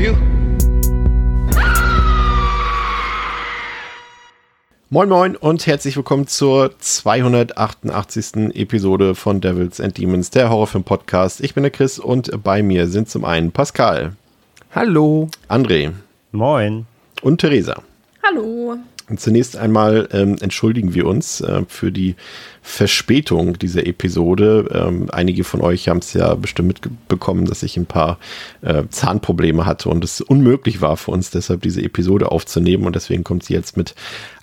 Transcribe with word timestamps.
For 0.00 0.06
you. 0.06 0.16
Moin 4.92 5.08
Moin 5.08 5.36
und 5.36 5.66
herzlich 5.66 5.96
willkommen 5.96 6.26
zur 6.26 6.76
288. 6.78 8.56
Episode 8.56 9.14
von 9.14 9.40
Devils 9.40 9.80
and 9.80 9.96
Demons, 9.96 10.30
der 10.30 10.50
Horrorfilm-Podcast. 10.50 11.40
Ich 11.42 11.54
bin 11.54 11.62
der 11.62 11.70
Chris 11.70 12.00
und 12.00 12.42
bei 12.42 12.62
mir 12.62 12.88
sind 12.88 13.08
zum 13.08 13.24
einen 13.24 13.52
Pascal. 13.52 14.16
Hallo. 14.74 15.28
André. 15.48 15.92
Moin. 16.32 16.86
Und 17.22 17.40
Theresa. 17.40 17.82
Hallo. 18.24 18.78
Zunächst 19.16 19.56
einmal 19.56 20.08
ähm, 20.12 20.36
entschuldigen 20.40 20.94
wir 20.94 21.06
uns 21.06 21.40
äh, 21.40 21.62
für 21.68 21.90
die 21.90 22.16
Verspätung 22.62 23.58
dieser 23.58 23.86
Episode. 23.86 24.68
Ähm, 24.72 25.08
einige 25.10 25.44
von 25.44 25.60
euch 25.60 25.88
haben 25.88 25.98
es 25.98 26.12
ja 26.12 26.34
bestimmt 26.34 26.68
mitbekommen, 26.84 27.46
dass 27.46 27.62
ich 27.62 27.76
ein 27.76 27.86
paar 27.86 28.18
äh, 28.62 28.84
Zahnprobleme 28.90 29.66
hatte 29.66 29.88
und 29.88 30.04
es 30.04 30.20
unmöglich 30.20 30.80
war 30.80 30.96
für 30.96 31.10
uns 31.10 31.30
deshalb 31.30 31.62
diese 31.62 31.82
Episode 31.82 32.30
aufzunehmen 32.30 32.84
und 32.84 32.96
deswegen 32.96 33.24
kommt 33.24 33.44
sie 33.44 33.54
jetzt 33.54 33.76
mit 33.76 33.94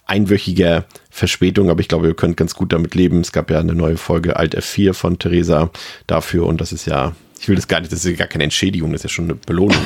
einwöchiger 0.05 0.85
Verspätung, 1.09 1.69
aber 1.69 1.81
ich 1.81 1.89
glaube, 1.89 2.07
ihr 2.07 2.15
könnt 2.15 2.37
ganz 2.37 2.55
gut 2.55 2.71
damit 2.71 2.95
leben. 2.95 3.19
Es 3.19 3.31
gab 3.31 3.51
ja 3.51 3.59
eine 3.59 3.75
neue 3.75 3.97
Folge 3.97 4.37
Alt 4.37 4.57
F4 4.57 4.93
von 4.93 5.19
Theresa 5.19 5.69
dafür 6.07 6.45
und 6.45 6.61
das 6.61 6.71
ist 6.71 6.85
ja 6.85 7.13
ich 7.39 7.49
will 7.49 7.55
das 7.55 7.67
gar 7.67 7.79
nicht, 7.79 7.91
das 7.91 8.05
ist 8.05 8.11
ja 8.11 8.17
gar 8.17 8.27
keine 8.27 8.43
Entschädigung, 8.45 8.91
das 8.91 9.01
ist 9.01 9.03
ja 9.03 9.09
schon 9.09 9.25
eine 9.25 9.35
Belohnung. 9.35 9.77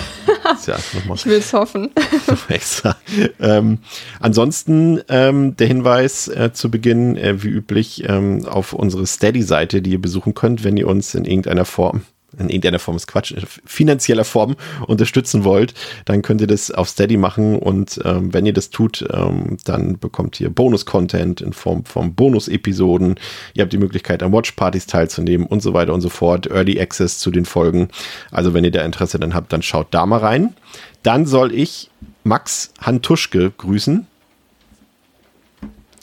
Ja 0.67 0.77
ich 1.13 1.25
will 1.25 1.37
es 1.37 1.53
hoffen. 1.53 1.91
extra. 2.49 2.97
Ähm, 3.39 3.79
ansonsten 4.19 5.01
ähm, 5.07 5.55
der 5.55 5.67
Hinweis 5.67 6.27
äh, 6.27 6.51
zu 6.53 6.69
Beginn, 6.69 7.15
äh, 7.15 7.43
wie 7.43 7.49
üblich, 7.49 8.03
ähm, 8.07 8.45
auf 8.45 8.73
unsere 8.73 9.05
Steady-Seite, 9.05 9.81
die 9.81 9.91
ihr 9.91 10.01
besuchen 10.01 10.33
könnt, 10.33 10.63
wenn 10.63 10.77
ihr 10.77 10.87
uns 10.87 11.15
in 11.15 11.25
irgendeiner 11.25 11.65
Form 11.65 12.01
in 12.37 12.49
irgendeiner 12.49 12.79
Form 12.79 12.95
ist 12.95 13.07
Quatsch, 13.07 13.31
in 13.31 13.43
finanzieller 13.65 14.23
Form 14.23 14.55
unterstützen 14.87 15.43
wollt, 15.43 15.73
dann 16.05 16.21
könnt 16.21 16.41
ihr 16.41 16.47
das 16.47 16.71
auf 16.71 16.89
Steady 16.89 17.17
machen 17.17 17.59
und 17.59 17.99
ähm, 18.05 18.33
wenn 18.33 18.45
ihr 18.45 18.53
das 18.53 18.69
tut, 18.69 19.05
ähm, 19.11 19.57
dann 19.65 19.99
bekommt 19.99 20.39
ihr 20.39 20.49
Bonus-Content 20.49 21.41
in 21.41 21.53
Form 21.53 21.85
von 21.85 22.15
Bonus-Episoden. 22.15 23.15
Ihr 23.53 23.63
habt 23.63 23.73
die 23.73 23.77
Möglichkeit, 23.77 24.23
an 24.23 24.31
Watch-Partys 24.31 24.87
teilzunehmen 24.87 25.45
und 25.45 25.61
so 25.61 25.73
weiter 25.73 25.93
und 25.93 26.01
so 26.01 26.09
fort. 26.09 26.47
Early 26.47 26.79
Access 26.79 27.19
zu 27.19 27.31
den 27.31 27.45
Folgen. 27.45 27.89
Also 28.31 28.53
wenn 28.53 28.63
ihr 28.63 28.71
da 28.71 28.83
Interesse 28.83 29.19
dann 29.19 29.33
habt, 29.33 29.51
dann 29.51 29.61
schaut 29.61 29.87
da 29.91 30.05
mal 30.05 30.19
rein. 30.19 30.55
Dann 31.03 31.25
soll 31.25 31.53
ich 31.53 31.89
Max 32.23 32.73
Hantuschke 32.79 33.51
grüßen 33.57 34.07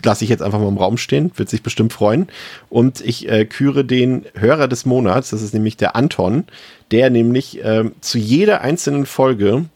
lasse 0.04 0.24
ich 0.24 0.30
jetzt 0.30 0.42
einfach 0.42 0.58
mal 0.58 0.68
im 0.68 0.78
Raum 0.78 0.96
stehen, 0.96 1.32
wird 1.36 1.48
sich 1.48 1.62
bestimmt 1.62 1.92
freuen. 1.92 2.28
Und 2.68 3.00
ich 3.00 3.28
äh, 3.28 3.44
küre 3.44 3.84
den 3.84 4.26
Hörer 4.34 4.68
des 4.68 4.86
Monats, 4.86 5.30
das 5.30 5.42
ist 5.42 5.54
nämlich 5.54 5.76
der 5.76 5.96
Anton, 5.96 6.44
der 6.90 7.10
nämlich 7.10 7.64
äh, 7.64 7.84
zu 8.00 8.18
jeder 8.18 8.60
einzelnen 8.60 9.06
Folge, 9.06 9.66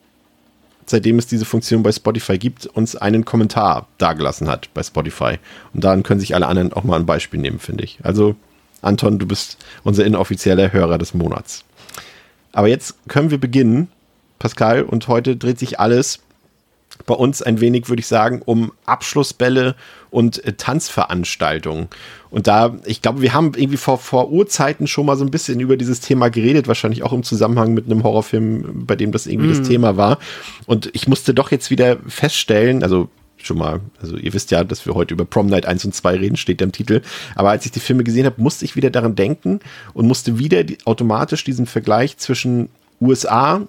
seitdem 0.87 1.19
es 1.19 1.27
diese 1.27 1.45
Funktion 1.45 1.83
bei 1.83 1.93
Spotify 1.93 2.39
gibt, 2.39 2.67
uns 2.67 2.97
einen 2.97 3.25
Kommentar 3.25 3.89
dagelassen 3.99 4.49
hat 4.49 4.69
bei 4.75 4.83
Spotify. 4.83 5.39
Und 5.75 5.85
daran 5.85 6.03
können 6.03 6.21
sich 6.21 6.35
alle 6.35 6.47
anderen 6.47 6.73
auch 6.73 6.85
mal 6.85 6.99
ein 6.99 7.07
Beispiel 7.07 7.41
nehmen, 7.41 7.59
finde 7.59 7.85
ich. 7.85 7.99
Also, 8.03 8.37
Anton, 8.81 9.19
du 9.19 9.27
bist 9.27 9.59
unser 9.85 10.05
inoffizieller 10.05 10.73
Hörer 10.73 10.99
des 10.99 11.15
Monats. 11.15 11.65
Aber 12.53 12.69
jetzt 12.69 12.97
können 13.09 13.31
wir 13.31 13.39
beginnen, 13.39 13.89
Pascal, 14.39 14.83
und 14.83 15.09
heute 15.09 15.37
dreht 15.37 15.59
sich 15.59 15.81
alles 15.81 16.21
bei 17.07 17.15
uns 17.15 17.43
ein 17.43 17.61
wenig, 17.61 17.89
würde 17.89 18.01
ich 18.01 18.07
sagen, 18.07 18.43
um 18.45 18.73
Abschlussbälle 18.87 19.75
und 20.13 20.45
äh, 20.45 20.53
Tanzveranstaltungen. 20.53 21.89
Und 22.31 22.47
da, 22.47 22.77
ich 22.85 23.03
glaube, 23.03 23.23
wir 23.23 23.33
haben 23.33 23.53
irgendwie 23.57 23.79
vor, 23.79 23.99
vor 23.99 24.31
Urzeiten 24.31 24.87
schon 24.87 25.07
mal 25.07 25.17
so 25.17 25.25
ein 25.25 25.31
bisschen 25.31 25.59
über 25.59 25.77
dieses 25.77 26.01
Thema 26.01 26.29
geredet, 26.29 26.69
wahrscheinlich 26.69 27.03
auch 27.03 27.13
im 27.13 27.23
Zusammenhang 27.23 27.75
mit 27.75 27.87
einem 27.87 28.05
Horrorfilm, 28.05 28.87
bei 28.87 28.95
dem 28.95 29.11
das 29.11 29.27
irgendwie 29.27 29.49
mm. 29.49 29.59
das 29.59 29.69
Thema 29.69 29.97
war. 29.97 30.19
Und 30.67 30.91
ich 30.93 31.09
musste 31.09 31.35
doch 31.35 31.51
jetzt 31.51 31.71
wieder 31.71 31.97
feststellen, 32.07 32.83
also 32.83 33.09
schon 33.39 33.59
mal, 33.59 33.81
also 34.01 34.17
ihr 34.17 34.33
wisst 34.35 34.51
ja, 34.51 34.63
dass 34.65 34.87
wir 34.87 34.95
heute 34.95 35.15
über 35.15 35.25
Prom 35.25 35.47
Night 35.47 35.67
1 35.67 35.85
und 35.87 35.95
2 35.95 36.17
reden, 36.17 36.37
steht 36.37 36.61
da 36.61 36.67
im 36.67 36.73
Titel. 36.73 37.01
Aber 37.35 37.51
als 37.51 37.65
ich 37.65 37.73
die 37.73 37.81
Filme 37.81 38.05
gesehen 38.05 38.27
habe, 38.27 38.41
musste 38.41 38.65
ich 38.65 38.77
wieder 38.77 38.91
daran 38.91 39.17
denken 39.17 39.61
und 39.95 40.07
musste 40.07 40.39
wieder 40.39 40.63
die, 40.63 40.79
automatisch 40.85 41.43
diesen 41.43 41.67
Vergleich 41.67 42.19
zwischen 42.19 42.69
USA 43.01 43.67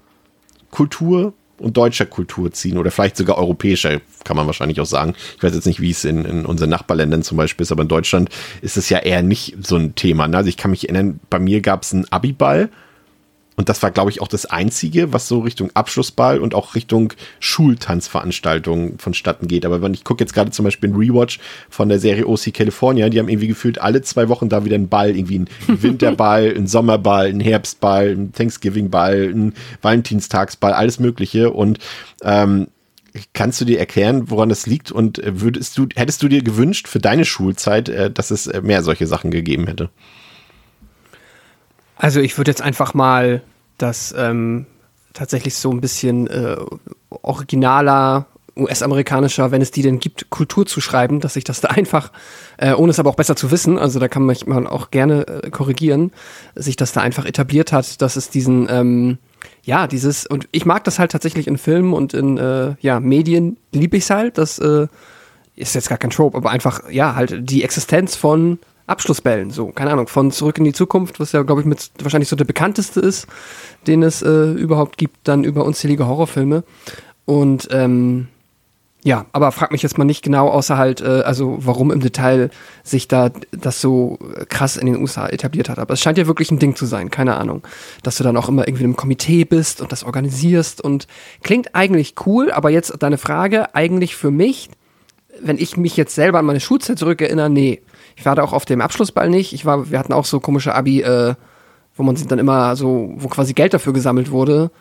Kultur 0.72 1.34
und 1.63 1.78
deutscher 1.78 2.06
Kultur 2.06 2.51
ziehen 2.51 2.78
oder 2.78 2.91
vielleicht 2.91 3.18
sogar 3.18 3.38
europäischer, 3.38 4.01
kann 4.24 4.35
man 4.35 4.46
wahrscheinlich 4.46 4.79
auch 4.81 4.85
sagen. 4.85 5.16
Ich 5.38 5.44
weiß 5.44 5.53
jetzt 5.53 5.66
nicht, 5.66 5.81
wie 5.81 5.91
es 5.91 6.06
in, 6.06 6.25
in 6.25 6.46
unseren 6.46 6.69
Nachbarländern 6.69 7.24
zum 7.24 7.38
Beispiel 7.38 7.63
ist, 7.63 7.72
aber 7.72 7.84
in 7.84 7.88
Deutschland 7.88 8.29
ist 8.62 8.78
es 8.78 8.90
ja 8.90 9.00
eher 9.00 9.24
nicht 9.24 9.56
so 9.62 9.78
ein 9.78 9.96
Thema. 9.96 10.28
Ne? 10.28 10.38
Also 10.38 10.50
ich 10.50 10.57
kann 10.57 10.72
mich 10.72 10.90
erinnern, 10.90 11.19
bei 11.29 11.40
mir 11.40 11.62
gab 11.62 11.84
es 11.84 11.94
einen 11.94 12.12
Abiball 12.12 12.69
und 13.56 13.69
das 13.69 13.84
war, 13.84 13.91
glaube 13.91 14.09
ich, 14.09 14.22
auch 14.22 14.28
das 14.28 14.46
Einzige, 14.46 15.14
was 15.14 15.28
so 15.28 15.40
Richtung 15.40 15.69
Abschlussball 15.74 16.40
und 16.40 16.56
auch 16.56 16.75
Richtung 16.75 17.14
Schultanzveranstaltungen 17.40 18.97
vonstatten 18.97 19.47
geht. 19.47 19.66
Aber 19.66 19.81
wenn 19.81 19.94
ich 19.94 20.03
gucke 20.03 20.24
jetzt 20.24 20.34
gerade 20.34 20.52
zum 20.52 20.66
Beispiel 20.66 20.90
ein 20.90 20.96
Rewatch 20.96 21.40
von 21.69 21.90
der 21.90 22.00
Serie 22.00 22.28
OC 22.28 22.53
California, 22.53 23.09
die 23.09 23.19
haben 23.19 23.30
irgendwie 23.30 23.47
gefühlt 23.47 23.80
alle 23.80 24.02
zwei 24.02 24.28
Wochen 24.30 24.50
da 24.50 24.66
wieder 24.66 24.75
einen 24.75 24.90
Ball, 24.90 25.16
irgendwie 25.16 25.36
einen 25.36 25.50
Winterball, 25.81 26.53
einen 26.56 26.68
Sommerball, 26.68 27.28
einen 27.28 27.41
Herbstball, 27.41 28.09
einen 28.09 28.34
Thanksgiving-Ball, 28.34 29.30
einen 29.30 29.53
Valentinstagsball, 29.81 30.74
alles 30.74 31.00
Mögliche. 31.00 31.52
Und 31.52 31.80
ähm, 32.24 32.68
Kannst 33.34 33.62
du 33.62 33.66
dir 33.66 33.78
erklären, 33.78 34.31
woran 34.31 34.50
das 34.50 34.66
liegt? 34.66 34.91
Und 34.91 35.22
würdest 35.24 35.78
du, 35.78 35.85
hättest 35.96 36.24
du 36.24 36.28
dir 36.28 36.41
gewünscht 36.41 36.88
für 36.88 36.97
deine 36.97 37.25
Schulzeit, 37.25 37.88
äh, 37.88 38.09
dass 38.09 38.31
es 38.31 38.52
mehr 38.64 38.81
solche 38.81 39.06
Sachen 39.06 39.30
gegeben 39.30 39.68
hätte? 39.68 39.91
Also 42.03 42.19
ich 42.19 42.38
würde 42.38 42.52
jetzt 42.52 42.62
einfach 42.62 42.94
mal 42.94 43.41
das 43.78 44.14
ähm, 44.18 44.66
tatsächlich 45.14 45.56
so 45.56 45.72
ein 45.72 45.80
bisschen 45.80 46.28
äh, 46.28 46.58
originaler 47.09 48.25
US-amerikanischer, 48.58 49.52
wenn 49.52 49.62
es 49.62 49.72
die 49.72 49.84
denn 49.84 50.00
gibt, 50.00 50.30
Kultur 50.30 50.66
zu 50.66 50.81
schreiben, 50.81 51.22
dass 51.22 51.38
ich 51.38 51.46
das 51.46 51.62
da 51.62 51.68
einfach, 51.69 52.12
äh, 52.58 52.74
ohne 52.74 52.91
es 52.91 53.00
aber 53.00 53.09
auch 53.09 53.16
besser 53.16 53.38
zu 53.38 53.52
wissen, 53.52 53.80
also 53.80 54.00
da 54.00 54.09
kann 54.09 54.25
man 54.25 54.68
auch 54.68 54.91
gerne 54.91 55.25
äh, 55.28 55.50
korrigieren, 55.50 56.12
sich 56.56 56.75
das 56.75 56.91
da 56.91 57.00
einfach 57.00 57.24
etabliert 57.24 57.72
hat, 57.72 58.02
dass 58.02 58.18
es 58.18 58.30
diesen, 58.30 58.68
ähm, 58.70 59.18
ja, 59.64 59.88
dieses, 59.88 60.25
und 60.25 60.50
ich 60.52 60.66
mag 60.66 60.84
das 60.84 61.00
halt 61.00 61.14
tatsächlich 61.14 61.47
in 61.47 61.58
Filmen 61.58 61.94
und 61.94 62.14
in 62.14 62.38
äh, 62.38 62.75
ja, 62.81 63.00
Medien, 63.00 63.56
liebe 63.72 63.96
ich 63.96 64.03
es 64.03 64.09
halt, 64.09 64.38
das 64.38 64.59
äh, 64.59 64.88
ist 65.56 65.74
jetzt 65.74 65.88
gar 65.88 65.97
kein 65.97 66.09
Trope, 66.09 66.35
aber 66.35 66.50
einfach, 66.50 66.90
ja, 66.90 67.16
halt 67.16 67.50
die 67.50 67.64
Existenz 67.64 68.18
von 68.18 68.59
Abschlussbällen, 68.86 69.52
so, 69.52 69.68
keine 69.68 69.92
Ahnung, 69.92 70.08
von 70.08 70.32
Zurück 70.32 70.58
in 70.58 70.66
die 70.66 70.74
Zukunft, 70.74 71.20
was 71.20 71.32
ja, 71.32 71.44
glaube 71.44 71.62
ich, 71.62 71.68
mit 71.68 71.92
wahrscheinlich 72.02 72.30
so 72.30 72.36
der 72.36 72.46
bekannteste 72.46 73.00
ist, 73.00 73.28
den 73.88 74.04
es 74.04 74.22
äh, 74.22 74.52
überhaupt 74.52 74.98
gibt, 74.98 75.28
dann 75.28 75.44
über 75.44 75.64
unzählige 75.64 76.08
Horrorfilme. 76.08 76.64
Und 77.26 77.70
ähm, 77.72 78.28
ja, 79.06 79.26
aber 79.34 79.52
frag 79.52 79.72
mich 79.72 79.84
jetzt 79.84 79.98
mal 79.98 80.06
nicht 80.06 80.24
genau, 80.24 80.50
außer 80.50 80.78
halt, 80.78 81.02
äh, 81.02 81.22
also 81.26 81.58
warum 81.60 81.92
im 81.92 82.00
Detail 82.00 82.50
sich 82.84 83.08
da 83.08 83.32
das 83.52 83.82
so 83.82 84.18
krass 84.50 84.78
in 84.78 84.86
den 84.86 85.00
USA 85.00 85.28
etabliert 85.28 85.70
hat. 85.70 85.80
Aber 85.80 85.94
es 85.94 86.02
scheint 86.02 86.18
ja 86.18 86.28
wirklich 86.28 86.52
ein 86.52 86.60
Ding 86.60 86.76
zu 86.76 86.86
sein, 86.86 87.10
keine 87.10 87.36
Ahnung. 87.36 87.66
Dass 88.02 88.18
du 88.18 88.24
dann 88.24 88.38
auch 88.38 88.47
immer 88.47 88.68
irgendwie 88.68 88.86
im 88.86 88.96
Komitee 88.96 89.44
bist 89.44 89.82
und 89.82 89.91
das 89.91 90.03
organisierst 90.03 90.82
und 90.82 91.08
klingt 91.41 91.76
eigentlich 91.76 92.16
cool, 92.26 92.52
aber 92.52 92.70
jetzt 92.70 92.94
deine 93.00 93.18
Frage, 93.18 93.76
eigentlich 93.76 94.16
für 94.16 94.32
mich, 94.32 94.70
wenn 95.41 95.58
ich 95.58 95.76
mich 95.76 95.97
jetzt 95.97 96.16
selber 96.16 96.40
an 96.40 96.46
meine 96.46 96.62
Schulzeit 96.62 96.97
zurückerinnere, 96.97 97.50
nee 97.50 97.82
ich 98.16 98.26
war 98.26 98.36
da 98.36 98.44
auch 98.44 98.54
auf 98.54 98.66
dem 98.66 98.82
Abschlussball 98.82 99.30
nicht. 99.30 99.54
Ich 99.54 99.66
war, 99.66 99.90
wir 99.90 100.00
hatten 100.00 100.14
auch 100.14 100.26
so 100.26 100.40
komische 100.40 100.76
Abi, 100.76 101.02
äh, 101.02 101.36
wo 101.96 102.04
man 102.04 102.16
dann 102.28 102.40
immer 102.40 102.76
so, 102.76 103.14
wo 103.18 103.28
quasi 103.28 103.54
Geld 103.54 103.74
dafür 103.74 103.94
gesammelt 103.94 104.32
wurde, 104.32 104.72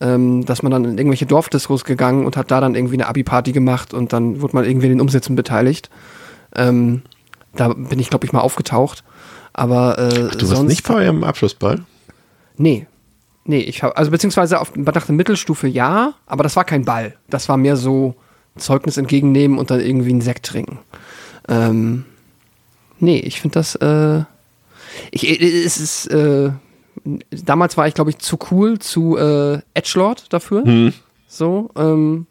ähm, 0.00 0.44
dass 0.44 0.62
man 0.62 0.72
dann 0.72 0.84
in 0.84 0.98
irgendwelche 0.98 1.26
Dorfdiskos 1.26 1.84
gegangen 1.84 2.26
und 2.26 2.36
hat 2.36 2.50
da 2.50 2.60
dann 2.60 2.74
irgendwie 2.74 2.94
eine 2.94 3.08
Abi-Party 3.08 3.52
gemacht 3.52 3.94
und 3.94 4.12
dann 4.12 4.40
wurde 4.40 4.56
man 4.56 4.64
irgendwie 4.64 4.86
in 4.86 4.92
den 4.92 5.00
Umsätzen 5.00 5.36
beteiligt. 5.36 5.90
Ähm, 6.56 7.02
da 7.54 7.68
bin 7.68 7.98
ich, 7.98 8.10
glaube 8.10 8.24
ich, 8.26 8.32
mal 8.32 8.40
aufgetaucht. 8.40 9.04
Aber 9.52 9.98
äh, 9.98 10.28
Ach, 10.30 10.34
du 10.34 10.50
warst 10.50 10.64
nicht 10.64 10.86
vor 10.86 10.96
eurem 10.96 11.24
Abschlussball? 11.24 11.84
Nee. 12.56 12.86
Nee, 13.44 13.58
ich 13.58 13.82
habe, 13.82 13.96
also 13.96 14.10
beziehungsweise 14.10 14.60
auf, 14.60 14.74
nach 14.76 15.06
der 15.06 15.14
Mittelstufe 15.14 15.66
ja, 15.66 16.14
aber 16.26 16.42
das 16.42 16.56
war 16.56 16.64
kein 16.64 16.84
Ball. 16.84 17.16
Das 17.28 17.48
war 17.48 17.56
mehr 17.56 17.76
so 17.76 18.14
Zeugnis 18.56 18.96
entgegennehmen 18.96 19.58
und 19.58 19.70
dann 19.70 19.80
irgendwie 19.80 20.10
einen 20.10 20.20
Sekt 20.20 20.46
trinken. 20.46 20.78
Ähm, 21.48 22.04
nee, 23.02 23.18
ich 23.18 23.40
finde 23.40 23.54
das, 23.54 23.74
äh, 23.74 24.22
ich, 25.10 25.28
äh, 25.28 25.64
es 25.64 25.78
ist, 25.78 26.06
äh, 26.06 26.50
damals 27.30 27.76
war 27.76 27.86
ich, 27.86 27.94
glaube 27.94 28.10
ich, 28.10 28.18
zu 28.18 28.38
cool 28.50 28.78
zu 28.78 29.16
äh, 29.18 29.60
Edgelord 29.74 30.32
dafür. 30.32 30.64
Hm. 30.64 30.92
So, 31.26 31.70
ähm, 31.76 32.26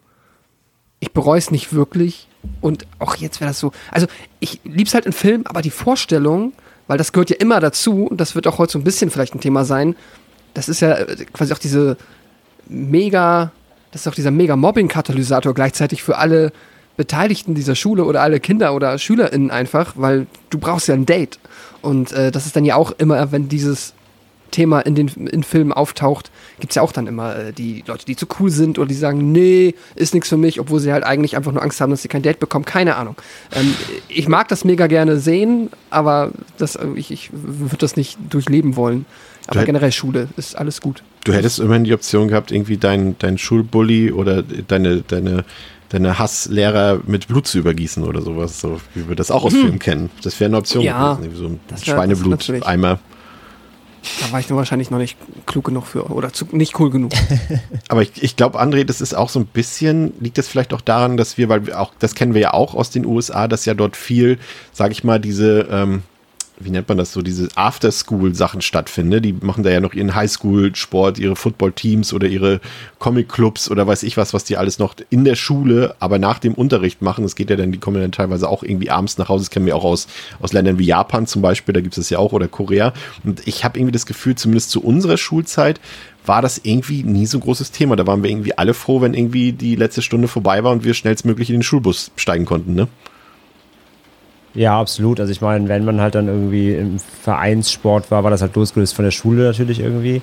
ich 0.99 1.11
bereue 1.11 1.37
es 1.37 1.51
nicht 1.51 1.73
wirklich. 1.73 2.27
Und 2.59 2.87
auch 2.97 3.15
jetzt 3.15 3.39
wäre 3.39 3.49
das 3.49 3.59
so. 3.59 3.71
Also, 3.91 4.07
ich 4.39 4.61
lieb's 4.63 4.93
halt 4.93 5.05
in 5.05 5.13
Film, 5.13 5.43
aber 5.45 5.61
die 5.61 5.69
Vorstellung, 5.69 6.53
weil 6.87 6.97
das 6.97 7.11
gehört 7.11 7.29
ja 7.29 7.35
immer 7.37 7.59
dazu, 7.59 8.05
und 8.05 8.19
das 8.19 8.33
wird 8.33 8.47
auch 8.47 8.57
heute 8.57 8.73
so 8.73 8.79
ein 8.79 8.83
bisschen 8.83 9.11
vielleicht 9.11 9.35
ein 9.35 9.41
Thema 9.41 9.65
sein, 9.65 9.95
das 10.53 10.69
ist 10.69 10.79
ja 10.79 10.93
äh, 10.93 11.25
quasi 11.33 11.53
auch 11.53 11.59
diese 11.59 11.97
mega, 12.67 13.51
das 13.91 14.01
ist 14.01 14.07
auch 14.07 14.15
dieser 14.15 14.31
mega 14.31 14.55
Mobbing-Katalysator 14.55 15.53
gleichzeitig 15.53 16.01
für 16.01 16.17
alle 16.17 16.51
Beteiligten 16.97 17.55
dieser 17.55 17.75
Schule 17.75 18.05
oder 18.05 18.21
alle 18.21 18.39
Kinder 18.39 18.75
oder 18.75 18.97
SchülerInnen 18.97 19.51
einfach, 19.51 19.93
weil 19.95 20.27
du 20.49 20.57
brauchst 20.57 20.87
ja 20.87 20.93
ein 20.93 21.05
Date. 21.05 21.39
Und 21.81 22.11
äh, 22.11 22.31
das 22.31 22.45
ist 22.45 22.55
dann 22.55 22.65
ja 22.65 22.75
auch 22.75 22.91
immer, 22.91 23.31
wenn 23.31 23.49
dieses 23.49 23.93
Thema 24.51 24.81
in 24.81 24.95
den 24.95 25.07
in 25.07 25.43
Filmen 25.43 25.71
auftaucht, 25.71 26.29
gibt 26.59 26.71
es 26.71 26.75
ja 26.75 26.81
auch 26.81 26.91
dann 26.91 27.07
immer 27.07 27.35
äh, 27.35 27.53
die 27.53 27.83
Leute, 27.87 28.05
die 28.05 28.15
zu 28.15 28.27
cool 28.39 28.51
sind 28.51 28.77
oder 28.77 28.87
die 28.87 28.95
sagen, 28.95 29.31
nee, 29.31 29.73
ist 29.95 30.13
nichts 30.13 30.29
für 30.29 30.37
mich, 30.37 30.59
obwohl 30.59 30.79
sie 30.79 30.93
halt 30.93 31.03
eigentlich 31.03 31.35
einfach 31.35 31.51
nur 31.51 31.63
Angst 31.63 31.81
haben, 31.81 31.89
dass 31.89 32.01
sie 32.01 32.07
kein 32.07 32.21
Date 32.21 32.39
bekommen. 32.39 32.65
Keine 32.65 32.97
Ahnung. 32.97 33.15
Ähm, 33.53 33.73
ich 34.09 34.27
mag 34.27 34.47
das 34.49 34.63
mega 34.63 34.87
gerne 34.87 35.17
sehen, 35.17 35.69
aber 35.89 36.31
das, 36.57 36.75
äh, 36.75 36.85
ich, 36.95 37.11
ich 37.11 37.29
würde 37.31 37.77
das 37.77 37.95
nicht 37.95 38.19
durchleben 38.29 38.75
wollen. 38.75 39.05
Aber 39.47 39.65
generell 39.65 39.91
Schule 39.91 40.29
ist 40.37 40.55
alles 40.55 40.81
gut. 40.81 41.03
Du 41.23 41.33
hättest 41.33 41.59
immerhin 41.59 41.83
die 41.83 41.93
Option 41.93 42.27
gehabt, 42.27 42.51
irgendwie 42.51 42.77
deinen 42.77 43.17
dein 43.17 43.37
Schulbully 43.37 44.11
oder 44.11 44.43
deine, 44.43 45.01
deine 45.01 45.43
deine 45.91 46.17
Hasslehrer 46.17 47.01
mit 47.05 47.27
Blut 47.27 47.47
zu 47.47 47.59
übergießen 47.59 48.03
oder 48.03 48.21
sowas, 48.21 48.61
so 48.61 48.79
wie 48.95 49.09
wir 49.09 49.15
das 49.15 49.29
auch 49.29 49.43
aus 49.43 49.53
mhm. 49.53 49.61
Filmen 49.61 49.79
kennen. 49.79 50.09
Das 50.23 50.39
wäre 50.39 50.49
eine 50.49 50.57
Option 50.57 50.83
ja, 50.83 51.15
gewesen, 51.15 51.35
so 51.35 51.47
ein 51.47 51.59
Schweinebluteimer. 51.83 52.99
Da 54.19 54.31
war 54.31 54.39
ich 54.39 54.49
nur 54.49 54.57
wahrscheinlich 54.57 54.89
noch 54.89 54.97
nicht 54.97 55.17
klug 55.45 55.65
genug 55.65 55.85
für 55.85 56.05
oder 56.05 56.33
zu, 56.33 56.45
nicht 56.53 56.79
cool 56.79 56.89
genug. 56.89 57.11
Aber 57.89 58.01
ich, 58.01 58.23
ich 58.23 58.35
glaube, 58.35 58.59
André, 58.59 58.83
das 58.83 58.99
ist 58.99 59.13
auch 59.13 59.29
so 59.29 59.39
ein 59.39 59.45
bisschen, 59.45 60.13
liegt 60.19 60.37
das 60.37 60.47
vielleicht 60.47 60.73
auch 60.73 60.81
daran, 60.81 61.17
dass 61.17 61.37
wir, 61.37 61.49
weil 61.49 61.67
wir 61.67 61.79
auch, 61.79 61.93
das 61.99 62.15
kennen 62.15 62.33
wir 62.33 62.41
ja 62.41 62.53
auch 62.53 62.73
aus 62.73 62.89
den 62.89 63.05
USA, 63.05 63.47
dass 63.47 63.65
ja 63.65 63.73
dort 63.73 63.95
viel, 63.95 64.39
sage 64.71 64.93
ich 64.93 65.03
mal, 65.03 65.19
diese 65.19 65.67
ähm, 65.69 66.03
wie 66.63 66.69
nennt 66.69 66.89
man 66.89 66.97
das 66.97 67.13
so, 67.13 67.21
diese 67.21 67.49
After-School-Sachen 67.55 68.61
stattfinden. 68.61 69.21
Die 69.21 69.33
machen 69.33 69.63
da 69.63 69.69
ja 69.69 69.79
noch 69.79 69.93
ihren 69.93 70.15
Highschool-Sport, 70.15 71.19
ihre 71.19 71.35
Football-Teams 71.35 72.13
oder 72.13 72.27
ihre 72.27 72.61
Comic-Clubs 72.99 73.69
oder 73.71 73.87
weiß 73.87 74.03
ich 74.03 74.17
was, 74.17 74.33
was 74.33 74.43
die 74.43 74.57
alles 74.57 74.79
noch 74.79 74.95
in 75.09 75.25
der 75.25 75.35
Schule, 75.35 75.95
aber 75.99 76.19
nach 76.19 76.39
dem 76.39 76.53
Unterricht 76.53 77.01
machen. 77.01 77.23
Das 77.23 77.35
geht 77.35 77.49
ja 77.49 77.55
dann, 77.55 77.71
die 77.71 77.79
kommen 77.79 78.01
dann 78.01 78.11
teilweise 78.11 78.47
auch 78.49 78.63
irgendwie 78.63 78.89
abends 78.89 79.17
nach 79.17 79.29
Hause. 79.29 79.45
Das 79.45 79.51
kennen 79.51 79.65
wir 79.65 79.75
auch 79.75 79.83
aus, 79.83 80.07
aus 80.39 80.53
Ländern 80.53 80.79
wie 80.79 80.85
Japan 80.85 81.27
zum 81.27 81.41
Beispiel, 81.41 81.73
da 81.73 81.81
gibt 81.81 81.97
es 81.97 82.03
das 82.03 82.09
ja 82.09 82.19
auch, 82.19 82.33
oder 82.33 82.47
Korea. 82.47 82.93
Und 83.23 83.47
ich 83.47 83.63
habe 83.63 83.79
irgendwie 83.79 83.93
das 83.93 84.05
Gefühl, 84.05 84.35
zumindest 84.35 84.71
zu 84.71 84.81
unserer 84.81 85.17
Schulzeit, 85.17 85.79
war 86.25 86.41
das 86.41 86.61
irgendwie 86.63 87.03
nie 87.03 87.25
so 87.25 87.39
großes 87.39 87.71
Thema. 87.71 87.95
Da 87.95 88.05
waren 88.05 88.23
wir 88.23 88.29
irgendwie 88.29 88.57
alle 88.57 88.73
froh, 88.73 89.01
wenn 89.01 89.13
irgendwie 89.13 89.53
die 89.53 89.75
letzte 89.75 90.01
Stunde 90.01 90.27
vorbei 90.27 90.63
war 90.63 90.71
und 90.71 90.83
wir 90.83 90.93
schnellstmöglich 90.93 91.49
in 91.49 91.57
den 91.57 91.63
Schulbus 91.63 92.11
steigen 92.15 92.45
konnten, 92.45 92.75
ne? 92.75 92.87
Ja, 94.53 94.79
absolut. 94.79 95.19
Also 95.19 95.31
ich 95.31 95.41
meine, 95.41 95.67
wenn 95.69 95.85
man 95.85 96.01
halt 96.01 96.15
dann 96.15 96.27
irgendwie 96.27 96.73
im 96.73 96.99
Vereinssport 96.99 98.11
war, 98.11 98.23
war 98.23 98.31
das 98.31 98.41
halt 98.41 98.55
losgelöst 98.55 98.93
von 98.93 99.05
der 99.05 99.11
Schule 99.11 99.43
natürlich 99.43 99.79
irgendwie. 99.79 100.21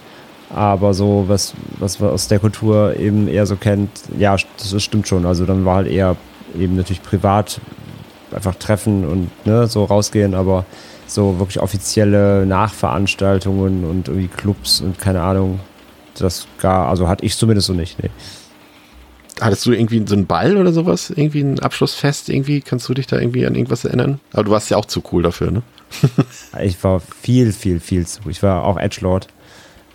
Aber 0.51 0.95
so, 0.95 1.25
was, 1.29 1.55
was 1.79 2.01
man 2.01 2.11
aus 2.11 2.29
der 2.29 2.39
Kultur 2.39 2.97
eben 2.99 3.29
eher 3.29 3.47
so 3.47 3.57
kennt, 3.57 3.91
ja, 4.19 4.37
das 4.59 4.83
stimmt 4.83 5.09
schon. 5.09 5.27
Also 5.27 5.45
dann 5.47 5.65
war 5.65 5.77
halt 5.77 5.89
eher 5.89 6.17
eben 6.59 6.77
natürlich 6.77 7.03
privat 7.03 7.61
einfach 8.33 8.55
treffen 8.55 9.07
und 9.07 9.31
ne, 9.47 9.67
so 9.67 9.85
rausgehen, 9.85 10.35
aber 10.35 10.65
so 11.07 11.39
wirklich 11.39 11.61
offizielle 11.61 12.45
Nachveranstaltungen 12.47 13.85
und 13.85 14.09
irgendwie 14.09 14.29
Clubs 14.29 14.81
und 14.81 14.99
keine 14.99 15.23
Ahnung, 15.23 15.61
das 16.19 16.47
gar, 16.59 16.89
also 16.89 17.09
hatte 17.09 17.25
ich 17.25 17.37
zumindest 17.37 17.69
so 17.69 17.73
nicht. 17.73 18.03
Nee. 18.03 18.11
Hattest 19.41 19.67
du 19.67 19.73
irgendwie 19.73 20.03
so 20.07 20.15
einen 20.15 20.27
Ball 20.27 20.57
oder 20.57 20.73
sowas? 20.73 21.11
Irgendwie 21.11 21.41
ein 21.41 21.61
Abschlussfest? 21.61 22.29
Irgendwie? 22.29 22.61
Kannst 22.61 22.89
du 22.89 22.95
dich 22.95 23.07
da 23.07 23.19
irgendwie 23.19 23.47
an 23.47 23.55
irgendwas 23.55 23.85
erinnern? 23.85 24.21
Aber 24.33 24.45
du 24.45 24.51
warst 24.51 24.71
ja 24.71 24.77
auch 24.77 24.87
zu 24.87 25.03
cool 25.13 25.23
dafür, 25.23 25.51
ne? 25.51 25.63
ich 26.63 26.83
war 26.85 27.01
viel, 27.01 27.53
viel, 27.53 27.81
viel 27.81 28.07
zu. 28.07 28.29
Ich 28.29 28.43
war 28.43 28.65
auch 28.65 28.79
Edgelord. 28.79 29.29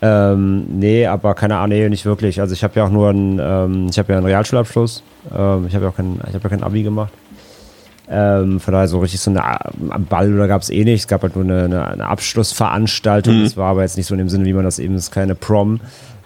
Ähm, 0.02 0.66
nee, 0.68 1.06
aber 1.08 1.34
keine 1.34 1.58
Ahnung, 1.58 1.78
nee, 1.78 1.90
nicht 1.90 2.06
wirklich. 2.06 2.42
Also 2.42 2.54
ich 2.54 2.64
habe 2.64 2.78
ja 2.78 2.86
auch 2.86 2.90
nur 2.90 3.10
einen, 3.10 3.40
ähm, 3.42 3.88
ich 3.90 3.98
habe 4.00 4.12
ja 4.12 4.18
einen 4.18 4.26
Realschulabschluss. 4.26 5.04
Ähm, 5.34 5.68
ich 5.68 5.76
habe 5.76 5.86
ja 5.86 5.92
auch 5.92 5.96
kein, 5.96 6.16
ich 6.28 6.34
habe 6.34 6.44
ja 6.44 6.50
kein 6.50 6.64
Abi 6.64 6.84
gemacht. 6.84 7.14
Ähm, 8.10 8.60
von 8.60 8.74
daher 8.74 8.90
so 8.90 9.00
richtig 9.00 9.22
so 9.22 9.32
eine 9.32 9.58
Ball 10.10 10.34
oder 10.34 10.48
gab 10.50 10.62
es 10.62 10.70
eh 10.70 10.84
nicht. 10.84 11.02
Es 11.02 11.08
gab 11.08 11.24
halt 11.24 11.36
nur 11.36 11.46
eine, 11.46 11.64
eine, 11.64 11.88
eine 11.88 12.06
Abschlussveranstaltung. 12.08 13.40
Mhm. 13.40 13.44
Das 13.44 13.56
war 13.56 13.70
aber 13.70 13.84
jetzt 13.84 13.96
nicht 13.96 14.08
so 14.08 14.14
in 14.14 14.20
dem 14.20 14.30
Sinne, 14.30 14.46
wie 14.46 14.54
man 14.54 14.66
das 14.66 14.78
eben 14.78 14.96
ist, 14.96 15.12
keine 15.12 15.36
Prom, 15.36 15.80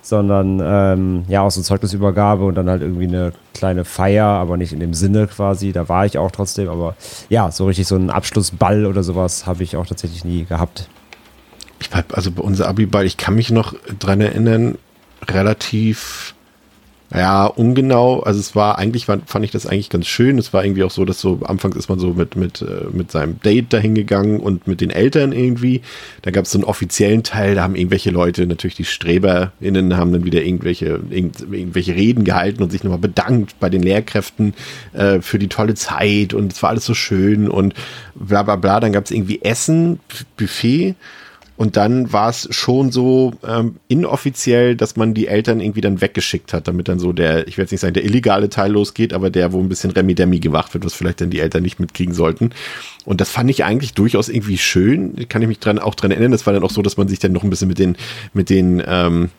sondern 0.08 0.62
ähm, 0.64 1.26
ja 1.28 1.42
auch 1.42 1.52
so 1.52 1.62
Zeugnisübergabe 1.62 2.46
und 2.46 2.56
dann 2.56 2.70
halt 2.70 2.82
irgendwie 2.82 3.08
eine 3.08 3.34
kleine 3.54 3.84
Feier, 3.84 4.26
aber 4.26 4.56
nicht 4.56 4.72
in 4.72 4.80
dem 4.80 4.94
Sinne 4.94 5.28
quasi. 5.28 5.74
Da 5.74 5.90
war 5.90 6.06
ich 6.06 6.18
auch 6.18 6.32
trotzdem, 6.32 6.70
aber 6.70 6.96
ja, 7.30 7.52
so 7.52 7.66
richtig 7.66 7.88
so 7.88 7.96
einen 7.96 8.10
Abschlussball 8.10 8.86
oder 8.86 9.04
sowas 9.04 9.46
habe 9.46 9.64
ich 9.64 9.76
auch 9.76 9.86
tatsächlich 9.86 10.24
nie 10.24 10.46
gehabt. 10.46 10.88
Ich 11.80 11.90
also 12.14 12.32
bei 12.32 12.42
unser 12.42 12.68
Abiball, 12.68 13.06
ich 13.06 13.18
kann 13.18 13.36
mich 13.36 13.52
noch 13.52 13.76
dran 14.00 14.22
erinnern, 14.22 14.78
relativ 15.28 16.34
ja, 17.14 17.46
ungenau. 17.46 18.20
Also 18.20 18.40
es 18.42 18.54
war 18.54 18.78
eigentlich, 18.78 19.06
fand, 19.06 19.24
ich 19.42 19.52
das 19.52 19.66
eigentlich 19.66 19.90
ganz 19.90 20.08
schön. 20.08 20.38
Es 20.38 20.52
war 20.52 20.66
irgendwie 20.66 20.84
auch 20.84 20.92
so, 20.92 21.06
dass 21.06 21.22
so, 21.22 21.40
anfangs 21.46 21.78
ist 21.78 21.88
man 21.88 22.00
so 22.00 22.14
mit, 22.14 22.36
mit, 22.36 22.62
äh, 22.62 22.86
mit 22.92 23.12
seinem 23.12 23.40
Date 23.42 23.72
dahin 23.72 23.96
gegangen 23.96 24.42
und 24.42 24.68
mit 24.68 24.82
den 24.82 24.90
Eltern 24.90 25.32
irgendwie. 25.32 25.82
Da 26.24 26.32
gab 26.32 26.46
es 26.46 26.52
so 26.52 26.58
einen 26.58 26.66
offiziellen 26.66 27.24
Teil, 27.24 27.56
da 27.56 27.64
haben 27.64 27.76
irgendwelche 27.76 28.12
Leute, 28.12 28.46
natürlich 28.46 28.76
die 28.76 28.84
StreberInnen, 28.84 29.96
haben 29.96 30.12
dann 30.12 30.26
wieder 30.26 30.44
irgendwelche, 30.44 31.00
irgend, 31.10 31.40
irgendwelche 31.40 31.96
Reden 31.96 32.26
gehalten 32.26 32.62
und 32.62 32.72
sich 32.72 32.84
nochmal 32.84 33.00
bedankt 33.00 33.58
bei 33.62 33.70
den 33.70 33.84
Lehrkräften 33.84 34.54
äh, 34.92 35.22
für 35.22 35.40
die 35.40 35.48
tolle 35.48 35.76
Zeit 35.76 36.34
und 36.34 36.52
es 36.52 36.62
war 36.62 36.72
alles 36.72 36.86
so 36.86 36.94
schön 36.94 37.48
und 37.48 37.74
bla 38.16 38.44
bla 38.44 38.58
bla. 38.58 38.82
Dann 38.82 38.92
gab 38.92 39.06
es 39.06 39.12
irgendwie 39.12 39.42
Essen, 39.42 40.00
Buffet 40.36 40.96
und 41.58 41.76
dann 41.76 42.14
war 42.14 42.30
es 42.30 42.48
schon 42.52 42.92
so 42.92 43.34
ähm, 43.46 43.78
inoffiziell, 43.88 44.76
dass 44.76 44.96
man 44.96 45.16
die 45.16 45.28
Eltern 45.28 45.60
irgendwie 45.60 45.82
dann 45.82 46.02
weggeschickt 46.02 46.54
hat, 46.54 46.68
damit 46.68 46.88
dann 46.88 47.00
so 47.00 47.14
der, 47.14 47.48
ich 47.48 47.58
werde 47.58 47.64
jetzt 47.64 47.72
nicht 47.72 47.82
sagen, 47.82 47.96
der 47.96 48.06
illegale 48.06 48.50
Teil 48.50 48.72
losgeht, 48.72 49.12
aber 49.12 49.32
der, 49.32 49.54
wo 49.54 49.60
ein 49.60 49.68
bisschen 49.68 49.90
Remi-Demi 49.90 50.40
gemacht 50.40 50.76
wird, 50.76 50.86
was 50.86 50.94
vielleicht 50.94 51.20
dann 51.20 51.32
die 51.32 51.40
Eltern 51.40 51.64
nicht 51.64 51.80
mitkriegen 51.80 52.14
sollten. 52.14 52.52
Und 53.06 53.22
das 53.22 53.32
fand 53.32 53.50
ich 53.50 53.66
eigentlich 53.66 53.96
durchaus 53.96 54.30
irgendwie 54.30 54.60
schön. 54.60 55.28
Kann 55.30 55.42
ich 55.42 55.48
mich 55.48 55.60
dran, 55.60 55.80
auch 55.80 55.96
dran 55.96 56.12
erinnern. 56.12 56.32
Das 56.32 56.46
war 56.46 56.54
dann 56.54 56.64
auch 56.64 56.70
so, 56.70 56.84
dass 56.84 56.96
man 56.96 57.08
sich 57.08 57.18
dann 57.18 57.32
noch 57.32 57.44
ein 57.44 57.50
bisschen 57.50 57.70
mit 57.70 57.80
den, 57.80 57.98
mit 58.34 58.52
den, 58.52 58.84
ähm, 58.86 59.30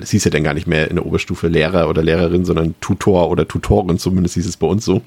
es 0.00 0.10
hieß 0.10 0.24
ja 0.24 0.30
dann 0.30 0.44
gar 0.44 0.54
nicht 0.54 0.66
mehr 0.66 0.88
in 0.88 0.96
der 0.96 1.06
Oberstufe 1.06 1.48
Lehrer 1.48 1.88
oder 1.88 2.02
Lehrerin, 2.02 2.44
sondern 2.44 2.74
Tutor 2.80 3.30
oder 3.30 3.48
Tutorin, 3.48 3.98
zumindest 3.98 4.34
hieß 4.34 4.46
es 4.46 4.56
bei 4.58 4.66
uns 4.66 4.84
so. 4.84 5.00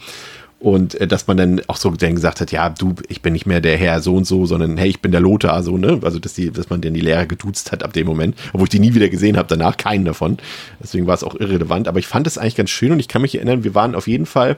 Und 0.64 0.96
äh, 0.96 1.08
dass 1.08 1.28
man 1.28 1.36
dann 1.36 1.62
auch 1.68 1.76
so 1.76 1.90
dann 1.90 2.16
gesagt 2.16 2.40
hat, 2.40 2.54
ja, 2.54 2.70
du, 2.70 2.96
ich 3.10 3.22
bin 3.22 3.34
nicht 3.34 3.46
mehr 3.46 3.60
der 3.60 3.78
Herr 3.78 4.00
so 4.00 4.16
und 4.16 4.24
so, 4.24 4.46
sondern 4.46 4.78
hey, 4.78 4.88
ich 4.88 5.02
bin 5.02 5.12
der 5.12 5.20
Lothar, 5.20 5.62
so, 5.62 5.78
ne? 5.78 6.00
Also, 6.04 6.20
dass, 6.20 6.36
die, 6.36 6.52
dass 6.52 6.70
man 6.70 6.80
dann 6.80 6.94
die 6.94 7.02
Lehrer 7.02 7.26
geduzt 7.26 7.74
hat 7.74 7.84
ab 7.84 7.92
dem 7.92 8.08
Moment, 8.08 8.38
obwohl 8.54 8.68
ich 8.68 8.70
die 8.70 8.80
nie 8.80 8.96
wieder 8.96 9.10
gesehen 9.10 9.36
habe, 9.36 9.50
danach 9.50 9.76
keinen 9.76 10.06
davon. 10.06 10.38
Deswegen 10.82 11.06
war 11.06 11.16
es 11.16 11.26
auch 11.26 11.36
irrelevant. 11.36 11.90
Aber 11.90 12.00
ich 12.00 12.08
fand 12.08 12.28
es 12.28 12.38
eigentlich 12.38 12.56
ganz 12.56 12.70
schön 12.70 12.94
und 12.94 13.00
ich 13.02 13.10
kann 13.10 13.22
mich 13.22 13.36
erinnern, 13.36 13.66
wir 13.66 13.76
waren 13.76 13.94
auf 13.94 14.08
jeden 14.08 14.26
Fall 14.26 14.56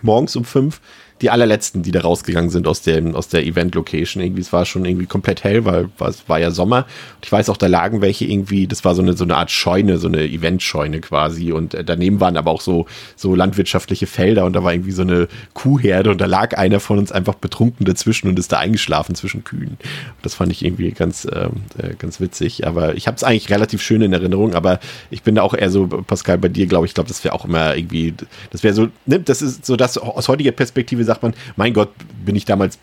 morgens 0.00 0.34
um 0.34 0.46
fünf 0.46 0.80
die 1.20 1.30
allerletzten, 1.30 1.82
die 1.82 1.90
da 1.90 2.00
rausgegangen 2.00 2.50
sind 2.50 2.66
aus, 2.66 2.82
dem, 2.82 3.14
aus 3.14 3.28
der 3.28 3.44
Event-Location. 3.44 4.22
Irgendwie, 4.22 4.42
es 4.42 4.52
war 4.52 4.64
schon 4.64 4.84
irgendwie 4.84 5.06
komplett 5.06 5.44
hell, 5.44 5.64
weil 5.64 5.88
es 6.00 6.28
war 6.28 6.38
ja 6.38 6.50
Sommer. 6.50 6.78
Und 7.16 7.24
ich 7.24 7.32
weiß 7.32 7.48
auch, 7.48 7.56
da 7.56 7.66
lagen 7.66 8.00
welche 8.00 8.24
irgendwie, 8.24 8.66
das 8.66 8.84
war 8.84 8.94
so 8.94 9.02
eine, 9.02 9.14
so 9.14 9.24
eine 9.24 9.36
Art 9.36 9.50
Scheune, 9.50 9.98
so 9.98 10.08
eine 10.08 10.24
Event-Scheune 10.24 11.00
quasi. 11.00 11.52
Und 11.52 11.74
äh, 11.74 11.84
daneben 11.84 12.20
waren 12.20 12.36
aber 12.36 12.50
auch 12.50 12.60
so, 12.60 12.86
so 13.16 13.34
landwirtschaftliche 13.34 14.06
Felder 14.06 14.44
und 14.44 14.52
da 14.52 14.62
war 14.62 14.72
irgendwie 14.72 14.92
so 14.92 15.02
eine 15.02 15.28
Kuhherde 15.54 16.10
und 16.10 16.20
da 16.20 16.26
lag 16.26 16.56
einer 16.56 16.80
von 16.80 16.98
uns 16.98 17.10
einfach 17.10 17.34
betrunken 17.34 17.84
dazwischen 17.84 18.28
und 18.28 18.38
ist 18.38 18.52
da 18.52 18.58
eingeschlafen 18.58 19.14
zwischen 19.14 19.44
Kühen. 19.44 19.76
Das 20.22 20.34
fand 20.34 20.52
ich 20.52 20.64
irgendwie 20.64 20.90
ganz, 20.92 21.26
ähm, 21.32 21.62
äh, 21.78 21.94
ganz 21.94 22.20
witzig. 22.20 22.66
Aber 22.66 22.94
ich 22.94 23.06
habe 23.06 23.16
es 23.16 23.24
eigentlich 23.24 23.50
relativ 23.50 23.82
schön 23.82 24.02
in 24.02 24.12
Erinnerung, 24.12 24.54
aber 24.54 24.78
ich 25.10 25.22
bin 25.22 25.34
da 25.34 25.42
auch 25.42 25.54
eher 25.54 25.70
so, 25.70 25.86
Pascal, 25.86 26.38
bei 26.38 26.48
dir, 26.48 26.66
glaube 26.66 26.86
ich, 26.86 26.94
glaube, 26.94 27.08
das 27.08 27.24
wäre 27.24 27.34
auch 27.34 27.44
immer 27.44 27.76
irgendwie, 27.76 28.14
das 28.50 28.62
wäre 28.62 28.74
so, 28.74 28.88
ne, 29.06 29.18
das 29.20 29.42
ist 29.42 29.66
so 29.66 29.76
das 29.76 29.98
aus 29.98 30.28
heutiger 30.28 30.52
Perspektive 30.52 31.07
sagt 31.08 31.22
man, 31.22 31.34
mein 31.56 31.74
Gott, 31.74 31.90
bin 32.24 32.36
ich 32.36 32.44
damals 32.44 32.78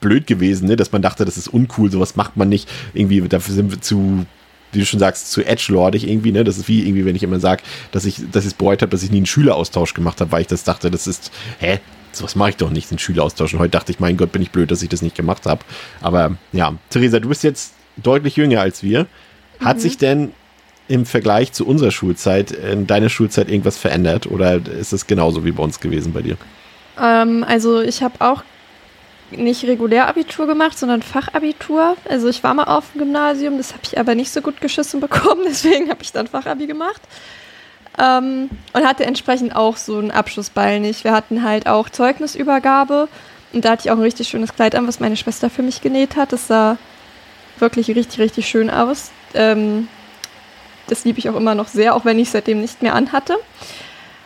blöd 0.00 0.26
gewesen, 0.26 0.68
ne? 0.68 0.76
dass 0.76 0.92
man 0.92 1.02
dachte, 1.02 1.24
das 1.24 1.36
ist 1.36 1.48
uncool, 1.48 1.90
sowas 1.90 2.14
macht 2.14 2.36
man 2.36 2.48
nicht. 2.48 2.68
Irgendwie, 2.92 3.20
dafür 3.22 3.54
sind 3.54 3.70
wir 3.70 3.80
zu 3.80 4.26
wie 4.74 4.80
du 4.80 4.86
schon 4.86 5.00
sagst, 5.00 5.30
zu 5.30 5.44
edgelordig 5.44 6.08
irgendwie, 6.08 6.32
ne? 6.32 6.44
Das 6.44 6.58
ist 6.58 6.68
wie 6.68 6.82
irgendwie, 6.82 7.04
wenn 7.04 7.16
ich 7.16 7.22
immer 7.22 7.40
sage, 7.40 7.62
dass 7.92 8.04
ich, 8.04 8.16
dass 8.32 8.44
ich 8.44 8.50
es 8.50 8.54
bereut 8.54 8.82
habe, 8.82 8.90
dass 8.90 9.02
ich 9.02 9.10
nie 9.10 9.18
einen 9.18 9.26
Schüleraustausch 9.26 9.94
gemacht 9.94 10.20
habe, 10.20 10.32
weil 10.32 10.42
ich 10.42 10.46
das 10.48 10.64
dachte, 10.64 10.90
das 10.90 11.06
ist, 11.06 11.30
hä, 11.60 11.78
sowas 12.12 12.34
mache 12.36 12.50
ich 12.50 12.56
doch 12.56 12.70
nicht, 12.70 12.90
einen 12.90 12.98
Schüleraustausch. 12.98 13.54
Und 13.54 13.60
heute 13.60 13.70
dachte 13.70 13.92
ich, 13.92 14.00
mein 14.00 14.16
Gott, 14.16 14.32
bin 14.32 14.42
ich 14.42 14.50
blöd, 14.50 14.70
dass 14.70 14.82
ich 14.82 14.88
das 14.88 15.02
nicht 15.02 15.16
gemacht 15.16 15.46
habe. 15.46 15.64
Aber 16.00 16.36
ja, 16.52 16.74
Theresa, 16.90 17.20
du 17.20 17.28
bist 17.28 17.44
jetzt 17.44 17.74
deutlich 17.96 18.36
jünger 18.36 18.60
als 18.60 18.82
wir. 18.82 19.06
Hat 19.60 19.76
mhm. 19.76 19.80
sich 19.80 19.98
denn 19.98 20.32
im 20.88 21.06
Vergleich 21.06 21.52
zu 21.52 21.66
unserer 21.66 21.90
Schulzeit 21.90 22.50
in 22.50 22.86
deiner 22.86 23.08
Schulzeit 23.08 23.48
irgendwas 23.48 23.78
verändert 23.78 24.26
oder 24.26 24.60
ist 24.66 24.92
es 24.92 25.06
genauso 25.06 25.44
wie 25.44 25.52
bei 25.52 25.62
uns 25.62 25.80
gewesen 25.80 26.12
bei 26.12 26.20
dir? 26.20 26.36
Ähm, 27.00 27.44
also 27.46 27.80
ich 27.80 28.02
habe 28.02 28.20
auch 28.20 28.42
nicht 29.30 29.64
Regulärabitur 29.64 30.46
gemacht, 30.46 30.78
sondern 30.78 31.02
Fachabitur. 31.02 31.96
Also 32.08 32.28
ich 32.28 32.42
war 32.42 32.54
mal 32.54 32.64
auf 32.64 32.92
dem 32.92 33.00
Gymnasium, 33.00 33.56
das 33.56 33.72
habe 33.72 33.82
ich 33.84 33.98
aber 33.98 34.14
nicht 34.14 34.30
so 34.30 34.40
gut 34.40 34.60
geschissen 34.60 35.00
bekommen, 35.00 35.42
deswegen 35.46 35.90
habe 35.90 36.02
ich 36.02 36.12
dann 36.12 36.26
Fachabi 36.26 36.66
gemacht. 36.66 37.00
Ähm, 37.98 38.50
und 38.72 38.86
hatte 38.86 39.06
entsprechend 39.06 39.54
auch 39.54 39.76
so 39.76 39.98
einen 39.98 40.10
Abschlussball 40.10 40.80
nicht. 40.80 41.04
Wir 41.04 41.12
hatten 41.12 41.44
halt 41.44 41.68
auch 41.68 41.88
Zeugnisübergabe 41.88 43.08
und 43.52 43.64
da 43.64 43.70
hatte 43.70 43.86
ich 43.86 43.90
auch 43.92 43.96
ein 43.96 44.02
richtig 44.02 44.28
schönes 44.28 44.52
Kleid 44.52 44.74
an, 44.74 44.88
was 44.88 44.98
meine 44.98 45.16
Schwester 45.16 45.48
für 45.48 45.62
mich 45.62 45.80
genäht 45.80 46.16
hat. 46.16 46.32
Das 46.32 46.48
sah 46.48 46.76
wirklich 47.58 47.88
richtig, 47.88 48.18
richtig 48.18 48.48
schön 48.48 48.68
aus. 48.68 49.12
Ähm, 49.32 49.88
das 50.88 51.04
liebe 51.04 51.18
ich 51.18 51.30
auch 51.30 51.36
immer 51.36 51.54
noch 51.54 51.68
sehr, 51.68 51.94
auch 51.94 52.04
wenn 52.04 52.18
ich 52.18 52.30
seitdem 52.30 52.60
nicht 52.60 52.82
mehr 52.82 52.94
anhatte. 52.94 53.36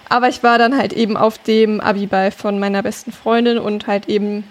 Aber 0.09 0.29
ich 0.29 0.43
war 0.43 0.59
dann 0.59 0.77
halt 0.77 0.93
eben 0.93 1.17
auf 1.17 1.39
dem 1.39 1.81
Abiball 1.81 2.31
von 2.31 2.59
meiner 2.59 2.83
besten 2.83 3.13
Freundin 3.13 3.59
und 3.59 3.87
halt 3.87 4.09
eben 4.09 4.45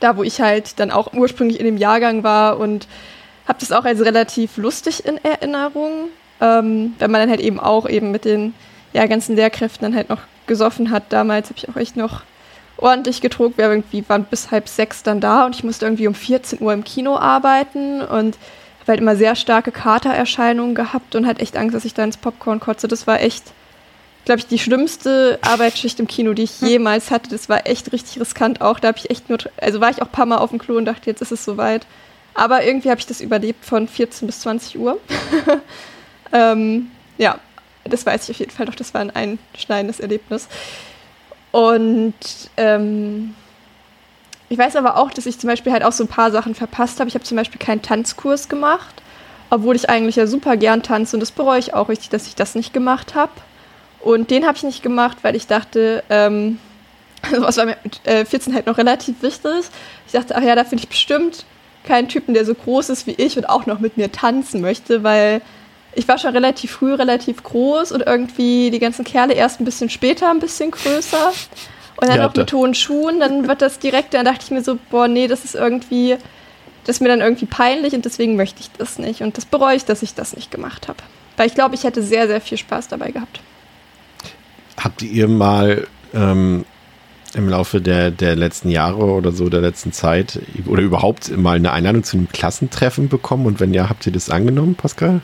da, 0.00 0.16
wo 0.16 0.22
ich 0.22 0.40
halt 0.40 0.78
dann 0.78 0.90
auch 0.90 1.12
ursprünglich 1.12 1.58
in 1.58 1.66
dem 1.66 1.76
Jahrgang 1.76 2.22
war 2.22 2.58
und 2.58 2.86
habe 3.46 3.58
das 3.60 3.72
auch 3.72 3.84
als 3.84 4.00
relativ 4.00 4.56
lustig 4.56 5.04
in 5.06 5.18
Erinnerung, 5.24 6.08
ähm, 6.40 6.94
wenn 6.98 7.10
man 7.10 7.22
dann 7.22 7.30
halt 7.30 7.40
eben 7.40 7.58
auch 7.58 7.88
eben 7.88 8.10
mit 8.10 8.24
den 8.24 8.54
ja, 8.92 9.06
ganzen 9.06 9.36
Lehrkräften 9.36 9.82
dann 9.82 9.96
halt 9.96 10.08
noch 10.08 10.20
gesoffen 10.46 10.90
hat. 10.90 11.04
Damals 11.10 11.48
habe 11.48 11.58
ich 11.58 11.68
auch 11.68 11.76
echt 11.76 11.96
noch 11.96 12.22
ordentlich 12.76 13.20
getrunken. 13.20 13.58
Wir 13.58 13.70
irgendwie 13.70 14.04
waren 14.08 14.24
bis 14.24 14.50
halb 14.50 14.68
sechs 14.68 15.02
dann 15.02 15.20
da 15.20 15.46
und 15.46 15.56
ich 15.56 15.64
musste 15.64 15.86
irgendwie 15.86 16.06
um 16.06 16.14
14 16.14 16.60
Uhr 16.60 16.72
im 16.72 16.84
Kino 16.84 17.16
arbeiten 17.16 18.00
und 18.00 18.36
habe 18.80 18.92
halt 18.92 19.00
immer 19.00 19.16
sehr 19.16 19.34
starke 19.34 19.72
Katererscheinungen 19.72 20.74
gehabt 20.74 21.16
und 21.16 21.26
halt 21.26 21.40
echt 21.40 21.56
Angst, 21.56 21.74
dass 21.74 21.84
ich 21.84 21.94
da 21.94 22.04
ins 22.04 22.16
Popcorn 22.16 22.60
kotze. 22.60 22.86
Das 22.86 23.06
war 23.06 23.20
echt 23.20 23.52
glaube 24.28 24.40
ich, 24.40 24.46
die 24.46 24.58
schlimmste 24.58 25.38
Arbeitsschicht 25.40 25.98
im 26.00 26.06
Kino, 26.06 26.34
die 26.34 26.42
ich 26.42 26.60
hm. 26.60 26.68
jemals 26.68 27.10
hatte. 27.10 27.30
Das 27.30 27.48
war 27.48 27.66
echt 27.66 27.92
richtig 27.92 28.20
riskant 28.20 28.60
auch. 28.60 28.78
Da 28.78 28.88
habe 28.88 28.98
ich 28.98 29.08
echt 29.08 29.30
nur, 29.30 29.38
also 29.56 29.80
war 29.80 29.88
ich 29.88 30.02
auch 30.02 30.08
ein 30.08 30.12
paar 30.12 30.26
Mal 30.26 30.36
auf 30.36 30.50
dem 30.50 30.58
Klo 30.58 30.76
und 30.76 30.84
dachte, 30.84 31.08
jetzt 31.08 31.22
ist 31.22 31.32
es 31.32 31.46
soweit. 31.46 31.86
Aber 32.34 32.62
irgendwie 32.62 32.90
habe 32.90 33.00
ich 33.00 33.06
das 33.06 33.22
überlebt 33.22 33.64
von 33.64 33.88
14 33.88 34.26
bis 34.26 34.40
20 34.40 34.78
Uhr. 34.78 34.98
ähm, 36.34 36.90
ja, 37.16 37.38
das 37.84 38.04
weiß 38.04 38.24
ich 38.24 38.36
auf 38.36 38.40
jeden 38.40 38.52
Fall 38.52 38.66
noch. 38.66 38.74
Das 38.74 38.92
war 38.92 39.00
ein 39.00 39.10
einschneidendes 39.10 39.98
Erlebnis. 39.98 40.46
Und 41.50 42.12
ähm, 42.58 43.34
ich 44.50 44.58
weiß 44.58 44.76
aber 44.76 44.98
auch, 44.98 45.10
dass 45.10 45.24
ich 45.24 45.38
zum 45.38 45.48
Beispiel 45.48 45.72
halt 45.72 45.84
auch 45.84 45.92
so 45.92 46.04
ein 46.04 46.08
paar 46.08 46.30
Sachen 46.32 46.54
verpasst 46.54 47.00
habe. 47.00 47.08
Ich 47.08 47.14
habe 47.14 47.24
zum 47.24 47.38
Beispiel 47.38 47.58
keinen 47.58 47.80
Tanzkurs 47.80 48.50
gemacht, 48.50 49.00
obwohl 49.48 49.74
ich 49.74 49.88
eigentlich 49.88 50.16
ja 50.16 50.26
super 50.26 50.58
gern 50.58 50.82
tanze 50.82 51.16
und 51.16 51.20
das 51.20 51.32
bereue 51.32 51.60
ich 51.60 51.72
auch 51.72 51.88
richtig, 51.88 52.10
dass 52.10 52.26
ich 52.26 52.34
das 52.34 52.54
nicht 52.54 52.74
gemacht 52.74 53.14
habe. 53.14 53.32
Und 54.08 54.30
den 54.30 54.46
habe 54.46 54.56
ich 54.56 54.62
nicht 54.62 54.82
gemacht, 54.82 55.18
weil 55.20 55.36
ich 55.36 55.48
dachte, 55.48 56.02
ähm, 56.08 56.58
was 57.30 57.58
war 57.58 57.66
mir 57.66 57.76
mit 57.84 58.00
äh, 58.06 58.24
14 58.24 58.54
halt 58.54 58.66
noch 58.66 58.78
relativ 58.78 59.20
wichtig. 59.20 59.66
Ich 60.06 60.12
dachte, 60.12 60.34
ach 60.34 60.42
ja, 60.42 60.54
da 60.54 60.64
finde 60.64 60.82
ich 60.82 60.88
bestimmt 60.88 61.44
keinen 61.84 62.08
Typen, 62.08 62.32
der 62.32 62.46
so 62.46 62.54
groß 62.54 62.88
ist 62.88 63.06
wie 63.06 63.12
ich 63.12 63.36
und 63.36 63.46
auch 63.46 63.66
noch 63.66 63.80
mit 63.80 63.98
mir 63.98 64.10
tanzen 64.10 64.62
möchte, 64.62 65.02
weil 65.02 65.42
ich 65.94 66.08
war 66.08 66.16
schon 66.16 66.30
relativ 66.30 66.70
früh 66.70 66.94
relativ 66.94 67.42
groß 67.42 67.92
und 67.92 68.00
irgendwie 68.06 68.70
die 68.70 68.78
ganzen 68.78 69.04
Kerle 69.04 69.34
erst 69.34 69.60
ein 69.60 69.66
bisschen 69.66 69.90
später 69.90 70.30
ein 70.30 70.38
bisschen 70.38 70.70
größer. 70.70 71.30
Und 71.96 72.08
dann 72.08 72.16
ja, 72.16 72.22
noch 72.28 72.34
mit 72.34 72.50
hohen 72.50 72.72
Schuhen, 72.72 73.20
dann 73.20 73.46
wird 73.46 73.60
das 73.60 73.78
direkt, 73.78 74.14
dann 74.14 74.24
dachte 74.24 74.40
ich 74.42 74.50
mir 74.50 74.62
so, 74.62 74.78
boah, 74.88 75.06
nee, 75.06 75.28
das 75.28 75.44
ist 75.44 75.54
irgendwie, 75.54 76.16
das 76.86 76.96
ist 76.96 77.00
mir 77.02 77.08
dann 77.08 77.20
irgendwie 77.20 77.44
peinlich 77.44 77.92
und 77.92 78.06
deswegen 78.06 78.36
möchte 78.36 78.60
ich 78.60 78.70
das 78.78 78.98
nicht. 78.98 79.20
Und 79.20 79.36
das 79.36 79.44
bereue 79.44 79.76
ich, 79.76 79.84
dass 79.84 80.02
ich 80.02 80.14
das 80.14 80.34
nicht 80.34 80.50
gemacht 80.50 80.88
habe. 80.88 81.02
Weil 81.36 81.46
ich 81.46 81.54
glaube, 81.54 81.74
ich 81.74 81.84
hätte 81.84 82.02
sehr, 82.02 82.26
sehr 82.26 82.40
viel 82.40 82.56
Spaß 82.56 82.88
dabei 82.88 83.10
gehabt. 83.10 83.40
Habt 84.78 85.02
ihr 85.02 85.28
mal 85.28 85.86
ähm, 86.14 86.64
im 87.34 87.48
Laufe 87.48 87.80
der, 87.80 88.10
der 88.10 88.36
letzten 88.36 88.70
Jahre 88.70 89.04
oder 89.04 89.32
so, 89.32 89.48
der 89.48 89.60
letzten 89.60 89.92
Zeit 89.92 90.40
oder 90.66 90.82
überhaupt 90.82 91.36
mal 91.36 91.56
eine 91.56 91.72
Einladung 91.72 92.04
zu 92.04 92.16
einem 92.16 92.28
Klassentreffen 92.28 93.08
bekommen? 93.08 93.46
Und 93.46 93.60
wenn 93.60 93.74
ja, 93.74 93.88
habt 93.88 94.06
ihr 94.06 94.12
das 94.12 94.30
angenommen, 94.30 94.74
Pascal? 94.74 95.20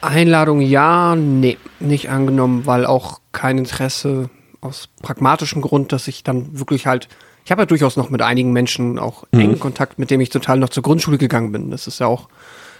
Einladung 0.00 0.60
ja, 0.60 1.14
nee, 1.16 1.58
nicht 1.78 2.10
angenommen, 2.10 2.66
weil 2.66 2.86
auch 2.86 3.20
kein 3.32 3.58
Interesse 3.58 4.30
aus 4.60 4.88
pragmatischem 5.02 5.62
Grund, 5.62 5.92
dass 5.92 6.08
ich 6.08 6.22
dann 6.22 6.58
wirklich 6.58 6.86
halt, 6.86 7.08
ich 7.44 7.50
habe 7.50 7.62
ja 7.62 7.66
durchaus 7.66 7.96
noch 7.96 8.10
mit 8.10 8.22
einigen 8.22 8.52
Menschen 8.52 8.98
auch 8.98 9.24
mhm. 9.32 9.40
engen 9.40 9.60
Kontakt, 9.60 9.98
mit 9.98 10.10
dem 10.10 10.20
ich 10.20 10.30
total 10.30 10.58
noch 10.58 10.68
zur 10.68 10.82
Grundschule 10.82 11.18
gegangen 11.18 11.52
bin. 11.52 11.70
Das 11.70 11.86
ist 11.86 12.00
ja 12.00 12.06
auch 12.06 12.28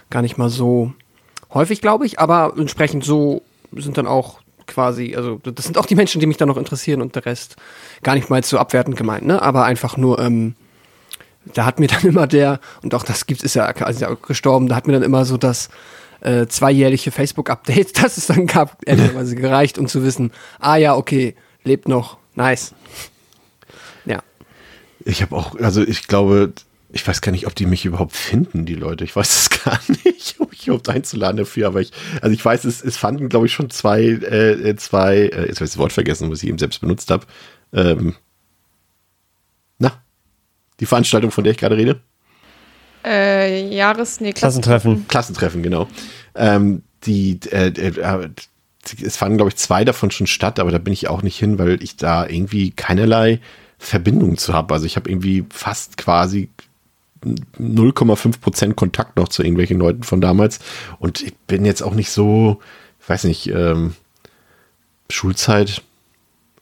gar 0.09 0.21
nicht 0.21 0.37
mal 0.37 0.49
so 0.49 0.93
häufig, 1.53 1.81
glaube 1.81 2.05
ich, 2.05 2.19
aber 2.19 2.53
entsprechend 2.57 3.03
so 3.03 3.41
sind 3.71 3.97
dann 3.97 4.07
auch 4.07 4.40
quasi, 4.71 5.15
also 5.15 5.39
das 5.43 5.65
sind 5.65 5.77
auch 5.77 5.85
die 5.85 5.95
Menschen, 5.95 6.19
die 6.19 6.27
mich 6.27 6.37
dann 6.37 6.47
noch 6.47 6.57
interessieren 6.57 7.01
und 7.01 7.15
der 7.15 7.25
Rest 7.25 7.55
gar 8.03 8.15
nicht 8.15 8.29
mal 8.29 8.43
so 8.43 8.57
abwertend 8.57 8.95
gemeint, 8.95 9.25
ne? 9.25 9.41
Aber 9.41 9.65
einfach 9.65 9.97
nur, 9.97 10.19
ähm, 10.19 10.55
da 11.53 11.65
hat 11.65 11.79
mir 11.79 11.87
dann 11.87 12.01
immer 12.03 12.27
der, 12.27 12.59
und 12.81 12.93
auch 12.95 13.03
das 13.03 13.25
gibt 13.25 13.43
ist 13.43 13.55
ja, 13.55 13.69
ist 13.69 14.01
ja 14.01 14.13
gestorben, 14.13 14.67
da 14.67 14.75
hat 14.75 14.87
mir 14.87 14.93
dann 14.93 15.03
immer 15.03 15.25
so 15.25 15.37
das 15.37 15.69
äh, 16.21 16.47
zweijährliche 16.47 17.11
Facebook-Update, 17.11 17.97
das 18.03 18.17
es 18.17 18.27
dann 18.27 18.47
gab, 18.47 18.77
ehrlicherweise 18.85 19.35
gereicht, 19.35 19.77
um 19.77 19.87
zu 19.87 20.03
wissen, 20.03 20.31
ah 20.59 20.77
ja, 20.77 20.95
okay, 20.95 21.35
lebt 21.63 21.87
noch, 21.87 22.17
nice. 22.35 22.73
Ja. 24.05 24.19
Ich 25.03 25.21
habe 25.21 25.35
auch, 25.35 25.55
also 25.59 25.81
ich 25.81 26.07
glaube, 26.07 26.53
ich 26.93 27.07
weiß 27.07 27.21
gar 27.21 27.31
nicht, 27.31 27.47
ob 27.47 27.55
die 27.55 27.65
mich 27.65 27.85
überhaupt 27.85 28.15
finden, 28.15 28.65
die 28.65 28.75
Leute. 28.75 29.03
Ich 29.03 29.15
weiß 29.15 29.29
es 29.29 29.49
gar 29.63 29.79
nicht, 30.03 30.39
um 30.39 30.49
mich 30.49 30.67
überhaupt 30.67 30.89
einzuladen 30.89 31.37
dafür. 31.37 31.67
Aber 31.67 31.81
ich, 31.81 31.91
also 32.21 32.33
ich 32.33 32.43
weiß, 32.43 32.65
es, 32.65 32.83
es 32.83 32.97
fanden, 32.97 33.29
glaube 33.29 33.45
ich, 33.45 33.53
schon 33.53 33.69
zwei, 33.69 34.03
äh, 34.03 34.75
zwei, 34.75 35.15
äh, 35.15 35.47
jetzt 35.47 35.57
habe 35.57 35.65
ich 35.65 35.71
das 35.71 35.77
Wort 35.77 35.93
vergessen, 35.93 36.29
was 36.29 36.43
ich 36.43 36.49
eben 36.49 36.57
selbst 36.57 36.81
benutzt 36.81 37.09
habe. 37.11 37.25
Ähm, 37.73 38.15
na, 39.79 40.01
die 40.79 40.85
Veranstaltung, 40.85 41.31
von 41.31 41.43
der 41.43 41.51
ich 41.51 41.59
gerade 41.59 41.77
rede? 41.77 42.01
Äh, 43.03 43.73
Jahres, 43.73 44.19
nee, 44.19 44.33
Klassentreffen. 44.33 45.07
Klassentreffen, 45.07 45.63
genau. 45.63 45.87
Ähm, 46.35 46.83
die, 47.03 47.39
äh, 47.51 47.67
äh, 47.67 48.29
es 49.01 49.17
fanden, 49.17 49.37
glaube 49.37 49.49
ich, 49.49 49.55
zwei 49.55 49.85
davon 49.85 50.11
schon 50.11 50.27
statt, 50.27 50.59
aber 50.59 50.71
da 50.71 50.77
bin 50.77 50.93
ich 50.93 51.07
auch 51.07 51.23
nicht 51.23 51.37
hin, 51.37 51.57
weil 51.57 51.81
ich 51.81 51.95
da 51.95 52.27
irgendwie 52.27 52.71
keinerlei 52.71 53.39
Verbindung 53.77 54.37
zu 54.37 54.53
habe. 54.53 54.73
Also 54.73 54.85
ich 54.85 54.95
habe 54.95 55.09
irgendwie 55.09 55.45
fast 55.49 55.97
quasi 55.97 56.49
0,5 57.23 58.39
Prozent 58.39 58.75
Kontakt 58.75 59.17
noch 59.17 59.29
zu 59.29 59.43
irgendwelchen 59.43 59.79
Leuten 59.79 60.03
von 60.03 60.21
damals. 60.21 60.59
Und 60.99 61.21
ich 61.21 61.35
bin 61.47 61.65
jetzt 61.65 61.81
auch 61.81 61.93
nicht 61.93 62.11
so, 62.11 62.59
ich 63.01 63.09
weiß 63.09 63.25
nicht, 63.25 63.47
ähm, 63.47 63.95
Schulzeit 65.09 65.81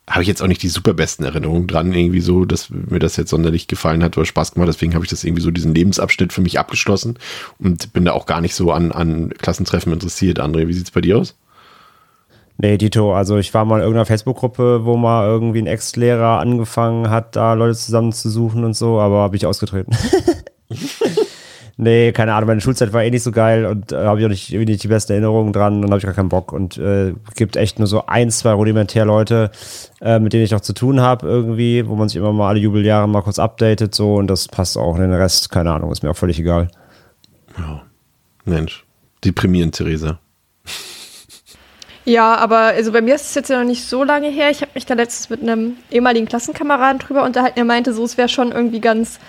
habe 0.10 0.24
ich 0.24 0.28
jetzt 0.28 0.42
auch 0.42 0.48
nicht 0.48 0.64
die 0.64 0.70
super 0.70 0.96
besten 0.96 1.24
Erinnerungen 1.24 1.68
dran, 1.68 1.94
irgendwie 1.94 2.20
so, 2.20 2.44
dass 2.44 2.72
mir 2.72 2.98
das 2.98 3.16
jetzt 3.16 3.30
sonderlich 3.30 3.68
gefallen 3.68 4.04
hat 4.04 4.18
oder 4.18 4.26
Spaß 4.26 4.54
gemacht. 4.54 4.68
Deswegen 4.68 4.96
habe 4.96 5.06
ich 5.06 5.10
das 5.12 5.24
irgendwie 5.24 5.44
so 5.44 5.52
diesen 5.52 5.76
Lebensabschnitt 5.76 6.34
für 6.34 6.42
mich 6.42 6.58
abgeschlossen 6.58 7.20
und 7.60 7.94
bin 7.94 8.06
da 8.06 8.14
auch 8.14 8.26
gar 8.26 8.42
nicht 8.42 8.56
so 8.56 8.72
an, 8.72 8.92
an 8.92 9.30
Klassentreffen 9.30 9.94
interessiert. 9.94 10.40
André, 10.40 10.68
wie 10.68 10.74
sieht 10.74 10.86
es 10.86 10.92
bei 10.92 11.02
dir 11.02 11.20
aus? 11.20 11.36
Nee, 12.62 12.78
Dito, 12.78 13.14
also 13.14 13.38
ich 13.38 13.54
war 13.54 13.64
mal 13.64 13.78
in 13.78 13.84
irgendeiner 13.84 14.06
Facebook-Gruppe, 14.06 14.84
wo 14.84 14.98
mal 14.98 15.26
irgendwie 15.26 15.62
ein 15.62 15.68
Ex-Lehrer 15.68 16.40
angefangen 16.40 17.10
hat, 17.10 17.38
da 17.38 17.54
Leute 17.54 17.78
zusammenzusuchen 17.78 18.66
und 18.66 18.76
so, 18.76 19.00
aber 19.00 19.22
habe 19.22 19.38
ich 19.38 19.46
ausgetreten. 19.46 19.96
nee, 21.78 22.12
keine 22.12 22.34
Ahnung, 22.34 22.48
meine 22.48 22.62
Schulzeit 22.62 22.94
war 22.94 23.04
eh 23.04 23.10
nicht 23.10 23.24
so 23.24 23.32
geil 23.32 23.66
und 23.66 23.92
äh, 23.92 24.06
habe 24.06 24.20
ich 24.20 24.26
auch 24.26 24.30
nicht, 24.30 24.52
nicht 24.52 24.84
die 24.84 24.88
besten 24.88 25.14
Erinnerungen 25.14 25.54
dran 25.54 25.84
und 25.84 25.90
habe 25.90 25.98
ich 25.98 26.06
gar 26.06 26.14
keinen 26.14 26.30
Bock. 26.30 26.52
Und 26.52 26.78
äh, 26.78 27.14
gibt 27.36 27.56
echt 27.56 27.80
nur 27.80 27.88
so 27.88 28.06
ein, 28.06 28.32
zwei 28.32 28.54
rudimentär 28.54 29.06
Leute, 29.06 29.52
äh, 30.02 30.20
mit 30.20 30.34
denen 30.34 30.44
ich 30.44 30.52
noch 30.52 30.62
zu 30.62 30.74
tun 30.74 31.02
habe 31.02 31.28
irgendwie, 31.28 31.88
wo 31.88 31.96
man 31.96 32.10
sich 32.10 32.18
immer 32.18 32.34
mal 32.34 32.50
alle 32.50 32.60
Jubeljahre 32.60 33.08
mal 33.08 33.22
kurz 33.22 33.40
updatet 33.40 33.96
so 33.96 34.16
und 34.16 34.28
das 34.28 34.48
passt 34.48 34.78
auch. 34.78 34.96
Und 34.96 35.02
den 35.02 35.14
Rest, 35.14 35.50
keine 35.50 35.72
Ahnung, 35.72 35.92
ist 35.92 36.04
mir 36.04 36.12
auch 36.12 36.18
völlig 36.18 36.40
egal. 36.40 36.70
Ja. 37.58 37.82
Mensch, 38.46 38.86
deprimierend, 39.24 39.76
Theresa. 39.76 40.20
Ja, 42.10 42.36
aber 42.36 42.58
also 42.58 42.92
bei 42.92 43.02
mir 43.02 43.14
ist 43.14 43.28
es 43.28 43.36
jetzt 43.36 43.50
ja 43.50 43.60
noch 43.60 43.68
nicht 43.68 43.84
so 43.84 44.04
lange 44.04 44.30
her. 44.30 44.50
Ich 44.50 44.62
habe 44.62 44.72
mich 44.74 44.86
da 44.88 44.96
letztens 44.96 45.30
mit 45.30 45.44
einem 45.44 45.78
ehemaligen 45.92 46.28
Klassenkameraden 46.28 46.98
drüber 46.98 47.24
unterhalten. 47.24 47.60
Er 47.60 47.66
meinte 47.66 47.94
so, 47.94 48.04
es 48.04 48.18
wäre 48.18 48.30
schon 48.30 48.52
irgendwie 48.52 48.80
ganz 48.80 49.20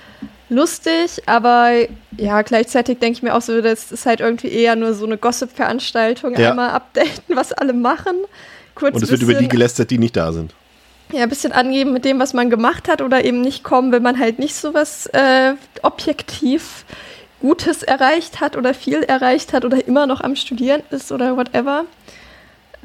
lustig, 0.48 1.22
aber 1.26 1.72
ja, 2.16 2.40
gleichzeitig 2.40 2.98
denke 2.98 3.18
ich 3.18 3.22
mir 3.22 3.34
auch 3.34 3.42
so, 3.42 3.60
das 3.60 3.92
ist 3.92 4.06
halt 4.06 4.20
irgendwie 4.20 4.48
eher 4.48 4.76
nur 4.76 4.94
so 4.94 5.04
eine 5.04 5.18
Gossip-Veranstaltung. 5.18 6.34
Ja. 6.38 6.50
Einmal 6.50 6.70
updaten, 6.70 7.36
was 7.36 7.52
alle 7.52 7.74
machen. 7.74 8.16
Kurz 8.74 8.94
Und 8.94 9.02
es 9.02 9.10
wird 9.10 9.22
über 9.22 9.34
die 9.34 9.48
gelästert, 9.48 9.90
die 9.90 9.98
nicht 9.98 10.16
da 10.16 10.32
sind. 10.32 10.54
Ja, 11.12 11.24
ein 11.24 11.28
bisschen 11.28 11.52
angeben 11.52 11.92
mit 11.92 12.06
dem, 12.06 12.18
was 12.18 12.32
man 12.32 12.48
gemacht 12.48 12.88
hat 12.88 13.02
oder 13.02 13.22
eben 13.24 13.42
nicht 13.42 13.62
kommen, 13.62 13.92
wenn 13.92 14.02
man 14.02 14.18
halt 14.18 14.38
nicht 14.38 14.54
so 14.54 14.72
was 14.72 15.06
äh, 15.06 15.52
objektiv 15.82 16.86
Gutes 17.40 17.82
erreicht 17.82 18.40
hat 18.40 18.56
oder 18.56 18.72
viel 18.72 19.02
erreicht 19.02 19.52
hat 19.52 19.66
oder 19.66 19.86
immer 19.86 20.06
noch 20.06 20.22
am 20.22 20.34
Studieren 20.34 20.82
ist 20.90 21.12
oder 21.12 21.36
whatever. 21.36 21.84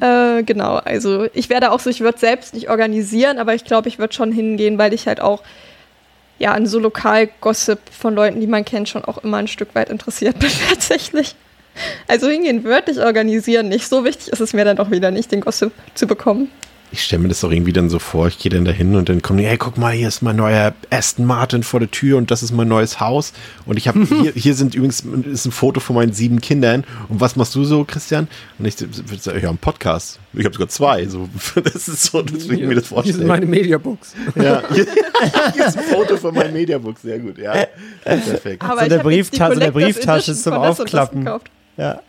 Äh, 0.00 0.42
genau, 0.42 0.76
also 0.76 1.26
ich 1.32 1.48
werde 1.48 1.72
auch 1.72 1.80
so, 1.80 1.88
ich 1.88 2.00
würde 2.00 2.18
selbst 2.18 2.54
nicht 2.54 2.68
organisieren, 2.68 3.38
aber 3.38 3.54
ich 3.54 3.64
glaube, 3.64 3.88
ich 3.88 3.98
würde 3.98 4.14
schon 4.14 4.32
hingehen, 4.32 4.78
weil 4.78 4.92
ich 4.92 5.06
halt 5.06 5.20
auch 5.20 5.42
ja 6.38 6.52
an 6.52 6.66
so 6.66 6.78
Lokalgossip 6.78 7.78
von 7.90 8.14
Leuten, 8.14 8.40
die 8.40 8.46
man 8.46 8.64
kennt, 8.64 8.88
schon 8.88 9.04
auch 9.04 9.18
immer 9.18 9.38
ein 9.38 9.48
Stück 9.48 9.74
weit 9.74 9.88
interessiert 9.88 10.38
bin 10.38 10.50
tatsächlich. 10.68 11.34
Also 12.08 12.28
hingehen 12.28 12.64
würde 12.64 12.90
ich 12.90 12.98
organisieren 12.98 13.68
nicht. 13.68 13.88
So 13.88 14.04
wichtig 14.04 14.28
ist 14.28 14.40
es 14.40 14.52
mir 14.52 14.64
dann 14.64 14.78
auch 14.78 14.90
wieder 14.90 15.10
nicht, 15.10 15.32
den 15.32 15.42
Gossip 15.42 15.72
zu 15.94 16.06
bekommen. 16.06 16.50
Ich 16.96 17.04
stelle 17.04 17.22
mir 17.22 17.28
das 17.28 17.44
auch 17.44 17.50
irgendwie 17.50 17.74
dann 17.74 17.90
so 17.90 17.98
vor, 17.98 18.26
ich 18.26 18.38
gehe 18.38 18.50
dann 18.50 18.64
dahin 18.64 18.96
und 18.96 19.10
dann 19.10 19.20
kommen 19.20 19.38
die, 19.38 19.44
hey, 19.44 19.58
guck 19.58 19.76
mal, 19.76 19.92
hier 19.92 20.08
ist 20.08 20.22
mein 20.22 20.36
neuer 20.36 20.74
Aston 20.88 21.26
Martin 21.26 21.62
vor 21.62 21.78
der 21.78 21.90
Tür 21.90 22.16
und 22.16 22.30
das 22.30 22.42
ist 22.42 22.52
mein 22.52 22.68
neues 22.68 23.00
Haus. 23.00 23.34
Und 23.66 23.76
ich 23.76 23.86
habe, 23.86 24.04
hier, 24.22 24.32
hier 24.32 24.54
sind 24.54 24.74
übrigens, 24.74 25.00
ist 25.00 25.44
ein 25.44 25.52
Foto 25.52 25.78
von 25.80 25.94
meinen 25.94 26.14
sieben 26.14 26.40
Kindern. 26.40 26.84
Und 27.08 27.20
was 27.20 27.36
machst 27.36 27.54
du 27.54 27.64
so, 27.64 27.84
Christian? 27.84 28.28
Und 28.58 28.64
ich 28.64 28.80
würde 28.80 29.22
sagen, 29.22 29.40
ja, 29.42 29.50
ein 29.50 29.58
Podcast. 29.58 30.18
Ich 30.32 30.44
habe 30.44 30.54
sogar 30.54 30.68
zwei. 30.68 31.06
So, 31.06 31.28
das 31.62 31.86
ist 31.86 32.04
so, 32.04 32.22
deswegen 32.22 32.56
Hier, 32.56 32.68
mir 32.68 32.74
das 32.76 32.84
Hier 32.84 32.94
vorstellen. 32.94 33.18
sind 33.18 33.26
meine 33.26 33.46
Mediabooks. 33.46 34.14
ja, 34.36 34.62
hier, 34.72 34.86
hier 35.52 35.66
ist 35.66 35.76
ein 35.76 35.84
Foto 35.84 36.16
von 36.16 36.34
meinem 36.34 36.54
Mediabook, 36.54 36.98
sehr 36.98 37.18
gut, 37.18 37.36
ja. 37.36 37.66
Perfekt. 38.04 38.62
Aber 38.62 38.80
So 38.80 38.86
ich 38.86 38.92
eine 38.92 39.02
die 39.02 39.02
Brieftasche, 39.04 39.52
eine 39.52 39.70
Collectors 39.70 39.94
Brieftasche 39.94 40.34
zum 40.34 40.52
das 40.54 40.62
das 40.62 40.80
Aufklappen. 40.80 41.28
Ja. 41.76 42.00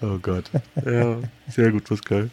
Oh 0.00 0.18
Gott. 0.20 0.44
Ja, 0.84 1.18
sehr 1.48 1.70
gut, 1.72 1.84
Pascal. 1.84 2.30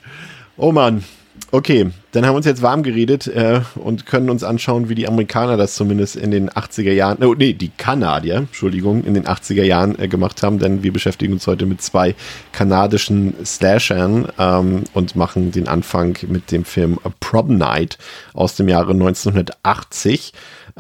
Oh 0.55 0.71
Mann. 0.71 1.03
Okay, 1.49 1.91
dann 2.11 2.25
haben 2.25 2.33
wir 2.33 2.37
uns 2.37 2.45
jetzt 2.45 2.61
warm 2.61 2.81
geredet 2.81 3.27
äh, 3.27 3.61
und 3.75 4.05
können 4.05 4.29
uns 4.29 4.43
anschauen, 4.43 4.87
wie 4.87 4.95
die 4.95 5.07
Amerikaner 5.07 5.57
das 5.57 5.75
zumindest 5.75 6.15
in 6.15 6.31
den 6.31 6.49
80er 6.49 6.93
Jahren, 6.93 7.21
oh, 7.23 7.33
nee, 7.33 7.51
die 7.51 7.69
Kanadier, 7.69 8.35
Entschuldigung, 8.35 9.03
in 9.03 9.15
den 9.15 9.25
80er 9.25 9.63
Jahren 9.63 9.99
äh, 9.99 10.07
gemacht 10.07 10.43
haben, 10.43 10.59
denn 10.59 10.81
wir 10.81 10.93
beschäftigen 10.93 11.33
uns 11.33 11.47
heute 11.47 11.65
mit 11.65 11.81
zwei 11.81 12.15
kanadischen 12.53 13.33
Slashern 13.45 14.29
ähm, 14.39 14.83
und 14.93 15.17
machen 15.17 15.51
den 15.51 15.67
Anfang 15.67 16.17
mit 16.27 16.51
dem 16.51 16.63
Film 16.63 16.99
A 17.03 17.09
Prom 17.19 17.57
Night 17.57 17.97
aus 18.33 18.55
dem 18.55 18.69
Jahre 18.69 18.93
1980 18.93 20.31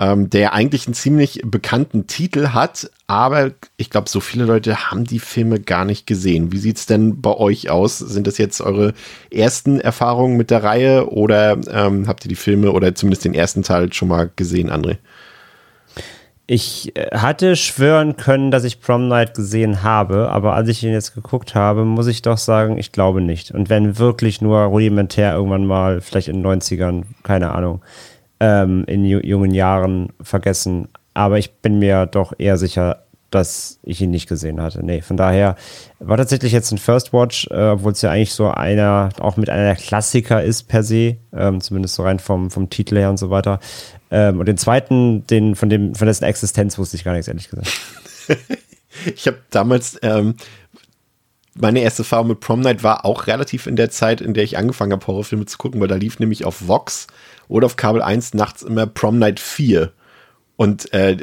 ähm, 0.01 0.31
der 0.31 0.53
eigentlich 0.53 0.87
einen 0.87 0.95
ziemlich 0.95 1.41
bekannten 1.45 2.07
Titel 2.07 2.49
hat, 2.49 2.89
aber 3.05 3.51
ich 3.77 3.91
glaube, 3.91 4.09
so 4.09 4.19
viele 4.19 4.45
Leute 4.45 4.89
haben 4.89 5.03
die 5.03 5.19
Filme 5.19 5.59
gar 5.59 5.85
nicht 5.85 6.07
gesehen. 6.07 6.51
Wie 6.51 6.57
sieht's 6.57 6.87
denn 6.87 7.21
bei 7.21 7.37
euch 7.37 7.69
aus? 7.69 7.99
Sind 7.99 8.25
das 8.25 8.39
jetzt 8.39 8.61
eure 8.61 8.95
ersten 9.31 9.79
Erfahrungen 9.79 10.37
mit 10.37 10.49
der 10.49 10.63
Reihe 10.63 11.07
oder 11.11 11.55
ähm, 11.69 12.07
habt 12.07 12.25
ihr 12.25 12.29
die 12.29 12.35
Filme 12.35 12.71
oder 12.71 12.95
zumindest 12.95 13.25
den 13.25 13.35
ersten 13.35 13.61
Teil 13.61 13.93
schon 13.93 14.07
mal 14.07 14.31
gesehen, 14.35 14.71
André? 14.71 14.97
Ich 16.47 16.97
äh, 16.97 17.15
hatte 17.15 17.55
schwören 17.55 18.17
können, 18.17 18.49
dass 18.49 18.63
ich 18.63 18.81
Prom 18.81 19.07
Night 19.07 19.35
gesehen 19.35 19.83
habe, 19.83 20.31
aber 20.31 20.55
als 20.55 20.67
ich 20.67 20.83
ihn 20.83 20.93
jetzt 20.93 21.13
geguckt 21.13 21.53
habe, 21.53 21.85
muss 21.85 22.07
ich 22.07 22.23
doch 22.23 22.39
sagen, 22.39 22.79
ich 22.79 22.91
glaube 22.91 23.21
nicht. 23.21 23.51
Und 23.51 23.69
wenn 23.69 23.99
wirklich 23.99 24.41
nur 24.41 24.61
rudimentär 24.61 25.35
irgendwann 25.35 25.67
mal, 25.67 26.01
vielleicht 26.01 26.27
in 26.27 26.41
den 26.41 26.59
90ern, 26.59 27.03
keine 27.21 27.51
Ahnung, 27.51 27.81
ähm, 28.41 28.83
in 28.87 29.05
ju 29.05 29.19
jungen 29.19 29.51
Jahren 29.51 30.11
vergessen. 30.21 30.89
Aber 31.13 31.37
ich 31.37 31.53
bin 31.53 31.77
mir 31.79 32.07
doch 32.07 32.33
eher 32.37 32.57
sicher, 32.57 33.03
dass 33.29 33.79
ich 33.83 34.01
ihn 34.01 34.09
nicht 34.09 34.27
gesehen 34.27 34.59
hatte. 34.61 34.83
Nee, 34.83 35.01
von 35.01 35.15
daher 35.15 35.55
war 35.99 36.17
tatsächlich 36.17 36.51
jetzt 36.51 36.71
ein 36.71 36.79
First 36.79 37.13
Watch, 37.13 37.47
äh, 37.51 37.69
obwohl 37.69 37.91
es 37.91 38.01
ja 38.01 38.11
eigentlich 38.11 38.33
so 38.33 38.49
einer, 38.49 39.09
auch 39.19 39.37
mit 39.37 39.49
einer 39.49 39.75
Klassiker 39.75 40.43
ist 40.43 40.63
per 40.63 40.83
se, 40.83 41.17
ähm, 41.33 41.61
zumindest 41.61 41.95
so 41.95 42.03
rein 42.03 42.19
vom, 42.19 42.49
vom 42.49 42.69
Titel 42.69 42.97
her 42.97 43.09
und 43.09 43.17
so 43.17 43.29
weiter. 43.29 43.59
Ähm, 44.09 44.39
und 44.39 44.47
den 44.47 44.57
zweiten, 44.57 45.25
den, 45.27 45.55
von 45.55 45.69
dem, 45.69 45.93
von 45.95 46.07
dessen 46.07 46.25
Existenz 46.25 46.77
wusste 46.77 46.97
ich 46.97 47.03
gar 47.03 47.13
nichts, 47.13 47.27
ehrlich 47.27 47.49
gesagt. 47.49 47.71
Ich 49.15 49.25
habe 49.25 49.37
damals, 49.51 49.97
ähm, 50.01 50.35
meine 51.55 51.79
erste 51.79 52.01
Erfahrung 52.01 52.27
mit 52.27 52.41
Prom 52.41 52.59
Night 52.59 52.83
war 52.83 53.05
auch 53.05 53.25
relativ 53.27 53.65
in 53.65 53.77
der 53.77 53.89
Zeit, 53.89 54.19
in 54.19 54.33
der 54.33 54.43
ich 54.43 54.57
angefangen 54.57 54.91
habe, 54.91 55.07
Horrorfilme 55.07 55.45
zu 55.45 55.57
gucken, 55.57 55.79
weil 55.79 55.87
da 55.87 55.95
lief 55.95 56.19
nämlich 56.19 56.43
auf 56.43 56.67
Vox 56.67 57.07
oder 57.51 57.65
auf 57.65 57.75
Kabel 57.75 58.01
1 58.01 58.33
nachts 58.33 58.63
immer 58.63 58.87
Prom 58.87 59.19
Night 59.19 59.39
4. 59.39 59.91
Und 60.61 60.93
äh, 60.93 61.17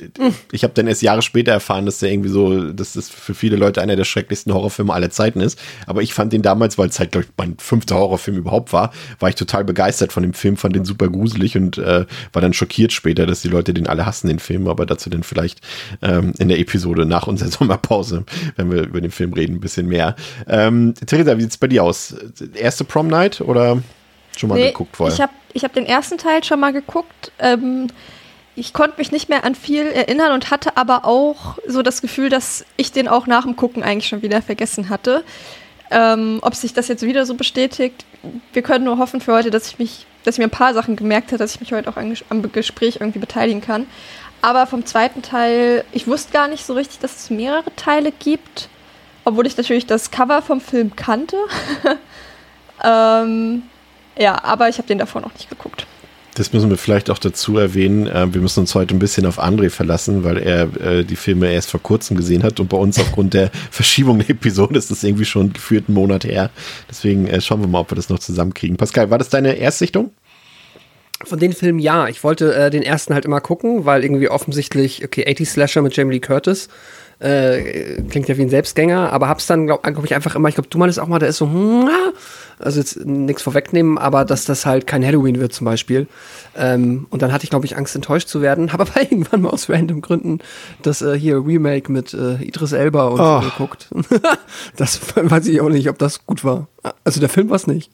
ich 0.50 0.64
habe 0.64 0.74
dann 0.74 0.88
erst 0.88 1.00
Jahre 1.00 1.22
später 1.22 1.52
erfahren, 1.52 1.86
dass 1.86 2.00
der 2.00 2.10
irgendwie 2.10 2.28
so, 2.28 2.72
dass 2.72 2.94
das 2.94 3.08
für 3.08 3.34
viele 3.34 3.54
Leute 3.54 3.80
einer 3.80 3.94
der 3.94 4.02
schrecklichsten 4.02 4.52
Horrorfilme 4.52 4.92
aller 4.92 5.10
Zeiten 5.10 5.40
ist. 5.40 5.60
Aber 5.86 6.02
ich 6.02 6.12
fand 6.12 6.32
den 6.32 6.42
damals, 6.42 6.76
weil 6.76 6.88
es 6.88 6.98
halt, 6.98 7.12
glaube 7.12 7.26
ich, 7.26 7.32
mein 7.36 7.56
fünfter 7.56 7.94
Horrorfilm 7.94 8.36
überhaupt 8.36 8.72
war, 8.72 8.92
war 9.20 9.28
ich 9.28 9.36
total 9.36 9.64
begeistert 9.64 10.12
von 10.12 10.24
dem 10.24 10.34
Film, 10.34 10.56
fand 10.56 10.74
den 10.74 10.84
super 10.84 11.08
gruselig 11.08 11.56
und 11.56 11.78
äh, 11.78 12.04
war 12.32 12.42
dann 12.42 12.52
schockiert 12.52 12.92
später, 12.92 13.26
dass 13.26 13.42
die 13.42 13.48
Leute 13.48 13.72
den 13.72 13.86
alle 13.86 14.06
hassen, 14.06 14.26
den 14.26 14.40
Film. 14.40 14.66
Aber 14.66 14.86
dazu 14.86 15.08
dann 15.08 15.22
vielleicht 15.22 15.60
ähm, 16.02 16.32
in 16.40 16.48
der 16.48 16.58
Episode 16.58 17.06
nach 17.06 17.28
unserer 17.28 17.50
Sommerpause, 17.52 18.24
wenn 18.56 18.72
wir 18.72 18.88
über 18.88 19.00
den 19.00 19.12
Film 19.12 19.34
reden, 19.34 19.58
ein 19.58 19.60
bisschen 19.60 19.86
mehr. 19.86 20.16
Ähm, 20.48 20.94
Theresa, 21.06 21.36
wie 21.36 21.42
sieht's 21.42 21.58
bei 21.58 21.68
dir 21.68 21.84
aus? 21.84 22.16
Erste 22.54 22.82
Prom 22.82 23.06
Night 23.06 23.40
oder 23.40 23.80
schon 24.38 24.48
mal 24.48 24.56
Nee, 24.56 24.68
geguckt 24.68 24.96
vorher? 24.96 25.14
Ich 25.14 25.20
habe 25.20 25.32
ich 25.52 25.64
hab 25.64 25.72
den 25.72 25.86
ersten 25.86 26.18
Teil 26.18 26.44
schon 26.44 26.60
mal 26.60 26.72
geguckt. 26.72 27.32
Ähm, 27.38 27.88
ich 28.54 28.72
konnte 28.72 28.98
mich 28.98 29.12
nicht 29.12 29.28
mehr 29.28 29.44
an 29.44 29.54
viel 29.54 29.86
erinnern 29.86 30.32
und 30.32 30.50
hatte 30.50 30.76
aber 30.76 31.04
auch 31.04 31.58
so 31.66 31.82
das 31.82 32.02
Gefühl, 32.02 32.28
dass 32.28 32.64
ich 32.76 32.90
den 32.92 33.06
auch 33.06 33.26
nach 33.26 33.44
dem 33.44 33.56
Gucken 33.56 33.82
eigentlich 33.82 34.08
schon 34.08 34.22
wieder 34.22 34.42
vergessen 34.42 34.88
hatte. 34.88 35.24
Ähm, 35.90 36.38
ob 36.42 36.54
sich 36.54 36.74
das 36.74 36.88
jetzt 36.88 37.02
wieder 37.02 37.24
so 37.24 37.34
bestätigt, 37.34 38.04
wir 38.52 38.62
können 38.62 38.84
nur 38.84 38.98
hoffen 38.98 39.20
für 39.20 39.32
heute, 39.32 39.50
dass 39.50 39.68
ich 39.68 39.78
mich, 39.78 40.06
dass 40.24 40.34
ich 40.34 40.38
mir 40.38 40.44
ein 40.44 40.50
paar 40.50 40.74
Sachen 40.74 40.96
gemerkt 40.96 41.28
habe, 41.28 41.38
dass 41.38 41.54
ich 41.54 41.60
mich 41.60 41.72
heute 41.72 41.88
auch 41.88 41.96
am 41.96 42.52
Gespräch 42.52 42.98
irgendwie 43.00 43.20
beteiligen 43.20 43.60
kann. 43.60 43.86
Aber 44.42 44.66
vom 44.66 44.84
zweiten 44.84 45.22
Teil, 45.22 45.84
ich 45.92 46.06
wusste 46.06 46.32
gar 46.32 46.48
nicht 46.48 46.64
so 46.66 46.74
richtig, 46.74 46.98
dass 46.98 47.16
es 47.16 47.30
mehrere 47.30 47.74
Teile 47.76 48.12
gibt, 48.12 48.68
obwohl 49.24 49.46
ich 49.46 49.56
natürlich 49.56 49.86
das 49.86 50.10
Cover 50.10 50.42
vom 50.42 50.60
Film 50.60 50.94
kannte. 50.94 51.36
ähm, 52.84 53.62
ja, 54.18 54.42
aber 54.44 54.68
ich 54.68 54.78
habe 54.78 54.88
den 54.88 54.98
davor 54.98 55.20
noch 55.20 55.32
nicht 55.34 55.48
geguckt. 55.48 55.86
Das 56.38 56.52
müssen 56.52 56.70
wir 56.70 56.76
vielleicht 56.76 57.10
auch 57.10 57.18
dazu 57.18 57.58
erwähnen. 57.58 58.06
Äh, 58.06 58.32
wir 58.32 58.40
müssen 58.40 58.60
uns 58.60 58.74
heute 58.74 58.94
ein 58.94 59.00
bisschen 59.00 59.26
auf 59.26 59.42
André 59.42 59.70
verlassen, 59.70 60.22
weil 60.22 60.38
er 60.38 60.68
äh, 60.80 61.04
die 61.04 61.16
Filme 61.16 61.50
erst 61.52 61.70
vor 61.70 61.82
kurzem 61.82 62.16
gesehen 62.16 62.44
hat 62.44 62.60
und 62.60 62.68
bei 62.68 62.76
uns 62.76 62.98
aufgrund 63.00 63.34
der 63.34 63.50
Verschiebung 63.70 64.18
der 64.18 64.30
Episode 64.30 64.78
ist 64.78 64.90
das 64.90 65.02
irgendwie 65.02 65.24
schon 65.24 65.52
gefühlt 65.52 65.88
einen 65.88 65.96
Monat 65.96 66.24
her. 66.24 66.50
Deswegen 66.88 67.26
äh, 67.26 67.40
schauen 67.40 67.60
wir 67.60 67.66
mal, 67.66 67.80
ob 67.80 67.90
wir 67.90 67.96
das 67.96 68.08
noch 68.08 68.20
zusammenkriegen. 68.20 68.76
Pascal, 68.76 69.10
war 69.10 69.18
das 69.18 69.30
deine 69.30 69.54
Erstsichtung? 69.54 70.12
Von 71.24 71.40
den 71.40 71.52
Filmen 71.52 71.80
ja. 71.80 72.06
Ich 72.06 72.22
wollte 72.22 72.54
äh, 72.54 72.70
den 72.70 72.84
ersten 72.84 73.14
halt 73.14 73.24
immer 73.24 73.40
gucken, 73.40 73.84
weil 73.84 74.04
irgendwie 74.04 74.28
offensichtlich, 74.28 75.04
okay, 75.04 75.26
80 75.28 75.50
Slasher 75.50 75.82
mit 75.82 75.96
Jamie 75.96 76.14
Lee 76.14 76.20
Curtis. 76.20 76.68
Äh, 77.18 78.02
klingt 78.08 78.28
ja 78.28 78.36
wie 78.36 78.42
ein 78.42 78.48
Selbstgänger, 78.48 79.12
aber 79.12 79.28
hab's 79.28 79.46
dann, 79.46 79.66
glaube 79.66 79.90
glaub 79.90 80.04
ich, 80.04 80.14
einfach 80.14 80.36
immer, 80.36 80.48
ich 80.48 80.54
glaube, 80.54 80.68
du 80.68 80.78
meinst 80.78 81.00
auch 81.00 81.08
mal, 81.08 81.18
der 81.18 81.30
ist 81.30 81.38
so, 81.38 81.46
hm, 81.46 81.88
ah. 81.88 82.12
Also 82.60 82.78
jetzt 82.80 83.04
nichts 83.04 83.42
vorwegnehmen, 83.42 83.98
aber 83.98 84.24
dass 84.24 84.44
das 84.44 84.66
halt 84.66 84.86
kein 84.86 85.04
Halloween 85.04 85.38
wird 85.40 85.52
zum 85.52 85.64
Beispiel. 85.64 86.06
Ähm, 86.56 87.06
und 87.10 87.22
dann 87.22 87.32
hatte 87.32 87.44
ich, 87.44 87.50
glaube 87.50 87.66
ich, 87.66 87.76
Angst, 87.76 87.94
enttäuscht 87.94 88.28
zu 88.28 88.40
werden, 88.42 88.72
habe 88.72 88.84
aber 88.84 89.00
irgendwann 89.02 89.42
mal 89.42 89.50
aus 89.50 89.68
random 89.68 90.00
Gründen 90.00 90.38
das 90.82 91.02
äh, 91.02 91.18
hier 91.18 91.36
Remake 91.44 91.90
mit 91.90 92.14
äh, 92.14 92.42
Idris 92.42 92.72
Elba 92.72 93.06
und 93.08 93.20
Oh. 93.20 93.40
so 93.42 93.48
geguckt. 93.50 93.88
das 94.76 95.00
weiß 95.16 95.46
ich 95.46 95.60
auch 95.60 95.68
nicht, 95.68 95.88
ob 95.88 95.98
das 95.98 96.24
gut 96.26 96.44
war. 96.44 96.68
Also 97.04 97.20
der 97.20 97.28
Film 97.28 97.50
war's 97.50 97.66
nicht. 97.66 97.90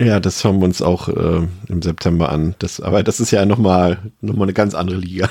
Ja, 0.00 0.20
das 0.20 0.40
schauen 0.40 0.58
wir 0.58 0.64
uns 0.66 0.82
auch 0.82 1.08
äh, 1.08 1.46
im 1.68 1.82
September 1.82 2.30
an. 2.30 2.54
Das, 2.58 2.80
aber 2.80 3.02
das 3.02 3.20
ist 3.20 3.30
ja 3.30 3.46
nochmal 3.46 3.98
noch 4.20 4.34
mal 4.34 4.42
eine 4.44 4.52
ganz 4.52 4.74
andere 4.74 4.98
Liga. 4.98 5.30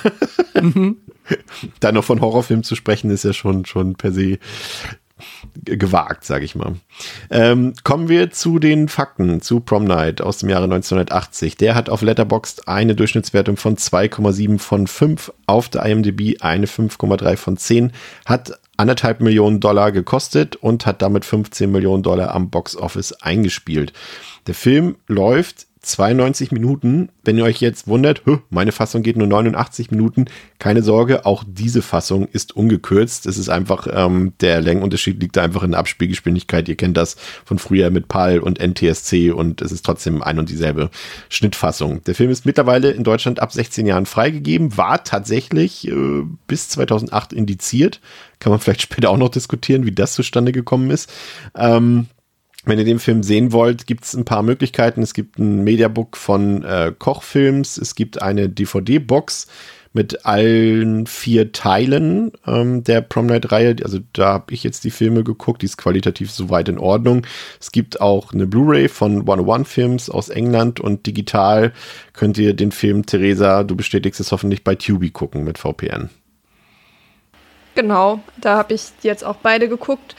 Da 1.80 1.92
noch 1.92 2.04
von 2.04 2.22
Horrorfilmen 2.22 2.64
zu 2.64 2.76
sprechen, 2.76 3.10
ist 3.12 3.24
ja 3.24 3.34
schon, 3.34 3.66
schon 3.66 3.96
per 3.96 4.12
se 4.12 4.40
gewagt, 5.64 6.26
sage 6.26 6.46
ich 6.46 6.56
mal. 6.56 6.76
Ähm, 7.30 7.74
kommen 7.84 8.10
wir 8.10 8.32
zu 8.32 8.60
den 8.60 8.88
Fakten 8.88 9.42
zu 9.42 9.60
Prom 9.60 9.86
Night 9.86 10.22
aus 10.22 10.40
dem 10.40 10.50
Jahre 10.50 10.66
1980. 10.66 11.58
Der 11.58 11.76
hat 11.76 11.90
auf 11.90 12.02
Letterboxd 12.02 12.68
eine 12.68 12.96
Durchschnittswertung 12.96 13.58
von 13.58 13.78
2,7 13.78 14.60
von 14.60 14.88
5, 14.88 15.34
auf 15.46 15.70
der 15.70 15.86
IMDb 15.86 16.42
eine 16.42 16.66
5,3 16.66 17.38
von 17.38 17.58
10, 17.58 17.92
hat 18.26 18.60
anderthalb 18.78 19.22
Millionen 19.22 19.60
Dollar 19.60 19.92
gekostet 19.92 20.56
und 20.56 20.86
hat 20.86 21.02
damit 21.02 21.26
15 21.26 21.72
Millionen 21.72 22.04
Dollar 22.04 22.34
am 22.34 22.50
Box 22.50 22.76
Office 22.76 23.14
eingespielt. 23.14 23.94
Der 24.48 24.56
Film 24.56 24.96
läuft 25.08 25.68
92 25.84 26.52
Minuten. 26.52 27.10
Wenn 27.24 27.38
ihr 27.38 27.44
euch 27.44 27.60
jetzt 27.60 27.88
wundert, 27.88 28.24
"Hö, 28.26 28.38
meine 28.50 28.72
Fassung 28.72 29.04
geht 29.04 29.18
nur 29.18 29.28
89 29.28 29.92
Minuten, 29.92 30.26
keine 30.58 30.82
Sorge, 30.82 31.26
auch 31.26 31.44
diese 31.46 31.82
Fassung 31.82 32.28
ist 32.32 32.56
ungekürzt. 32.56 33.26
Es 33.26 33.38
ist 33.38 33.50
einfach, 33.50 33.88
ähm, 33.92 34.32
der 34.40 34.62
Längenunterschied 34.62 35.22
liegt 35.22 35.38
einfach 35.38 35.62
in 35.62 35.72
der 35.72 35.82
Abspielgeschwindigkeit. 35.82 36.70
Ihr 36.70 36.78
kennt 36.78 36.96
das 36.96 37.18
von 37.44 37.60
früher 37.60 37.90
mit 37.90 38.08
PAL 38.08 38.40
und 38.40 38.60
NTSC 38.60 39.32
und 39.32 39.62
es 39.62 39.74
ist 39.74 39.86
trotzdem 39.86 40.24
ein 40.24 40.40
und 40.40 40.50
dieselbe 40.50 40.90
Schnittfassung. 41.28 42.02
Der 42.06 42.16
Film 42.16 42.32
ist 42.32 42.46
mittlerweile 42.46 42.92
in 42.92 43.04
Deutschland 43.04 43.42
ab 43.42 43.52
16 43.52 43.86
Jahren 43.86 44.06
freigegeben, 44.06 44.78
war 44.78 45.04
tatsächlich 45.04 45.88
äh, 45.90 46.24
bis 46.48 46.70
2008 46.70 47.34
indiziert. 47.34 48.00
Kann 48.40 48.52
man 48.52 48.60
vielleicht 48.60 48.82
später 48.84 49.10
auch 49.10 49.18
noch 49.18 49.30
diskutieren, 49.30 49.86
wie 49.86 49.92
das 49.92 50.14
zustande 50.14 50.54
gekommen 50.54 50.92
ist. 50.92 51.12
Ähm, 51.56 52.08
wenn 52.66 52.80
ihr 52.80 52.86
den 52.86 53.00
Film 53.00 53.24
sehen 53.24 53.52
wollt, 53.52 53.88
gibt 53.88 54.06
es 54.06 54.14
ein 54.14 54.26
paar 54.26 54.44
Möglichkeiten. 54.44 55.02
Es 55.02 55.14
gibt 55.14 55.38
ein 55.38 55.64
Mediabook 55.64 56.16
von 56.18 56.64
äh, 56.64 56.94
Kochfilms, 56.98 57.78
es 57.78 57.96
gibt 57.96 58.22
eine 58.22 58.50
DVD-Box 58.50 59.48
mit 59.94 60.26
allen 60.26 61.06
vier 61.06 61.52
Teilen 61.52 62.32
ähm, 62.48 62.84
der 62.84 63.02
Prom 63.02 63.28
Night-Reihe. 63.28 63.76
Also 63.84 64.00
da 64.14 64.34
habe 64.34 64.54
ich 64.54 64.64
jetzt 64.64 64.84
die 64.84 64.92
Filme 64.92 65.24
geguckt, 65.24 65.62
die 65.62 65.68
ist 65.68 65.78
qualitativ 65.78 66.32
soweit 66.32 66.68
in 66.68 66.80
Ordnung. 66.80 67.28
Es 67.62 67.72
gibt 67.72 68.02
auch 68.02 68.34
eine 68.34 68.48
Blu-ray 68.48 68.90
von 68.90 69.20
101 69.20 69.70
Films 69.70 70.10
aus 70.10 70.30
England 70.30 70.80
und 70.80 71.06
digital 71.06 71.74
könnt 72.14 72.40
ihr 72.40 72.56
den 72.56 72.72
Film 72.72 73.06
Theresa, 73.06 73.64
du 73.64 73.76
bestätigst 73.76 74.20
es 74.20 74.32
hoffentlich 74.32 74.64
bei 74.64 74.74
Tubi 74.76 75.12
gucken 75.12 75.44
mit 75.44 75.60
VPN. 75.60 76.10
Genau, 77.76 78.20
da 78.38 78.58
habe 78.58 78.74
ich 78.74 78.84
jetzt 79.02 79.24
auch 79.24 79.38
beide 79.38 79.68
geguckt. 79.68 80.16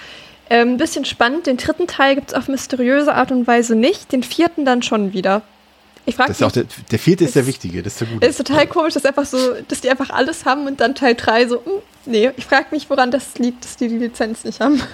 Ähm, 0.50 0.70
Ein 0.72 0.76
bisschen 0.76 1.04
spannend, 1.04 1.46
den 1.46 1.57
dritten 1.57 1.87
Teil 1.87 2.16
gibt 2.16 2.28
es 2.28 2.35
auf 2.35 2.48
mysteriöse 2.48 3.14
Art 3.14 3.33
und 3.33 3.46
Weise 3.46 3.74
nicht, 3.74 4.12
den 4.12 4.22
vierten 4.22 4.64
dann 4.64 4.83
schon 4.83 5.12
wieder. 5.12 5.42
Ich 6.07 6.16
frage 6.16 6.28
Das 6.28 6.40
ist 6.40 6.46
auch 6.46 6.52
der, 6.52 6.66
der 6.90 6.98
vierte 6.98 7.24
ist 7.24 7.35
der 7.35 7.46
wichtige, 7.46 7.83
das 7.83 7.94
ist 7.94 8.00
der 8.02 8.09
gute. 8.09 8.26
Es 8.26 8.38
ist 8.38 8.46
total 8.46 8.66
komisch, 8.66 8.94
dass 8.94 9.07
einfach 9.07 9.24
so, 9.24 9.38
dass 9.68 9.80
die 9.80 9.90
einfach 9.90 10.11
alles 10.11 10.44
haben 10.44 10.66
und 10.66 10.80
dann 10.80 10.94
Teil 10.94 11.14
3 11.14 11.48
so, 11.48 11.64
hm, 11.64 11.72
nee, 12.04 12.30
ich 12.37 12.44
frage 12.44 12.66
mich, 12.72 12.90
woran 12.90 13.11
das 13.11 13.38
liegt, 13.38 13.64
dass 13.64 13.76
die 13.76 13.88
die 13.88 13.98
Lizenz 13.98 14.44
nicht 14.44 14.61
haben. 14.61 14.83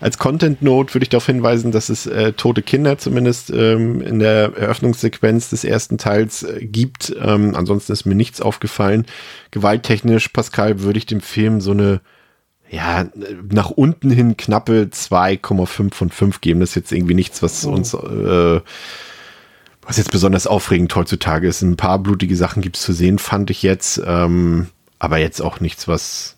Als 0.00 0.18
Content 0.18 0.60
Note 0.60 0.92
würde 0.92 1.04
ich 1.04 1.08
darauf 1.08 1.26
hinweisen, 1.26 1.72
dass 1.72 1.88
es 1.88 2.06
äh, 2.06 2.32
tote 2.32 2.60
Kinder 2.60 2.98
zumindest 2.98 3.50
ähm, 3.50 4.02
in 4.02 4.18
der 4.18 4.52
Eröffnungssequenz 4.54 5.48
des 5.48 5.64
ersten 5.64 5.96
Teils 5.96 6.42
äh, 6.42 6.66
gibt. 6.66 7.14
Ähm, 7.18 7.54
ansonsten 7.54 7.92
ist 7.92 8.04
mir 8.04 8.14
nichts 8.14 8.42
aufgefallen. 8.42 9.06
Gewalttechnisch, 9.50 10.28
Pascal, 10.28 10.80
würde 10.82 10.98
ich 10.98 11.06
dem 11.06 11.22
Film 11.22 11.62
so 11.62 11.70
eine 11.70 12.00
ja, 12.72 13.06
nach 13.50 13.70
unten 13.70 14.10
hin 14.10 14.36
knappe 14.36 14.88
2,5 14.90 15.92
von 15.94 16.10
5 16.10 16.40
geben. 16.40 16.60
Das 16.60 16.70
ist 16.70 16.74
jetzt 16.74 16.92
irgendwie 16.92 17.14
nichts, 17.14 17.42
was 17.42 17.64
uns 17.66 17.92
äh, 17.94 18.60
was 19.82 19.96
jetzt 19.98 20.10
besonders 20.10 20.46
aufregend 20.46 20.94
heutzutage 20.96 21.46
ist. 21.48 21.60
Ein 21.60 21.76
paar 21.76 21.98
blutige 21.98 22.34
Sachen 22.34 22.62
gibt's 22.62 22.80
zu 22.80 22.92
sehen, 22.92 23.18
fand 23.18 23.50
ich 23.50 23.62
jetzt. 23.62 24.00
Ähm, 24.04 24.68
aber 24.98 25.18
jetzt 25.18 25.40
auch 25.42 25.60
nichts, 25.60 25.86
was 25.86 26.36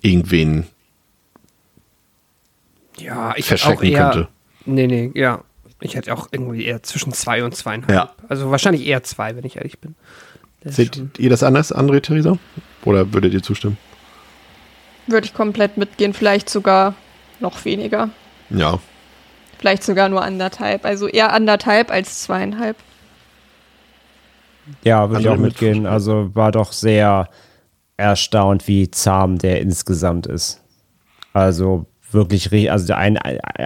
irgendwen 0.00 0.66
Ja, 2.98 3.34
ich 3.36 3.50
hätte 3.50 3.62
auch 3.64 3.66
verschrecken 3.70 3.92
eher. 3.96 4.10
könnte. 4.10 4.28
Nee, 4.64 4.86
nee, 4.86 5.10
ja. 5.14 5.42
Ich 5.80 5.94
hätte 5.96 6.12
auch 6.12 6.28
irgendwie 6.30 6.64
eher 6.66 6.82
zwischen 6.82 7.12
zwei 7.12 7.42
und 7.42 7.54
zweieinhalb. 7.56 7.90
Ja. 7.90 8.12
Also 8.28 8.50
wahrscheinlich 8.50 8.86
eher 8.86 9.02
zwei, 9.02 9.34
wenn 9.34 9.44
ich 9.44 9.56
ehrlich 9.56 9.78
bin. 9.78 9.94
Das 10.60 10.76
Seht 10.76 11.00
ihr 11.18 11.30
das 11.30 11.42
anders, 11.42 11.74
André, 11.74 12.00
Theresa? 12.00 12.36
Oder 12.84 13.12
würdet 13.12 13.32
ihr 13.32 13.42
zustimmen? 13.42 13.78
Würde 15.08 15.26
ich 15.26 15.34
komplett 15.34 15.76
mitgehen, 15.76 16.14
vielleicht 16.14 16.48
sogar 16.48 16.94
noch 17.40 17.64
weniger. 17.64 18.10
Ja. 18.50 18.78
Vielleicht 19.58 19.82
sogar 19.82 20.08
nur 20.08 20.22
anderthalb. 20.22 20.84
Also 20.84 21.08
eher 21.08 21.32
anderthalb 21.32 21.90
als 21.90 22.22
zweieinhalb. 22.22 22.76
Ja, 24.84 25.08
würde 25.08 25.22
ich 25.22 25.28
auch 25.28 25.36
mitgehen. 25.36 25.86
Also 25.86 26.30
war 26.34 26.52
doch 26.52 26.72
sehr 26.72 27.28
erstaunt, 27.96 28.68
wie 28.68 28.90
zahm 28.90 29.38
der 29.38 29.60
insgesamt 29.60 30.26
ist. 30.26 30.62
Also 31.32 31.86
wirklich, 32.10 32.70
also 32.70 32.86
der 32.86 32.98
ein, 32.98 33.18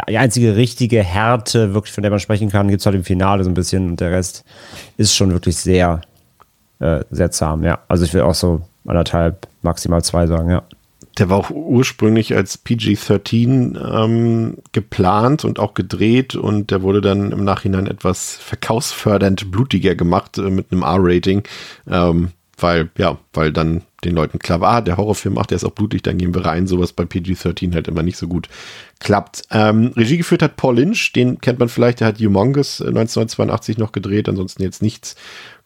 die 0.08 0.18
einzige 0.18 0.56
richtige 0.56 1.02
Härte, 1.02 1.74
wirklich, 1.74 1.92
von 1.92 2.02
der 2.02 2.10
man 2.10 2.20
sprechen 2.20 2.50
kann, 2.50 2.68
gibt 2.68 2.80
es 2.80 2.86
halt 2.86 2.96
im 2.96 3.04
Finale 3.04 3.44
so 3.44 3.50
ein 3.50 3.54
bisschen 3.54 3.90
und 3.90 4.00
der 4.00 4.10
Rest 4.10 4.44
ist 4.96 5.14
schon 5.14 5.32
wirklich 5.32 5.56
sehr, 5.56 6.00
äh, 6.80 7.00
sehr 7.10 7.30
zahm, 7.30 7.62
ja. 7.62 7.80
Also 7.88 8.04
ich 8.04 8.14
will 8.14 8.22
auch 8.22 8.34
so 8.34 8.62
anderthalb, 8.86 9.46
maximal 9.62 10.02
zwei 10.02 10.26
sagen, 10.26 10.50
ja. 10.50 10.62
Der 11.18 11.28
war 11.28 11.38
auch 11.38 11.50
ursprünglich 11.50 12.34
als 12.34 12.56
PG-13 12.56 14.04
ähm, 14.04 14.58
geplant 14.72 15.44
und 15.44 15.58
auch 15.58 15.74
gedreht 15.74 16.34
und 16.34 16.70
der 16.70 16.82
wurde 16.82 17.00
dann 17.00 17.32
im 17.32 17.44
Nachhinein 17.44 17.86
etwas 17.86 18.36
verkaufsfördernd 18.36 19.50
blutiger 19.50 19.94
gemacht 19.94 20.38
äh, 20.38 20.50
mit 20.50 20.72
einem 20.72 20.82
R-Rating, 20.82 21.42
ähm, 21.86 22.30
weil, 22.56 22.90
ja, 22.96 23.18
weil 23.32 23.52
dann 23.52 23.82
den 24.04 24.14
Leuten 24.14 24.38
klar 24.38 24.60
war, 24.60 24.72
ah, 24.72 24.80
der 24.80 24.96
Horrorfilm 24.96 25.34
macht, 25.34 25.50
der 25.50 25.56
ist 25.56 25.64
auch 25.64 25.72
blutig, 25.72 26.02
dann 26.02 26.18
gehen 26.18 26.34
wir 26.34 26.44
rein, 26.44 26.66
sowas 26.66 26.92
bei 26.92 27.04
PG-13 27.04 27.74
halt 27.74 27.88
immer 27.88 28.02
nicht 28.02 28.16
so 28.16 28.26
gut 28.26 28.48
klappt. 28.98 29.42
Ähm, 29.50 29.92
Regie 29.96 30.16
geführt 30.16 30.42
hat 30.42 30.56
Paul 30.56 30.76
Lynch, 30.76 31.12
den 31.12 31.40
kennt 31.40 31.58
man 31.58 31.68
vielleicht, 31.68 32.00
der 32.00 32.08
hat 32.08 32.18
Humongous 32.18 32.80
äh, 32.80 32.88
1982 32.88 33.78
noch 33.78 33.92
gedreht, 33.92 34.28
ansonsten 34.28 34.62
jetzt 34.62 34.82
nichts 34.82 35.16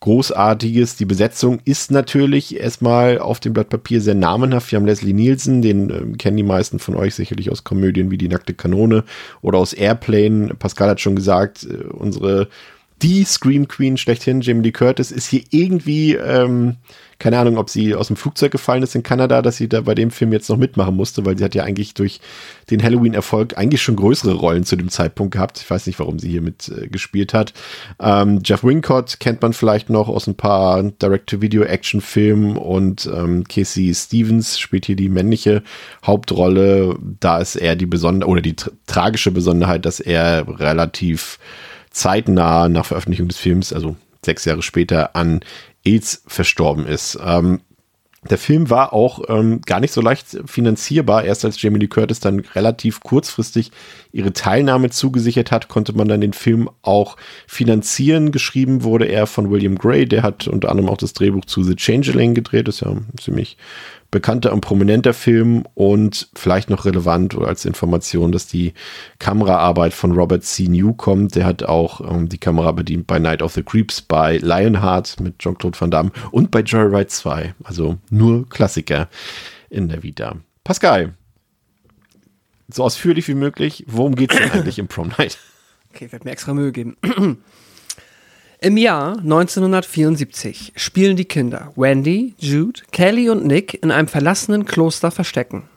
Großartiges. 0.01 0.97
Die 0.97 1.05
Besetzung 1.05 1.61
ist 1.65 1.91
natürlich 1.91 2.61
erstmal 2.61 3.19
auf 3.19 3.41
dem 3.41 3.53
Blatt 3.53 3.71
Papier 3.71 4.01
sehr 4.01 4.15
namenhaft. 4.15 4.71
Wir 4.71 4.79
haben 4.79 4.87
Leslie 4.87 5.15
Nielsen, 5.15 5.63
den 5.63 5.91
ähm, 5.91 6.19
kennen 6.19 6.37
die 6.37 6.43
meisten 6.43 6.79
von 6.79 6.97
euch 6.97 7.15
sicherlich 7.15 7.51
aus 7.51 7.65
Komödien 7.65 8.11
wie 8.11 8.19
Die 8.19 8.29
nackte 8.29 8.55
Kanone 8.55 9.05
oder 9.43 9.59
aus 9.59 9.73
Airplane. 9.73 10.55
Pascal 10.59 10.91
hat 10.91 11.01
schon 11.01 11.17
gesagt, 11.17 11.65
äh, 11.65 11.85
unsere 11.85 12.49
die 13.03 13.25
Scream 13.25 13.69
Queen 13.69 13.97
schlechthin, 13.97 14.41
Jamie 14.41 14.63
Lee 14.63 14.73
Curtis, 14.73 15.11
ist 15.11 15.29
hier 15.29 15.43
irgendwie, 15.51 16.15
ähm, 16.15 16.77
keine 17.19 17.39
Ahnung, 17.39 17.57
ob 17.57 17.71
sie 17.71 17.95
aus 17.95 18.09
dem 18.09 18.17
Flugzeug 18.17 18.53
gefallen 18.53 18.83
ist 18.83 18.95
in 18.95 19.03
Kanada, 19.03 19.43
dass 19.43 19.57
sie 19.57 19.69
da 19.69 19.81
bei 19.81 19.95
dem 19.95 20.11
Film 20.11 20.33
jetzt 20.33 20.51
noch 20.51 20.57
mitmachen 20.57 20.95
musste, 20.95 21.25
weil 21.25 21.39
sie 21.39 21.45
hat 21.45 21.55
ja 21.55 21.65
eigentlich 21.65 21.95
durch 21.95 22.21
den 22.71 22.83
Halloween-Erfolg 22.83 23.57
eigentlich 23.57 23.83
schon 23.83 23.97
größere 23.97 24.35
Rollen 24.35 24.65
zu 24.65 24.77
dem 24.77 24.91
Zeitpunkt 24.91 25.33
gehabt. 25.33 25.61
Ich 25.61 25.71
weiß 25.71 25.87
nicht, 25.87 25.99
warum 25.99 26.19
sie 26.19 26.29
hier 26.29 26.43
mit 26.43 26.69
äh, 26.69 27.27
hat. 27.33 27.55
Ähm, 28.01 28.41
Jeff 28.45 28.65
Wincott 28.65 29.19
kennt 29.21 29.43
man 29.43 29.53
vielleicht 29.53 29.89
noch 29.89 30.09
aus 30.09 30.27
ein 30.27 30.35
paar 30.35 30.83
Direct-to-Video-Action-Filmen 30.83 32.57
und 32.57 33.07
ähm, 33.07 33.45
Casey 33.45 33.95
Stevens 33.95 34.59
spielt 34.59 34.87
hier 34.87 34.97
die 34.97 35.09
männliche 35.09 35.63
Hauptrolle. 36.05 36.99
Da 37.21 37.39
ist 37.39 37.57
er 37.57 37.77
die 37.77 37.87
besondere 37.87 38.29
oder 38.29 38.43
die 38.43 38.57
tra 38.57 38.71
tragische 38.87 39.31
Besonderheit, 39.31 39.85
dass 39.85 40.01
er 40.01 40.47
relativ 40.59 41.39
zeitnah 41.91 42.69
nach 42.69 42.87
Veröffentlichung 42.87 43.29
des 43.29 43.37
Films, 43.37 43.73
also 43.73 43.97
sechs 44.25 44.45
Jahre 44.45 44.63
später, 44.63 45.15
an 45.15 45.41
AIDS 45.87 46.23
verstorben 46.27 46.87
ist. 46.87 47.19
Ähm, 47.25 47.61
der 48.29 48.39
Film 48.39 48.71
war 48.71 48.93
auch 48.93 49.21
ähm, 49.29 49.61
gar 49.63 49.79
nicht 49.79 49.93
so 49.93 50.01
leicht 50.01 50.37
finanzierbar. 50.47 51.25
Erst 51.25 51.45
als 51.45 51.61
Jamie 51.63 51.79
Lee 51.79 51.87
Curtis 51.87 52.19
dann 52.19 52.41
relativ 52.41 53.01
kurzfristig 53.01 53.71
ihre 54.11 54.33
Teilnahme 54.33 54.91
zugesichert 54.91 55.53
hat, 55.53 55.69
konnte 55.69 55.93
man 55.93 56.09
dann 56.09 56.21
den 56.21 56.33
Film 56.33 56.69
auch 56.83 57.17
finanzieren. 57.47 58.33
Geschrieben 58.33 58.83
wurde 58.83 59.07
er 59.07 59.27
von 59.27 59.51
William 59.51 59.77
Gray, 59.77 60.07
der 60.07 60.23
hat 60.23 60.49
unter 60.49 60.71
anderem 60.71 60.91
auch 60.91 60.97
das 60.97 61.13
Drehbuch 61.13 61.45
zu 61.45 61.63
The 61.63 61.77
Changeling 61.77 62.35
gedreht. 62.35 62.67
Das 62.67 62.77
ist 62.77 62.81
ja 62.81 62.97
ziemlich 63.21 63.57
bekannter 64.17 64.55
und 64.55 64.63
prominenter 64.63 65.13
Film 65.13 65.65
und 65.75 66.31
vielleicht 66.35 66.71
noch 66.71 66.87
relevant 66.87 67.35
oder 67.35 67.49
als 67.49 67.67
Information, 67.67 68.33
dass 68.33 68.47
die 68.47 68.73
Kameraarbeit 69.19 69.93
von 69.93 70.13
Robert 70.13 70.43
C. 70.43 70.69
New 70.69 70.95
kommt. 70.95 71.35
Der 71.35 71.45
hat 71.45 71.65
auch 71.65 72.01
ähm, 72.01 72.27
die 72.27 72.39
Kamera 72.39 72.73
bedient 72.73 73.07
bei 73.07 73.19
Night 73.19 73.43
of 73.43 73.53
the 73.53 73.63
Creeps, 73.63 74.01
bei 74.01 74.39
Lionheart 74.39 75.21
mit 75.21 75.39
Jean-Claude 75.39 75.79
Van 75.79 75.91
Damme 75.91 76.13
und 76.31 76.51
bei 76.51 76.61
Joyride 76.61 77.09
2. 77.09 77.55
Also 77.63 77.99
nur 78.09 78.49
Klassiker 78.49 79.11
in 79.69 79.91
der 79.91 80.03
Vita. 80.03 80.37
Pascal, 80.65 81.13
so 82.69 82.85
ausführlich 82.85 83.29
wie 83.29 83.35
möglich, 83.35 83.85
worum 83.87 84.15
geht 84.15 84.33
es 84.33 84.39
denn 84.39 84.51
eigentlich 84.53 84.79
im 84.79 84.89
Prom 84.89 85.13
Night? 85.19 85.37
Okay, 85.93 86.07
ich 86.07 86.13
werde 86.13 86.25
mir 86.25 86.31
extra 86.31 86.55
Mühe 86.55 86.73
geben. 86.73 86.97
Im 88.59 88.79
Jahr 88.79 89.19
1974 89.19 90.73
spielen 90.77 91.17
die 91.17 91.27
Kinder 91.27 91.73
Wendy, 91.77 92.35
Jude, 92.39 92.81
Kelly 92.91 93.29
und 93.29 93.45
Nick 93.45 93.83
in 93.83 93.91
einem 93.91 94.09
verlassenen 94.09 94.65
Kloster 94.65 95.11
verstecken. 95.11 95.69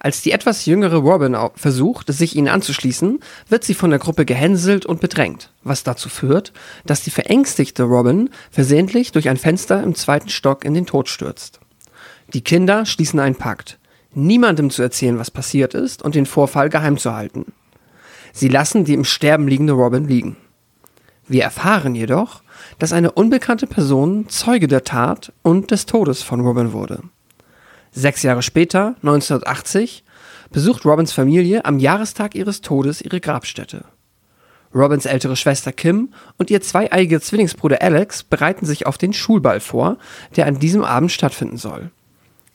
Als 0.00 0.22
die 0.22 0.32
etwas 0.32 0.64
jüngere 0.64 0.96
Robin 0.96 1.36
versucht, 1.56 2.10
sich 2.10 2.34
ihnen 2.34 2.48
anzuschließen, 2.48 3.20
wird 3.50 3.64
sie 3.64 3.74
von 3.74 3.90
der 3.90 3.98
Gruppe 3.98 4.24
gehänselt 4.24 4.86
und 4.86 5.02
bedrängt, 5.02 5.50
was 5.62 5.82
dazu 5.82 6.08
führt, 6.08 6.54
dass 6.86 7.02
die 7.02 7.10
verängstigte 7.10 7.82
Robin 7.82 8.30
versehentlich 8.50 9.12
durch 9.12 9.28
ein 9.28 9.36
Fenster 9.36 9.82
im 9.82 9.94
zweiten 9.94 10.30
Stock 10.30 10.64
in 10.64 10.72
den 10.72 10.86
Tod 10.86 11.10
stürzt. 11.10 11.60
Die 12.32 12.42
Kinder 12.42 12.86
schließen 12.86 13.20
einen 13.20 13.36
Pakt, 13.36 13.78
niemandem 14.14 14.70
zu 14.70 14.80
erzählen, 14.80 15.18
was 15.18 15.30
passiert 15.30 15.74
ist 15.74 16.02
und 16.02 16.14
den 16.14 16.26
Vorfall 16.26 16.70
geheim 16.70 16.96
zu 16.96 17.12
halten. 17.12 17.52
Sie 18.32 18.48
lassen 18.48 18.86
die 18.86 18.94
im 18.94 19.04
Sterben 19.04 19.48
liegende 19.48 19.74
Robin 19.74 20.08
liegen. 20.08 20.38
Wir 21.28 21.44
erfahren 21.44 21.94
jedoch, 21.94 22.42
dass 22.78 22.92
eine 22.92 23.12
unbekannte 23.12 23.66
Person 23.66 24.28
Zeuge 24.28 24.68
der 24.68 24.84
Tat 24.84 25.32
und 25.42 25.70
des 25.70 25.86
Todes 25.86 26.22
von 26.22 26.40
Robin 26.40 26.72
wurde. 26.72 27.00
Sechs 27.92 28.22
Jahre 28.22 28.42
später, 28.42 28.96
1980, 29.02 30.04
besucht 30.50 30.84
Robins 30.84 31.12
Familie 31.12 31.64
am 31.64 31.78
Jahrestag 31.78 32.34
ihres 32.34 32.60
Todes 32.60 33.02
ihre 33.02 33.20
Grabstätte. 33.20 33.84
Robins 34.74 35.04
ältere 35.04 35.36
Schwester 35.36 35.72
Kim 35.72 36.14
und 36.38 36.50
ihr 36.50 36.62
zweieiiger 36.62 37.20
Zwillingsbruder 37.20 37.82
Alex 37.82 38.22
bereiten 38.22 38.64
sich 38.64 38.86
auf 38.86 38.96
den 38.96 39.12
Schulball 39.12 39.60
vor, 39.60 39.98
der 40.36 40.46
an 40.46 40.58
diesem 40.58 40.84
Abend 40.84 41.12
stattfinden 41.12 41.58
soll. 41.58 41.90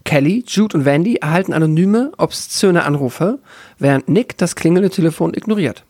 Kelly, 0.04 0.44
Jude 0.48 0.78
und 0.78 0.86
Wendy 0.86 1.16
erhalten 1.16 1.54
anonyme, 1.54 2.12
obszöne 2.18 2.86
Anrufe, 2.86 3.40
während 3.78 4.10
Nick 4.10 4.38
das 4.38 4.56
klingende 4.56 4.90
Telefon 4.90 5.34
ignoriert. 5.34 5.84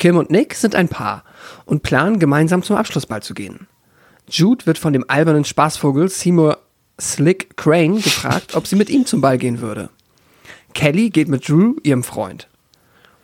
Kim 0.00 0.16
und 0.16 0.30
Nick 0.30 0.54
sind 0.54 0.74
ein 0.74 0.88
Paar 0.88 1.24
und 1.66 1.82
planen 1.82 2.18
gemeinsam 2.18 2.62
zum 2.62 2.76
Abschlussball 2.76 3.22
zu 3.22 3.34
gehen. 3.34 3.66
Jude 4.30 4.64
wird 4.64 4.78
von 4.78 4.94
dem 4.94 5.04
albernen 5.08 5.44
Spaßvogel 5.44 6.08
Seymour 6.08 6.58
Slick 6.98 7.54
Crane 7.58 8.00
gefragt, 8.00 8.56
ob 8.56 8.66
sie 8.66 8.76
mit 8.76 8.88
ihm 8.88 9.04
zum 9.04 9.20
Ball 9.20 9.36
gehen 9.36 9.60
würde. 9.60 9.90
Kelly 10.72 11.10
geht 11.10 11.28
mit 11.28 11.46
Drew, 11.46 11.74
ihrem 11.82 12.02
Freund. 12.02 12.48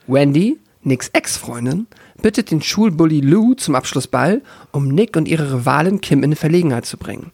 Wendy, 0.07 0.59
Nicks 0.83 1.09
Ex-Freundin, 1.09 1.87
bittet 2.21 2.51
den 2.51 2.61
Schulbully 2.61 3.21
Lou 3.21 3.55
zum 3.55 3.75
Abschlussball, 3.75 4.43
um 4.71 4.89
Nick 4.89 5.17
und 5.17 5.29
ihre 5.29 5.55
Rivalin 5.55 6.03
Kim 6.03 6.23
in 6.23 6.37
Verlegenheit 6.37 6.85
zu 6.85 6.99
bringen. 6.99 7.33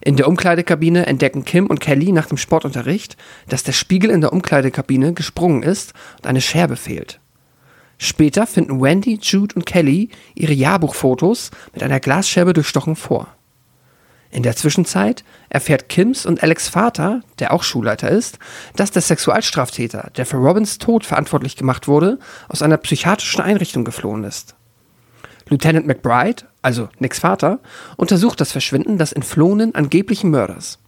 In 0.00 0.14
der 0.14 0.28
Umkleidekabine 0.28 1.06
entdecken 1.06 1.44
Kim 1.44 1.66
und 1.66 1.80
Kelly 1.80 2.12
nach 2.12 2.26
dem 2.26 2.38
Sportunterricht, 2.38 3.16
dass 3.48 3.64
der 3.64 3.72
Spiegel 3.72 4.10
in 4.10 4.20
der 4.20 4.32
Umkleidekabine 4.32 5.14
gesprungen 5.14 5.64
ist 5.64 5.94
und 6.18 6.28
eine 6.28 6.40
Scherbe 6.40 6.76
fehlt. 6.76 7.18
Später 7.98 8.46
finden 8.46 8.80
Wendy, 8.80 9.18
Jude 9.22 9.54
und 9.54 9.64
Kelly 9.64 10.10
ihre 10.34 10.52
Jahrbuchfotos 10.52 11.50
mit 11.72 11.82
einer 11.82 12.00
Glasscherbe 12.00 12.52
durchstochen 12.52 12.96
vor. 12.96 13.28
In 14.30 14.42
der 14.42 14.56
Zwischenzeit 14.56 15.24
erfährt 15.48 15.88
Kims 15.88 16.26
und 16.26 16.42
Alex 16.42 16.68
Vater, 16.68 17.22
der 17.38 17.52
auch 17.52 17.62
Schulleiter 17.62 18.10
ist, 18.10 18.38
dass 18.74 18.90
der 18.90 19.00
Sexualstraftäter, 19.00 20.10
der 20.16 20.26
für 20.26 20.36
Robins 20.36 20.78
Tod 20.78 21.06
verantwortlich 21.06 21.56
gemacht 21.56 21.88
wurde, 21.88 22.18
aus 22.48 22.60
einer 22.60 22.76
psychiatrischen 22.76 23.40
Einrichtung 23.40 23.84
geflohen 23.84 24.24
ist. 24.24 24.54
Lieutenant 25.48 25.86
McBride, 25.86 26.42
also 26.60 26.88
Nicks 26.98 27.20
Vater, 27.20 27.60
untersucht 27.96 28.40
das 28.40 28.52
Verschwinden 28.52 28.98
des 28.98 29.12
entflohenen 29.12 29.74
angeblichen 29.74 30.30
Mörders. 30.30 30.80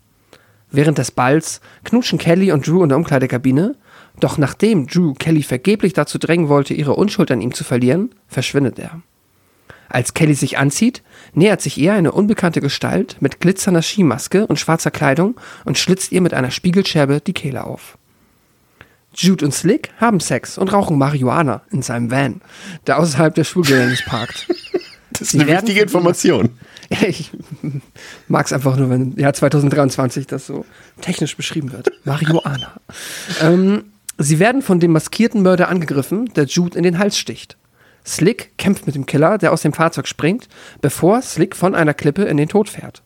Während 0.70 0.98
des 0.98 1.12
Balls 1.12 1.60
knutschen 1.84 2.18
Kelly 2.18 2.52
und 2.52 2.66
Drew 2.66 2.82
in 2.82 2.88
der 2.88 2.98
Umkleidekabine, 2.98 3.76
doch 4.20 4.38
nachdem 4.38 4.87
Drew 4.87 5.14
Kelly 5.14 5.42
vergeblich 5.42 5.92
dazu 5.92 6.18
drängen 6.18 6.48
wollte, 6.48 6.74
ihre 6.74 6.94
Unschuld 6.94 7.31
an 7.31 7.40
ihm 7.40 7.54
zu 7.54 7.64
verlieren, 7.64 8.14
verschwindet 8.26 8.78
er. 8.78 9.00
Als 9.88 10.12
Kelly 10.12 10.35
sich 10.35 10.59
anzieht, 10.59 11.02
nähert 11.33 11.62
sich 11.62 11.78
ihr 11.78 11.94
eine 11.94 12.12
unbekannte 12.12 12.61
Gestalt 12.61 13.16
mit 13.20 13.40
glitzernder 13.40 13.83
Skimaske 13.83 14.46
und 14.46 14.59
schwarzer 14.59 14.90
Kleidung 14.90 15.40
und 15.64 15.78
schlitzt 15.78 16.12
ihr 16.12 16.20
mit 16.20 16.35
einer 16.35 16.50
Spiegelscherbe 16.50 17.20
die 17.20 17.33
Kehle 17.33 17.64
auf. 17.64 17.96
Jude 19.14 19.46
und 19.46 19.52
Slick 19.52 19.90
haben 19.98 20.20
Sex 20.20 20.59
und 20.59 20.72
rauchen 20.72 20.98
Marihuana 20.98 21.62
in 21.70 21.83
seinem 21.83 22.11
Van, 22.11 22.42
der 22.87 22.98
außerhalb 22.98 23.35
der 23.35 23.44
Schulgeländes 23.44 24.04
parkt. 24.04 24.46
Das 25.11 25.22
ist 25.22 25.31
Sie 25.33 25.40
eine 25.40 25.50
wichtige 25.50 25.81
Information. 25.81 26.50
Ich 27.07 27.31
mag 28.28 28.46
es 28.46 28.52
einfach 28.52 28.76
nur, 28.76 28.88
wenn 28.88 29.12
im 29.12 29.18
Jahr 29.18 29.35
2023 29.35 30.26
das 30.26 30.46
so 30.46 30.64
technisch 31.02 31.37
beschrieben 31.37 31.72
wird. 31.72 31.90
Marihuana. 32.04 32.81
ähm, 33.42 33.85
sie 34.18 34.38
werden 34.38 34.62
von 34.62 34.81
dem 34.81 34.92
maskierten 34.92 35.42
Mörder 35.42 35.68
angegriffen, 35.68 36.33
der 36.35 36.44
Jude 36.44 36.76
in 36.76 36.83
den 36.83 36.98
Hals 36.98 37.16
sticht. 37.16 37.57
Slick 38.04 38.57
kämpft 38.59 38.87
mit 38.87 38.94
dem 38.94 39.07
Killer, 39.07 39.38
der 39.38 39.52
aus 39.52 39.62
dem 39.62 39.72
Fahrzeug 39.72 40.09
springt, 40.09 40.48
bevor 40.81 41.22
Slick 41.22 41.54
von 41.54 41.74
einer 41.74 41.94
Klippe 41.94 42.24
in 42.24 42.37
den 42.37 42.48
Tod 42.48 42.68
fährt. 42.68 43.02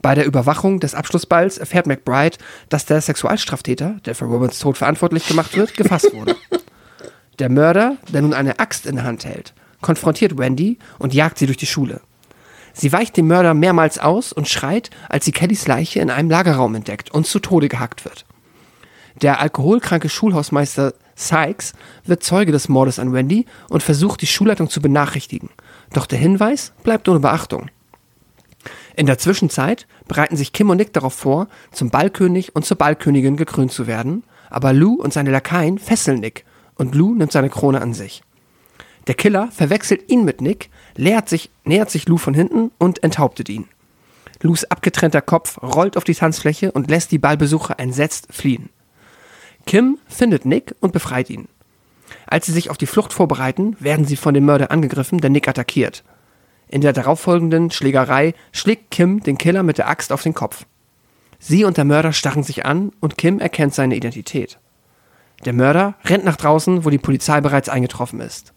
Bei 0.00 0.14
der 0.14 0.26
Überwachung 0.26 0.80
des 0.80 0.94
Abschlussballs 0.94 1.58
erfährt 1.58 1.86
McBride, 1.86 2.36
dass 2.68 2.86
der 2.86 3.00
Sexualstraftäter, 3.00 3.96
der 4.04 4.14
für 4.14 4.26
Robins 4.26 4.58
Tod 4.58 4.78
verantwortlich 4.78 5.26
gemacht 5.26 5.56
wird, 5.56 5.74
gefasst 5.74 6.12
wurde. 6.14 6.36
Der 7.38 7.48
Mörder, 7.48 7.96
der 8.12 8.22
nun 8.22 8.34
eine 8.34 8.58
Axt 8.58 8.86
in 8.86 8.96
der 8.96 9.04
Hand 9.04 9.24
hält, 9.24 9.54
konfrontiert 9.80 10.38
Wendy 10.38 10.78
und 10.98 11.14
jagt 11.14 11.38
sie 11.38 11.46
durch 11.46 11.58
die 11.58 11.66
Schule. 11.66 12.00
Sie 12.72 12.92
weicht 12.92 13.16
dem 13.16 13.26
Mörder 13.26 13.54
mehrmals 13.54 13.98
aus 13.98 14.32
und 14.32 14.48
schreit, 14.48 14.90
als 15.08 15.24
sie 15.24 15.32
Kellys 15.32 15.66
Leiche 15.66 16.00
in 16.00 16.10
einem 16.10 16.30
Lagerraum 16.30 16.74
entdeckt 16.76 17.10
und 17.10 17.26
zu 17.26 17.40
Tode 17.40 17.68
gehackt 17.68 18.04
wird. 18.04 18.24
Der 19.22 19.40
alkoholkranke 19.40 20.08
Schulhausmeister 20.08 20.94
Sykes 21.16 21.72
wird 22.04 22.22
Zeuge 22.22 22.52
des 22.52 22.68
Mordes 22.68 22.98
an 22.98 23.12
Wendy 23.12 23.46
und 23.68 23.82
versucht, 23.82 24.22
die 24.22 24.26
Schulleitung 24.26 24.70
zu 24.70 24.80
benachrichtigen. 24.80 25.50
Doch 25.92 26.06
der 26.06 26.18
Hinweis 26.18 26.72
bleibt 26.84 27.08
ohne 27.08 27.20
Beachtung. 27.20 27.70
In 28.94 29.06
der 29.06 29.18
Zwischenzeit 29.18 29.86
bereiten 30.06 30.36
sich 30.36 30.52
Kim 30.52 30.70
und 30.70 30.76
Nick 30.76 30.92
darauf 30.92 31.14
vor, 31.14 31.48
zum 31.72 31.90
Ballkönig 31.90 32.54
und 32.54 32.64
zur 32.64 32.76
Ballkönigin 32.76 33.36
gekrönt 33.36 33.72
zu 33.72 33.86
werden, 33.86 34.24
aber 34.50 34.72
Lou 34.72 34.94
und 34.94 35.12
seine 35.12 35.30
Lakaien 35.30 35.78
fesseln 35.78 36.20
Nick 36.20 36.44
und 36.76 36.94
Lou 36.94 37.14
nimmt 37.14 37.32
seine 37.32 37.50
Krone 37.50 37.80
an 37.80 37.94
sich. 37.94 38.22
Der 39.06 39.14
Killer 39.14 39.48
verwechselt 39.50 40.10
ihn 40.10 40.24
mit 40.24 40.40
Nick, 40.40 40.70
sich, 41.26 41.50
nähert 41.64 41.90
sich 41.90 42.08
Lou 42.08 42.18
von 42.18 42.34
hinten 42.34 42.70
und 42.78 43.02
enthauptet 43.02 43.48
ihn. 43.48 43.66
Lous 44.42 44.64
abgetrennter 44.64 45.22
Kopf 45.22 45.60
rollt 45.62 45.96
auf 45.96 46.04
die 46.04 46.14
Tanzfläche 46.14 46.70
und 46.72 46.90
lässt 46.90 47.10
die 47.10 47.18
Ballbesucher 47.18 47.78
entsetzt 47.78 48.28
fliehen. 48.30 48.68
Kim 49.68 49.98
findet 50.08 50.46
Nick 50.46 50.74
und 50.80 50.94
befreit 50.94 51.28
ihn. 51.28 51.46
Als 52.26 52.46
sie 52.46 52.52
sich 52.52 52.70
auf 52.70 52.78
die 52.78 52.86
Flucht 52.86 53.12
vorbereiten, 53.12 53.76
werden 53.80 54.06
sie 54.06 54.16
von 54.16 54.32
dem 54.32 54.46
Mörder 54.46 54.70
angegriffen, 54.70 55.18
der 55.20 55.28
Nick 55.28 55.46
attackiert. 55.46 56.04
In 56.68 56.80
der 56.80 56.94
darauffolgenden 56.94 57.70
Schlägerei 57.70 58.32
schlägt 58.50 58.90
Kim 58.90 59.22
den 59.22 59.36
Killer 59.36 59.62
mit 59.62 59.76
der 59.76 59.90
Axt 59.90 60.10
auf 60.10 60.22
den 60.22 60.32
Kopf. 60.32 60.64
Sie 61.38 61.64
und 61.64 61.76
der 61.76 61.84
Mörder 61.84 62.14
starren 62.14 62.44
sich 62.44 62.64
an 62.64 62.92
und 63.00 63.18
Kim 63.18 63.40
erkennt 63.40 63.74
seine 63.74 63.94
Identität. 63.94 64.58
Der 65.44 65.52
Mörder 65.52 65.96
rennt 66.02 66.24
nach 66.24 66.36
draußen, 66.36 66.86
wo 66.86 66.88
die 66.88 66.96
Polizei 66.96 67.42
bereits 67.42 67.68
eingetroffen 67.68 68.22
ist. 68.22 68.54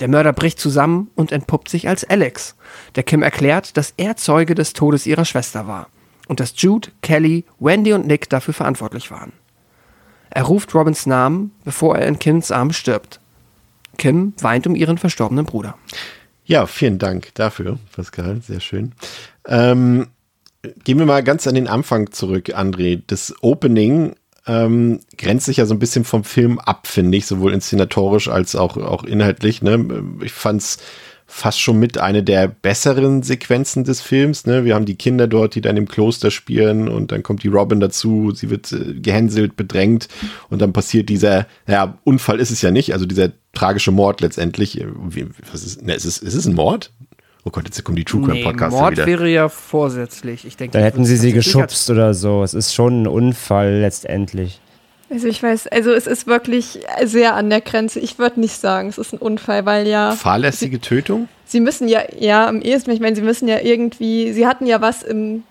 Der 0.00 0.08
Mörder 0.08 0.32
bricht 0.32 0.58
zusammen 0.58 1.08
und 1.14 1.30
entpuppt 1.30 1.68
sich 1.68 1.86
als 1.86 2.02
Alex, 2.02 2.56
der 2.96 3.04
Kim 3.04 3.22
erklärt, 3.22 3.76
dass 3.76 3.94
er 3.96 4.16
Zeuge 4.16 4.56
des 4.56 4.72
Todes 4.72 5.06
ihrer 5.06 5.24
Schwester 5.24 5.68
war 5.68 5.86
und 6.26 6.40
dass 6.40 6.54
Jude, 6.56 6.88
Kelly, 7.00 7.44
Wendy 7.60 7.92
und 7.92 8.08
Nick 8.08 8.28
dafür 8.28 8.54
verantwortlich 8.54 9.12
waren. 9.12 9.32
Er 10.34 10.44
ruft 10.44 10.74
Robins 10.74 11.04
Namen, 11.04 11.52
bevor 11.64 11.98
er 11.98 12.06
in 12.08 12.18
Kims 12.18 12.50
Arm 12.50 12.72
stirbt. 12.72 13.20
Kim 13.98 14.32
weint 14.40 14.66
um 14.66 14.74
ihren 14.74 14.96
verstorbenen 14.96 15.44
Bruder. 15.44 15.76
Ja, 16.44 16.66
vielen 16.66 16.98
Dank 16.98 17.34
dafür, 17.34 17.78
Pascal. 17.94 18.40
Sehr 18.40 18.60
schön. 18.60 18.92
Ähm, 19.46 20.08
gehen 20.84 20.98
wir 20.98 21.06
mal 21.06 21.22
ganz 21.22 21.46
an 21.46 21.54
den 21.54 21.68
Anfang 21.68 22.10
zurück, 22.12 22.48
André. 22.56 23.02
Das 23.06 23.34
Opening 23.42 24.14
ähm, 24.46 25.00
grenzt 25.18 25.46
sich 25.46 25.58
ja 25.58 25.66
so 25.66 25.74
ein 25.74 25.78
bisschen 25.78 26.04
vom 26.04 26.24
Film 26.24 26.58
ab, 26.58 26.86
finde 26.86 27.18
ich, 27.18 27.26
sowohl 27.26 27.52
inszenatorisch 27.52 28.28
als 28.28 28.56
auch, 28.56 28.78
auch 28.78 29.04
inhaltlich. 29.04 29.60
Ne? 29.60 30.02
Ich 30.22 30.32
fand's 30.32 30.78
fast 31.34 31.60
schon 31.60 31.78
mit 31.78 31.96
eine 31.96 32.22
der 32.22 32.46
besseren 32.46 33.22
Sequenzen 33.22 33.84
des 33.84 34.02
Films. 34.02 34.44
Ne? 34.44 34.66
Wir 34.66 34.74
haben 34.74 34.84
die 34.84 34.96
Kinder 34.96 35.26
dort, 35.26 35.54
die 35.54 35.62
dann 35.62 35.78
im 35.78 35.88
Kloster 35.88 36.30
spielen 36.30 36.88
und 36.90 37.10
dann 37.10 37.22
kommt 37.22 37.42
die 37.42 37.48
Robin 37.48 37.80
dazu, 37.80 38.32
sie 38.34 38.50
wird 38.50 38.70
äh, 38.70 38.92
gehänselt, 39.00 39.56
bedrängt 39.56 40.08
und 40.50 40.60
dann 40.60 40.74
passiert 40.74 41.08
dieser, 41.08 41.46
ja, 41.66 41.98
Unfall 42.04 42.38
ist 42.38 42.50
es 42.50 42.60
ja 42.60 42.70
nicht, 42.70 42.92
also 42.92 43.06
dieser 43.06 43.32
tragische 43.54 43.92
Mord 43.92 44.20
letztendlich. 44.20 44.78
Äh, 44.78 44.86
Wie, 45.08 45.26
was 45.50 45.64
ist, 45.64 45.82
ne, 45.82 45.94
ist, 45.94 46.04
es, 46.04 46.18
ist 46.18 46.34
es 46.34 46.46
ein 46.46 46.54
Mord? 46.54 46.92
Oh 47.44 47.50
Gott, 47.50 47.64
jetzt 47.64 47.82
kommt 47.82 47.96
die 47.98 48.04
True 48.04 48.28
Crime 48.28 48.44
Podcast 48.44 48.76
Mord 48.76 48.92
wieder. 48.92 49.06
wäre 49.06 49.28
ja 49.28 49.48
vorsätzlich. 49.48 50.44
Ich 50.44 50.58
denke, 50.58 50.76
Da 50.76 50.84
hätten 50.84 51.06
sie 51.06 51.16
sie 51.16 51.32
geschubst 51.32 51.88
oder 51.88 52.12
so. 52.12 52.42
Es 52.42 52.52
ist 52.52 52.74
schon 52.74 53.04
ein 53.04 53.06
Unfall 53.06 53.80
letztendlich. 53.80 54.60
Also 55.12 55.28
ich 55.28 55.42
weiß, 55.42 55.66
also 55.66 55.92
es 55.92 56.06
ist 56.06 56.26
wirklich 56.26 56.80
sehr 57.04 57.34
an 57.34 57.50
der 57.50 57.60
Grenze. 57.60 58.00
Ich 58.00 58.18
würde 58.18 58.40
nicht 58.40 58.58
sagen, 58.58 58.88
es 58.88 58.96
ist 58.96 59.12
ein 59.12 59.18
Unfall, 59.18 59.66
weil 59.66 59.86
ja. 59.86 60.12
Fahrlässige 60.12 60.80
Tötung? 60.80 61.28
Sie 61.44 61.60
müssen 61.60 61.86
ja, 61.86 62.00
ja, 62.18 62.48
am 62.48 62.62
ehesten, 62.62 62.90
ich 62.92 63.00
meine, 63.00 63.14
sie 63.14 63.20
müssen 63.20 63.46
ja 63.46 63.60
irgendwie, 63.60 64.32
sie 64.32 64.46
hatten 64.46 64.64
ja 64.64 64.80
was 64.80 65.02
im, 65.02 65.42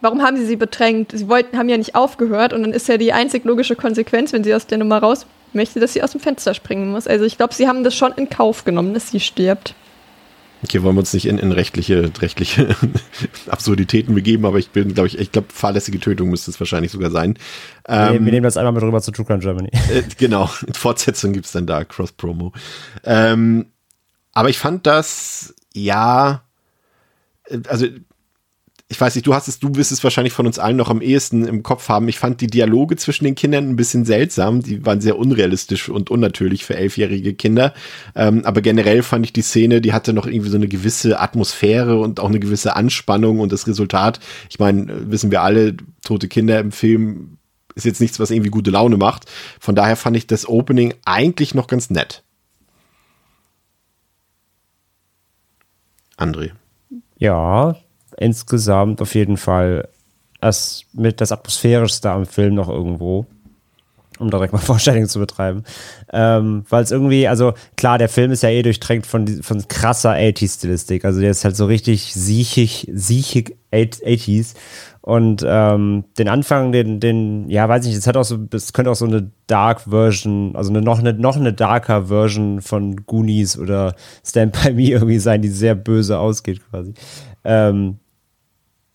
warum 0.00 0.22
haben 0.22 0.36
sie 0.36 0.44
sie 0.44 0.56
bedrängt? 0.56 1.12
Sie 1.12 1.28
wollten, 1.28 1.56
haben 1.56 1.68
ja 1.68 1.76
nicht 1.76 1.94
aufgehört 1.94 2.52
und 2.52 2.62
dann 2.62 2.72
ist 2.72 2.88
ja 2.88 2.96
die 2.96 3.12
einzig 3.12 3.44
logische 3.44 3.76
Konsequenz, 3.76 4.32
wenn 4.32 4.42
sie 4.42 4.54
aus 4.54 4.66
der 4.66 4.78
Nummer 4.78 4.98
raus 4.98 5.24
möchte, 5.52 5.78
dass 5.78 5.92
sie 5.92 6.02
aus 6.02 6.10
dem 6.10 6.20
Fenster 6.20 6.52
springen 6.52 6.90
muss. 6.90 7.06
Also 7.06 7.24
ich 7.24 7.36
glaube, 7.36 7.54
sie 7.54 7.68
haben 7.68 7.84
das 7.84 7.94
schon 7.94 8.12
in 8.16 8.28
Kauf 8.28 8.64
genommen, 8.64 8.92
dass 8.92 9.12
sie 9.12 9.20
stirbt. 9.20 9.74
Okay, 10.62 10.82
wollen 10.82 10.96
wir 10.96 11.00
uns 11.00 11.12
nicht 11.12 11.26
in, 11.26 11.38
in 11.38 11.52
rechtliche, 11.52 12.10
rechtliche 12.20 12.74
Absurditäten 13.48 14.14
begeben, 14.14 14.46
aber 14.46 14.58
ich 14.58 14.70
bin, 14.70 14.94
glaube 14.94 15.08
ich, 15.08 15.18
ich 15.18 15.30
glaube, 15.30 15.48
fahrlässige 15.52 16.00
Tötung 16.00 16.30
müsste 16.30 16.50
es 16.50 16.58
wahrscheinlich 16.58 16.92
sogar 16.92 17.10
sein. 17.10 17.38
wir, 17.86 17.94
Ähm, 17.94 18.24
wir 18.24 18.32
nehmen 18.32 18.44
das 18.44 18.56
einmal 18.56 18.72
mit 18.72 18.82
rüber 18.82 19.02
zu 19.02 19.12
True 19.12 19.26
Crime 19.26 19.40
Germany. 19.40 19.70
äh, 19.92 20.02
genau, 20.16 20.46
Fortsetzung 20.74 21.32
gibt's 21.32 21.52
dann 21.52 21.66
da 21.66 21.84
Cross-Promo. 21.84 22.52
Ähm, 23.04 23.66
aber 24.32 24.48
ich 24.48 24.58
fand 24.58 24.86
das, 24.86 25.54
ja, 25.74 26.42
äh, 27.44 27.58
also 27.68 27.86
ich 28.88 29.00
weiß 29.00 29.16
nicht, 29.16 29.26
du 29.26 29.34
hast 29.34 29.48
es, 29.48 29.58
du 29.58 29.74
wirst 29.74 29.90
es 29.90 30.04
wahrscheinlich 30.04 30.32
von 30.32 30.46
uns 30.46 30.60
allen 30.60 30.76
noch 30.76 30.90
am 30.90 31.00
ehesten 31.00 31.44
im 31.44 31.64
Kopf 31.64 31.88
haben. 31.88 32.06
Ich 32.08 32.20
fand 32.20 32.40
die 32.40 32.46
Dialoge 32.46 32.94
zwischen 32.96 33.24
den 33.24 33.34
Kindern 33.34 33.68
ein 33.68 33.74
bisschen 33.74 34.04
seltsam. 34.04 34.62
Die 34.62 34.86
waren 34.86 35.00
sehr 35.00 35.18
unrealistisch 35.18 35.88
und 35.88 36.08
unnatürlich 36.08 36.64
für 36.64 36.76
elfjährige 36.76 37.34
Kinder. 37.34 37.74
Ähm, 38.14 38.44
aber 38.44 38.60
generell 38.60 39.02
fand 39.02 39.26
ich 39.26 39.32
die 39.32 39.42
Szene, 39.42 39.80
die 39.80 39.92
hatte 39.92 40.12
noch 40.12 40.26
irgendwie 40.26 40.50
so 40.50 40.56
eine 40.56 40.68
gewisse 40.68 41.18
Atmosphäre 41.18 41.98
und 41.98 42.20
auch 42.20 42.28
eine 42.28 42.38
gewisse 42.38 42.76
Anspannung 42.76 43.40
und 43.40 43.50
das 43.50 43.66
Resultat, 43.66 44.20
ich 44.50 44.60
meine, 44.60 44.82
äh, 44.82 45.10
wissen 45.10 45.32
wir 45.32 45.42
alle, 45.42 45.76
tote 46.04 46.28
Kinder 46.28 46.60
im 46.60 46.70
Film 46.70 47.38
ist 47.74 47.84
jetzt 47.84 48.00
nichts, 48.00 48.20
was 48.20 48.30
irgendwie 48.30 48.50
gute 48.50 48.70
Laune 48.70 48.96
macht. 48.96 49.30
Von 49.60 49.74
daher 49.74 49.96
fand 49.96 50.16
ich 50.16 50.26
das 50.26 50.48
Opening 50.48 50.94
eigentlich 51.04 51.54
noch 51.54 51.66
ganz 51.66 51.90
nett. 51.90 52.22
André. 56.16 56.52
Ja, 57.18 57.76
insgesamt 58.18 59.00
auf 59.02 59.14
jeden 59.14 59.36
Fall 59.36 59.88
das 60.40 60.82
mit 60.92 61.20
das 61.20 61.32
atmosphärischste 61.32 62.10
am 62.10 62.26
Film 62.26 62.54
noch 62.54 62.68
irgendwo. 62.68 63.26
Um 64.18 64.30
direkt 64.30 64.52
mal 64.52 64.58
Vorstellungen 64.60 65.08
zu 65.08 65.18
betreiben. 65.18 65.64
Ähm, 66.12 66.64
Weil 66.68 66.82
es 66.82 66.90
irgendwie, 66.90 67.28
also 67.28 67.52
klar, 67.76 67.98
der 67.98 68.08
Film 68.08 68.32
ist 68.32 68.42
ja 68.42 68.48
eh 68.48 68.62
durchtränkt 68.62 69.06
von, 69.06 69.26
von 69.42 69.68
krasser 69.68 70.12
80s-Stilistik. 70.12 71.04
Also 71.04 71.20
der 71.20 71.30
ist 71.30 71.44
halt 71.44 71.56
so 71.56 71.66
richtig 71.66 72.14
siechig, 72.14 72.88
siechig 72.92 73.56
80s. 73.72 74.54
Und 75.02 75.44
ähm, 75.46 76.04
den 76.18 76.28
Anfang, 76.28 76.72
den, 76.72 76.98
den, 76.98 77.48
ja, 77.48 77.68
weiß 77.68 77.84
ich 77.84 77.90
nicht, 77.90 77.98
es 77.98 78.06
hat 78.08 78.16
auch 78.16 78.24
so, 78.24 78.38
es 78.52 78.72
könnte 78.72 78.90
auch 78.90 78.96
so 78.96 79.04
eine 79.04 79.30
Dark 79.46 79.82
Version, 79.82 80.56
also 80.56 80.70
eine, 80.70 80.82
noch 80.82 80.98
eine, 80.98 81.12
noch 81.12 81.36
eine 81.36 81.52
darker 81.52 82.06
Version 82.06 82.60
von 82.60 83.04
Goonies 83.06 83.56
oder 83.56 83.94
Stand 84.24 84.60
By 84.60 84.72
Me 84.72 84.82
irgendwie 84.90 85.20
sein, 85.20 85.42
die 85.42 85.48
sehr 85.48 85.76
böse 85.76 86.18
ausgeht 86.18 86.60
quasi. 86.68 86.94
Ähm, 87.44 87.98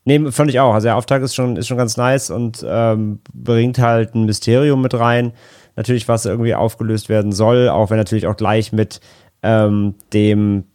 Nee, 0.04 0.32
fand 0.32 0.50
ich 0.50 0.60
auch. 0.60 0.74
Also 0.74 0.86
der 0.86 0.96
Auftakt 0.96 1.24
ist 1.24 1.36
schon, 1.36 1.58
ist 1.58 1.68
schon 1.68 1.78
ganz 1.78 1.96
nice 1.96 2.32
und 2.32 2.66
ähm, 2.68 3.20
bringt 3.34 3.78
halt 3.78 4.16
ein 4.16 4.26
Mysterium 4.26 4.82
mit 4.82 4.94
rein. 4.96 5.34
Natürlich, 5.76 6.08
was 6.08 6.26
irgendwie 6.26 6.56
aufgelöst 6.56 7.08
werden 7.08 7.32
soll, 7.32 7.70
auch 7.70 7.90
wenn 7.92 7.98
natürlich 7.98 8.28
auch 8.28 8.36
gleich 8.36 8.74
mit 8.74 9.00
ähm, 9.44 9.96
dem 10.12 10.66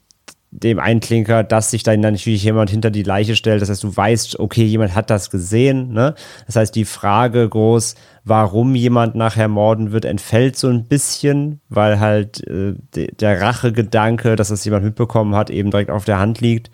dem 0.51 0.79
Einklinker, 0.79 1.45
dass 1.45 1.71
sich 1.71 1.83
dann 1.83 2.01
natürlich 2.01 2.43
jemand 2.43 2.71
hinter 2.71 2.91
die 2.91 3.03
Leiche 3.03 3.37
stellt. 3.37 3.61
Das 3.61 3.69
heißt, 3.69 3.83
du 3.83 3.95
weißt, 3.95 4.39
okay, 4.39 4.65
jemand 4.65 4.95
hat 4.95 5.11
das 5.11 5.31
gesehen. 5.31 5.93
Ne? 5.93 6.15
Das 6.47 6.57
heißt, 6.57 6.75
die 6.75 6.85
Frage 6.85 7.49
groß, 7.49 7.95
warum 8.25 8.75
jemand 8.75 9.17
nachher 9.17 9.49
morden 9.49 9.93
wird, 9.93 10.05
entfällt 10.05 10.57
so 10.57 10.69
ein 10.69 10.85
bisschen, 10.85 11.61
weil 11.69 12.01
halt 12.01 12.47
äh, 12.49 12.75
der 12.95 13.41
Rachegedanke, 13.41 14.37
dass 14.37 14.49
das 14.49 14.65
jemand 14.65 14.85
mitbekommen 14.85 15.35
hat, 15.35 15.51
eben 15.51 15.71
direkt 15.71 15.91
auf 15.91 16.05
der 16.05 16.19
Hand 16.19 16.41
liegt. 16.41 16.71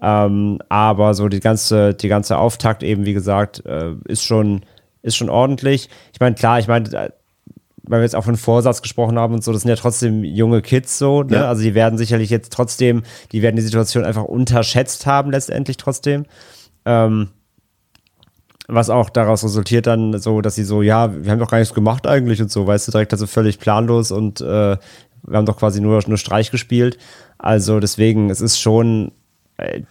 Ähm, 0.00 0.58
aber 0.68 1.14
so 1.14 1.28
die 1.28 1.40
ganze, 1.40 1.94
die 1.94 2.08
ganze 2.08 2.38
Auftakt 2.38 2.82
eben, 2.82 3.06
wie 3.06 3.14
gesagt, 3.14 3.64
äh, 3.66 3.92
ist 4.06 4.24
schon, 4.24 4.62
ist 5.02 5.16
schon 5.16 5.30
ordentlich. 5.30 5.88
Ich 6.12 6.20
meine, 6.20 6.34
klar, 6.34 6.58
ich 6.58 6.68
meine, 6.68 7.12
weil 7.88 8.00
wir 8.00 8.02
jetzt 8.02 8.16
auch 8.16 8.24
von 8.24 8.36
Vorsatz 8.36 8.82
gesprochen 8.82 9.18
haben 9.18 9.34
und 9.34 9.44
so, 9.44 9.52
das 9.52 9.62
sind 9.62 9.68
ja 9.68 9.76
trotzdem 9.76 10.24
junge 10.24 10.60
Kids 10.60 10.98
so, 10.98 11.22
ne? 11.22 11.36
Ja. 11.36 11.48
Also 11.48 11.62
die 11.62 11.74
werden 11.74 11.98
sicherlich 11.98 12.30
jetzt 12.30 12.52
trotzdem, 12.52 13.04
die 13.32 13.42
werden 13.42 13.56
die 13.56 13.62
Situation 13.62 14.04
einfach 14.04 14.24
unterschätzt 14.24 15.06
haben, 15.06 15.30
letztendlich 15.30 15.76
trotzdem. 15.76 16.24
Ähm, 16.84 17.28
was 18.68 18.90
auch 18.90 19.10
daraus 19.10 19.44
resultiert 19.44 19.86
dann 19.86 20.18
so, 20.18 20.40
dass 20.40 20.56
sie 20.56 20.64
so, 20.64 20.82
ja, 20.82 21.14
wir 21.24 21.30
haben 21.30 21.38
doch 21.38 21.50
gar 21.50 21.58
nichts 21.58 21.74
gemacht 21.74 22.06
eigentlich 22.06 22.42
und 22.42 22.50
so, 22.50 22.66
weißt 22.66 22.88
du, 22.88 22.92
direkt 22.92 23.12
also 23.12 23.28
völlig 23.28 23.60
planlos 23.60 24.10
und 24.10 24.40
äh, 24.40 24.76
wir 25.28 25.36
haben 25.36 25.46
doch 25.46 25.58
quasi 25.58 25.80
nur, 25.80 26.02
nur 26.06 26.18
Streich 26.18 26.50
gespielt. 26.50 26.98
Also 27.38 27.78
deswegen, 27.78 28.30
es 28.30 28.40
ist 28.40 28.58
schon, 28.58 29.12
äh, 29.56 29.82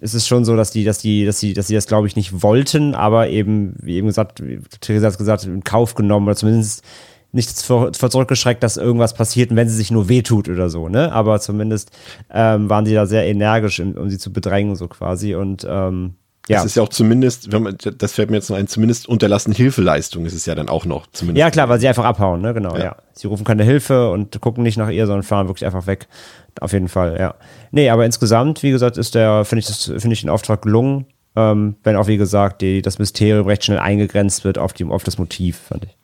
es 0.00 0.14
ist 0.14 0.26
schon 0.26 0.44
so, 0.44 0.56
dass 0.56 0.72
die, 0.72 0.84
dass 0.84 0.98
die, 0.98 1.24
dass 1.24 1.38
sie, 1.38 1.52
dass 1.52 1.68
sie 1.68 1.76
das, 1.76 1.86
glaube 1.86 2.08
ich, 2.08 2.16
nicht 2.16 2.42
wollten, 2.42 2.94
aber 2.94 3.28
eben, 3.28 3.76
wie 3.80 3.96
eben 3.96 4.08
gesagt, 4.08 4.42
Theresa 4.80 5.06
hat 5.06 5.18
gesagt, 5.18 5.44
in 5.44 5.62
Kauf 5.62 5.94
genommen 5.94 6.26
oder 6.26 6.34
zumindest 6.34 6.82
nichts 7.30 7.62
vor, 7.62 7.92
vor 7.94 8.10
zurückgeschreckt, 8.10 8.62
dass 8.62 8.76
irgendwas 8.76 9.14
passiert 9.14 9.54
wenn 9.54 9.68
sie 9.68 9.76
sich 9.76 9.90
nur 9.90 10.08
wehtut 10.08 10.48
oder 10.48 10.68
so, 10.68 10.88
ne? 10.88 11.12
Aber 11.12 11.40
zumindest 11.40 11.90
ähm, 12.30 12.68
waren 12.68 12.84
die 12.84 12.94
da 12.94 13.06
sehr 13.06 13.24
energisch, 13.26 13.80
um 13.80 14.10
sie 14.10 14.18
zu 14.18 14.32
bedrängen, 14.32 14.76
so 14.76 14.88
quasi. 14.88 15.34
Und 15.34 15.66
ähm, 15.68 16.14
ja. 16.48 16.56
Das 16.56 16.66
ist 16.66 16.76
ja 16.76 16.82
auch 16.82 16.88
zumindest, 16.88 17.52
wenn 17.52 17.62
man, 17.62 17.76
das 17.98 18.14
fällt 18.14 18.30
mir 18.30 18.36
jetzt 18.36 18.50
noch 18.50 18.56
ein, 18.56 18.66
zumindest 18.66 19.08
unterlassen 19.08 19.52
Hilfeleistung 19.52 20.26
ist 20.26 20.34
es 20.34 20.44
ja 20.44 20.56
dann 20.56 20.68
auch 20.68 20.84
noch. 20.84 21.06
Zumindest. 21.12 21.40
Ja, 21.40 21.50
klar, 21.50 21.68
weil 21.68 21.78
sie 21.78 21.86
einfach 21.86 22.04
abhauen, 22.04 22.40
ne? 22.40 22.52
Genau, 22.52 22.76
ja. 22.76 22.84
ja. 22.84 22.96
Sie 23.12 23.28
rufen 23.28 23.44
keine 23.44 23.62
Hilfe 23.62 24.10
und 24.10 24.40
gucken 24.40 24.64
nicht 24.64 24.76
nach 24.76 24.88
ihr, 24.88 25.06
sondern 25.06 25.22
fahren 25.22 25.46
wirklich 25.46 25.64
einfach 25.64 25.86
weg. 25.86 26.08
Auf 26.60 26.72
jeden 26.72 26.88
Fall, 26.88 27.16
ja. 27.18 27.34
Nee, 27.70 27.90
aber 27.90 28.04
insgesamt, 28.04 28.62
wie 28.64 28.72
gesagt, 28.72 28.98
ist 28.98 29.14
der, 29.14 29.44
finde 29.44 29.60
ich, 29.60 29.66
das, 29.66 29.84
finde 29.84 30.12
ich 30.12 30.22
den 30.22 30.30
Auftrag 30.30 30.62
gelungen. 30.62 31.06
Ähm, 31.36 31.76
wenn 31.84 31.96
auch, 31.96 32.08
wie 32.08 32.18
gesagt, 32.18 32.60
die, 32.60 32.82
das 32.82 32.98
Mysterium 32.98 33.46
recht 33.46 33.64
schnell 33.64 33.78
eingegrenzt 33.78 34.44
wird 34.44 34.58
auf, 34.58 34.72
die, 34.72 34.84
auf 34.84 35.04
das 35.04 35.18
Motiv, 35.18 35.58
fand 35.68 35.84
ich. 35.84 35.96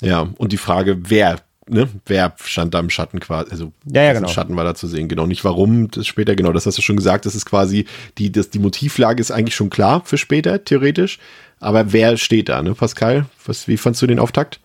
Ja, 0.00 0.28
und 0.38 0.52
die 0.52 0.58
Frage, 0.58 0.98
wer, 1.10 1.40
ne, 1.68 1.88
wer 2.06 2.34
stand 2.44 2.74
da 2.74 2.80
im 2.80 2.90
Schatten 2.90 3.20
quasi, 3.20 3.50
also 3.50 3.72
ja, 3.86 4.02
ja, 4.02 4.12
genau. 4.12 4.28
Schatten 4.28 4.56
war 4.56 4.64
da 4.64 4.74
zu 4.74 4.86
sehen, 4.86 5.08
genau, 5.08 5.26
nicht 5.26 5.44
warum, 5.44 5.90
das 5.90 6.06
später, 6.06 6.34
genau, 6.34 6.52
das 6.52 6.66
hast 6.66 6.78
du 6.78 6.82
schon 6.82 6.96
gesagt, 6.96 7.26
das 7.26 7.34
ist 7.34 7.46
quasi, 7.46 7.86
die, 8.18 8.32
das, 8.32 8.50
die 8.50 8.58
Motivlage 8.58 9.20
ist 9.20 9.30
eigentlich 9.30 9.54
schon 9.54 9.70
klar 9.70 10.02
für 10.04 10.18
später, 10.18 10.64
theoretisch, 10.64 11.18
aber 11.60 11.92
wer 11.92 12.16
steht 12.16 12.48
da, 12.48 12.62
ne, 12.62 12.74
Pascal? 12.74 13.26
Was, 13.46 13.68
wie 13.68 13.76
fandst 13.76 14.02
du 14.02 14.06
den 14.06 14.18
Auftakt? 14.18 14.60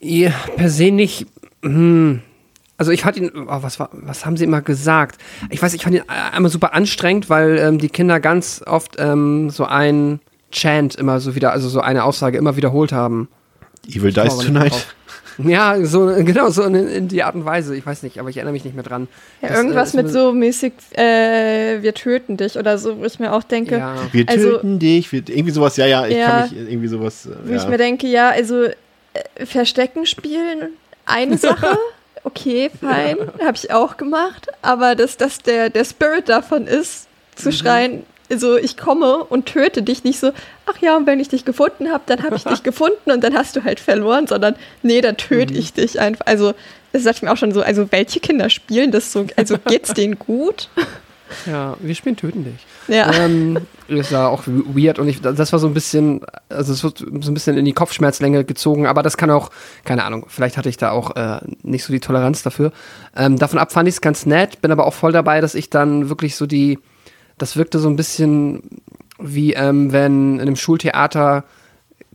Ja, 0.00 0.30
per 0.56 0.70
se 0.70 0.90
nicht, 0.90 1.26
hm, 1.62 2.22
also 2.80 2.92
ich 2.92 3.02
fand 3.02 3.18
ihn, 3.18 3.30
oh, 3.34 3.62
was, 3.62 3.78
war, 3.78 3.90
was 3.92 4.24
haben 4.24 4.38
sie 4.38 4.44
immer 4.44 4.62
gesagt? 4.62 5.20
Ich 5.50 5.60
weiß, 5.60 5.74
ich 5.74 5.82
fand 5.82 5.96
ihn 5.96 6.04
einmal 6.08 6.50
super 6.50 6.72
anstrengend, 6.72 7.28
weil 7.28 7.58
ähm, 7.58 7.78
die 7.78 7.90
Kinder 7.90 8.20
ganz 8.20 8.62
oft 8.66 8.96
ähm, 8.98 9.50
so 9.50 9.66
ein 9.66 10.20
Chant 10.50 10.94
immer 10.94 11.20
so 11.20 11.34
wieder, 11.34 11.52
also 11.52 11.68
so 11.68 11.80
eine 11.80 12.04
Aussage 12.04 12.38
immer 12.38 12.56
wiederholt 12.56 12.92
haben. 12.92 13.28
Evil 13.96 14.12
Dies 14.12 14.38
Tonight. 14.38 14.86
Ja, 15.38 15.82
so 15.84 16.06
genau 16.18 16.50
so 16.50 16.62
in, 16.64 16.74
in, 16.74 17.08
die 17.08 17.22
Art 17.22 17.34
und 17.34 17.44
Weise. 17.44 17.76
Ich 17.76 17.86
weiß 17.86 18.02
nicht, 18.02 18.18
aber 18.18 18.28
ich 18.28 18.36
erinnere 18.36 18.52
mich 18.52 18.64
nicht 18.64 18.74
mehr 18.74 18.84
dran. 18.84 19.08
Ja, 19.40 19.48
das, 19.48 19.56
irgendwas 19.56 19.94
äh, 19.94 20.02
mit 20.02 20.10
so 20.10 20.32
mäßig, 20.32 20.72
äh, 20.92 21.82
wir 21.82 21.94
töten 21.94 22.36
dich 22.36 22.58
oder 22.58 22.78
so, 22.78 22.98
wo 22.98 23.04
ich 23.04 23.18
mir 23.18 23.32
auch 23.32 23.42
denke. 23.42 23.78
Ja. 23.78 23.96
Wir 24.12 24.28
also, 24.28 24.52
töten 24.52 24.78
dich, 24.78 25.10
wir, 25.12 25.22
irgendwie 25.26 25.52
sowas, 25.52 25.76
ja, 25.76 25.86
ja, 25.86 26.06
ich 26.06 26.16
ja, 26.16 26.26
kann 26.26 26.42
mich 26.50 26.70
irgendwie 26.70 26.88
sowas. 26.88 27.26
Äh, 27.26 27.30
wo 27.44 27.54
ich 27.54 27.66
mir 27.66 27.78
denke, 27.78 28.06
ja, 28.06 28.30
also 28.30 28.64
äh, 28.64 28.74
Verstecken 29.46 30.06
spielen, 30.06 30.70
eine 31.06 31.38
Sache. 31.38 31.78
Okay, 32.22 32.70
fein, 32.78 33.16
habe 33.42 33.56
ich 33.56 33.72
auch 33.72 33.96
gemacht. 33.96 34.48
Aber 34.60 34.94
dass 34.94 35.16
das 35.16 35.38
der, 35.38 35.70
der 35.70 35.84
Spirit 35.84 36.28
davon 36.28 36.66
ist, 36.66 37.06
zu 37.34 37.48
mhm. 37.48 37.52
schreien, 37.52 38.02
so 38.28 38.56
ich 38.56 38.76
komme 38.76 39.24
und 39.24 39.46
töte 39.46 39.82
dich 39.82 40.04
nicht 40.04 40.20
so, 40.20 40.32
ach 40.70 40.78
ja, 40.80 40.96
und 40.96 41.06
wenn 41.06 41.20
ich 41.20 41.28
dich 41.28 41.44
gefunden 41.44 41.90
habe, 41.90 42.04
dann 42.06 42.22
habe 42.22 42.36
ich 42.36 42.44
dich 42.44 42.62
gefunden 42.64 43.10
und 43.10 43.22
dann 43.22 43.34
hast 43.34 43.56
du 43.56 43.64
halt 43.64 43.80
verloren, 43.80 44.26
sondern 44.26 44.54
nee, 44.82 45.00
dann 45.00 45.16
töte 45.16 45.54
mhm. 45.54 45.60
ich 45.60 45.72
dich 45.72 46.00
einfach. 46.00 46.26
Also, 46.26 46.54
das 46.92 47.02
sagt 47.02 47.22
mir 47.22 47.32
auch 47.32 47.36
schon 47.36 47.52
so, 47.52 47.62
also 47.62 47.90
welche 47.90 48.20
Kinder 48.20 48.50
spielen 48.50 48.90
das 48.90 49.12
so, 49.12 49.26
also 49.36 49.56
geht's 49.58 49.94
denen 49.94 50.18
gut? 50.18 50.68
Ja, 51.46 51.76
wir 51.78 51.94
spielen 51.94 52.16
Töten 52.16 52.44
dich. 52.44 52.66
Ja. 52.88 53.12
Ähm, 53.12 53.58
das 53.88 54.12
war 54.12 54.30
auch 54.30 54.42
weird 54.46 54.98
und 54.98 55.08
ich, 55.08 55.20
das 55.20 55.52
war 55.52 55.58
so 55.58 55.66
ein 55.66 55.74
bisschen, 55.74 56.22
also 56.48 56.72
es 56.72 56.82
wird 56.82 56.98
so 56.98 57.06
ein 57.06 57.34
bisschen 57.34 57.56
in 57.56 57.64
die 57.64 57.72
Kopfschmerzlänge 57.72 58.44
gezogen, 58.44 58.86
aber 58.86 59.02
das 59.02 59.16
kann 59.16 59.30
auch, 59.30 59.50
keine 59.84 60.04
Ahnung, 60.04 60.26
vielleicht 60.28 60.56
hatte 60.56 60.68
ich 60.68 60.76
da 60.76 60.90
auch 60.90 61.14
äh, 61.16 61.40
nicht 61.62 61.84
so 61.84 61.92
die 61.92 62.00
Toleranz 62.00 62.42
dafür. 62.42 62.72
Ähm, 63.16 63.38
davon 63.38 63.58
ab 63.58 63.72
fand 63.72 63.88
ich 63.88 63.94
es 63.94 64.00
ganz 64.00 64.26
nett, 64.26 64.60
bin 64.60 64.72
aber 64.72 64.86
auch 64.86 64.94
voll 64.94 65.12
dabei, 65.12 65.40
dass 65.40 65.54
ich 65.54 65.70
dann 65.70 66.08
wirklich 66.08 66.36
so 66.36 66.46
die, 66.46 66.78
das 67.38 67.56
wirkte 67.56 67.78
so 67.78 67.88
ein 67.88 67.96
bisschen 67.96 68.62
wie 69.20 69.52
ähm, 69.54 69.92
wenn 69.92 70.34
in 70.34 70.40
einem 70.40 70.56
Schultheater 70.56 71.44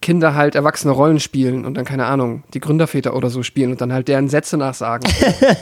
Kinder 0.02 0.36
halt 0.36 0.56
erwachsene 0.56 0.94
Rollen 0.94 1.20
spielen 1.20 1.66
und 1.66 1.76
dann, 1.76 1.86
keine 1.86 2.06
Ahnung, 2.06 2.44
die 2.54 2.60
Gründerväter 2.60 3.16
oder 3.16 3.30
so 3.30 3.44
spielen 3.44 3.72
und 3.72 3.82
dann 3.82 3.94
halt 3.94 4.08
deren 4.08 4.30
Sätze 4.30 4.58
nachsagen. 4.58 5.12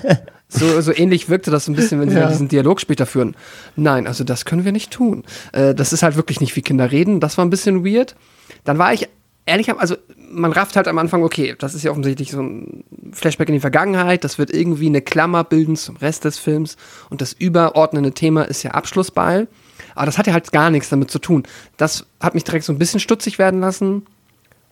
so, 0.50 0.82
so 0.82 0.94
ähnlich 0.94 1.30
wirkte 1.30 1.52
das 1.52 1.66
so 1.66 1.72
ein 1.72 1.76
bisschen, 1.76 2.02
wenn 2.02 2.10
sie 2.10 2.18
ja. 2.18 2.28
diesen 2.28 2.48
Dialog 2.48 2.82
später 2.82 3.06
führen. 3.06 3.36
Nein, 3.76 4.08
also 4.08 4.24
das 4.24 4.44
können 4.44 4.66
wir 4.66 4.72
nicht 4.72 4.92
tun. 4.92 5.24
Äh, 5.54 5.74
das 5.76 5.94
ist 5.94 6.04
halt 6.04 6.16
wirklich 6.16 6.42
nicht 6.42 6.56
wie 6.56 6.62
Kinder 6.62 6.92
reden. 6.92 7.20
Das 7.20 7.38
war 7.38 7.46
ein 7.46 7.52
bisschen 7.52 7.86
weird. 7.86 8.16
Dann 8.64 8.80
war 8.80 8.92
ich 8.92 9.08
ehrlich, 9.46 9.74
also 9.74 9.96
man 10.18 10.52
rafft 10.52 10.76
halt 10.76 10.88
am 10.88 10.98
Anfang, 10.98 11.24
okay, 11.24 11.56
das 11.58 11.76
ist 11.76 11.84
ja 11.84 11.92
offensichtlich 11.92 12.32
so 12.32 12.42
ein 12.42 12.84
Flashback 13.12 13.50
in 13.50 13.54
die 13.54 13.60
Vergangenheit, 13.60 14.24
das 14.24 14.38
wird 14.38 14.52
irgendwie 14.52 14.88
eine 14.88 15.02
Klammer 15.02 15.44
bilden 15.44 15.76
zum 15.76 15.98
Rest 15.98 16.26
des 16.26 16.40
Films 16.40 16.76
und 17.10 17.22
das 17.22 17.34
überordnende 17.34 18.14
Thema 18.14 18.44
ist 18.44 18.64
ja 18.64 18.72
Abschlussball. 18.72 19.48
Aber 19.96 20.06
das 20.06 20.18
hat 20.18 20.28
ja 20.28 20.34
halt 20.34 20.52
gar 20.52 20.70
nichts 20.70 20.90
damit 20.90 21.12
zu 21.12 21.20
tun. 21.20 21.44
Das 21.78 22.06
hat 22.20 22.34
mich 22.34 22.44
direkt 22.44 22.66
so 22.66 22.74
ein 22.74 22.80
bisschen 22.80 23.00
stutzig 23.00 23.40
werden 23.40 23.60
lassen. 23.60 24.06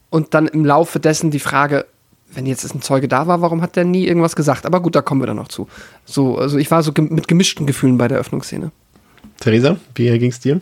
Und 0.10 0.34
dann 0.34 0.47
im 0.47 0.65
Laufe 0.65 0.99
dessen 0.99 1.31
die 1.31 1.39
Frage, 1.39 1.86
wenn 2.34 2.45
jetzt 2.45 2.63
ein 2.73 2.81
Zeuge 2.81 3.07
da 3.07 3.27
war, 3.27 3.41
warum 3.41 3.62
hat 3.62 3.75
der 3.75 3.86
nie 3.86 4.07
irgendwas 4.07 4.36
gesagt? 4.36 4.65
Aber 4.65 4.81
gut, 4.81 4.95
da 4.95 5.01
kommen 5.01 5.21
wir 5.21 5.27
dann 5.27 5.38
noch 5.38 5.47
zu. 5.47 5.67
So, 6.05 6.38
also 6.38 6.57
ich 6.57 6.71
war 6.71 6.84
so 6.84 6.91
mit 6.97 7.27
gemischten 7.27 7.65
Gefühlen 7.65 7.97
bei 7.97 8.07
der 8.07 8.19
Öffnungsszene. 8.19 8.71
Theresa, 9.39 9.77
wie 9.95 10.17
ging 10.17 10.31
es 10.31 10.39
dir? 10.39 10.62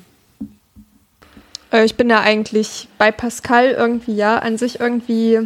Äh, 1.72 1.86
ich 1.86 1.96
bin 1.96 2.10
da 2.10 2.22
eigentlich 2.22 2.88
bei 2.98 3.12
Pascal 3.12 3.72
irgendwie, 3.72 4.16
ja, 4.16 4.40
an 4.40 4.58
sich 4.58 4.80
irgendwie 4.80 5.40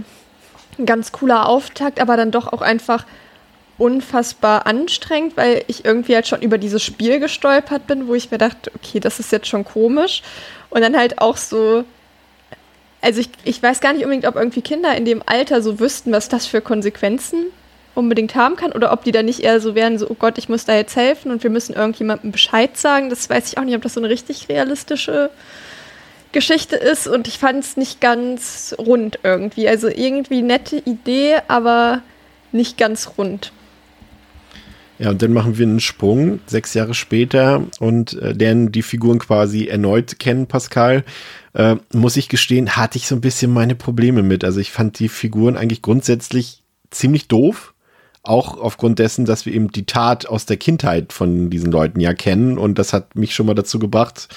ein 0.78 0.86
ganz 0.86 1.12
cooler 1.12 1.48
Auftakt, 1.48 2.00
aber 2.00 2.18
dann 2.18 2.32
doch 2.32 2.52
auch 2.52 2.62
einfach 2.62 3.06
unfassbar 3.78 4.66
anstrengend, 4.68 5.36
weil 5.36 5.64
ich 5.68 5.84
irgendwie 5.86 6.16
halt 6.16 6.28
schon 6.28 6.42
über 6.42 6.58
dieses 6.58 6.84
Spiel 6.84 7.20
gestolpert 7.20 7.88
bin, 7.88 8.08
wo 8.08 8.14
ich 8.14 8.32
mir 8.32 8.38
dachte, 8.38 8.72
okay, 8.76 9.00
das 9.00 9.20
ist 9.20 9.32
jetzt 9.32 9.48
schon 9.48 9.66
komisch. 9.66 10.22
Und 10.70 10.82
dann 10.82 10.98
halt 10.98 11.20
auch 11.20 11.38
so, 11.38 11.84
also 13.02 13.20
ich, 13.20 13.30
ich 13.44 13.62
weiß 13.62 13.80
gar 13.80 13.94
nicht 13.94 14.04
unbedingt, 14.04 14.28
ob 14.28 14.36
irgendwie 14.36 14.62
Kinder 14.62 14.96
in 14.96 15.06
dem 15.06 15.24
Alter 15.26 15.62
so 15.62 15.80
wüssten, 15.80 16.12
was 16.12 16.30
das 16.30 16.46
für 16.46 16.62
Konsequenzen 16.62 17.46
unbedingt 17.96 18.36
haben 18.36 18.56
kann 18.56 18.72
oder 18.72 18.92
ob 18.92 19.04
die 19.04 19.12
dann 19.12 19.26
nicht 19.26 19.42
eher 19.42 19.60
so 19.60 19.76
wären, 19.76 20.00
so, 20.00 20.10
oh 20.10 20.16
Gott, 20.16 20.38
ich 20.38 20.50
muss 20.50 20.66
da 20.66 20.76
jetzt 20.76 20.96
helfen 20.96 21.32
und 21.32 21.44
wir 21.44 21.50
müssen 21.50 21.74
irgendjemandem 21.74 22.32
Bescheid 22.32 22.76
sagen. 22.78 23.10
Das 23.10 23.30
weiß 23.30 23.52
ich 23.52 23.58
auch 23.58 23.64
nicht, 23.64 23.76
ob 23.76 23.82
das 23.82 23.94
so 23.94 24.00
eine 24.00 24.10
richtig 24.10 24.50
realistische 24.50 25.30
Geschichte 26.32 26.76
ist 26.76 27.08
und 27.08 27.28
ich 27.28 27.38
fand 27.38 27.64
es 27.64 27.78
nicht 27.78 28.02
ganz 28.02 28.76
rund 28.80 29.20
irgendwie. 29.24 29.68
Also 29.68 29.88
irgendwie 29.88 30.42
nette 30.42 30.78
Idee, 30.78 31.38
aber 31.48 32.02
nicht 32.52 32.78
ganz 32.78 33.12
rund. 33.18 33.52
Ja, 35.04 35.10
und 35.10 35.22
dann 35.22 35.34
machen 35.34 35.58
wir 35.58 35.68
einen 35.68 35.82
Sprung, 35.82 36.40
sechs 36.46 36.74
Jahre 36.74 36.94
später, 36.94 37.62
und 37.82 38.14
äh, 38.22 38.32
lernen 38.32 38.72
die 38.72 38.84
Figuren 38.84 39.20
quasi 39.20 39.66
erneut 39.66 40.18
kennen, 40.18 40.48
Pascal. 40.48 41.04
Äh, 41.52 41.76
muss 41.92 42.16
ich 42.16 42.30
gestehen, 42.30 42.78
hatte 42.78 42.98
ich 42.98 43.08
so 43.08 43.16
ein 43.16 43.20
bisschen 43.20 43.52
meine 43.52 43.76
Probleme 43.76 44.24
mit. 44.24 44.46
Also 44.46 44.62
ich 44.62 44.72
fand 44.72 44.98
die 45.00 45.10
Figuren 45.10 45.58
eigentlich 45.58 45.82
grundsätzlich 45.82 46.64
ziemlich 46.90 47.28
doof. 47.28 47.74
Auch 48.22 48.58
aufgrund 48.58 49.00
dessen, 49.00 49.26
dass 49.26 49.46
wir 49.46 49.54
eben 49.54 49.74
die 49.74 49.86
Tat 49.86 50.26
aus 50.26 50.46
der 50.46 50.56
Kindheit 50.56 51.12
von 51.12 51.50
diesen 51.50 51.74
Leuten 51.74 52.00
ja 52.00 52.14
kennen. 52.14 52.58
Und 52.58 52.80
das 52.80 52.94
hat 52.94 53.18
mich 53.18 53.36
schon 53.36 53.48
mal 53.48 53.56
dazu 53.56 53.80
gebracht, 53.80 54.30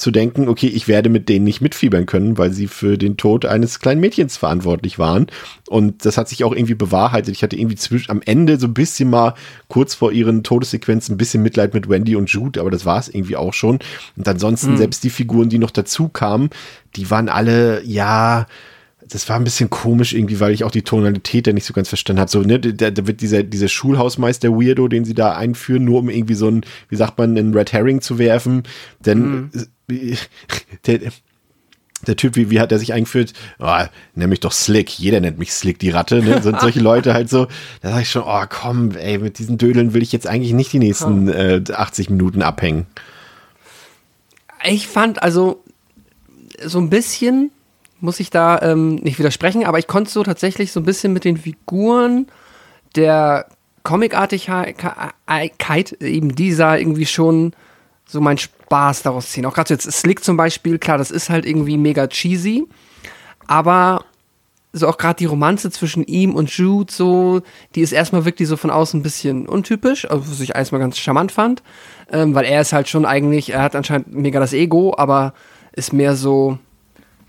zu 0.00 0.10
denken, 0.10 0.48
okay, 0.48 0.66
ich 0.66 0.88
werde 0.88 1.10
mit 1.10 1.28
denen 1.28 1.44
nicht 1.44 1.60
mitfiebern 1.60 2.06
können, 2.06 2.38
weil 2.38 2.52
sie 2.52 2.68
für 2.68 2.96
den 2.96 3.18
Tod 3.18 3.44
eines 3.44 3.80
kleinen 3.80 4.00
Mädchens 4.00 4.38
verantwortlich 4.38 4.98
waren. 4.98 5.26
Und 5.68 6.06
das 6.06 6.16
hat 6.16 6.26
sich 6.26 6.42
auch 6.42 6.54
irgendwie 6.54 6.74
bewahrheitet. 6.74 7.34
Ich 7.34 7.42
hatte 7.42 7.56
irgendwie 7.56 7.76
zwischen, 7.76 8.10
am 8.10 8.22
Ende 8.24 8.58
so 8.58 8.66
ein 8.66 8.72
bisschen 8.72 9.10
mal 9.10 9.34
kurz 9.68 9.94
vor 9.94 10.10
ihren 10.10 10.42
Todessequenzen 10.42 11.14
ein 11.14 11.18
bisschen 11.18 11.42
Mitleid 11.42 11.74
mit 11.74 11.90
Wendy 11.90 12.16
und 12.16 12.30
Jude, 12.30 12.60
aber 12.60 12.70
das 12.70 12.86
war 12.86 12.98
es 12.98 13.08
irgendwie 13.08 13.36
auch 13.36 13.52
schon. 13.52 13.78
Und 14.16 14.26
ansonsten 14.26 14.72
mhm. 14.72 14.76
selbst 14.78 15.04
die 15.04 15.10
Figuren, 15.10 15.50
die 15.50 15.58
noch 15.58 15.70
dazu 15.70 16.08
kamen, 16.08 16.48
die 16.96 17.10
waren 17.10 17.28
alle, 17.28 17.84
ja, 17.84 18.46
das 19.10 19.28
war 19.28 19.36
ein 19.36 19.44
bisschen 19.44 19.70
komisch 19.70 20.12
irgendwie, 20.12 20.40
weil 20.40 20.52
ich 20.52 20.64
auch 20.64 20.70
die 20.70 20.82
Tonalität 20.82 21.46
da 21.46 21.52
nicht 21.52 21.66
so 21.66 21.72
ganz 21.72 21.88
verstanden 21.88 22.20
habe. 22.20 22.30
So, 22.30 22.42
ne, 22.42 22.58
da, 22.58 22.90
da 22.90 23.06
wird 23.06 23.20
dieser, 23.20 23.42
dieser 23.42 23.68
Schulhausmeister 23.68 24.50
Weirdo, 24.50 24.88
den 24.88 25.04
sie 25.04 25.14
da 25.14 25.36
einführen, 25.36 25.84
nur 25.84 25.98
um 25.98 26.08
irgendwie 26.08 26.34
so 26.34 26.48
ein, 26.48 26.62
wie 26.88 26.96
sagt 26.96 27.18
man, 27.18 27.36
einen 27.36 27.54
Red 27.54 27.72
Herring 27.72 28.00
zu 28.00 28.18
werfen. 28.18 28.62
Denn 29.04 29.50
mhm. 29.88 30.16
der, 30.86 31.00
der 32.06 32.16
Typ, 32.16 32.36
wie, 32.36 32.50
wie 32.50 32.60
hat 32.60 32.72
er 32.72 32.78
sich 32.78 32.92
eingeführt? 32.92 33.32
Oh, 33.58 33.78
nenn 34.14 34.30
mich 34.30 34.40
doch 34.40 34.52
Slick. 34.52 34.98
Jeder 34.98 35.20
nennt 35.20 35.38
mich 35.38 35.52
Slick, 35.52 35.78
die 35.78 35.90
Ratte. 35.90 36.22
Ne? 36.22 36.40
Sind 36.40 36.60
solche 36.60 36.80
Leute 36.82 37.12
halt 37.12 37.28
so. 37.28 37.46
Da 37.82 37.90
sag 37.90 38.02
ich 38.02 38.10
schon, 38.10 38.22
oh 38.24 38.44
komm, 38.48 38.92
ey, 38.92 39.18
mit 39.18 39.38
diesen 39.38 39.58
Dödeln 39.58 39.92
will 39.92 40.02
ich 40.02 40.12
jetzt 40.12 40.26
eigentlich 40.26 40.52
nicht 40.52 40.72
die 40.72 40.78
nächsten 40.78 41.28
äh, 41.28 41.62
80 41.70 42.10
Minuten 42.10 42.42
abhängen. 42.42 42.86
Ich 44.64 44.88
fand 44.88 45.22
also 45.22 45.62
so 46.64 46.78
ein 46.78 46.90
bisschen, 46.90 47.50
muss 48.00 48.20
ich 48.20 48.30
da 48.30 48.60
ähm, 48.62 48.96
nicht 48.96 49.18
widersprechen, 49.18 49.64
aber 49.64 49.78
ich 49.78 49.86
konnte 49.86 50.10
so 50.10 50.22
tatsächlich 50.22 50.72
so 50.72 50.80
ein 50.80 50.84
bisschen 50.84 51.12
mit 51.12 51.24
den 51.24 51.36
Figuren 51.36 52.26
der 52.96 53.46
Comicartigkeit, 53.82 54.76
eben 56.00 56.34
dieser 56.34 56.78
irgendwie 56.78 57.06
schon 57.06 57.52
so 58.04 58.20
mein 58.20 58.38
Spaß 58.38 59.02
daraus 59.02 59.30
ziehen. 59.30 59.46
Auch 59.46 59.54
gerade 59.54 59.72
jetzt 59.72 59.90
Slick 59.90 60.24
zum 60.24 60.36
Beispiel, 60.36 60.78
klar, 60.78 60.98
das 60.98 61.10
ist 61.10 61.30
halt 61.30 61.46
irgendwie 61.46 61.76
mega 61.76 62.06
cheesy, 62.06 62.66
aber 63.46 64.04
so 64.72 64.86
auch 64.86 64.98
gerade 64.98 65.16
die 65.16 65.26
Romanze 65.26 65.70
zwischen 65.70 66.04
ihm 66.04 66.34
und 66.34 66.50
Jude, 66.50 66.92
so, 66.92 67.42
die 67.74 67.80
ist 67.80 67.92
erstmal 67.92 68.24
wirklich 68.24 68.48
so 68.48 68.56
von 68.56 68.70
außen 68.70 69.00
ein 69.00 69.02
bisschen 69.02 69.48
untypisch, 69.48 70.08
also 70.08 70.30
was 70.30 70.40
ich 70.40 70.54
erstmal 70.54 70.80
ganz 70.80 70.98
charmant 70.98 71.32
fand, 71.32 71.62
ähm, 72.10 72.34
weil 72.34 72.44
er 72.44 72.60
ist 72.60 72.72
halt 72.72 72.88
schon 72.88 73.04
eigentlich, 73.04 73.52
er 73.52 73.62
hat 73.62 73.74
anscheinend 73.74 74.14
mega 74.14 74.38
das 74.38 74.52
Ego, 74.52 74.94
aber 74.96 75.34
ist 75.72 75.92
mehr 75.92 76.14
so, 76.14 76.58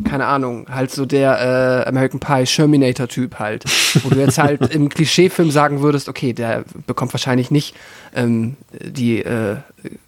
keine 0.04 0.26
Ahnung, 0.26 0.68
halt 0.70 0.92
so 0.92 1.06
der 1.06 1.84
äh, 1.86 1.88
American 1.88 2.20
Pie 2.20 2.46
Sherminator-Typ 2.46 3.40
halt. 3.40 3.66
Wo 4.04 4.10
du 4.10 4.20
jetzt 4.20 4.38
halt 4.38 4.74
im 4.74 4.90
Klischeefilm 4.90 5.52
sagen 5.52 5.82
würdest, 5.82 6.10
okay, 6.10 6.34
der 6.34 6.64
bekommt 6.88 7.14
wahrscheinlich 7.14 7.52
nicht 7.52 7.76
ähm, 8.16 8.58
die 8.80 9.20
äh, 9.20 9.58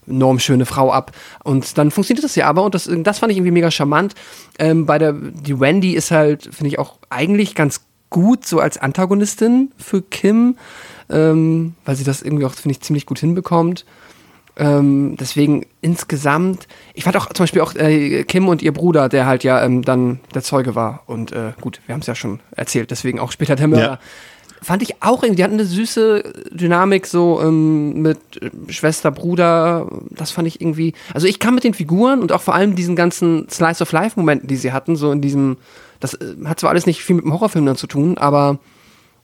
normschöne 0.06 0.66
Frau 0.66 0.91
ab. 0.91 1.12
Und 1.44 1.78
dann 1.78 1.91
funktioniert 1.91 2.24
das 2.24 2.36
ja 2.36 2.48
aber 2.48 2.64
und 2.64 2.76
das, 2.76 2.89
das 2.91 3.20
fand 3.20 3.32
ich 3.32 3.38
irgendwie 3.38 3.52
mega 3.52 3.72
charmant. 3.72 4.16
Ähm, 4.60 4.86
bei 4.86 4.98
der, 4.98 5.14
die 5.14 5.60
Wendy 5.60 5.94
ist 5.94 6.12
halt, 6.12 6.44
finde 6.44 6.68
ich 6.68 6.80
auch 6.80 6.98
eigentlich 7.10 7.56
ganz 7.56 7.82
gut 8.10 8.46
so 8.46 8.60
als 8.60 8.78
Antagonistin 8.78 9.72
für 9.78 10.02
Kim, 10.02 10.58
ähm, 11.10 11.76
weil 11.84 11.96
sie 11.96 12.04
das 12.04 12.22
irgendwie 12.22 12.46
auch, 12.46 12.54
finde 12.54 12.74
ich, 12.74 12.82
ziemlich 12.82 13.06
gut 13.06 13.20
hinbekommt. 13.20 13.86
Ähm, 14.56 15.16
deswegen 15.20 15.66
insgesamt, 15.82 16.68
ich 16.93 17.04
fand 17.04 17.18
auch 17.18 17.28
zum 17.34 17.43
Beispiel 17.43 17.62
auch 17.62 17.74
äh, 17.74 18.24
Kim 18.24 18.47
und 18.47 18.62
ihr 18.62 18.72
Bruder, 18.72 19.10
der 19.10 19.26
halt 19.26 19.43
ja 19.43 19.64
ähm, 19.64 19.82
dann 19.82 20.20
der 20.36 20.43
Zeuge 20.43 20.76
war. 20.76 21.04
Und 21.08 21.32
äh, 21.32 21.54
gut, 21.60 21.82
wir 21.88 21.93
haben 21.93 22.01
es 22.01 22.08
ja 22.08 22.14
schon 22.14 22.39
erzählt, 22.51 22.91
deswegen 22.91 23.20
auch 23.20 23.32
später 23.32 23.56
der 23.56 23.68
Mörder. 23.68 23.84
Ja. 23.84 23.99
Fand 24.62 24.82
ich 24.82 25.01
auch 25.01 25.24
irgendwie, 25.24 25.38
die 25.38 25.43
hatten 25.43 25.56
eine 25.56 25.66
süße 25.66 26.24
Dynamik 26.51 27.08
so 27.08 27.41
ähm, 27.41 28.01
mit 28.01 28.20
äh, 28.41 28.72
Schwester, 28.72 29.10
Bruder. 29.12 29.89
Das 30.12 30.32
fand 30.32 30.47
ich 30.47 30.62
irgendwie. 30.62 30.93
Also 31.14 31.28
ich 31.28 31.39
kam 31.39 31.56
mit 31.56 31.64
den 31.64 31.74
Figuren 31.74 32.22
und 32.22 32.32
auch 32.32 32.41
vor 32.41 32.54
allem 32.54 32.76
diesen 32.76 32.95
ganzen 32.95 33.49
Slice 33.49 33.82
of 33.82 33.91
Life-Momenten, 33.91 34.47
die 34.47 34.56
sie 34.56 34.72
hatten, 34.72 34.95
so 34.95 35.12
in 35.12 35.22
diesem. 35.22 35.58
Das 35.99 36.14
äh, 36.14 36.36
hat 36.45 36.60
zwar 36.60 36.70
alles 36.70 36.86
nicht 36.86 37.04
viel 37.04 37.16
mit 37.16 37.26
dem 37.26 37.34
Horrorfilm 37.34 37.66
dann 37.66 37.76
zu 37.76 37.88
tun, 37.88 38.20
aber 38.20 38.60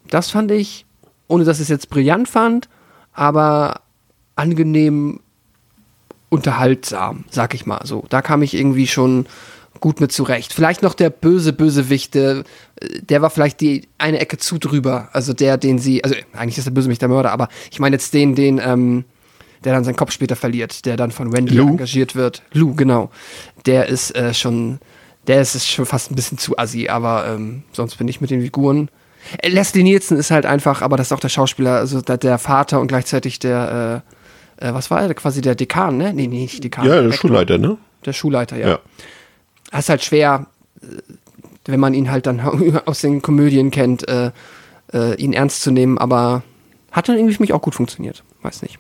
das 0.10 0.32
fand 0.32 0.52
ich, 0.52 0.86
ohne 1.28 1.44
dass 1.44 1.58
ich 1.58 1.64
es 1.64 1.70
jetzt 1.70 1.90
brillant 1.90 2.28
fand, 2.28 2.68
aber 3.14 3.82
angenehm 4.40 5.20
unterhaltsam, 6.30 7.26
sag 7.30 7.54
ich 7.54 7.66
mal 7.66 7.82
so. 7.86 8.06
Da 8.10 8.22
kam 8.22 8.42
ich 8.42 8.54
irgendwie 8.54 8.88
schon 8.88 9.26
gut 9.82 10.00
mit 10.00 10.12
zurecht. 10.12 10.54
Vielleicht 10.54 10.82
noch 10.82 10.94
der 10.94 11.10
böse 11.10 11.54
Bösewicht, 11.54 12.14
der, 12.16 12.44
der 13.02 13.22
war 13.22 13.30
vielleicht 13.30 13.62
die 13.62 13.88
eine 13.98 14.20
Ecke 14.20 14.38
zu 14.38 14.58
drüber. 14.58 15.10
Also 15.14 15.34
der, 15.34 15.58
den 15.58 15.80
sie, 15.80 16.04
also 16.04 16.16
eigentlich 16.34 16.58
ist 16.58 16.66
der 16.66 16.72
Bösewicht 16.72 17.02
der 17.02 17.10
Mörder, 17.10 17.32
aber 17.32 17.50
ich 17.72 17.80
meine 17.80 17.96
jetzt 17.96 18.14
den, 18.14 18.36
den, 18.36 18.62
ähm, 18.64 19.06
der 19.64 19.74
dann 19.74 19.84
seinen 19.84 19.96
Kopf 19.96 20.12
später 20.12 20.36
verliert, 20.36 20.86
der 20.86 20.96
dann 20.96 21.12
von 21.12 21.34
Wendy 21.34 21.56
Lou? 21.56 21.70
engagiert 21.70 22.16
wird. 22.16 22.44
Lou, 22.54 22.76
genau. 22.76 23.10
Der 23.66 23.88
ist 23.88 24.16
äh, 24.16 24.34
schon, 24.34 24.80
der 25.28 25.42
ist 25.42 25.68
schon 25.68 25.86
fast 25.86 26.12
ein 26.12 26.16
bisschen 26.16 26.38
zu 26.38 26.58
assi, 26.58 26.88
aber 26.88 27.28
ähm, 27.28 27.64
sonst 27.74 27.98
bin 27.98 28.08
ich 28.08 28.22
mit 28.22 28.30
den 28.30 28.42
Figuren. 28.42 28.90
Äh, 29.40 29.50
Leslie 29.50 29.84
Nielsen 29.84 30.18
ist 30.18 30.32
halt 30.32 30.46
einfach, 30.46 30.82
aber 30.82 30.96
das 30.96 31.08
ist 31.08 31.12
auch 31.12 31.20
der 31.20 31.30
Schauspieler, 31.30 31.76
also 31.78 32.02
der, 32.02 32.18
der 32.18 32.38
Vater 32.38 32.80
und 32.80 32.88
gleichzeitig 32.88 33.40
der, 33.40 34.04
äh, 34.08 34.19
äh, 34.60 34.74
was 34.74 34.91
war 34.91 35.01
er? 35.01 35.14
Quasi 35.14 35.41
der 35.41 35.55
Dekan, 35.55 35.97
ne? 35.97 36.14
Nee, 36.14 36.28
nee, 36.28 36.41
nicht 36.41 36.64
Dekan. 36.64 36.86
Ja, 36.86 36.95
der, 36.95 37.03
der 37.03 37.14
Schulleiter, 37.14 37.57
ne? 37.57 37.78
Der 38.05 38.14
Schulleiter, 38.14 38.57
ja. 38.57 38.68
ja. 38.70 38.80
Das 39.72 39.82
ist 39.82 39.89
halt 39.89 40.03
schwer, 40.03 40.47
äh, 40.82 40.86
wenn 41.66 41.80
man 41.80 41.93
ihn 41.93 42.12
halt 42.12 42.26
dann 42.26 42.39
aus 42.86 43.01
den 43.01 43.22
Komödien 43.22 43.72
kennt, 43.72 44.07
äh, 44.07 44.32
äh, 44.93 45.16
ihn 45.16 45.34
ernst 45.34 45.62
zu 45.62 45.72
nehmen, 45.72 45.97
aber 45.97 46.43
hat 46.91 47.07
dann 47.07 47.16
irgendwie 47.16 47.36
für 47.36 47.43
mich 47.43 47.53
auch 47.53 47.62
gut 47.62 47.76
funktioniert. 47.76 48.24
Weiß 48.41 48.62
nicht. 48.62 48.80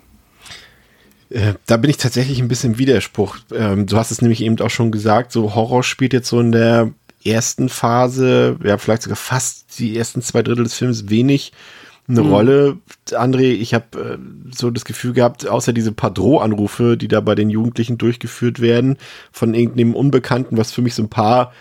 Äh, 1.29 1.53
da 1.67 1.77
bin 1.77 1.89
ich 1.89 1.97
tatsächlich 1.97 2.39
ein 2.39 2.47
bisschen 2.47 2.77
Widerspruch. 2.77 3.37
Ähm, 3.53 3.85
du 3.85 3.97
hast 3.97 4.11
es 4.11 4.21
nämlich 4.21 4.41
eben 4.41 4.59
auch 4.61 4.69
schon 4.69 4.91
gesagt, 4.91 5.31
so 5.31 5.53
Horror 5.53 5.83
spielt 5.83 6.13
jetzt 6.13 6.29
so 6.29 6.39
in 6.39 6.51
der 6.51 6.91
ersten 7.23 7.69
Phase, 7.69 8.57
ja, 8.63 8.77
vielleicht 8.77 9.03
sogar 9.03 9.17
fast 9.17 9.77
die 9.77 9.97
ersten 9.97 10.21
zwei 10.21 10.41
Drittel 10.41 10.63
des 10.63 10.73
Films 10.73 11.09
wenig 11.09 11.51
eine 12.09 12.23
mhm. 12.23 12.31
Rolle. 12.31 12.77
André, 13.11 13.51
ich 13.51 13.73
habe 13.73 14.17
äh, 14.17 14.17
so 14.53 14.71
das 14.71 14.85
Gefühl 14.85 15.13
gehabt, 15.13 15.47
außer 15.47 15.73
diese 15.73 15.91
paar 15.91 16.11
Drohanrufe, 16.11 16.97
die 16.97 17.07
da 17.07 17.21
bei 17.21 17.35
den 17.35 17.49
Jugendlichen 17.49 17.97
durchgeführt 17.97 18.59
werden, 18.59 18.97
von 19.31 19.53
irgendeinem 19.53 19.95
Unbekannten, 19.95 20.57
was 20.57 20.71
für 20.71 20.81
mich 20.81 20.95
so 20.95 21.03
ein 21.03 21.09
paar 21.09 21.51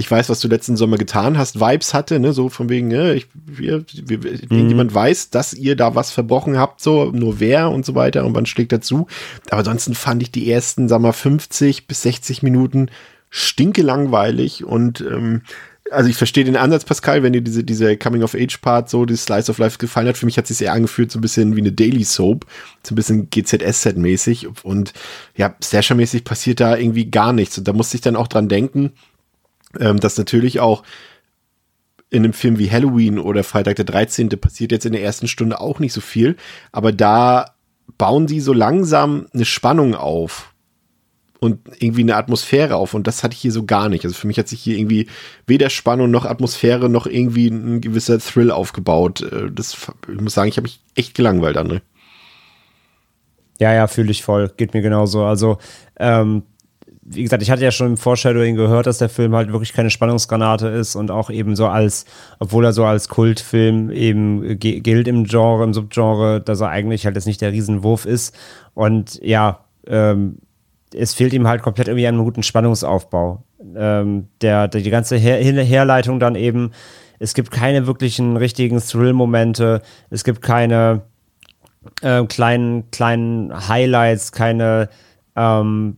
ich 0.00 0.10
weiß, 0.10 0.30
was 0.30 0.40
du 0.40 0.48
letzten 0.48 0.78
Sommer 0.78 0.96
getan 0.96 1.36
hast, 1.36 1.60
Vibes 1.60 1.92
hatte, 1.92 2.20
ne, 2.20 2.32
so 2.32 2.48
von 2.48 2.70
wegen, 2.70 2.88
ne, 2.88 3.12
ich, 3.12 3.26
wir, 3.34 3.84
wir, 3.92 4.18
mhm. 4.18 4.46
irgendjemand 4.48 4.94
weiß, 4.94 5.28
dass 5.28 5.52
ihr 5.52 5.76
da 5.76 5.94
was 5.94 6.10
verbrochen 6.10 6.56
habt, 6.56 6.80
so, 6.80 7.10
nur 7.12 7.38
wer 7.38 7.70
und 7.70 7.84
so 7.84 7.94
weiter 7.94 8.24
und 8.24 8.32
man 8.32 8.46
schlägt 8.46 8.72
dazu. 8.72 9.08
Aber 9.50 9.58
ansonsten 9.58 9.94
fand 9.94 10.22
ich 10.22 10.30
die 10.32 10.50
ersten, 10.50 10.88
sag 10.88 11.02
mal, 11.02 11.12
50 11.12 11.86
bis 11.86 12.00
60 12.02 12.42
Minuten 12.42 12.88
stinke 13.28 13.82
langweilig 13.82 14.64
und 14.64 15.02
ähm, 15.02 15.42
also 15.90 16.08
ich 16.08 16.16
verstehe 16.16 16.44
den 16.44 16.56
Ansatz, 16.56 16.84
Pascal, 16.84 17.22
wenn 17.22 17.32
dir 17.32 17.42
diese, 17.42 17.64
diese 17.64 17.96
Coming-of-Age-Part, 17.96 18.88
so 18.88 19.04
dieses 19.04 19.24
Slice 19.24 19.50
of 19.50 19.58
Life 19.58 19.78
gefallen 19.78 20.08
hat. 20.08 20.16
Für 20.16 20.26
mich 20.26 20.38
hat 20.38 20.48
es 20.48 20.58
sich 20.58 20.66
eher 20.66 20.72
angefühlt, 20.72 21.10
so 21.10 21.18
ein 21.18 21.22
bisschen 21.22 21.56
wie 21.56 21.60
eine 21.60 21.72
Daily 21.72 22.04
Soap, 22.04 22.46
so 22.82 22.92
ein 22.92 22.96
bisschen 22.96 23.28
GZS-Set-mäßig 23.30 24.48
und 24.64 24.92
ja, 25.36 25.54
Slasher-mäßig 25.62 26.24
passiert 26.24 26.60
da 26.60 26.76
irgendwie 26.76 27.10
gar 27.10 27.32
nichts. 27.32 27.58
Und 27.58 27.68
da 27.68 27.72
musste 27.72 27.96
ich 27.96 28.00
dann 28.00 28.16
auch 28.16 28.28
dran 28.28 28.48
denken, 28.48 28.92
ähm, 29.78 30.00
dass 30.00 30.18
natürlich 30.18 30.60
auch 30.60 30.82
in 32.10 32.24
einem 32.24 32.32
Film 32.32 32.58
wie 32.58 32.70
Halloween 32.70 33.18
oder 33.18 33.44
Freitag 33.44 33.76
der 33.76 33.84
13. 33.84 34.28
passiert 34.30 34.72
jetzt 34.72 34.86
in 34.86 34.92
der 34.92 35.02
ersten 35.02 35.28
Stunde 35.28 35.60
auch 35.60 35.78
nicht 35.78 35.92
so 35.92 36.00
viel, 36.00 36.36
aber 36.72 36.92
da 36.92 37.54
bauen 37.98 38.26
die 38.26 38.40
so 38.40 38.52
langsam 38.52 39.26
eine 39.32 39.44
Spannung 39.44 39.94
auf 39.94 40.49
und 41.40 41.58
irgendwie 41.78 42.02
eine 42.02 42.16
Atmosphäre 42.16 42.76
auf. 42.76 42.94
Und 42.94 43.06
das 43.06 43.24
hatte 43.24 43.34
ich 43.34 43.40
hier 43.40 43.52
so 43.52 43.64
gar 43.64 43.88
nicht. 43.88 44.04
Also 44.04 44.14
für 44.14 44.26
mich 44.26 44.38
hat 44.38 44.46
sich 44.46 44.60
hier 44.60 44.76
irgendwie 44.76 45.08
weder 45.46 45.70
Spannung 45.70 46.10
noch 46.10 46.26
Atmosphäre 46.26 46.88
noch 46.88 47.06
irgendwie 47.06 47.48
ein 47.48 47.80
gewisser 47.80 48.18
Thrill 48.18 48.50
aufgebaut. 48.50 49.22
Äh, 49.22 49.50
das, 49.50 49.90
ich 50.12 50.20
muss 50.20 50.34
sagen, 50.34 50.50
ich 50.50 50.56
habe 50.56 50.64
mich 50.64 50.80
echt 50.94 51.14
gelangweilt, 51.14 51.56
André. 51.56 51.80
Ja, 53.58 53.72
ja, 53.72 53.86
fühle 53.86 54.10
ich 54.10 54.22
voll. 54.22 54.50
Geht 54.56 54.74
mir 54.74 54.82
genauso. 54.82 55.24
Also, 55.24 55.58
ähm, 55.98 56.42
wie 57.02 57.22
gesagt, 57.22 57.42
ich 57.42 57.50
hatte 57.50 57.64
ja 57.64 57.72
schon 57.72 57.88
im 57.88 57.96
Foreshadowing 57.96 58.54
gehört, 58.54 58.86
dass 58.86 58.98
der 58.98 59.08
Film 59.08 59.34
halt 59.34 59.50
wirklich 59.50 59.72
keine 59.72 59.90
Spannungsgranate 59.90 60.68
ist 60.68 60.94
und 60.94 61.10
auch 61.10 61.30
eben 61.30 61.56
so 61.56 61.66
als, 61.66 62.04
obwohl 62.38 62.64
er 62.64 62.72
so 62.72 62.84
als 62.84 63.08
Kultfilm 63.08 63.90
eben 63.90 64.58
gilt 64.58 65.08
im 65.08 65.24
Genre, 65.24 65.64
im 65.64 65.74
Subgenre, 65.74 66.40
dass 66.40 66.60
er 66.60 66.68
eigentlich 66.68 67.06
halt 67.06 67.16
jetzt 67.16 67.26
nicht 67.26 67.40
der 67.40 67.52
Riesenwurf 67.52 68.06
ist. 68.06 68.36
Und 68.74 69.20
ja, 69.22 69.64
ähm, 69.86 70.38
es 70.94 71.14
fehlt 71.14 71.32
ihm 71.32 71.46
halt 71.46 71.62
komplett 71.62 71.88
irgendwie 71.88 72.06
einen 72.06 72.24
guten 72.24 72.42
Spannungsaufbau. 72.42 73.44
Ähm, 73.76 74.28
der, 74.40 74.68
der, 74.68 74.80
die 74.80 74.90
ganze 74.90 75.16
Her 75.16 75.38
Herleitung 75.38 76.20
dann 76.20 76.34
eben, 76.34 76.72
es 77.18 77.34
gibt 77.34 77.50
keine 77.50 77.86
wirklichen 77.86 78.36
richtigen 78.36 78.80
Thrill-Momente, 78.80 79.82
es 80.08 80.24
gibt 80.24 80.42
keine 80.42 81.02
äh, 82.02 82.24
kleinen, 82.24 82.90
kleinen 82.90 83.68
Highlights, 83.68 84.32
keine 84.32 84.88
ähm, 85.36 85.96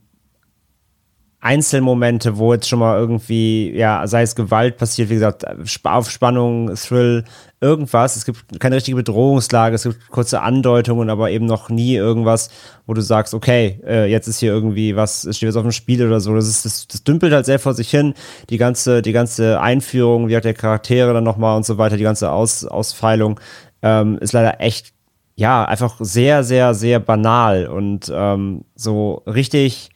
Einzelmomente, 1.41 2.39
wo 2.39 2.53
jetzt 2.53 2.69
schon 2.69 2.79
mal 2.79 2.97
irgendwie, 2.99 3.73
ja, 3.77 4.07
sei 4.07 4.23
es 4.23 4.37
Gewalt 4.37 4.77
passiert, 4.77 5.11
wie 5.11 5.15
gesagt, 5.15 5.45
Aufspannung, 5.83 6.73
Thrill, 6.77 7.25
irgendwas. 7.63 8.17
Es 8.17 8.25
gibt 8.25 8.61
keine 8.61 8.77
richtige 8.77 8.97
Bedrohungslage, 8.97 9.77
es 9.77 9.85
gibt 9.85 10.11
kurze 10.11 10.43
Andeutungen, 10.43 11.09
aber 11.09 11.31
eben 11.31 11.47
noch 11.47 11.69
nie 11.71 11.95
irgendwas, 11.95 12.51
wo 12.87 12.95
du 12.95 13.01
sagst, 13.01 13.33
okay, 13.33 13.81
äh, 13.87 14.11
jetzt 14.11 14.27
ist 14.27 14.41
hier 14.41 14.53
irgendwie 14.53 14.97
was, 14.97 15.25
es 15.25 15.37
steht 15.37 15.47
jetzt 15.47 15.57
auf 15.57 15.63
dem 15.63 15.73
Spiel 15.73 16.05
oder 16.05 16.21
so. 16.21 16.35
Das, 16.35 16.49
ist, 16.49 16.65
das, 16.65 16.89
das 16.89 17.05
dümpelt 17.05 17.33
halt 17.33 17.47
sehr 17.47 17.59
vor 17.61 17.75
sich 17.75 17.89
hin. 17.89 18.15
Die 18.51 18.59
ganze, 18.59 19.01
die 19.01 19.13
ganze 19.13 19.61
Einführung, 19.61 20.29
wie 20.29 20.37
hat 20.37 20.45
der 20.45 20.55
Charaktere 20.55 21.15
dann 21.15 21.25
nochmal 21.25 21.57
und 21.57 21.65
so 21.65 21.79
weiter, 21.79 21.97
die 21.97 22.03
ganze 22.03 22.31
Aus, 22.31 22.65
Ausfeilung, 22.65 23.41
ähm, 23.83 24.19
ist 24.19 24.33
leider 24.33 24.61
echt, 24.61 24.93
ja, 25.37 25.65
einfach 25.65 25.97
sehr, 26.01 26.45
sehr, 26.45 26.75
sehr 26.75 27.01
banal 27.01 27.67
und 27.67 28.13
ähm, 28.15 28.65
so 28.75 29.23
richtig 29.27 29.91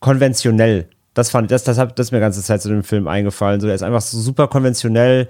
konventionell 0.00 0.88
Das 1.14 1.30
fand 1.30 1.50
das, 1.50 1.64
das, 1.64 1.78
hat, 1.78 1.98
das 1.98 2.08
ist 2.08 2.12
mir 2.12 2.20
ganze 2.20 2.42
Zeit 2.42 2.62
zu 2.62 2.68
dem 2.68 2.84
Film 2.84 3.08
eingefallen. 3.08 3.60
So, 3.60 3.68
er 3.68 3.74
ist 3.74 3.82
einfach 3.82 4.00
so 4.00 4.18
super 4.20 4.46
konventionell 4.48 5.28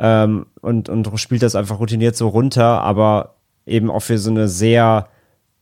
ähm, 0.00 0.46
und, 0.62 0.88
und 0.88 1.08
spielt 1.20 1.42
das 1.42 1.54
einfach 1.54 1.78
routiniert 1.78 2.16
so 2.16 2.28
runter, 2.28 2.80
aber 2.80 3.36
eben 3.66 3.90
auch 3.90 4.00
für 4.00 4.18
so 4.18 4.30
eine 4.30 4.48
sehr 4.48 5.08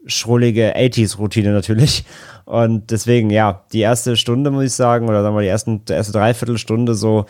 schrullige 0.07 0.77
80s-Routine 0.77 1.53
natürlich. 1.53 2.05
Und 2.45 2.91
deswegen, 2.93 3.31
ja, 3.31 3.65
die 3.73 3.81
erste 3.81 4.17
Stunde, 4.17 4.51
muss 4.51 4.65
ich 4.65 4.73
sagen, 4.73 5.09
oder 5.09 5.23
sagen 5.23 5.35
wir 5.35 5.43
die 5.43 5.49
ersten, 5.49 5.85
die 5.85 5.93
erste 5.93 6.13
Dreiviertelstunde 6.13 6.95
so, 6.95 7.27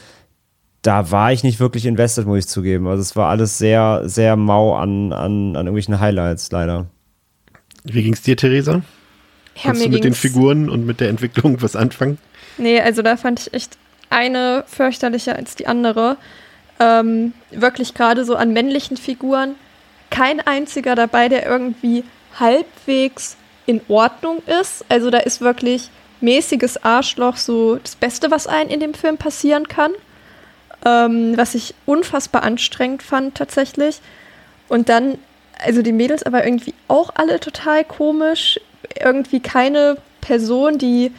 da 0.82 1.10
war 1.10 1.32
ich 1.32 1.42
nicht 1.42 1.58
wirklich 1.60 1.86
invested, 1.86 2.26
muss 2.26 2.40
ich 2.40 2.48
zugeben. 2.48 2.86
Also 2.86 3.00
es 3.00 3.16
war 3.16 3.30
alles 3.30 3.58
sehr, 3.58 4.02
sehr 4.04 4.36
mau 4.36 4.76
an, 4.76 5.12
an, 5.12 5.56
an 5.56 5.66
irgendwelchen 5.66 5.98
Highlights, 5.98 6.52
leider. 6.52 6.86
Wie 7.84 8.02
ging 8.02 8.12
es 8.12 8.22
dir, 8.22 8.36
Theresa? 8.36 8.74
Ja, 8.74 8.82
Kannst 9.62 9.84
du 9.84 9.88
mit 9.88 10.04
den 10.04 10.14
Figuren 10.14 10.68
und 10.68 10.86
mit 10.86 11.00
der 11.00 11.08
Entwicklung 11.08 11.60
was 11.62 11.74
anfangen? 11.74 12.18
Nee, 12.58 12.80
also 12.80 13.02
da 13.02 13.16
fand 13.16 13.40
ich 13.40 13.54
echt 13.54 13.78
eine 14.10 14.64
fürchterlicher 14.66 15.34
als 15.34 15.56
die 15.56 15.66
andere. 15.66 16.18
Ähm, 16.80 17.32
wirklich 17.50 17.94
gerade 17.94 18.24
so 18.24 18.36
an 18.36 18.52
männlichen 18.52 18.96
Figuren. 18.96 19.56
Kein 20.10 20.40
einziger 20.40 20.94
dabei, 20.94 21.28
der 21.28 21.46
irgendwie 21.46 22.04
halbwegs 22.38 23.36
in 23.66 23.80
Ordnung 23.88 24.42
ist. 24.60 24.84
Also 24.88 25.10
da 25.10 25.18
ist 25.18 25.40
wirklich 25.40 25.90
mäßiges 26.20 26.82
Arschloch 26.84 27.36
so 27.36 27.76
das 27.76 27.96
Beste, 27.96 28.30
was 28.30 28.46
einem 28.46 28.70
in 28.70 28.80
dem 28.80 28.94
Film 28.94 29.18
passieren 29.18 29.68
kann. 29.68 29.92
Ähm, 30.84 31.36
was 31.36 31.54
ich 31.54 31.74
unfassbar 31.86 32.42
anstrengend 32.44 33.02
fand 33.02 33.34
tatsächlich. 33.34 34.00
Und 34.68 34.88
dann, 34.88 35.18
also 35.58 35.82
die 35.82 35.92
Mädels 35.92 36.22
aber 36.22 36.44
irgendwie 36.44 36.74
auch 36.86 37.10
alle 37.14 37.40
total 37.40 37.84
komisch. 37.84 38.60
Irgendwie 39.00 39.40
keine 39.40 39.96
Person, 40.20 40.78
die 40.78 41.12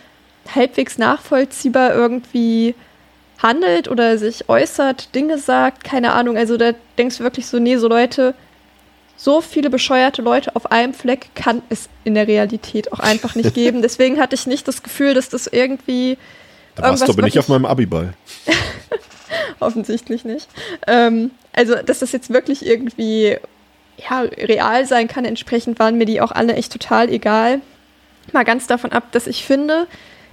halbwegs 0.56 0.98
nachvollziehbar 0.98 1.94
irgendwie 1.94 2.74
handelt 3.42 3.88
oder 3.88 4.18
sich 4.18 4.50
äußert, 4.50 5.16
Dinge 5.16 5.38
sagt, 5.38 5.84
keine 5.84 6.14
Ahnung. 6.14 6.38
Also 6.38 6.58
da 6.58 6.74
denkst 6.98 7.18
du 7.18 7.24
wirklich 7.24 7.48
so, 7.48 7.60
nee, 7.60 7.78
so 7.78 7.88
Leute, 7.88 8.36
so 9.16 9.42
viele 9.42 9.70
bescheuerte 9.70 10.22
Leute 10.22 10.56
auf 10.56 10.72
einem 10.72 10.94
Fleck 10.94 11.30
kann 11.36 11.62
es 11.70 11.90
in 12.04 12.16
der 12.16 12.28
Realität 12.28 12.94
auch 12.94 13.00
einfach 13.00 13.36
nicht 13.36 13.54
geben. 13.56 13.82
Deswegen 13.82 14.20
hatte 14.20 14.36
ich 14.36 14.48
nicht 14.48 14.68
das 14.68 14.84
Gefühl, 14.84 15.14
dass 15.14 15.30
das 15.30 15.48
irgendwie 15.48 16.18
Da 16.76 16.84
warst 16.84 17.08
du 17.08 17.12
aber 17.12 17.24
nicht 17.24 17.40
auf 17.40 17.48
meinem 17.48 17.66
Abiball. 17.66 18.14
offensichtlich 19.60 20.26
nicht. 20.26 20.48
Ähm, 20.88 21.32
also, 21.54 21.76
dass 21.76 22.00
das 22.00 22.12
jetzt 22.12 22.32
wirklich 22.32 22.66
irgendwie 22.66 23.38
ja, 23.98 24.22
real 24.22 24.86
sein 24.86 25.08
kann, 25.08 25.26
entsprechend 25.26 25.80
waren 25.80 25.98
mir 25.98 26.06
die 26.06 26.22
auch 26.22 26.32
alle 26.32 26.54
echt 26.54 26.72
total 26.72 27.10
egal. 27.10 27.62
Mal 28.32 28.46
ganz 28.46 28.68
davon 28.68 28.92
ab, 28.92 29.12
dass 29.12 29.28
ich 29.28 29.44
finde, 29.44 29.88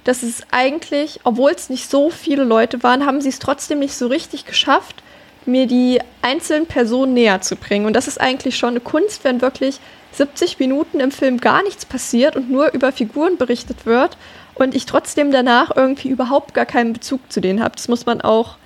dass 0.06 0.22
es 0.22 0.42
eigentlich, 0.52 1.20
obwohl 1.24 1.50
es 1.50 1.68
nicht 1.68 1.90
so 1.90 2.10
viele 2.10 2.44
Leute 2.44 2.82
waren, 2.84 3.04
haben 3.04 3.20
sie 3.20 3.28
es 3.28 3.40
trotzdem 3.40 3.80
nicht 3.80 3.94
so 3.94 4.06
richtig 4.06 4.44
geschafft, 4.44 5.02
mir 5.46 5.66
die 5.66 6.00
einzelnen 6.22 6.66
Personen 6.66 7.14
näher 7.14 7.40
zu 7.40 7.56
bringen. 7.56 7.86
Und 7.86 7.94
das 7.94 8.06
ist 8.06 8.20
eigentlich 8.20 8.56
schon 8.56 8.70
eine 8.70 8.80
Kunst, 8.80 9.24
wenn 9.24 9.40
wirklich 9.40 9.80
70 10.12 10.60
Minuten 10.60 11.00
im 11.00 11.10
Film 11.10 11.38
gar 11.38 11.62
nichts 11.64 11.84
passiert 11.84 12.36
und 12.36 12.50
nur 12.50 12.72
über 12.72 12.92
Figuren 12.92 13.36
berichtet 13.36 13.84
wird 13.84 14.16
und 14.54 14.76
ich 14.76 14.86
trotzdem 14.86 15.32
danach 15.32 15.74
irgendwie 15.74 16.08
überhaupt 16.08 16.54
gar 16.54 16.66
keinen 16.66 16.92
Bezug 16.92 17.20
zu 17.32 17.40
denen 17.40 17.62
habe. 17.62 17.74
Das 17.74 17.88
muss 17.88 18.06
man 18.06 18.20
auch 18.20 18.58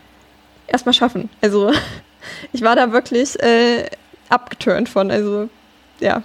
erstmal 0.66 0.92
schaffen. 0.92 1.30
Also 1.40 1.72
ich 2.52 2.60
war 2.60 2.76
da 2.76 2.92
wirklich 2.92 3.42
äh, 3.42 3.86
abgeturnt 4.28 4.90
von. 4.90 5.10
Also 5.10 5.48
ja, 6.00 6.22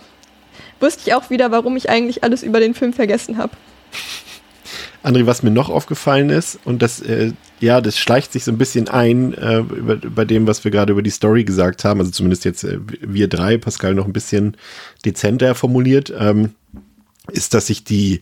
wusste 0.82 1.04
ich 1.06 1.14
auch 1.14 1.30
wieder, 1.30 1.52
warum 1.52 1.78
ich 1.78 1.90
eigentlich 1.90 2.24
alles 2.26 2.44
über 2.44 2.60
den 2.60 2.74
Film 2.74 2.92
vergessen 2.92 3.38
habe. 3.38 3.54
André, 5.04 5.26
was 5.26 5.44
mir 5.44 5.52
noch 5.52 5.70
aufgefallen 5.70 6.30
ist, 6.30 6.60
und 6.66 6.82
das, 6.82 7.02
äh, 7.02 7.34
ja, 7.60 7.82
das 7.82 7.98
schleicht 7.98 8.32
sich 8.32 8.44
so 8.44 8.52
ein 8.52 8.58
bisschen 8.58 8.88
ein 8.88 9.34
äh, 9.34 9.60
über, 9.60 10.02
über 10.04 10.26
dem, 10.26 10.48
was 10.48 10.64
wir 10.64 10.72
gerade 10.72 10.92
über 10.92 11.02
die 11.02 11.10
Story 11.10 11.44
gesagt 11.44 11.84
haben, 11.84 12.00
also 12.00 12.12
zumindest 12.12 12.46
jetzt 12.46 12.64
äh, 12.64 12.80
wir 13.02 13.28
drei, 13.28 13.58
Pascal 13.58 13.94
noch 13.94 14.06
ein 14.06 14.14
bisschen 14.14 14.58
dezenter 15.06 15.56
formuliert, 15.56 16.14
ähm, 16.18 16.52
ist, 17.32 17.54
dass 17.54 17.68
sich 17.68 17.84
die, 17.84 18.22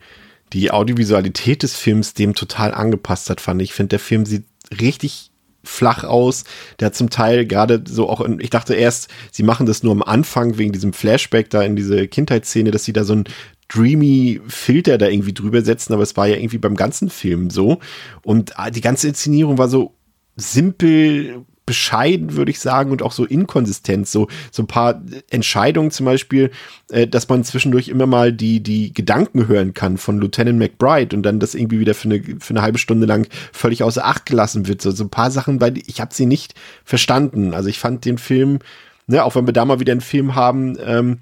die 0.53 0.71
Audiovisualität 0.71 1.63
des 1.63 1.75
Films 1.75 2.13
dem 2.13 2.35
total 2.35 2.73
angepasst 2.73 3.29
hat, 3.29 3.41
fand 3.41 3.61
ich. 3.61 3.69
Ich 3.69 3.75
finde, 3.75 3.89
der 3.89 3.99
Film 3.99 4.25
sieht 4.25 4.45
richtig 4.79 5.31
flach 5.63 6.03
aus. 6.03 6.43
Der 6.79 6.87
hat 6.87 6.95
zum 6.95 7.09
Teil 7.09 7.45
gerade 7.45 7.83
so 7.87 8.09
auch, 8.09 8.21
in, 8.21 8.39
ich 8.39 8.49
dachte 8.49 8.75
erst, 8.75 9.09
sie 9.31 9.43
machen 9.43 9.65
das 9.65 9.83
nur 9.83 9.93
am 9.93 10.03
Anfang 10.03 10.57
wegen 10.57 10.73
diesem 10.73 10.93
Flashback 10.93 11.49
da 11.49 11.61
in 11.63 11.75
diese 11.75 12.07
Kindheitsszene, 12.07 12.71
dass 12.71 12.83
sie 12.83 12.93
da 12.93 13.03
so 13.03 13.13
ein 13.13 13.23
dreamy 13.69 14.41
Filter 14.47 14.97
da 14.97 15.07
irgendwie 15.07 15.33
drüber 15.33 15.61
setzen, 15.61 15.93
aber 15.93 16.03
es 16.03 16.17
war 16.17 16.27
ja 16.27 16.35
irgendwie 16.35 16.57
beim 16.57 16.75
ganzen 16.75 17.09
Film 17.09 17.49
so. 17.49 17.79
Und 18.23 18.59
ah, 18.59 18.69
die 18.69 18.81
ganze 18.81 19.07
Inszenierung 19.07 19.57
war 19.57 19.69
so 19.69 19.95
simpel, 20.35 21.45
bescheiden, 21.65 22.35
würde 22.35 22.51
ich 22.51 22.59
sagen, 22.59 22.91
und 22.91 23.01
auch 23.01 23.11
so 23.11 23.25
inkonsistent. 23.25 24.07
So, 24.07 24.27
so 24.51 24.63
ein 24.63 24.67
paar 24.67 25.01
Entscheidungen 25.29 25.91
zum 25.91 26.05
Beispiel, 26.05 26.51
äh, 26.89 27.07
dass 27.07 27.29
man 27.29 27.43
zwischendurch 27.43 27.87
immer 27.87 28.05
mal 28.05 28.33
die, 28.33 28.61
die 28.61 28.93
Gedanken 28.93 29.47
hören 29.47 29.73
kann 29.73 29.97
von 29.97 30.19
Lieutenant 30.19 30.59
McBride 30.59 31.15
und 31.15 31.23
dann 31.23 31.39
das 31.39 31.55
irgendwie 31.55 31.79
wieder 31.79 31.93
für 31.93 32.09
eine, 32.09 32.21
für 32.39 32.51
eine 32.51 32.61
halbe 32.61 32.77
Stunde 32.77 33.05
lang 33.05 33.27
völlig 33.51 33.83
außer 33.83 34.05
Acht 34.05 34.25
gelassen 34.25 34.67
wird. 34.67 34.81
So, 34.81 34.91
so 34.91 35.03
ein 35.03 35.09
paar 35.09 35.31
Sachen, 35.31 35.61
weil 35.61 35.77
ich 35.77 36.01
habe 36.01 36.13
sie 36.13 36.25
nicht 36.25 36.55
verstanden. 36.83 37.53
Also 37.53 37.69
ich 37.69 37.79
fand 37.79 38.05
den 38.05 38.17
Film, 38.17 38.59
ne, 39.07 39.23
auch 39.23 39.35
wenn 39.35 39.45
wir 39.45 39.53
da 39.53 39.65
mal 39.65 39.79
wieder 39.79 39.93
einen 39.93 40.01
Film 40.01 40.35
haben, 40.35 40.77
ähm, 40.83 41.19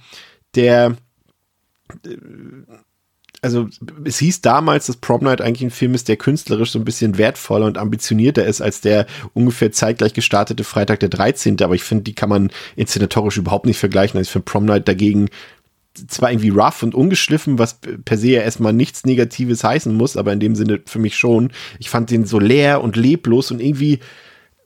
der 0.56 0.96
also 3.42 3.68
es 4.06 4.20
hieß 4.20 4.42
damals, 4.42 4.86
dass 4.86 4.98
Prom 4.98 5.24
Night 5.24 5.42
eigentlich 5.42 5.64
ein 5.64 5.72
Film 5.72 5.96
ist, 5.96 6.08
der 6.08 6.18
künstlerisch 6.18 6.72
so 6.72 6.80
ein 6.80 6.86
bisschen 6.86 7.18
wertvoller 7.18 7.66
und 7.66 7.80
ambitionierter 7.80 8.46
ist 8.46 8.62
als 8.62 8.82
der 8.82 9.08
ungefähr 9.34 9.72
zeitgleich 9.72 10.14
gestartete 10.14 10.64
Freitag 10.64 11.00
der 11.00 11.10
13. 11.10 11.60
Aber 11.62 11.74
ich 11.74 11.84
finde, 11.84 12.04
die 12.04 12.14
kann 12.14 12.30
man 12.30 12.52
inszenatorisch 12.76 13.38
überhaupt 13.38 13.66
nicht 13.66 13.80
vergleichen. 13.80 14.18
Also 14.18 14.28
ich 14.28 14.32
finde 14.32 14.46
Prom 14.46 14.66
Night 14.66 14.88
dagegen 14.88 15.30
zwar 16.08 16.32
irgendwie 16.32 16.50
rough 16.50 16.84
und 16.84 16.96
ungeschliffen, 16.96 17.58
was 17.60 17.80
per 18.06 18.18
se 18.18 18.30
ja 18.30 18.42
erstmal 18.42 18.74
nichts 18.74 19.06
Negatives 19.06 19.64
heißen 19.64 19.94
muss, 19.94 20.16
aber 20.18 20.32
in 20.32 20.39
dem 20.39 20.56
Sinne 20.56 20.80
für 20.86 21.00
mich 21.00 21.18
schon. 21.18 21.52
Ich 21.80 21.89
fand 21.89 22.12
den 22.12 22.26
so 22.26 22.39
leer 22.39 22.82
und 22.82 22.96
leblos 22.96 23.52
und 23.52 23.60
irgendwie, 23.60 24.00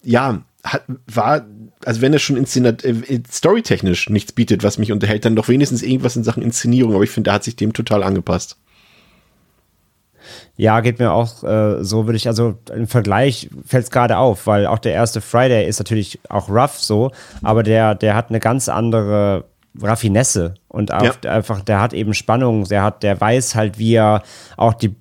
ja, 0.04 0.44
hat, 0.64 0.84
war, 1.08 1.48
also 1.84 2.02
wenn 2.02 2.14
er 2.14 2.20
schon 2.20 2.38
äh, 2.38 3.22
storytechnisch 3.32 4.10
nichts 4.10 4.34
bietet, 4.34 4.64
was 4.64 4.78
mich 4.78 4.92
unterhält, 4.92 5.26
dann 5.26 5.36
doch 5.36 5.48
wenigstens 5.48 5.82
irgendwas 5.82 6.16
in 6.16 6.24
Sachen 6.24 6.44
Inszenierung. 6.44 6.94
Aber 6.94 7.04
ich 7.04 7.12
finde, 7.12 7.30
der 7.30 7.36
hat 7.36 7.44
sich 7.44 7.56
dem 7.56 7.74
total 7.74 8.04
angepasst. 8.04 8.58
Ja, 10.58 10.80
geht 10.80 11.00
mir 11.00 11.12
auch 11.12 11.44
äh, 11.44 11.84
so, 11.84 12.06
würde 12.06 12.18
ich, 12.18 12.28
also 12.28 12.56
im 12.74 12.88
Vergleich 12.88 13.50
fällt 13.66 13.84
es 13.86 13.92
gerade 13.92 14.18
auf, 14.18 14.48
weil 14.48 14.66
auch 14.68 14.80
der 14.80 14.94
erste 14.94 15.22
Friday 15.22 15.68
ist 15.68 15.80
natürlich 15.80 16.20
auch 16.30 16.50
rough 16.50 16.80
so, 16.80 17.12
aber 17.44 17.64
der, 17.64 17.96
der 17.96 18.16
hat 18.16 18.30
eine 18.30 18.40
ganz 18.40 18.70
andere 18.70 19.46
Raffinesse 19.82 20.54
und 20.70 20.94
auch 20.94 21.04
Ja. 21.24 21.32
einfach, 21.32 21.62
der 21.62 21.82
hat 21.82 21.94
eben 21.94 22.14
Spannung, 22.14 22.64
der 22.66 22.84
hat, 22.84 23.04
der 23.04 23.20
weiß 23.20 23.56
halt, 23.56 23.78
wie 23.78 23.96
er 23.96 24.24
auch 24.56 24.74
die 24.74 24.96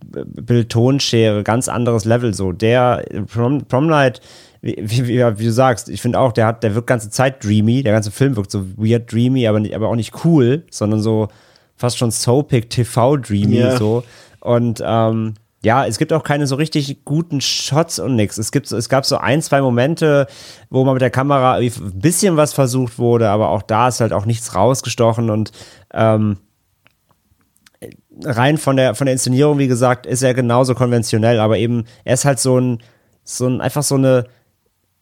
Bild-Tonschere, 0.49 1.43
ganz 1.43 1.69
anderes 1.69 2.05
Level 2.05 2.35
so. 2.35 2.53
Der 2.53 3.05
Prom, 3.33 3.65
Prom 3.67 3.87
Night, 3.87 4.21
wie, 4.63 4.77
wie, 4.81 5.09
wie 5.09 5.45
du 5.45 5.53
sagst, 5.53 5.89
ich 5.89 6.01
finde 6.01 6.19
auch, 6.19 6.33
der 6.33 6.47
hat, 6.47 6.63
der 6.63 6.75
wirkt 6.75 6.87
ganze 6.87 7.11
Zeit 7.11 7.45
dreamy, 7.45 7.83
der 7.83 7.93
ganze 7.93 8.11
Film 8.11 8.37
wirkt 8.37 8.51
so 8.51 8.65
weird 8.77 9.13
dreamy, 9.13 9.47
aber, 9.47 9.61
nicht, 9.61 9.75
aber 9.75 9.89
auch 9.89 9.97
nicht 9.97 10.25
cool, 10.25 10.65
sondern 10.71 11.01
so 11.01 11.29
fast 11.77 11.99
schon 11.99 12.11
soapig 12.11 12.71
TV 12.71 13.17
dreamy 13.17 13.59
Ja. 13.59 13.77
so. 13.77 14.05
Und 14.45 14.81
ähm, 14.87 15.35
ja, 15.63 15.87
es 15.87 15.97
gibt 15.99 16.13
auch 16.13 16.23
keine 16.23 16.47
so 16.47 16.57
richtig 16.57 17.05
guten 17.07 17.41
Shots 17.41 17.99
und 17.99 18.15
nix. 18.17 18.37
Es 18.39 18.51
so- 18.65 18.77
es 18.77 18.89
gab 18.91 19.07
so 19.07 19.17
ein, 19.17 19.41
zwei 19.41 19.63
Momente, 19.63 20.27
wo 20.69 20.85
man 20.85 20.93
mit 20.95 21.01
der 21.03 21.11
Kamera 21.11 21.55
ein 21.55 21.73
bisschen 21.95 22.37
was 22.37 22.53
versucht 22.53 22.99
wurde, 22.99 23.31
aber 23.31 23.49
auch 23.49 23.63
da 23.63 23.89
ist 23.89 24.01
halt 24.01 24.13
auch 24.13 24.27
nichts 24.27 24.55
rausgestochen 24.55 25.31
und 25.31 25.53
ähm, 25.95 26.37
rein 28.25 28.59
von 28.59 28.77
der 28.77 28.95
von 28.95 29.07
der 29.07 29.13
Inszenierung, 29.15 29.59
wie 29.59 29.67
gesagt, 29.69 30.07
ist 30.07 30.23
er 30.23 30.35
genauso 30.35 30.75
konventionell, 30.75 31.41
aber 31.41 31.59
eben 31.59 31.85
er 32.05 32.15
ist 32.15 32.25
halt 32.25 32.39
so 32.39 32.59
ein 32.59 32.83
so 33.25 33.47
ein 33.47 33.61
einfach 33.61 33.83
so 33.83 33.95
eine 33.97 34.27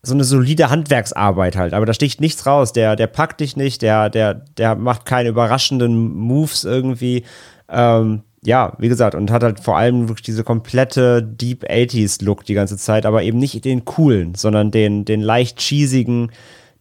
so 0.04 0.14
eine 0.14 0.24
solide 0.24 0.70
Handwerksarbeit 0.70 1.56
halt, 1.56 1.74
aber 1.74 1.86
da 1.86 1.92
sticht 1.94 2.20
nichts 2.20 2.46
raus. 2.46 2.72
Der 2.72 2.96
der 2.96 3.06
packt 3.06 3.40
dich 3.40 3.56
nicht, 3.56 3.82
der 3.82 4.10
der 4.10 4.34
der 4.34 4.74
macht 4.74 5.06
keine 5.06 5.28
überraschenden 5.28 6.14
Moves 6.16 6.64
irgendwie. 6.64 7.24
Ähm, 7.68 8.22
ja, 8.44 8.74
wie 8.78 8.88
gesagt, 8.88 9.14
und 9.14 9.30
hat 9.30 9.42
halt 9.42 9.60
vor 9.60 9.76
allem 9.76 10.08
wirklich 10.08 10.24
diese 10.24 10.44
komplette 10.44 11.22
Deep 11.22 11.64
80s 11.64 12.24
Look 12.24 12.44
die 12.44 12.54
ganze 12.54 12.76
Zeit, 12.76 13.06
aber 13.06 13.22
eben 13.22 13.38
nicht 13.38 13.64
den 13.64 13.84
coolen, 13.84 14.34
sondern 14.34 14.70
den 14.70 15.04
den 15.04 15.20
leicht 15.20 15.60
cheesigen, 15.60 16.32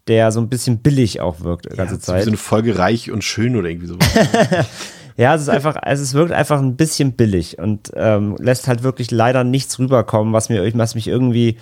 der 0.07 0.31
so 0.31 0.39
ein 0.39 0.49
bisschen 0.49 0.79
billig 0.79 1.21
auch 1.21 1.41
wirkt 1.41 1.71
die 1.71 1.77
ganze 1.77 1.95
wie 1.95 1.99
Zeit. 1.99 2.23
so 2.23 2.29
eine 2.29 2.37
Folge 2.37 2.79
reich 2.79 3.11
und 3.11 3.23
schön 3.23 3.55
oder 3.55 3.69
irgendwie 3.69 3.87
sowas. 3.87 4.07
Ja, 5.17 5.35
es 5.35 5.41
ist 5.41 5.49
einfach, 5.49 5.75
es 5.85 6.13
wirkt 6.13 6.31
einfach 6.31 6.59
ein 6.59 6.75
bisschen 6.75 7.13
billig 7.13 7.59
und 7.59 7.91
ähm, 7.95 8.35
lässt 8.39 8.67
halt 8.67 8.81
wirklich 8.81 9.11
leider 9.11 9.43
nichts 9.43 9.77
rüberkommen, 9.77 10.33
was 10.33 10.49
mir, 10.49 10.73
was 10.77 10.95
mich 10.95 11.07
irgendwie 11.07 11.57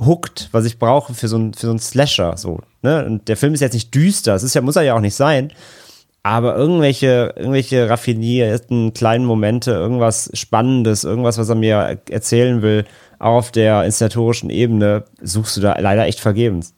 hookt, 0.00 0.48
was 0.52 0.64
ich 0.64 0.78
brauche 0.78 1.12
für 1.14 1.28
so 1.28 1.36
ein, 1.36 1.54
für 1.54 1.66
so 1.66 1.70
einen 1.70 1.80
Slasher, 1.80 2.36
so, 2.36 2.60
ne? 2.82 3.04
Und 3.04 3.28
der 3.28 3.36
Film 3.36 3.54
ist 3.54 3.60
jetzt 3.60 3.74
nicht 3.74 3.94
düster, 3.94 4.34
es 4.34 4.42
ist 4.42 4.54
ja, 4.54 4.60
muss 4.60 4.76
er 4.76 4.82
ja 4.82 4.94
auch 4.94 5.00
nicht 5.00 5.14
sein, 5.14 5.52
aber 6.28 6.56
irgendwelche, 6.56 7.32
irgendwelche 7.36 7.88
raffinierten 7.88 8.92
kleinen 8.92 9.24
Momente, 9.24 9.70
irgendwas 9.70 10.30
Spannendes, 10.34 11.04
irgendwas, 11.04 11.38
was 11.38 11.48
er 11.48 11.54
mir 11.54 12.00
erzählen 12.10 12.60
will, 12.60 12.84
auch 13.18 13.36
auf 13.36 13.52
der 13.52 13.84
inszenatorischen 13.84 14.50
Ebene, 14.50 15.04
suchst 15.22 15.56
du 15.56 15.60
da 15.60 15.78
leider 15.78 16.06
echt 16.06 16.20
vergebens. 16.20 16.74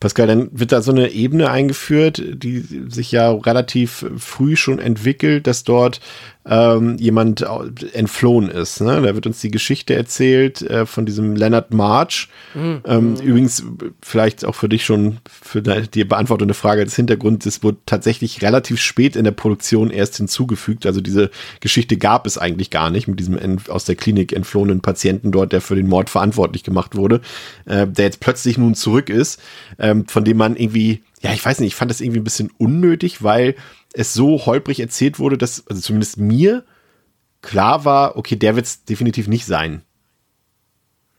Pascal, 0.00 0.26
dann 0.26 0.48
wird 0.52 0.72
da 0.72 0.82
so 0.82 0.90
eine 0.90 1.12
Ebene 1.12 1.48
eingeführt, 1.48 2.20
die 2.34 2.60
sich 2.88 3.12
ja 3.12 3.30
relativ 3.30 4.04
früh 4.18 4.56
schon 4.56 4.78
entwickelt, 4.78 5.46
dass 5.46 5.64
dort 5.64 6.00
ähm, 6.46 6.96
jemand 6.98 7.44
entflohen 7.92 8.50
ist. 8.50 8.80
Ne? 8.80 9.00
Da 9.02 9.14
wird 9.14 9.26
uns 9.26 9.40
die 9.40 9.50
Geschichte 9.50 9.94
erzählt 9.94 10.62
äh, 10.62 10.84
von 10.86 11.06
diesem 11.06 11.36
Leonard 11.36 11.72
March. 11.72 12.28
Mhm. 12.54 12.80
Ähm, 12.86 13.16
übrigens, 13.16 13.64
vielleicht 14.02 14.44
auch 14.44 14.54
für 14.54 14.68
dich 14.68 14.84
schon 14.84 15.18
für 15.26 15.62
die 15.62 16.04
beantwortende 16.04 16.54
Frage 16.54 16.82
als 16.82 16.96
Hintergrund, 16.96 17.46
es 17.46 17.62
wurde 17.62 17.78
tatsächlich 17.86 18.42
relativ 18.42 18.80
spät 18.80 19.16
in 19.16 19.24
der 19.24 19.32
Produktion 19.32 19.90
erst 19.90 20.16
hinzugefügt. 20.16 20.86
Also 20.86 21.00
diese 21.00 21.30
Geschichte 21.60 21.96
gab 21.96 22.26
es 22.26 22.36
eigentlich 22.36 22.70
gar 22.70 22.90
nicht 22.90 23.08
mit 23.08 23.18
diesem 23.18 23.58
aus 23.68 23.84
der 23.84 23.94
Klinik 23.96 24.32
entflohenen 24.32 24.80
Patienten 24.80 25.32
dort, 25.32 25.52
der 25.52 25.60
für 25.60 25.76
den 25.76 25.88
Mord 25.88 26.10
verantwortlich 26.10 26.62
gemacht 26.62 26.96
wurde, 26.96 27.20
äh, 27.64 27.86
der 27.86 28.06
jetzt 28.06 28.20
plötzlich 28.20 28.58
nun 28.58 28.74
zurück 28.74 29.08
ist, 29.08 29.40
ähm, 29.78 30.06
von 30.06 30.24
dem 30.24 30.36
man 30.36 30.56
irgendwie, 30.56 31.02
ja, 31.24 31.32
ich 31.32 31.44
weiß 31.44 31.60
nicht, 31.60 31.68
ich 31.68 31.74
fand 31.74 31.90
das 31.90 32.02
irgendwie 32.02 32.20
ein 32.20 32.24
bisschen 32.24 32.50
unnötig, 32.58 33.22
weil 33.22 33.54
es 33.94 34.12
so 34.12 34.44
holprig 34.44 34.78
erzählt 34.78 35.18
wurde, 35.18 35.38
dass, 35.38 35.66
also 35.66 35.80
zumindest 35.80 36.18
mir 36.18 36.64
klar 37.40 37.86
war, 37.86 38.16
okay, 38.16 38.36
der 38.36 38.56
wird 38.56 38.66
es 38.66 38.84
definitiv 38.84 39.26
nicht 39.26 39.46
sein. 39.46 39.80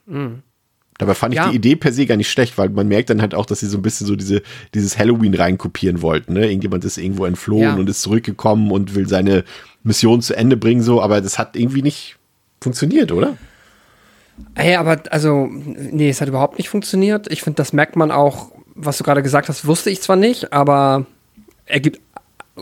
Mhm. 0.06 0.44
Dabei 1.00 1.16
fand 1.16 1.34
ich 1.34 1.38
ja. 1.40 1.50
die 1.50 1.56
Idee 1.56 1.76
per 1.76 1.92
se 1.92 2.06
gar 2.06 2.18
nicht 2.18 2.30
schlecht, 2.30 2.58
weil 2.58 2.70
man 2.70 2.88
merkt 2.88 3.10
dann 3.10 3.20
halt 3.20 3.34
auch, 3.34 3.48
dass 3.48 3.62
sie 3.62 3.68
so 3.68 3.78
ein 3.78 3.82
bisschen 3.82 4.06
so 4.06 4.16
diese, 4.16 4.44
dieses 4.76 4.98
Halloween 4.98 5.34
reinkopieren 5.34 6.04
wollten. 6.04 6.34
Ne? 6.34 6.46
Irgendjemand 6.46 6.86
ist 6.86 6.98
irgendwo 6.98 7.26
entflohen 7.26 7.64
ja. 7.64 7.76
und 7.76 7.90
ist 7.90 8.04
zurückgekommen 8.04 8.72
und 8.72 8.94
will 8.94 9.08
seine 9.08 9.44
Mission 9.84 10.22
zu 10.22 10.36
Ende 10.36 10.56
bringen, 10.56 10.84
so, 10.84 11.02
aber 11.02 11.20
das 11.20 11.40
hat 11.40 11.56
irgendwie 11.56 11.82
nicht 11.82 12.16
funktioniert, 12.62 13.12
oder? 13.12 13.38
Hey, 14.54 14.76
aber 14.76 15.02
also, 15.10 15.48
nee, 15.50 16.10
es 16.10 16.22
hat 16.22 16.28
überhaupt 16.28 16.58
nicht 16.60 16.70
funktioniert. 16.70 17.32
Ich 17.32 17.42
finde, 17.42 17.58
das 17.58 17.74
merkt 17.74 17.96
man 17.96 18.12
auch, 18.12 18.55
was 18.76 18.98
du 18.98 19.04
gerade 19.04 19.24
gesagt 19.24 19.50
hast, 19.50 19.66
wusste 19.66 19.90
ich 19.90 20.02
zwar 20.02 20.18
nicht, 20.18 20.54
aber 20.54 21.06
ergibt 21.66 22.02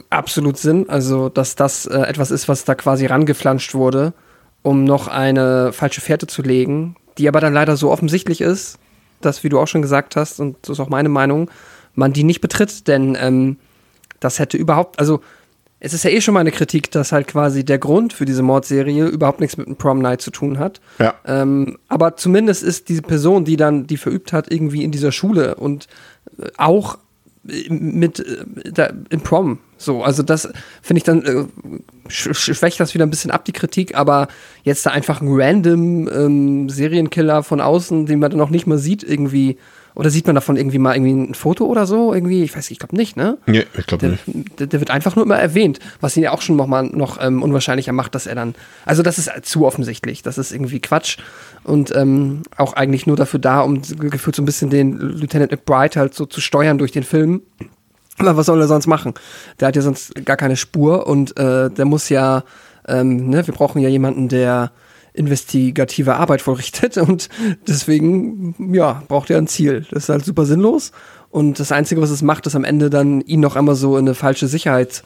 absolut 0.10 0.58
Sinn. 0.58 0.90
Also, 0.90 1.30
dass 1.30 1.56
das 1.56 1.86
äh, 1.86 1.98
etwas 1.98 2.32
ist, 2.32 2.48
was 2.48 2.66
da 2.66 2.76
quasi 2.76 3.06
rangeflanscht 3.06 3.74
wurde, 3.74 4.14
um 4.62 4.84
noch 4.84 5.08
eine 5.08 5.74
falsche 5.74 6.02
Fährte 6.02 6.28
zu 6.28 6.42
legen, 6.42 6.96
die 7.18 7.28
aber 7.28 7.42
dann 7.42 7.54
leider 7.54 7.76
so 7.76 7.92
offensichtlich 7.92 8.42
ist, 8.42 8.80
dass, 9.22 9.44
wie 9.44 9.50
du 9.50 9.60
auch 9.60 9.68
schon 9.68 9.82
gesagt 9.82 10.16
hast, 10.16 10.40
und 10.40 10.58
das 10.62 10.72
ist 10.72 10.80
auch 10.80 10.90
meine 10.90 11.10
Meinung, 11.10 11.50
man 11.96 12.14
die 12.14 12.24
nicht 12.24 12.42
betritt, 12.42 12.88
denn 12.88 13.18
ähm, 13.20 13.58
das 14.20 14.40
hätte 14.40 14.58
überhaupt, 14.58 15.00
also 15.00 15.22
es 15.84 15.94
ist 15.94 16.04
ja 16.06 16.12
eh 16.12 16.22
schon 16.22 16.34
mal 16.34 16.40
eine 16.40 16.52
Kritik, 16.52 16.92
dass 16.92 17.12
halt 17.12 17.28
quasi 17.28 17.66
der 17.66 17.78
Grund 17.78 18.14
für 18.14 18.24
diese 18.24 18.42
Mordserie 18.42 19.06
überhaupt 19.06 19.42
nichts 19.42 19.58
mit 19.58 19.68
einem 19.68 19.76
Prom 19.76 20.00
Night 20.00 20.22
zu 20.22 20.32
tun 20.32 20.58
hat. 20.58 20.80
Ja. 20.98 21.14
Ähm, 21.26 21.78
aber 21.90 22.16
zumindest 22.16 22.64
ist 22.64 22.88
diese 22.88 23.02
Person, 23.02 23.44
die 23.44 23.58
dann 23.58 23.86
die 23.86 23.98
verübt 23.98 24.32
hat, 24.32 24.50
irgendwie 24.50 24.84
in 24.84 24.92
dieser 24.92 25.12
Schule 25.12 25.56
und 25.56 25.88
äh, 26.40 26.48
auch 26.58 26.98
mit 27.68 28.20
äh, 28.22 28.72
da, 28.72 28.94
im 29.10 29.22
Prom. 29.22 29.60
So, 29.78 30.04
also 30.04 30.24
das 30.24 30.48
finde 30.82 31.00
ich 31.00 31.04
dann 31.04 31.22
äh, 31.26 31.44
sch 32.08 32.34
schwächt 32.34 32.80
das 32.80 32.94
wieder 32.94 33.06
ein 33.06 33.10
bisschen 33.10 33.32
ab 33.32 33.44
die 33.44 33.52
Kritik, 33.52 33.94
aber 33.94 34.30
jetzt 34.64 34.86
da 34.86 34.92
einfach 34.92 35.20
ein 35.20 35.28
random 35.30 36.08
ähm, 36.08 36.70
Serienkiller 36.70 37.44
von 37.44 37.60
außen, 37.60 38.06
den 38.06 38.20
man 38.20 38.32
dann 38.32 38.40
noch 38.40 38.52
nicht 38.52 38.68
mal 38.68 38.78
sieht, 38.78 39.04
irgendwie 39.04 39.58
oder 39.96 40.10
sieht 40.10 40.26
man 40.26 40.36
davon 40.36 40.56
irgendwie 40.56 40.80
mal 40.80 40.96
irgendwie 40.96 41.14
ein 41.14 41.34
Foto 41.36 41.66
oder 41.66 41.86
so? 41.86 42.14
Irgendwie, 42.14 42.44
ich 42.44 42.56
weiß, 42.56 42.72
ich 42.72 42.80
glaube 42.80 42.96
nicht, 42.96 43.16
ne? 43.16 43.38
Nee, 43.46 43.66
ich 43.78 43.86
glaube 43.86 44.08
nicht. 44.08 44.24
Der, 44.60 44.68
der, 44.68 44.80
wird 44.80 44.90
einfach 44.90 45.16
nur 45.16 45.26
immer 45.26 45.38
erwähnt, 45.38 45.80
was 46.02 46.18
ihn 46.18 46.24
ja 46.24 46.32
auch 46.32 46.42
schon 46.42 46.56
noch 46.56 46.68
mal 46.68 46.84
noch 46.84 47.22
ähm, 47.22 47.44
unwahrscheinlicher 47.44 47.94
macht, 47.94 48.16
dass 48.16 48.26
er 48.26 48.36
dann. 48.36 48.56
Also 48.86 49.04
das 49.04 49.18
ist 49.18 49.30
zu 49.44 49.66
offensichtlich. 49.66 50.24
Das 50.24 50.38
ist 50.38 50.52
irgendwie 50.52 50.80
Quatsch 50.80 51.18
und 51.64 51.96
ähm, 51.96 52.42
auch 52.58 52.74
eigentlich 52.74 53.06
nur 53.06 53.18
dafür 53.18 53.40
da, 53.40 53.62
um 53.62 53.82
gefühlt 53.82 54.36
so 54.36 54.42
ein 54.42 54.46
bisschen 54.46 54.70
den 54.70 54.98
Lieutenant 54.98 55.52
McBride 55.52 56.00
halt 56.00 56.14
so 56.14 56.26
zu 56.26 56.42
steuern 56.42 56.78
durch 56.78 56.92
den 56.92 57.04
Film. 57.04 57.44
Aber 58.18 58.38
was 58.38 58.46
soll 58.46 58.62
er 58.62 58.68
sonst 58.68 58.88
machen? 58.88 59.14
Der 59.60 59.68
hat 59.68 59.76
ja 59.76 59.82
sonst 59.82 60.14
gar 60.26 60.38
keine 60.38 60.56
Spur 60.56 61.08
und 61.08 61.38
äh, 61.38 61.70
der 61.70 61.86
muss 61.86 62.10
ja, 62.10 62.44
ähm, 62.88 63.30
ne, 63.30 63.46
wir 63.46 63.54
brauchen 63.54 63.82
ja 63.82 63.90
jemanden, 63.90 64.28
der 64.28 64.72
investigative 65.14 66.16
Arbeit 66.16 66.42
vollrichtet 66.42 66.98
und 66.98 67.30
deswegen, 67.68 68.74
ja, 68.74 69.04
braucht 69.08 69.30
er 69.30 69.38
ein 69.38 69.48
Ziel. 69.48 69.86
Das 69.92 70.04
ist 70.04 70.10
halt 70.10 70.26
super 70.26 70.46
sinnlos 70.46 70.92
und 71.34 71.60
das 71.60 71.72
Einzige, 71.72 72.00
was 72.00 72.12
es 72.12 72.22
macht, 72.22 72.46
ist 72.46 72.56
am 72.56 72.64
Ende 72.64 72.92
dann 72.92 73.22
ihn 73.22 73.40
noch 73.40 73.56
einmal 73.56 73.74
so 73.74 73.98
in 73.98 74.06
eine 74.06 74.14
falsche 74.14 74.48
Sicherheit 74.48 75.04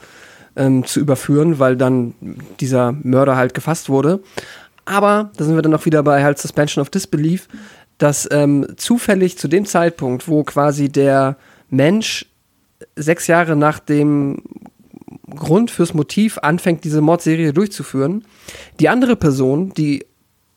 ähm, 0.56 0.84
zu 0.84 1.00
überführen, 1.00 1.58
weil 1.58 1.74
dann 1.74 2.14
dieser 2.60 2.92
Mörder 2.92 3.36
halt 3.36 3.54
gefasst 3.54 3.88
wurde. 3.88 4.20
Aber 4.84 5.30
da 5.38 5.44
sind 5.44 5.54
wir 5.54 5.62
dann 5.62 5.72
auch 5.72 5.86
wieder 5.86 6.02
bei 6.02 6.22
halt 6.22 6.38
Suspension 6.38 6.82
of 6.82 6.90
Disbelief, 6.90 7.48
dass 7.96 8.28
ähm, 8.30 8.66
zufällig 8.76 9.38
zu 9.38 9.48
dem 9.48 9.64
Zeitpunkt, 9.64 10.28
wo 10.28 10.44
quasi 10.44 10.90
der 10.90 11.36
Mensch 11.70 12.26
sechs 12.94 13.26
Jahre 13.26 13.56
nach 13.56 13.78
dem 13.78 14.42
Grund 15.34 15.70
fürs 15.70 15.94
Motiv 15.94 16.38
anfängt, 16.38 16.84
diese 16.84 17.00
Mordserie 17.00 17.52
durchzuführen. 17.52 18.24
Die 18.80 18.88
andere 18.88 19.16
Person, 19.16 19.72
die 19.74 20.06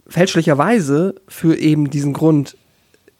fälschlicherweise 0.07 1.15
für 1.27 1.57
eben 1.57 1.89
diesen 1.89 2.13
Grund 2.13 2.57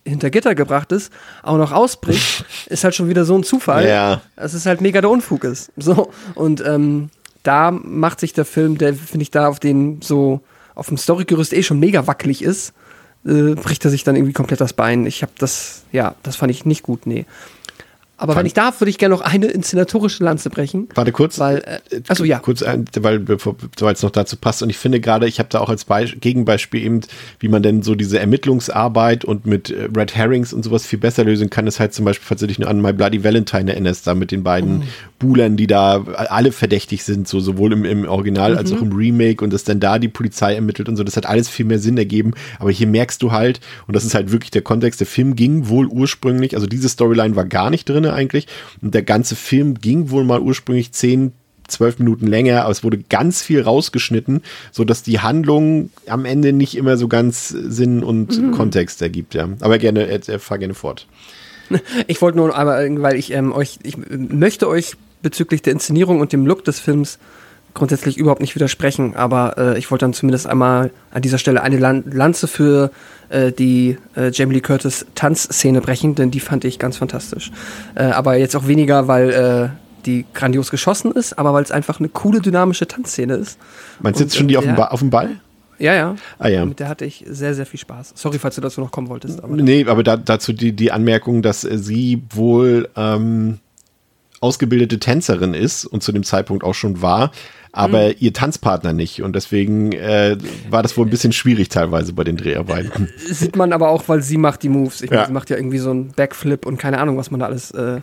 hinter 0.06 0.30
Gitter 0.30 0.56
gebracht 0.56 0.91
ist, 0.91 1.12
auch 1.43 1.58
noch 1.58 1.72
ausbricht, 1.72 2.45
ist 2.68 2.84
halt 2.84 2.95
schon 2.95 3.10
wieder 3.10 3.26
so 3.26 3.36
ein 3.36 3.43
Zufall. 3.43 3.88
Ja. 3.88 4.22
Es 4.36 4.54
ist 4.54 4.66
halt 4.66 4.82
mega 4.82 5.02
der 5.02 5.10
Unfug 5.10 5.43
ist. 5.43 5.72
So. 5.78 6.12
Und 6.36 6.64
ähm, 6.66 7.10
da 7.43 7.72
macht 7.72 8.20
sich 8.20 8.34
der 8.34 8.45
Film, 8.45 8.78
der 8.78 8.93
finde 8.93 9.24
ich 9.24 9.32
da 9.32 9.47
auf 9.47 9.60
den 9.60 10.02
so 10.02 10.41
auf 10.76 10.88
dem 10.88 10.97
Storygerüst 10.97 11.54
eh 11.54 11.64
schon 11.64 11.80
mega 11.80 12.08
wackelig 12.08 12.41
ist, 12.41 12.74
äh, 13.26 13.56
bricht 13.56 13.84
er 13.86 13.91
sich 13.91 14.04
dann 14.04 14.16
irgendwie 14.16 14.34
komplett 14.34 14.62
das 14.62 14.74
Bein. 14.74 15.06
Ich 15.06 15.22
habe 15.22 15.34
das, 15.38 15.84
ja, 15.91 16.16
das 16.24 16.38
fand 16.38 16.52
ich 16.52 16.66
nicht 16.66 16.84
gut, 16.84 17.06
nee. 17.06 17.26
Aber 18.22 18.36
wenn 18.36 18.45
ich 18.45 18.53
darf, 18.53 18.80
würde 18.80 18.91
ich 18.91 18.99
gerne 18.99 19.15
noch 19.15 19.22
eine 19.22 19.47
inszenatorische 19.47 20.24
Lanze 20.24 20.51
brechen. 20.51 20.88
Warte 20.93 21.11
kurz. 21.11 21.39
Weil, 21.39 21.57
äh, 21.89 22.01
achso, 22.07 22.24
ja. 22.24 22.38
Kurz, 22.38 22.61
äh, 22.61 22.78
weil 23.01 23.26
es 23.93 24.03
noch 24.03 24.11
dazu 24.11 24.38
passt. 24.38 24.61
Und 24.61 24.69
ich 24.69 24.78
finde 24.78 24.99
gerade, 24.99 25.28
ich 25.28 25.39
habe 25.39 25.49
da 25.49 25.59
auch 25.59 25.69
als 25.69 25.86
Beisp 25.86 26.22
Gegenbeispiel 26.22 26.84
eben, 26.84 27.01
wie 27.39 27.47
man 27.47 27.63
denn 27.63 27.82
so 27.82 27.95
diese 27.95 28.19
Ermittlungsarbeit 28.19 29.26
und 29.26 29.47
mit 29.47 29.72
äh, 29.72 29.89
Red 29.95 30.15
Herrings 30.15 30.53
und 30.53 30.61
sowas 30.61 30.86
viel 30.86 30.99
besser 30.99 31.24
lösen 31.24 31.49
kann, 31.49 31.65
ist 31.65 31.80
halt 31.80 31.95
zum 31.95 32.05
Beispiel, 32.05 32.28
falls 32.28 32.41
du 32.41 32.47
dich 32.47 32.59
nur 32.59 32.69
an 32.69 32.80
My 32.80 32.93
Bloody 32.93 33.24
Valentine 33.24 33.72
erinnerst, 33.72 34.05
da 34.05 34.13
mit 34.13 34.30
den 34.30 34.43
beiden 34.43 34.80
mhm. 34.80 34.84
Buhlern, 35.17 35.57
die 35.57 35.65
da 35.65 36.03
alle 36.03 36.51
verdächtig 36.51 37.03
sind, 37.03 37.28
so 37.28 37.39
sowohl 37.39 37.74
im, 37.74 37.86
im 37.86 38.07
Original 38.07 38.51
mhm. 38.51 38.57
als 38.59 38.72
auch 38.72 38.84
im 38.84 38.91
Remake 38.91 39.43
und 39.43 39.51
dass 39.51 39.63
dann 39.63 39.80
da 39.80 39.97
die 39.97 40.09
Polizei 40.09 40.53
ermittelt 40.53 40.89
und 40.89 40.95
so. 40.95 41.03
Das 41.03 41.17
hat 41.17 41.26
alles 41.26 41.49
viel 41.49 41.65
mehr 41.65 41.80
Sinn 41.80 41.97
ergeben. 41.97 42.34
Aber 42.59 42.69
hier 42.69 42.86
merkst 42.86 43.19
du 43.24 43.32
halt, 43.32 43.61
und 43.88 43.95
das 43.95 44.05
ist 44.05 44.13
halt 44.13 44.32
wirklich 44.32 44.51
der 44.51 44.61
Kontext, 44.61 44.99
der 44.99 45.07
Film 45.07 45.36
ging 45.36 45.69
wohl 45.69 45.88
ursprünglich, 45.88 46.53
also 46.53 46.67
diese 46.67 46.88
Storyline 46.88 47.36
war 47.36 47.45
gar 47.45 47.72
nicht 47.72 47.89
drin 47.89 48.11
eigentlich. 48.14 48.47
Und 48.82 48.93
der 48.93 49.03
ganze 49.03 49.36
Film 49.36 49.76
ging 49.76 50.09
wohl 50.09 50.24
mal 50.24 50.39
ursprünglich 50.39 50.91
zehn, 50.91 51.34
zwölf 51.68 51.99
Minuten 51.99 52.28
länger, 52.28 52.64
aber 52.64 52.72
es 52.72 52.84
wurde 52.84 52.97
ganz 52.97 53.41
viel 53.41 53.62
rausgeschnitten, 53.62 54.41
sodass 54.72 55.03
die 55.03 55.20
Handlung 55.20 55.89
am 56.07 56.26
Ende 56.26 56.53
nicht 56.53 56.76
immer 56.76 56.97
so 56.97 57.07
ganz 57.07 57.49
Sinn 57.49 58.03
und 58.03 58.38
mhm. 58.38 58.51
Kontext 58.51 59.01
ergibt, 59.01 59.34
ja. 59.34 59.49
Aber 59.62 59.78
gerne, 59.78 60.07
äh, 60.07 60.39
fahr 60.39 60.57
gerne 60.57 60.74
fort. 60.74 61.07
Ich 62.07 62.22
wollte 62.22 62.38
nur 62.38 62.53
aber, 62.53 62.84
weil 63.01 63.16
ich 63.16 63.32
ähm, 63.32 63.53
euch, 63.53 63.80
ich 63.84 63.95
möchte 64.09 64.68
euch 64.68 64.97
bezüglich 65.22 65.62
der 65.62 65.74
Inszenierung 65.74 66.20
und 66.20 66.34
dem 66.34 66.45
Look 66.45 66.66
des 66.66 66.80
Films 66.80 67.18
grundsätzlich 67.74 68.17
überhaupt 68.17 68.41
nicht 68.41 68.55
widersprechen, 68.55 69.15
aber 69.15 69.57
äh, 69.57 69.78
ich 69.78 69.91
wollte 69.91 70.03
dann 70.03 70.13
zumindest 70.13 70.47
einmal 70.47 70.91
an 71.11 71.22
dieser 71.22 71.38
Stelle 71.38 71.61
eine 71.61 71.78
Lan 71.78 72.03
Lanze 72.11 72.47
für 72.47 72.91
äh, 73.30 73.51
die 73.51 73.97
äh, 74.15 74.32
Jamie 74.32 74.55
Lee 74.55 74.61
Curtis 74.61 75.05
Tanzszene 75.15 75.82
brechen, 75.82 76.15
denn 76.15 76.32
die 76.32 76.39
fand 76.39 76.65
ich 76.65 76.80
ganz 76.80 76.97
fantastisch. 76.97 77.51
Äh, 77.95 78.03
aber 78.03 78.38
jetzt 78.38 78.55
auch 78.55 78.67
weniger, 78.67 79.07
weil 79.07 79.30
äh, 79.30 79.69
die 80.05 80.26
grandios 80.34 80.72
geschossen 80.72 81.11
ist, 81.11 81.38
aber 81.38 81.53
weil 81.53 81.63
es 81.63 81.72
einfach 81.72 81.99
eine 81.99 82.09
coole 82.09 82.41
dynamische 82.41 82.88
Tanzszene 82.88 83.36
ist. 83.36 83.59
Meinst 83.99 84.19
du 84.19 84.24
jetzt 84.24 84.36
schon 84.36 84.47
die 84.47 84.57
auf 84.57 84.65
dem, 84.65 84.76
auf 84.76 84.99
dem 84.99 85.09
Ball? 85.09 85.38
Ja, 85.80 85.95
ja. 85.95 86.15
Ah, 86.38 86.47
ja. 86.47 86.63
Mit 86.63 86.80
der 86.80 86.89
hatte 86.89 87.05
ich 87.05 87.26
sehr, 87.28 87.55
sehr 87.55 87.65
viel 87.65 87.80
Spaß. 87.80 88.13
Sorry, 88.15 88.38
falls 88.38 88.55
du 88.55 88.61
dazu 88.61 88.82
noch 88.82 88.91
kommen 88.91 89.09
wolltest. 89.09 89.43
Aber 89.43 89.55
nee, 89.55 89.84
aber 89.88 90.03
da, 90.03 90.15
dazu 90.15 90.53
die, 90.53 90.74
die 90.74 90.91
Anmerkung, 90.91 91.41
dass 91.41 91.61
sie 91.61 92.22
wohl 92.30 92.88
ähm, 92.95 93.57
ausgebildete 94.41 94.99
Tänzerin 94.99 95.55
ist 95.55 95.86
und 95.86 96.03
zu 96.03 96.11
dem 96.11 96.24
Zeitpunkt 96.24 96.63
auch 96.63 96.74
schon 96.76 97.01
war 97.01 97.32
aber 97.72 98.09
mhm. 98.09 98.15
ihr 98.19 98.34
Tanzpartner 98.34 98.93
nicht. 98.93 99.22
Und 99.22 99.36
deswegen 99.36 99.91
äh, 99.93 100.38
war 100.69 100.84
das 100.84 100.97
wohl 100.97 101.05
ein 101.05 101.09
bisschen 101.09 101.32
schwierig 101.32 101.69
teilweise 101.69 102.13
bei 102.13 102.24
den 102.24 102.38
Dreharbeiten. 102.38 103.09
Sieht 103.17 103.55
man 103.55 103.74
aber 103.74 103.89
auch, 103.89 104.03
weil 104.07 104.22
sie 104.22 104.38
macht 104.38 104.63
die 104.63 104.69
Moves. 104.69 105.01
Ich 105.01 105.09
meine, 105.09 105.26
sie 105.26 105.34
macht 105.34 105.49
ja 105.49 105.57
irgendwie 105.57 105.78
so 105.80 105.91
einen 105.91 106.11
Backflip 106.11 106.65
und 106.65 106.78
keine 106.78 106.99
Ahnung, 106.99 107.17
was 107.17 107.32
man 107.32 107.39
da 107.39 107.45
alles. 107.45 107.72
Äh 107.72 108.01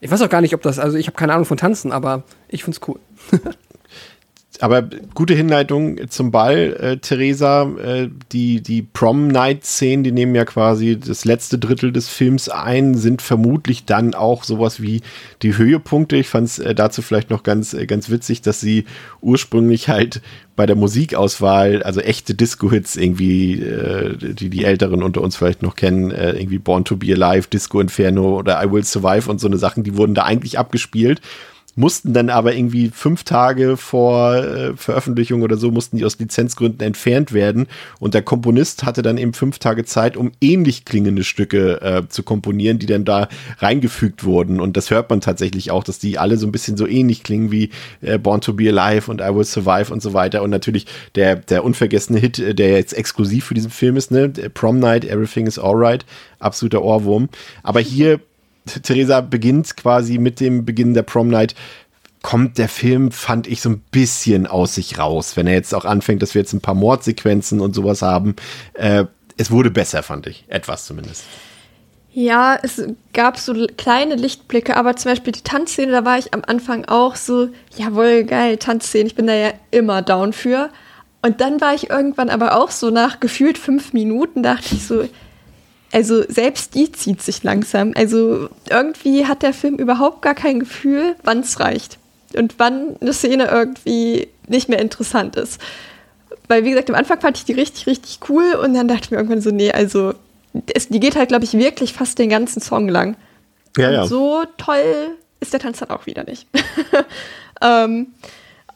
ich 0.00 0.10
weiß 0.10 0.22
auch 0.22 0.28
gar 0.28 0.40
nicht, 0.40 0.54
ob 0.54 0.62
das, 0.62 0.78
also 0.78 0.96
ich 0.96 1.06
habe 1.06 1.16
keine 1.16 1.34
Ahnung 1.34 1.44
von 1.44 1.58
Tanzen, 1.58 1.92
aber 1.92 2.24
ich 2.48 2.64
find's 2.64 2.80
cool. 2.88 2.98
aber 4.60 4.82
gute 5.14 5.34
Hinleitung 5.34 6.08
zum 6.08 6.30
Ball, 6.30 6.76
äh, 6.80 6.96
Theresa. 6.98 7.62
Äh, 7.62 8.08
die 8.32 8.60
die 8.62 8.82
Prom-Night-Szenen, 8.82 10.04
die 10.04 10.12
nehmen 10.12 10.34
ja 10.34 10.44
quasi 10.44 10.98
das 10.98 11.24
letzte 11.24 11.58
Drittel 11.58 11.92
des 11.92 12.08
Films 12.08 12.48
ein, 12.48 12.94
sind 12.94 13.22
vermutlich 13.22 13.84
dann 13.84 14.14
auch 14.14 14.44
sowas 14.44 14.80
wie 14.80 15.02
die 15.42 15.56
Höhepunkte. 15.56 16.16
Ich 16.16 16.28
fand 16.28 16.46
es 16.48 16.58
äh, 16.58 16.74
dazu 16.74 17.02
vielleicht 17.02 17.30
noch 17.30 17.42
ganz, 17.42 17.74
äh, 17.74 17.86
ganz 17.86 18.10
witzig, 18.10 18.42
dass 18.42 18.60
sie 18.60 18.84
ursprünglich 19.20 19.88
halt 19.88 20.20
bei 20.56 20.66
der 20.66 20.76
Musikauswahl, 20.76 21.82
also 21.82 22.00
echte 22.00 22.34
Disco-Hits 22.34 22.96
irgendwie, 22.96 23.60
äh, 23.60 24.16
die 24.16 24.50
die 24.50 24.64
Älteren 24.64 25.02
unter 25.02 25.22
uns 25.22 25.36
vielleicht 25.36 25.62
noch 25.62 25.74
kennen, 25.74 26.10
äh, 26.10 26.32
irgendwie 26.32 26.58
Born 26.58 26.84
to 26.84 26.96
Be 26.96 27.14
Alive, 27.14 27.48
Disco 27.48 27.80
Inferno 27.80 28.38
oder 28.38 28.62
I 28.62 28.70
Will 28.70 28.84
Survive 28.84 29.30
und 29.30 29.40
so 29.40 29.46
eine 29.46 29.58
Sachen, 29.58 29.84
die 29.84 29.96
wurden 29.96 30.14
da 30.14 30.24
eigentlich 30.24 30.58
abgespielt 30.58 31.20
mussten 31.76 32.12
dann 32.12 32.30
aber 32.30 32.54
irgendwie 32.54 32.90
fünf 32.92 33.24
Tage 33.24 33.76
vor 33.76 34.36
äh, 34.36 34.76
Veröffentlichung 34.76 35.42
oder 35.42 35.56
so, 35.56 35.70
mussten 35.70 35.96
die 35.96 36.04
aus 36.04 36.18
Lizenzgründen 36.18 36.80
entfernt 36.86 37.32
werden. 37.32 37.66
Und 37.98 38.14
der 38.14 38.22
Komponist 38.22 38.84
hatte 38.84 39.02
dann 39.02 39.18
eben 39.18 39.32
fünf 39.32 39.58
Tage 39.58 39.84
Zeit, 39.84 40.16
um 40.16 40.32
ähnlich 40.40 40.84
klingende 40.84 41.24
Stücke 41.24 41.80
äh, 41.80 42.08
zu 42.08 42.22
komponieren, 42.22 42.78
die 42.78 42.86
dann 42.86 43.04
da 43.04 43.28
reingefügt 43.58 44.24
wurden. 44.24 44.60
Und 44.60 44.76
das 44.76 44.90
hört 44.90 45.10
man 45.10 45.20
tatsächlich 45.20 45.70
auch, 45.70 45.84
dass 45.84 45.98
die 45.98 46.18
alle 46.18 46.36
so 46.36 46.46
ein 46.46 46.52
bisschen 46.52 46.76
so 46.76 46.86
ähnlich 46.86 47.22
klingen 47.22 47.50
wie 47.50 47.70
äh, 48.00 48.18
Born 48.18 48.40
to 48.40 48.52
Be 48.52 48.68
Alive 48.68 49.10
und 49.10 49.20
I 49.20 49.34
Will 49.34 49.44
Survive 49.44 49.92
und 49.92 50.02
so 50.02 50.12
weiter. 50.12 50.42
Und 50.42 50.50
natürlich 50.50 50.86
der, 51.14 51.36
der 51.36 51.64
unvergessene 51.64 52.18
Hit, 52.18 52.38
äh, 52.38 52.54
der 52.54 52.70
jetzt 52.72 52.92
exklusiv 52.92 53.44
für 53.44 53.54
diesen 53.54 53.70
Film 53.70 53.96
ist, 53.96 54.10
ne? 54.10 54.28
Prom 54.28 54.78
Night, 54.78 55.04
Everything 55.04 55.46
is 55.46 55.58
Alright. 55.58 56.04
Absoluter 56.38 56.82
Ohrwurm. 56.82 57.28
Aber 57.62 57.80
hier 57.80 58.20
Theresa 58.82 59.20
beginnt 59.20 59.76
quasi 59.76 60.18
mit 60.18 60.40
dem 60.40 60.64
Beginn 60.64 60.94
der 60.94 61.02
Prom 61.02 61.28
Night 61.28 61.54
kommt 62.22 62.58
der 62.58 62.68
Film, 62.68 63.12
fand 63.12 63.46
ich, 63.46 63.62
so 63.62 63.70
ein 63.70 63.80
bisschen 63.90 64.46
aus 64.46 64.74
sich 64.74 64.98
raus. 64.98 65.36
Wenn 65.36 65.46
er 65.46 65.54
jetzt 65.54 65.74
auch 65.74 65.84
anfängt, 65.84 66.22
dass 66.22 66.34
wir 66.34 66.42
jetzt 66.42 66.52
ein 66.52 66.60
paar 66.60 66.74
Mordsequenzen 66.74 67.60
und 67.60 67.74
sowas 67.74 68.02
haben. 68.02 68.36
Äh, 68.74 69.04
es 69.36 69.50
wurde 69.50 69.70
besser, 69.70 70.02
fand 70.02 70.26
ich. 70.26 70.44
Etwas 70.48 70.84
zumindest. 70.84 71.24
Ja, 72.12 72.58
es 72.60 72.82
gab 73.12 73.38
so 73.38 73.54
kleine 73.76 74.16
Lichtblicke, 74.16 74.76
aber 74.76 74.96
zum 74.96 75.12
Beispiel 75.12 75.32
die 75.32 75.42
Tanzszene, 75.42 75.92
da 75.92 76.04
war 76.04 76.18
ich 76.18 76.34
am 76.34 76.42
Anfang 76.44 76.84
auch 76.86 77.14
so, 77.14 77.48
jawohl, 77.76 78.24
geil, 78.24 78.56
Tanzszene, 78.56 79.06
ich 79.06 79.14
bin 79.14 79.28
da 79.28 79.34
ja 79.34 79.52
immer 79.70 80.02
down 80.02 80.32
für. 80.32 80.70
Und 81.22 81.40
dann 81.40 81.60
war 81.60 81.74
ich 81.74 81.88
irgendwann 81.88 82.28
aber 82.28 82.56
auch 82.56 82.70
so 82.70 82.90
nach 82.90 83.20
gefühlt 83.20 83.58
fünf 83.58 83.92
Minuten, 83.92 84.42
dachte 84.42 84.74
ich 84.74 84.86
so, 84.86 85.08
also 85.92 86.22
selbst 86.28 86.74
die 86.74 86.92
zieht 86.92 87.22
sich 87.22 87.42
langsam. 87.42 87.92
Also 87.96 88.48
irgendwie 88.68 89.26
hat 89.26 89.42
der 89.42 89.52
Film 89.52 89.76
überhaupt 89.76 90.22
gar 90.22 90.34
kein 90.34 90.60
Gefühl, 90.60 91.16
wann 91.24 91.40
es 91.40 91.60
reicht 91.60 91.98
und 92.34 92.54
wann 92.58 92.96
eine 93.00 93.12
Szene 93.12 93.48
irgendwie 93.50 94.28
nicht 94.46 94.68
mehr 94.68 94.78
interessant 94.78 95.36
ist. 95.36 95.60
Weil, 96.48 96.64
wie 96.64 96.70
gesagt, 96.70 96.90
am 96.90 96.96
Anfang 96.96 97.20
fand 97.20 97.36
ich 97.38 97.44
die 97.44 97.52
richtig, 97.52 97.86
richtig 97.86 98.18
cool 98.28 98.54
und 98.54 98.74
dann 98.74 98.88
dachte 98.88 99.04
ich 99.04 99.10
mir 99.10 99.18
irgendwann 99.18 99.40
so, 99.40 99.50
nee, 99.50 99.70
also 99.72 100.14
es, 100.74 100.88
die 100.88 101.00
geht 101.00 101.16
halt, 101.16 101.28
glaube 101.28 101.44
ich, 101.44 101.52
wirklich 101.54 101.92
fast 101.92 102.18
den 102.18 102.28
ganzen 102.28 102.60
Song 102.60 102.88
lang. 102.88 103.16
Ja, 103.76 103.88
und 103.88 103.94
ja. 103.94 104.06
so 104.06 104.44
toll 104.56 105.16
ist 105.38 105.52
der 105.52 105.60
Tanz 105.60 105.78
dann 105.78 105.90
auch 105.90 106.06
wieder 106.06 106.24
nicht. 106.24 106.48
ähm, 107.62 108.08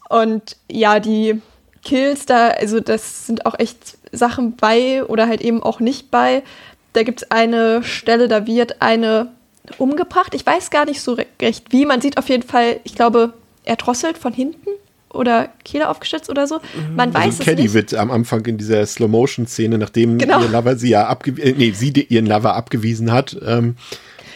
und 0.09 0.57
ja, 0.71 1.01
die 1.01 1.41
Kills 1.83 2.27
da, 2.27 2.49
also 2.49 2.81
das 2.81 3.27
sind 3.27 3.47
auch 3.47 3.59
echt 3.59 3.99
Sachen 4.13 4.57
bei 4.57 5.05
oder 5.05 5.27
halt 5.27 5.41
eben 5.41 5.63
auch 5.63 5.81
nicht 5.81 6.11
bei. 6.11 6.43
Da 6.95 7.03
gibt 7.03 7.23
es 7.23 7.31
eine 7.31 7.83
Stelle, 7.85 8.29
da 8.29 8.47
wird 8.47 8.81
eine 8.81 9.29
umgebracht. 9.79 10.35
Ich 10.35 10.47
weiß 10.47 10.71
gar 10.71 10.87
nicht 10.87 11.01
so 11.01 11.19
recht 11.41 11.71
wie. 11.71 11.85
Man 11.87 12.01
sieht 12.01 12.19
auf 12.19 12.29
jeden 12.29 12.43
Fall, 12.43 12.81
ich 12.85 12.95
glaube, 12.95 13.35
er 13.65 13.77
drosselt 13.77 14.17
von 14.17 14.33
hinten 14.33 14.69
oder 15.11 15.49
Kehle 15.65 15.89
aufgeschützt 15.89 16.29
oder 16.29 16.47
so. 16.47 16.61
Man 16.97 17.15
also 17.15 17.39
weiß 17.39 17.45
Caddy 17.45 17.63
es 17.63 17.63
nicht. 17.63 17.75
wird 17.75 17.95
am 17.95 18.11
Anfang 18.11 18.45
in 18.47 18.59
dieser 18.59 18.85
Slow-Motion-Szene, 18.85 19.79
nachdem 19.79 20.19
genau. 20.19 20.41
ihr 20.41 20.49
Lover 20.49 20.77
sie 20.77 20.91
ja 20.91 21.07
abgewiesen, 21.07 21.55
äh, 21.55 21.55
nee, 21.57 21.71
sie 21.73 21.91
ihren 21.91 22.27
Lover 22.27 22.55
abgewiesen 22.55 23.13
hat, 23.13 23.37
ähm, 23.45 23.77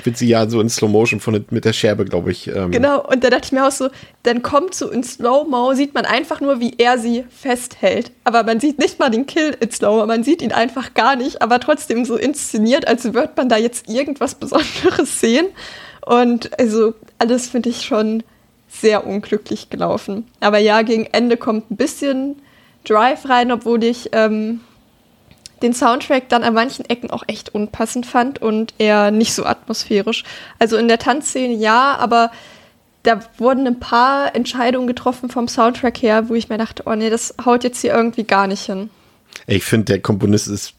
wird 0.04 0.16
sie 0.16 0.28
ja 0.28 0.48
so 0.48 0.60
in 0.60 0.68
Slow 0.68 0.90
Motion 0.90 1.20
von, 1.20 1.44
mit 1.50 1.64
der 1.64 1.72
Scherbe, 1.72 2.04
glaube 2.04 2.30
ich. 2.30 2.48
Ähm. 2.48 2.70
Genau, 2.70 3.04
und 3.06 3.24
da 3.24 3.30
dachte 3.30 3.46
ich 3.46 3.52
mir 3.52 3.66
auch 3.66 3.72
so, 3.72 3.88
dann 4.22 4.42
kommt 4.42 4.74
so 4.74 4.90
in 4.90 5.02
Slow-Mo, 5.02 5.74
sieht 5.74 5.94
man 5.94 6.04
einfach 6.04 6.40
nur, 6.40 6.60
wie 6.60 6.74
er 6.78 6.98
sie 6.98 7.24
festhält. 7.30 8.12
Aber 8.24 8.42
man 8.42 8.60
sieht 8.60 8.78
nicht 8.78 8.98
mal 8.98 9.10
den 9.10 9.26
Kill 9.26 9.56
in 9.60 9.70
Slow-Mo, 9.70 10.06
man 10.06 10.24
sieht 10.24 10.42
ihn 10.42 10.52
einfach 10.52 10.94
gar 10.94 11.16
nicht, 11.16 11.42
aber 11.42 11.60
trotzdem 11.60 12.04
so 12.04 12.16
inszeniert, 12.16 12.86
als 12.86 13.04
würde 13.04 13.32
man 13.36 13.48
da 13.48 13.56
jetzt 13.56 13.88
irgendwas 13.88 14.34
Besonderes 14.34 15.20
sehen. 15.20 15.46
Und 16.04 16.58
also 16.58 16.94
alles 17.18 17.48
finde 17.48 17.70
ich 17.70 17.82
schon 17.82 18.22
sehr 18.68 19.06
unglücklich 19.06 19.70
gelaufen. 19.70 20.26
Aber 20.40 20.58
ja, 20.58 20.82
gegen 20.82 21.06
Ende 21.06 21.36
kommt 21.36 21.70
ein 21.70 21.76
bisschen 21.76 22.36
Drive 22.84 23.28
rein, 23.28 23.50
obwohl 23.52 23.82
ich 23.84 24.10
ähm, 24.12 24.60
den 25.62 25.72
Soundtrack 25.74 26.28
dann 26.28 26.44
an 26.44 26.54
manchen 26.54 26.84
Ecken 26.84 27.10
auch 27.10 27.24
echt 27.26 27.54
unpassend 27.54 28.06
fand 28.06 28.40
und 28.40 28.74
eher 28.78 29.10
nicht 29.10 29.34
so 29.34 29.44
atmosphärisch. 29.44 30.24
Also 30.58 30.76
in 30.76 30.88
der 30.88 30.98
Tanzszene 30.98 31.54
ja, 31.54 31.96
aber 31.96 32.30
da 33.02 33.20
wurden 33.38 33.66
ein 33.66 33.80
paar 33.80 34.34
Entscheidungen 34.34 34.86
getroffen 34.86 35.30
vom 35.30 35.48
Soundtrack 35.48 36.02
her, 36.02 36.28
wo 36.28 36.34
ich 36.34 36.48
mir 36.48 36.58
dachte, 36.58 36.82
oh 36.86 36.94
nee, 36.94 37.10
das 37.10 37.34
haut 37.44 37.64
jetzt 37.64 37.80
hier 37.80 37.94
irgendwie 37.94 38.24
gar 38.24 38.46
nicht 38.46 38.66
hin. 38.66 38.90
Ich 39.46 39.64
finde, 39.64 39.86
der 39.86 40.00
Komponist 40.00 40.48
ist 40.48 40.74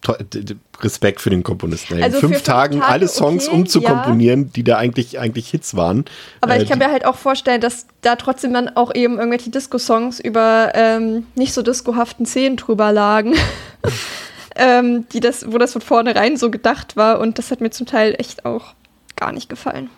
Respekt 0.81 1.21
für 1.21 1.29
den 1.29 1.43
Komponisten. 1.43 1.95
Also 1.95 2.17
in 2.17 2.21
fünf, 2.21 2.33
fünf 2.33 2.43
Tagen 2.43 2.79
Tage, 2.79 2.91
alle 2.91 3.07
Songs 3.07 3.47
okay, 3.47 3.55
umzukomponieren, 3.55 4.43
ja. 4.43 4.49
die 4.55 4.63
da 4.63 4.77
eigentlich, 4.77 5.19
eigentlich 5.19 5.49
Hits 5.49 5.75
waren. 5.75 6.05
Aber 6.41 6.55
äh, 6.55 6.61
ich 6.61 6.69
kann 6.69 6.79
mir 6.79 6.91
halt 6.91 7.05
auch 7.05 7.15
vorstellen, 7.15 7.61
dass 7.61 7.87
da 8.01 8.15
trotzdem 8.15 8.53
dann 8.53 8.69
auch 8.69 8.93
eben 8.93 9.17
irgendwelche 9.17 9.49
Disco-Songs 9.49 10.19
über 10.19 10.71
ähm, 10.75 11.25
nicht 11.35 11.53
so 11.53 11.61
discohaften 11.61 12.25
Szenen 12.25 12.57
drüber 12.57 12.91
lagen. 12.91 13.35
ähm, 14.59 15.07
die 15.13 15.19
das, 15.19 15.51
wo 15.51 15.57
das 15.57 15.73
von 15.73 15.81
vornherein 15.81 16.37
so 16.37 16.51
gedacht 16.51 16.95
war. 16.95 17.19
Und 17.19 17.37
das 17.37 17.49
hat 17.51 17.61
mir 17.61 17.71
zum 17.71 17.87
Teil 17.87 18.15
echt 18.17 18.45
auch 18.45 18.73
gar 19.15 19.31
nicht 19.31 19.49
gefallen. 19.49 19.89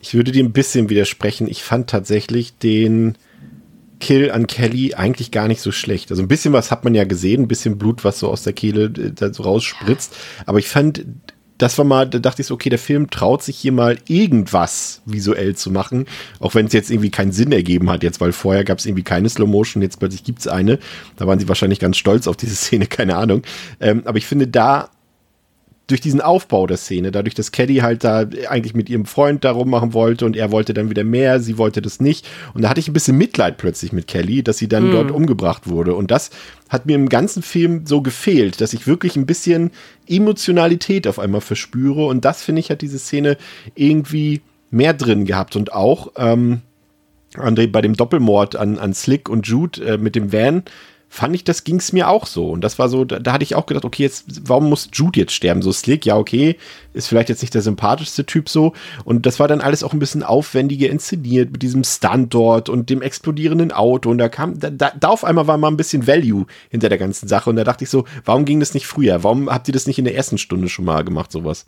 Ich 0.00 0.14
würde 0.14 0.32
dir 0.32 0.44
ein 0.44 0.52
bisschen 0.52 0.90
widersprechen. 0.90 1.48
Ich 1.48 1.62
fand 1.62 1.88
tatsächlich 1.88 2.58
den 2.58 3.16
Kill 4.00 4.30
an 4.30 4.46
Kelly 4.46 4.94
eigentlich 4.94 5.30
gar 5.30 5.48
nicht 5.48 5.62
so 5.62 5.72
schlecht. 5.72 6.10
Also 6.10 6.22
ein 6.22 6.28
bisschen 6.28 6.52
was 6.52 6.70
hat 6.70 6.84
man 6.84 6.94
ja 6.94 7.04
gesehen, 7.04 7.42
ein 7.42 7.48
bisschen 7.48 7.78
Blut, 7.78 8.04
was 8.04 8.18
so 8.18 8.28
aus 8.28 8.42
der 8.42 8.52
Kehle 8.52 8.84
äh, 8.84 9.12
da 9.12 9.32
so 9.32 9.44
rausspritzt. 9.44 10.14
Aber 10.44 10.58
ich 10.58 10.68
fand 10.68 11.06
das 11.58 11.78
war 11.78 11.84
mal, 11.84 12.08
da 12.08 12.18
dachte 12.18 12.42
ich 12.42 12.48
so, 12.48 12.54
okay, 12.54 12.68
der 12.68 12.78
Film 12.78 13.10
traut 13.10 13.42
sich 13.42 13.56
hier 13.56 13.72
mal 13.72 13.98
irgendwas 14.08 15.02
visuell 15.04 15.54
zu 15.54 15.70
machen, 15.70 16.06
auch 16.40 16.54
wenn 16.54 16.66
es 16.66 16.72
jetzt 16.72 16.90
irgendwie 16.90 17.10
keinen 17.10 17.32
Sinn 17.32 17.52
ergeben 17.52 17.90
hat 17.90 18.02
jetzt, 18.02 18.20
weil 18.20 18.32
vorher 18.32 18.64
gab 18.64 18.78
es 18.78 18.86
irgendwie 18.86 19.04
keine 19.04 19.28
Slow 19.28 19.48
Motion, 19.48 19.82
jetzt 19.82 19.98
plötzlich 19.98 20.24
gibt 20.24 20.40
es 20.40 20.48
eine. 20.48 20.78
Da 21.16 21.26
waren 21.26 21.38
sie 21.38 21.48
wahrscheinlich 21.48 21.78
ganz 21.78 21.96
stolz 21.96 22.26
auf 22.26 22.36
diese 22.36 22.56
Szene, 22.56 22.86
keine 22.88 23.16
Ahnung. 23.16 23.42
Ähm, 23.80 24.02
aber 24.04 24.18
ich 24.18 24.26
finde, 24.26 24.48
da 24.48 24.90
durch 25.86 26.00
diesen 26.00 26.22
Aufbau 26.22 26.66
der 26.66 26.78
Szene, 26.78 27.10
dadurch, 27.10 27.34
dass 27.34 27.52
Caddy 27.52 27.76
halt 27.76 28.04
da 28.04 28.26
eigentlich 28.48 28.74
mit 28.74 28.88
ihrem 28.88 29.04
Freund 29.04 29.44
darum 29.44 29.68
machen 29.68 29.92
wollte 29.92 30.24
und 30.24 30.34
er 30.34 30.50
wollte 30.50 30.72
dann 30.72 30.88
wieder 30.88 31.04
mehr, 31.04 31.40
sie 31.40 31.58
wollte 31.58 31.82
das 31.82 32.00
nicht. 32.00 32.26
Und 32.54 32.62
da 32.62 32.70
hatte 32.70 32.80
ich 32.80 32.88
ein 32.88 32.94
bisschen 32.94 33.18
Mitleid 33.18 33.58
plötzlich 33.58 33.92
mit 33.92 34.06
Kelly, 34.06 34.42
dass 34.42 34.56
sie 34.56 34.68
dann 34.68 34.88
mm. 34.88 34.92
dort 34.92 35.10
umgebracht 35.10 35.68
wurde. 35.68 35.94
Und 35.94 36.10
das 36.10 36.30
hat 36.70 36.86
mir 36.86 36.94
im 36.94 37.10
ganzen 37.10 37.42
Film 37.42 37.86
so 37.86 38.00
gefehlt, 38.00 38.62
dass 38.62 38.72
ich 38.72 38.86
wirklich 38.86 39.16
ein 39.16 39.26
bisschen 39.26 39.72
Emotionalität 40.08 41.06
auf 41.06 41.18
einmal 41.18 41.42
verspüre. 41.42 42.06
Und 42.06 42.24
das, 42.24 42.42
finde 42.42 42.60
ich, 42.60 42.70
hat 42.70 42.80
diese 42.80 42.98
Szene 42.98 43.36
irgendwie 43.74 44.40
mehr 44.70 44.94
drin 44.94 45.26
gehabt. 45.26 45.54
Und 45.54 45.74
auch, 45.74 46.12
ähm, 46.16 46.62
André, 47.34 47.70
bei 47.70 47.82
dem 47.82 47.94
Doppelmord 47.94 48.56
an, 48.56 48.78
an 48.78 48.94
Slick 48.94 49.28
und 49.28 49.46
Jude 49.46 49.84
äh, 49.84 49.98
mit 49.98 50.16
dem 50.16 50.32
Van, 50.32 50.62
fand 51.14 51.36
ich, 51.36 51.44
das 51.44 51.62
ging 51.62 51.76
es 51.76 51.92
mir 51.92 52.08
auch 52.08 52.26
so. 52.26 52.50
Und 52.50 52.62
das 52.62 52.80
war 52.80 52.88
so, 52.88 53.04
da, 53.04 53.20
da, 53.20 53.32
hatte 53.32 53.44
ich 53.44 53.54
auch 53.54 53.66
gedacht, 53.66 53.84
okay, 53.84 54.02
jetzt, 54.02 54.48
warum 54.48 54.68
muss 54.68 54.88
Jude 54.92 55.20
jetzt 55.20 55.32
sterben? 55.32 55.62
So 55.62 55.70
Slick, 55.70 56.04
ja, 56.04 56.16
okay, 56.16 56.56
ist 56.92 57.06
vielleicht 57.06 57.28
jetzt 57.28 57.40
nicht 57.40 57.54
der 57.54 57.62
sympathischste 57.62 58.26
Typ 58.26 58.48
so. 58.48 58.72
Und 59.04 59.24
das 59.24 59.38
war 59.38 59.46
dann 59.46 59.60
alles 59.60 59.84
auch 59.84 59.92
ein 59.92 60.00
bisschen 60.00 60.24
aufwendiger 60.24 60.90
inszeniert 60.90 61.52
mit 61.52 61.62
diesem 61.62 61.84
Stunt 61.84 62.34
dort 62.34 62.68
und 62.68 62.90
dem 62.90 63.00
explodierenden 63.00 63.70
Auto. 63.70 64.10
Und 64.10 64.18
da 64.18 64.28
kam, 64.28 64.58
da, 64.58 64.70
da 64.70 65.08
auf 65.08 65.22
einmal 65.22 65.46
war 65.46 65.56
mal 65.56 65.68
ein 65.68 65.76
bisschen 65.76 66.08
Value 66.08 66.46
hinter 66.68 66.88
der 66.88 66.98
ganzen 66.98 67.28
Sache. 67.28 67.48
Und 67.48 67.56
da 67.56 67.64
dachte 67.64 67.84
ich 67.84 67.90
so, 67.90 68.04
warum 68.24 68.44
ging 68.44 68.58
das 68.58 68.74
nicht 68.74 68.88
früher? 68.88 69.22
Warum 69.22 69.48
habt 69.48 69.68
ihr 69.68 69.74
das 69.74 69.86
nicht 69.86 70.00
in 70.00 70.04
der 70.04 70.16
ersten 70.16 70.36
Stunde 70.36 70.68
schon 70.68 70.84
mal 70.84 71.04
gemacht, 71.04 71.30
sowas? 71.30 71.66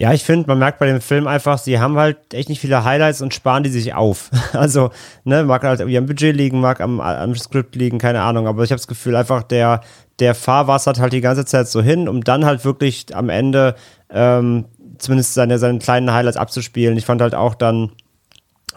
Ja, 0.00 0.12
ich 0.12 0.24
finde, 0.24 0.48
man 0.48 0.58
merkt 0.58 0.80
bei 0.80 0.86
dem 0.86 1.00
Film 1.00 1.28
einfach, 1.28 1.56
sie 1.56 1.78
haben 1.78 1.96
halt 1.96 2.34
echt 2.34 2.48
nicht 2.48 2.60
viele 2.60 2.82
Highlights 2.82 3.22
und 3.22 3.32
sparen 3.32 3.62
die 3.62 3.70
sich 3.70 3.94
auf. 3.94 4.30
Also, 4.52 4.90
ne, 5.24 5.44
mag 5.44 5.62
halt 5.62 5.80
irgendwie 5.80 5.98
am 5.98 6.06
Budget 6.06 6.34
liegen, 6.34 6.60
mag 6.60 6.80
am, 6.80 7.00
am 7.00 7.34
Skript 7.36 7.76
liegen, 7.76 7.98
keine 7.98 8.22
Ahnung. 8.22 8.48
Aber 8.48 8.64
ich 8.64 8.70
habe 8.70 8.78
das 8.78 8.88
Gefühl, 8.88 9.14
einfach 9.14 9.42
der, 9.42 9.82
der 10.18 10.34
Fahrwassert 10.34 10.98
halt 10.98 11.12
die 11.12 11.20
ganze 11.20 11.44
Zeit 11.44 11.68
so 11.68 11.82
hin, 11.82 12.08
um 12.08 12.22
dann 12.24 12.44
halt 12.44 12.64
wirklich 12.64 13.14
am 13.14 13.28
Ende 13.28 13.76
ähm, 14.10 14.66
zumindest 14.98 15.34
seine, 15.34 15.58
seine 15.58 15.78
kleinen 15.78 16.12
Highlights 16.12 16.36
abzuspielen. 16.36 16.96
Ich 16.96 17.06
fand 17.06 17.20
halt 17.20 17.34
auch 17.34 17.54
dann 17.54 17.92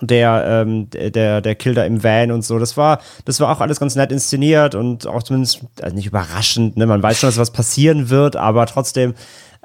der, 0.02 0.46
ähm, 0.48 0.90
der, 0.92 1.42
der 1.42 1.56
Kill 1.56 1.74
da 1.74 1.84
im 1.84 2.04
Van 2.04 2.32
und 2.32 2.44
so. 2.44 2.60
Das 2.60 2.78
war, 2.78 3.00
das 3.26 3.40
war 3.40 3.52
auch 3.52 3.62
alles 3.62 3.80
ganz 3.80 3.96
nett 3.96 4.12
inszeniert 4.12 4.76
und 4.76 5.08
auch 5.08 5.24
zumindest 5.24 5.62
also 5.82 5.96
nicht 5.96 6.08
überraschend. 6.08 6.78
Ne? 6.78 6.86
Man 6.86 7.02
weiß 7.02 7.20
schon, 7.20 7.28
dass 7.28 7.38
was 7.38 7.52
passieren 7.52 8.10
wird, 8.10 8.36
aber 8.36 8.66
trotzdem 8.68 9.14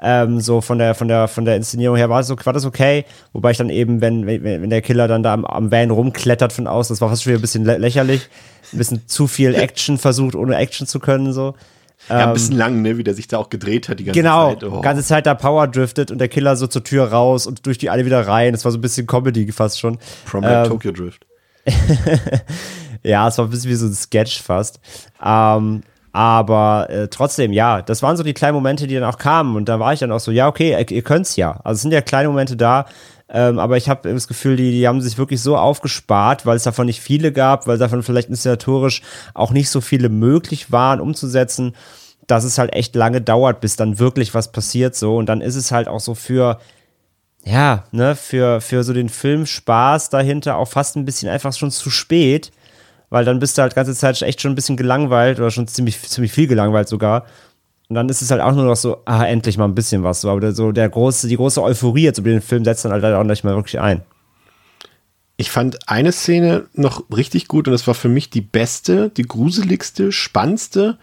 Ähm, 0.05 0.41
so 0.41 0.59
von 0.59 0.79
der, 0.79 0.95
von 0.95 1.07
der, 1.07 1.29
von 1.29 1.45
der 1.45 1.55
Inszenierung 1.55 1.95
her 1.95 2.09
war, 2.09 2.19
es 2.19 2.27
so, 2.27 2.35
war 2.43 2.51
das 2.51 2.65
okay. 2.65 3.05
Wobei 3.31 3.51
ich 3.51 3.57
dann 3.57 3.69
eben, 3.69 4.01
wenn, 4.01 4.27
wenn, 4.27 4.43
wenn 4.43 4.69
der 4.69 4.81
Killer 4.81 5.07
dann 5.07 5.23
da 5.23 5.33
am, 5.33 5.45
am 5.45 5.71
Van 5.71 5.91
rumklettert 5.91 6.51
von 6.51 6.67
außen, 6.67 6.93
das 6.93 7.01
war 7.01 7.09
fast 7.09 7.23
schon 7.23 7.31
wieder 7.31 7.39
ein 7.39 7.41
bisschen 7.41 7.63
lä 7.63 7.77
lächerlich. 7.77 8.29
Ein 8.73 8.77
bisschen 8.77 9.07
zu 9.07 9.27
viel 9.27 9.55
Action 9.55 9.97
versucht, 9.97 10.35
ohne 10.35 10.57
Action 10.57 10.87
zu 10.87 10.99
können, 10.99 11.31
so. 11.31 11.55
Ja, 12.09 12.27
ein 12.27 12.33
bisschen 12.33 12.57
lang, 12.57 12.81
ne, 12.81 12.97
wie 12.97 13.03
der 13.03 13.13
sich 13.13 13.29
da 13.29 13.37
auch 13.37 13.49
gedreht 13.49 13.87
hat 13.87 13.99
die 13.99 14.03
ganze 14.03 14.19
genau, 14.19 14.49
Zeit. 14.49 14.59
Genau, 14.59 14.81
ganze 14.81 15.03
Zeit 15.03 15.25
da 15.25 15.35
Power 15.35 15.67
driftet 15.67 16.11
und 16.11 16.17
der 16.17 16.27
Killer 16.27 16.57
so 16.57 16.67
zur 16.67 16.83
Tür 16.83 17.05
raus 17.05 17.47
und 17.47 17.65
durch 17.65 17.77
die 17.77 17.89
alle 17.89 18.05
wieder 18.05 18.27
rein. 18.27 18.51
Das 18.51 18.65
war 18.65 18.73
so 18.73 18.77
ein 18.77 18.81
bisschen 18.81 19.07
Comedy 19.07 19.49
fast 19.53 19.79
schon. 19.79 19.99
From 20.25 20.43
ähm, 20.43 20.67
Tokyo 20.67 20.91
Drift. 20.91 21.25
ja, 23.03 23.27
es 23.29 23.37
war 23.37 23.45
ein 23.45 23.51
bisschen 23.51 23.69
wie 23.69 23.75
so 23.75 23.85
ein 23.85 23.93
Sketch 23.93 24.41
fast. 24.41 24.81
Ähm, 25.23 25.83
aber 26.13 26.91
äh, 26.91 27.07
trotzdem, 27.07 27.51
ja, 27.51 27.81
das 27.81 28.03
waren 28.03 28.15
so 28.15 28.23
die 28.23 28.35
kleinen 28.35 28.53
Momente, 28.53 28.85
die 28.85 28.93
dann 28.93 29.03
auch 29.03 29.17
kamen. 29.17 29.55
Und 29.55 29.67
da 29.67 29.79
war 29.79 29.93
ich 29.93 29.99
dann 29.99 30.11
auch 30.11 30.19
so, 30.19 30.31
ja, 30.31 30.47
okay, 30.47 30.77
ihr 30.89 31.01
könnt's 31.01 31.35
ja. 31.35 31.59
Also 31.63 31.77
es 31.77 31.81
sind 31.81 31.91
ja 31.91 32.01
kleine 32.01 32.29
Momente 32.29 32.55
da. 32.55 32.85
Ähm, 33.29 33.57
aber 33.57 33.77
ich 33.77 33.89
habe 33.89 34.13
das 34.13 34.27
Gefühl, 34.27 34.55
die, 34.55 34.71
die 34.71 34.87
haben 34.87 35.01
sich 35.01 35.17
wirklich 35.17 35.41
so 35.41 35.57
aufgespart, 35.57 36.45
weil 36.45 36.55
es 36.55 36.63
davon 36.63 36.85
nicht 36.85 37.01
viele 37.01 37.31
gab, 37.31 37.65
weil 37.65 37.79
davon 37.79 38.03
vielleicht 38.03 38.29
inszenatorisch 38.29 39.01
auch 39.33 39.49
nicht 39.49 39.71
so 39.71 39.81
viele 39.81 40.09
möglich 40.09 40.71
waren 40.71 41.01
umzusetzen, 41.01 41.75
dass 42.27 42.43
es 42.43 42.59
halt 42.59 42.75
echt 42.75 42.95
lange 42.95 43.19
dauert, 43.19 43.59
bis 43.59 43.75
dann 43.75 43.97
wirklich 43.97 44.35
was 44.35 44.51
passiert 44.51 44.95
so. 44.95 45.17
Und 45.17 45.25
dann 45.25 45.41
ist 45.41 45.55
es 45.55 45.71
halt 45.71 45.87
auch 45.87 45.99
so 45.99 46.13
für, 46.13 46.59
ja, 47.43 47.85
ne, 47.91 48.15
für, 48.15 48.61
für 48.61 48.83
so 48.83 48.93
den 48.93 49.09
Filmspaß 49.09 50.11
dahinter 50.11 50.57
auch 50.57 50.67
fast 50.67 50.95
ein 50.95 51.05
bisschen 51.05 51.29
einfach 51.29 51.53
schon 51.53 51.71
zu 51.71 51.89
spät, 51.89 52.51
weil 53.13 53.25
dann 53.25 53.37
bist 53.37 53.55
du 53.55 53.61
halt 53.61 53.75
ganze 53.75 53.93
Zeit 53.93 54.19
echt 54.23 54.41
schon 54.41 54.53
ein 54.53 54.55
bisschen 54.55 54.75
gelangweilt 54.75 55.37
oder 55.37 55.51
schon 55.51 55.67
ziemlich, 55.67 56.01
ziemlich 56.01 56.31
viel 56.31 56.47
gelangweilt 56.47 56.87
sogar. 56.87 57.27
Und 57.87 57.93
dann 57.93 58.09
ist 58.09 58.23
es 58.23 58.31
halt 58.31 58.41
auch 58.41 58.53
nur 58.53 58.65
noch 58.65 58.75
so, 58.75 59.03
ah, 59.05 59.23
endlich 59.23 59.55
mal 59.55 59.65
ein 59.65 59.75
bisschen 59.75 60.01
was. 60.01 60.21
So, 60.21 60.31
aber 60.31 60.51
so 60.51 60.71
der 60.71 60.89
große, 60.89 61.27
die 61.27 61.35
große 61.35 61.61
Euphorie 61.61 62.05
jetzt 62.05 62.17
über 62.17 62.31
den 62.31 62.41
Film 62.41 62.65
setzt 62.65 62.85
dann 62.85 62.91
halt 62.91 63.03
auch 63.03 63.23
nicht 63.23 63.43
mal 63.43 63.53
wirklich 63.53 63.79
ein. 63.79 64.01
Ich 65.37 65.51
fand 65.51 65.87
eine 65.87 66.11
Szene 66.11 66.65
noch 66.73 67.03
richtig 67.15 67.47
gut 67.47 67.67
und 67.67 67.73
das 67.73 67.85
war 67.85 67.93
für 67.93 68.09
mich 68.09 68.31
die 68.31 68.41
beste, 68.41 69.11
die 69.11 69.27
gruseligste, 69.27 70.11
spannendste 70.11 70.97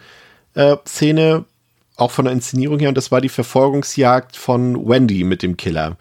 äh, 0.55 0.79
Szene, 0.89 1.45
auch 1.95 2.11
von 2.11 2.25
der 2.25 2.35
Inszenierung 2.35 2.81
her, 2.81 2.89
und 2.89 2.97
das 2.97 3.13
war 3.13 3.21
die 3.21 3.29
Verfolgungsjagd 3.29 4.37
von 4.37 4.89
Wendy 4.89 5.23
mit 5.23 5.45
dem 5.45 5.57
Killer. 5.57 5.97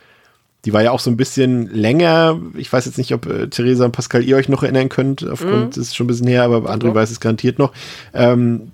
Die 0.65 0.73
war 0.73 0.83
ja 0.83 0.91
auch 0.91 0.99
so 0.99 1.09
ein 1.09 1.17
bisschen 1.17 1.67
länger. 1.73 2.39
Ich 2.57 2.71
weiß 2.71 2.85
jetzt 2.85 2.97
nicht, 2.97 3.13
ob 3.13 3.25
äh, 3.27 3.47
Theresa 3.47 3.85
und 3.85 3.93
Pascal 3.93 4.23
ihr 4.23 4.35
euch 4.35 4.49
noch 4.49 4.63
erinnern 4.63 4.89
könnt, 4.89 5.27
aufgrund, 5.27 5.77
mhm. 5.77 5.81
ist 5.81 5.95
schon 5.95 6.05
ein 6.05 6.07
bisschen 6.07 6.27
her, 6.27 6.43
aber 6.43 6.69
André 6.69 6.93
weiß 6.93 7.11
es 7.11 7.19
garantiert 7.19 7.59
noch. 7.59 7.71
Ähm, 8.13 8.71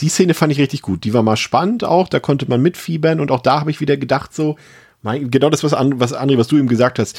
die 0.00 0.08
Szene 0.08 0.34
fand 0.34 0.52
ich 0.52 0.58
richtig 0.58 0.82
gut. 0.82 1.04
Die 1.04 1.12
war 1.12 1.22
mal 1.22 1.36
spannend 1.36 1.84
auch, 1.84 2.08
da 2.08 2.20
konnte 2.20 2.48
man 2.48 2.62
mitfiebern 2.62 3.20
und 3.20 3.30
auch 3.30 3.40
da 3.40 3.60
habe 3.60 3.70
ich 3.70 3.80
wieder 3.80 3.96
gedacht, 3.96 4.34
so, 4.34 4.56
mein, 5.02 5.30
genau 5.30 5.50
das, 5.50 5.62
was, 5.62 5.72
was 5.72 6.14
André, 6.14 6.38
was 6.38 6.48
du 6.48 6.56
ihm 6.56 6.68
gesagt 6.68 6.98
hast 6.98 7.18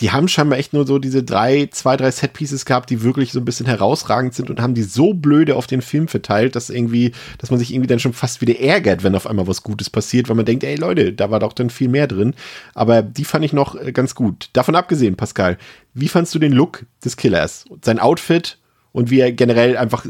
die 0.00 0.12
haben 0.12 0.28
scheinbar 0.28 0.58
echt 0.58 0.72
nur 0.72 0.86
so 0.86 0.98
diese 0.98 1.24
drei, 1.24 1.68
zwei, 1.72 1.96
drei 1.96 2.10
Setpieces 2.10 2.64
gehabt, 2.64 2.88
die 2.90 3.02
wirklich 3.02 3.32
so 3.32 3.40
ein 3.40 3.44
bisschen 3.44 3.66
herausragend 3.66 4.34
sind 4.34 4.48
und 4.48 4.60
haben 4.60 4.74
die 4.74 4.84
so 4.84 5.12
blöde 5.12 5.56
auf 5.56 5.66
den 5.66 5.82
Film 5.82 6.06
verteilt, 6.06 6.54
dass 6.54 6.70
irgendwie, 6.70 7.12
dass 7.38 7.50
man 7.50 7.58
sich 7.58 7.72
irgendwie 7.72 7.88
dann 7.88 7.98
schon 7.98 8.12
fast 8.12 8.40
wieder 8.40 8.60
ärgert, 8.60 9.02
wenn 9.02 9.14
auf 9.14 9.26
einmal 9.26 9.48
was 9.48 9.62
Gutes 9.62 9.90
passiert, 9.90 10.28
weil 10.28 10.36
man 10.36 10.44
denkt, 10.44 10.62
ey 10.62 10.76
Leute, 10.76 11.12
da 11.12 11.30
war 11.30 11.40
doch 11.40 11.52
dann 11.52 11.70
viel 11.70 11.88
mehr 11.88 12.06
drin. 12.06 12.34
Aber 12.74 13.02
die 13.02 13.24
fand 13.24 13.44
ich 13.44 13.52
noch 13.52 13.74
äh, 13.74 13.92
ganz 13.92 14.14
gut. 14.14 14.50
Davon 14.52 14.76
abgesehen, 14.76 15.16
Pascal, 15.16 15.58
wie 15.94 16.08
fandst 16.08 16.34
du 16.34 16.38
den 16.38 16.52
Look 16.52 16.86
des 17.04 17.16
Killers? 17.16 17.64
Sein 17.82 17.98
Outfit 17.98 18.58
und 18.92 19.10
wie 19.10 19.18
er 19.18 19.32
generell 19.32 19.76
einfach 19.76 20.04
äh, 20.04 20.08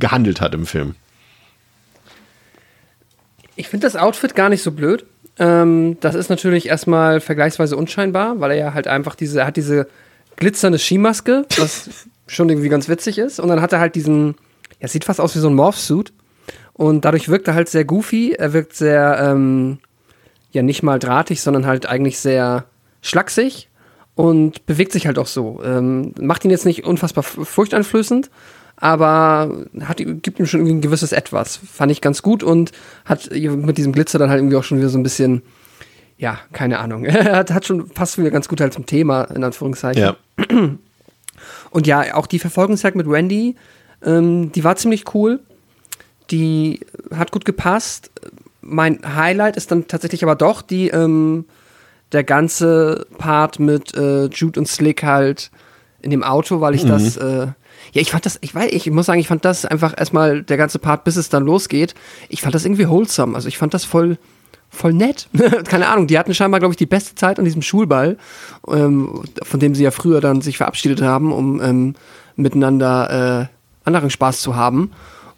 gehandelt 0.00 0.40
hat 0.40 0.54
im 0.54 0.66
Film? 0.66 0.96
Ich 3.54 3.68
finde 3.68 3.86
das 3.86 3.94
Outfit 3.94 4.34
gar 4.34 4.48
nicht 4.48 4.62
so 4.62 4.72
blöd. 4.72 5.04
Ähm, 5.40 5.96
das 6.00 6.14
ist 6.14 6.28
natürlich 6.28 6.68
erstmal 6.68 7.20
vergleichsweise 7.20 7.76
unscheinbar, 7.76 8.38
weil 8.40 8.52
er 8.52 8.56
ja 8.58 8.74
halt 8.74 8.86
einfach 8.86 9.14
diese, 9.14 9.40
er 9.40 9.46
hat 9.46 9.56
diese 9.56 9.88
glitzernde 10.36 10.78
Skimaske, 10.78 11.46
was 11.56 11.88
schon 12.26 12.48
irgendwie 12.50 12.68
ganz 12.68 12.88
witzig 12.88 13.18
ist. 13.18 13.40
Und 13.40 13.48
dann 13.48 13.62
hat 13.62 13.72
er 13.72 13.80
halt 13.80 13.94
diesen, 13.94 14.36
ja, 14.80 14.86
sieht 14.86 15.04
fast 15.04 15.20
aus 15.20 15.34
wie 15.34 15.40
so 15.40 15.48
ein 15.48 15.54
Morph-Suit. 15.54 16.12
Und 16.74 17.04
dadurch 17.04 17.28
wirkt 17.28 17.48
er 17.48 17.54
halt 17.54 17.70
sehr 17.70 17.84
goofy. 17.84 18.34
Er 18.38 18.52
wirkt 18.52 18.74
sehr, 18.74 19.18
ähm, 19.22 19.78
ja, 20.52 20.62
nicht 20.62 20.82
mal 20.82 20.98
drahtig, 20.98 21.40
sondern 21.40 21.66
halt 21.66 21.86
eigentlich 21.86 22.18
sehr 22.18 22.66
schlaksig 23.00 23.70
und 24.14 24.66
bewegt 24.66 24.92
sich 24.92 25.06
halt 25.06 25.18
auch 25.18 25.26
so. 25.26 25.62
Ähm, 25.64 26.12
macht 26.20 26.44
ihn 26.44 26.50
jetzt 26.50 26.66
nicht 26.66 26.84
unfassbar 26.84 27.24
furchteinflößend, 27.24 28.30
aber 28.80 29.66
hat, 29.82 29.98
gibt 29.98 30.40
ihm 30.40 30.46
schon 30.46 30.60
irgendwie 30.60 30.74
ein 30.74 30.80
gewisses 30.80 31.12
Etwas. 31.12 31.60
Fand 31.70 31.92
ich 31.92 32.00
ganz 32.00 32.22
gut 32.22 32.42
und 32.42 32.72
hat 33.04 33.30
mit 33.30 33.78
diesem 33.78 33.92
Glitzer 33.92 34.18
dann 34.18 34.30
halt 34.30 34.40
irgendwie 34.40 34.56
auch 34.56 34.64
schon 34.64 34.78
wieder 34.78 34.88
so 34.88 34.98
ein 34.98 35.02
bisschen, 35.02 35.42
ja, 36.16 36.38
keine 36.52 36.78
Ahnung. 36.78 37.06
Hat, 37.08 37.50
hat 37.52 37.66
schon 37.66 37.90
passt 37.90 38.18
wieder 38.18 38.30
ganz 38.30 38.48
gut 38.48 38.60
halt 38.60 38.72
zum 38.72 38.86
Thema, 38.86 39.24
in 39.24 39.44
Anführungszeichen. 39.44 40.02
Ja. 40.02 40.16
Und 41.70 41.86
ja, 41.86 42.14
auch 42.14 42.26
die 42.26 42.38
Verfolgungsjagd 42.38 42.96
mit 42.96 43.08
Wendy, 43.08 43.56
ähm, 44.02 44.50
die 44.52 44.64
war 44.64 44.76
ziemlich 44.76 45.14
cool. 45.14 45.40
Die 46.30 46.80
hat 47.14 47.32
gut 47.32 47.44
gepasst. 47.44 48.10
Mein 48.60 49.00
Highlight 49.14 49.56
ist 49.56 49.70
dann 49.70 49.88
tatsächlich 49.88 50.22
aber 50.22 50.36
doch 50.36 50.62
die, 50.62 50.88
ähm, 50.88 51.44
der 52.12 52.24
ganze 52.24 53.06
Part 53.18 53.58
mit 53.58 53.94
äh, 53.94 54.26
Jude 54.26 54.60
und 54.60 54.66
Slick 54.66 55.02
halt 55.02 55.50
in 56.02 56.10
dem 56.10 56.22
Auto, 56.22 56.60
weil 56.60 56.74
ich 56.74 56.84
mhm. 56.84 56.88
das 56.88 57.16
äh, 57.16 57.48
ja, 57.92 58.00
ich 58.00 58.10
fand 58.10 58.26
das, 58.26 58.38
ich 58.40 58.54
weiß, 58.54 58.70
ich 58.72 58.90
muss 58.90 59.06
sagen, 59.06 59.20
ich 59.20 59.28
fand 59.28 59.44
das 59.44 59.64
einfach 59.64 59.94
erstmal 59.96 60.42
der 60.42 60.56
ganze 60.56 60.78
Part, 60.78 61.04
bis 61.04 61.16
es 61.16 61.28
dann 61.28 61.44
losgeht. 61.44 61.94
Ich 62.28 62.42
fand 62.42 62.54
das 62.54 62.64
irgendwie 62.64 62.88
wholesome. 62.88 63.34
Also 63.34 63.48
ich 63.48 63.58
fand 63.58 63.74
das 63.74 63.84
voll, 63.84 64.18
voll 64.68 64.92
nett. 64.92 65.28
Keine 65.68 65.88
Ahnung, 65.88 66.06
die 66.06 66.18
hatten 66.18 66.34
scheinbar, 66.34 66.60
glaube 66.60 66.72
ich, 66.72 66.78
die 66.78 66.86
beste 66.86 67.14
Zeit 67.14 67.38
an 67.38 67.44
diesem 67.44 67.62
Schulball, 67.62 68.16
ähm, 68.68 69.22
von 69.42 69.60
dem 69.60 69.74
sie 69.74 69.84
ja 69.84 69.90
früher 69.90 70.20
dann 70.20 70.40
sich 70.40 70.56
verabschiedet 70.56 71.02
haben, 71.02 71.32
um 71.32 71.60
ähm, 71.60 71.94
miteinander 72.36 73.48
äh, 73.50 73.86
anderen 73.86 74.10
Spaß 74.10 74.40
zu 74.40 74.54
haben. 74.54 74.92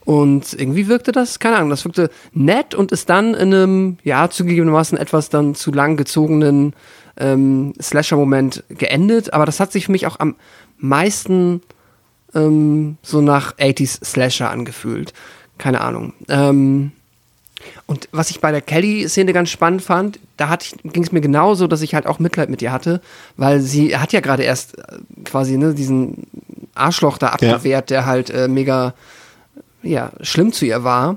Und 0.05 0.53
irgendwie 0.53 0.89
wirkte 0.89 1.13
das, 1.13 1.39
keine 1.39 1.57
Ahnung, 1.57 1.71
das 1.71 1.85
wirkte 1.85 2.11
nett 2.33 2.75
und 2.75 2.91
ist 2.91 3.09
dann 3.09 3.35
in 3.35 3.55
einem, 3.55 3.97
ja, 4.03 4.29
zugegebenermaßen 4.29 4.99
etwas 4.99 5.29
dann 5.29 5.55
zu 5.55 5.71
lang 5.71 5.97
gezogenen 5.97 6.75
ähm, 7.17 7.73
Slasher-Moment 7.81 8.65
geendet. 8.69 9.33
Aber 9.33 9.47
das 9.47 9.61
hat 9.61 9.71
sich 9.71 9.87
für 9.87 9.93
mich 9.93 10.07
auch 10.07 10.19
am 10.19 10.35
meisten 10.79 11.63
ähm, 12.35 12.97
so 13.03 13.21
nach 13.21 13.57
80s 13.57 14.05
Slasher 14.05 14.51
angefühlt. 14.51 15.13
Keine 15.59 15.81
Ahnung. 15.81 16.13
Ähm, 16.29 16.93
und 17.87 18.09
was 18.13 18.31
ich 18.31 18.41
bei 18.41 18.51
der 18.51 18.61
Kelly-Szene 18.61 19.33
ganz 19.33 19.51
spannend 19.51 19.83
fand, 19.83 20.19
da 20.37 20.57
ging 20.83 21.03
es 21.03 21.13
mir 21.13 21.21
genauso, 21.21 21.67
dass 21.67 21.83
ich 21.83 21.95
halt 21.95 22.07
auch 22.07 22.19
Mitleid 22.19 22.49
mit 22.49 22.63
ihr 22.63 22.73
hatte, 22.73 23.01
weil 23.37 23.61
sie 23.61 23.97
hat 23.97 24.13
ja 24.13 24.21
gerade 24.21 24.43
erst 24.43 24.79
äh, 24.79 24.99
quasi 25.25 25.57
ne, 25.57 25.75
diesen 25.75 26.27
Arschloch 26.75 27.19
da 27.19 27.29
abgewehrt, 27.29 27.91
ja. 27.91 27.97
der 27.97 28.07
halt 28.07 28.31
äh, 28.31 28.49
mega 28.49 28.95
ja, 29.83 30.13
schlimm 30.21 30.53
zu 30.53 30.65
ihr 30.65 30.85
war. 30.85 31.17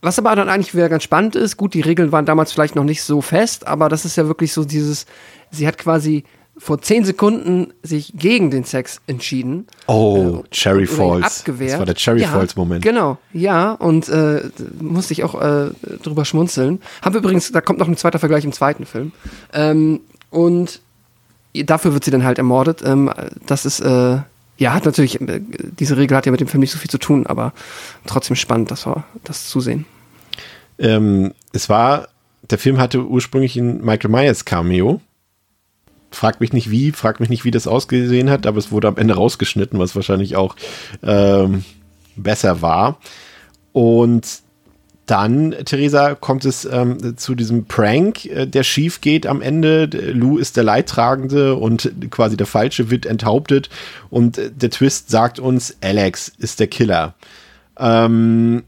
Was 0.00 0.18
aber 0.18 0.34
dann 0.34 0.48
eigentlich 0.48 0.74
wieder 0.74 0.88
ganz 0.88 1.04
spannend 1.04 1.36
ist, 1.36 1.56
gut, 1.56 1.74
die 1.74 1.80
Regeln 1.80 2.10
waren 2.10 2.26
damals 2.26 2.52
vielleicht 2.52 2.74
noch 2.74 2.84
nicht 2.84 3.02
so 3.02 3.20
fest, 3.20 3.66
aber 3.66 3.88
das 3.88 4.04
ist 4.04 4.16
ja 4.16 4.26
wirklich 4.26 4.52
so 4.52 4.64
dieses, 4.64 5.06
sie 5.50 5.66
hat 5.66 5.78
quasi 5.78 6.24
vor 6.62 6.80
zehn 6.80 7.04
Sekunden 7.04 7.72
sich 7.82 8.12
gegen 8.14 8.52
den 8.52 8.62
Sex 8.62 9.00
entschieden. 9.08 9.66
Oh, 9.88 10.44
äh, 10.44 10.48
Cherry 10.52 10.86
Falls. 10.86 11.40
Abgewehrt. 11.40 11.72
Das 11.72 11.78
war 11.80 11.86
der 11.86 11.96
Cherry 11.96 12.20
ja, 12.20 12.28
Falls 12.28 12.54
Moment. 12.54 12.84
Genau, 12.84 13.18
ja, 13.32 13.72
und 13.72 14.08
äh, 14.08 14.42
musste 14.80 15.12
ich 15.12 15.24
auch 15.24 15.34
äh, 15.42 15.70
drüber 16.04 16.24
schmunzeln. 16.24 16.80
Haben 17.02 17.14
wir 17.14 17.18
übrigens, 17.18 17.50
da 17.50 17.60
kommt 17.60 17.80
noch 17.80 17.88
ein 17.88 17.96
zweiter 17.96 18.20
Vergleich 18.20 18.44
im 18.44 18.52
zweiten 18.52 18.86
Film. 18.86 19.10
Ähm, 19.52 20.02
und 20.30 20.80
dafür 21.52 21.94
wird 21.94 22.04
sie 22.04 22.12
dann 22.12 22.22
halt 22.22 22.38
ermordet. 22.38 22.80
Ähm, 22.86 23.10
das 23.44 23.66
ist, 23.66 23.80
äh, 23.80 24.18
ja, 24.56 24.72
hat 24.72 24.84
natürlich, 24.84 25.20
äh, 25.20 25.40
diese 25.80 25.96
Regel 25.96 26.16
hat 26.16 26.26
ja 26.26 26.32
mit 26.32 26.40
dem 26.40 26.46
Film 26.46 26.60
nicht 26.60 26.70
so 26.70 26.78
viel 26.78 26.90
zu 26.90 26.98
tun, 26.98 27.26
aber 27.26 27.54
trotzdem 28.06 28.36
spannend, 28.36 28.70
das, 28.70 28.86
war, 28.86 29.02
das 29.24 29.48
zu 29.48 29.60
sehen. 29.60 29.84
Ähm, 30.78 31.34
es 31.52 31.68
war, 31.68 32.06
der 32.48 32.58
Film 32.58 32.78
hatte 32.78 33.04
ursprünglich 33.04 33.56
ein 33.56 33.84
Michael 33.84 34.10
Myers 34.12 34.44
Cameo 34.44 35.00
fragt 36.12 36.40
mich 36.40 36.52
nicht 36.52 36.70
wie, 36.70 36.92
fragt 36.92 37.20
mich 37.20 37.28
nicht, 37.28 37.44
wie 37.44 37.50
das 37.50 37.66
ausgesehen 37.66 38.30
hat, 38.30 38.46
aber 38.46 38.58
es 38.58 38.70
wurde 38.70 38.88
am 38.88 38.96
Ende 38.96 39.14
rausgeschnitten, 39.14 39.78
was 39.78 39.96
wahrscheinlich 39.96 40.36
auch 40.36 40.56
ähm, 41.02 41.64
besser 42.16 42.62
war. 42.62 42.98
Und 43.72 44.42
dann, 45.06 45.54
Theresa, 45.64 46.14
kommt 46.14 46.44
es 46.44 46.64
ähm, 46.64 47.16
zu 47.16 47.34
diesem 47.34 47.64
Prank, 47.64 48.24
äh, 48.26 48.46
der 48.46 48.62
schief 48.62 49.00
geht 49.00 49.26
am 49.26 49.42
Ende. 49.42 49.86
Lou 49.86 50.38
ist 50.38 50.56
der 50.56 50.64
Leidtragende 50.64 51.56
und 51.56 51.92
quasi 52.10 52.36
der 52.36 52.46
Falsche 52.46 52.90
wird 52.90 53.04
enthauptet. 53.04 53.68
Und 54.10 54.38
äh, 54.38 54.50
der 54.50 54.70
Twist 54.70 55.10
sagt 55.10 55.38
uns, 55.38 55.76
Alex 55.82 56.32
ist 56.38 56.60
der 56.60 56.68
Killer. 56.68 57.14
Ähm, 57.78 58.62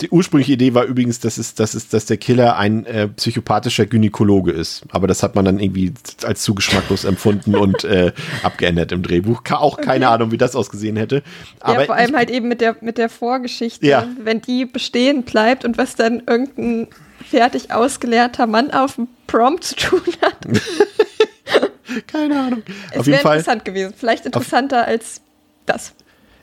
die 0.00 0.10
ursprüngliche 0.10 0.52
Idee 0.52 0.74
war 0.74 0.84
übrigens, 0.84 1.20
dass, 1.20 1.38
es, 1.38 1.54
dass, 1.54 1.74
es, 1.74 1.88
dass 1.88 2.04
der 2.04 2.18
Killer 2.18 2.56
ein 2.58 2.84
äh, 2.84 3.08
psychopathischer 3.08 3.86
Gynäkologe 3.86 4.52
ist. 4.52 4.84
Aber 4.90 5.06
das 5.06 5.22
hat 5.22 5.34
man 5.34 5.46
dann 5.46 5.58
irgendwie 5.58 5.94
als 6.22 6.42
zu 6.42 6.54
geschmacklos 6.54 7.04
empfunden 7.04 7.54
und 7.56 7.84
äh, 7.84 8.12
abgeändert 8.42 8.92
im 8.92 9.02
Drehbuch. 9.02 9.42
Auch 9.50 9.78
keine 9.78 10.06
okay. 10.06 10.14
Ahnung, 10.14 10.30
wie 10.32 10.36
das 10.36 10.54
ausgesehen 10.54 10.96
hätte. 10.96 11.22
Aber 11.60 11.80
ja, 11.80 11.86
vor 11.86 11.94
allem 11.94 12.14
halt 12.14 12.30
eben 12.30 12.46
mit 12.46 12.60
der, 12.60 12.76
mit 12.82 12.98
der 12.98 13.08
Vorgeschichte, 13.08 13.86
ja. 13.86 14.06
wenn 14.22 14.42
die 14.42 14.66
bestehen 14.66 15.22
bleibt 15.22 15.64
und 15.64 15.78
was 15.78 15.94
dann 15.94 16.22
irgendein 16.26 16.88
fertig 17.24 17.72
ausgelehrter 17.72 18.46
Mann 18.46 18.70
auf 18.70 18.96
dem 18.96 19.08
Prom 19.26 19.60
zu 19.62 19.76
tun 19.76 20.02
hat. 20.20 20.36
keine 22.06 22.38
Ahnung. 22.38 22.62
Es 22.90 23.06
wäre 23.06 23.22
interessant 23.22 23.64
gewesen. 23.64 23.94
Vielleicht 23.96 24.26
interessanter 24.26 24.86
als 24.86 25.22
das. 25.64 25.94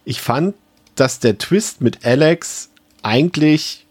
Ich 0.05 0.21
fand, 0.21 0.55
dass 0.95 1.19
der 1.19 1.37
Twist 1.37 1.81
mit 1.81 2.05
Alex 2.05 2.69
eigentlich 3.03 3.85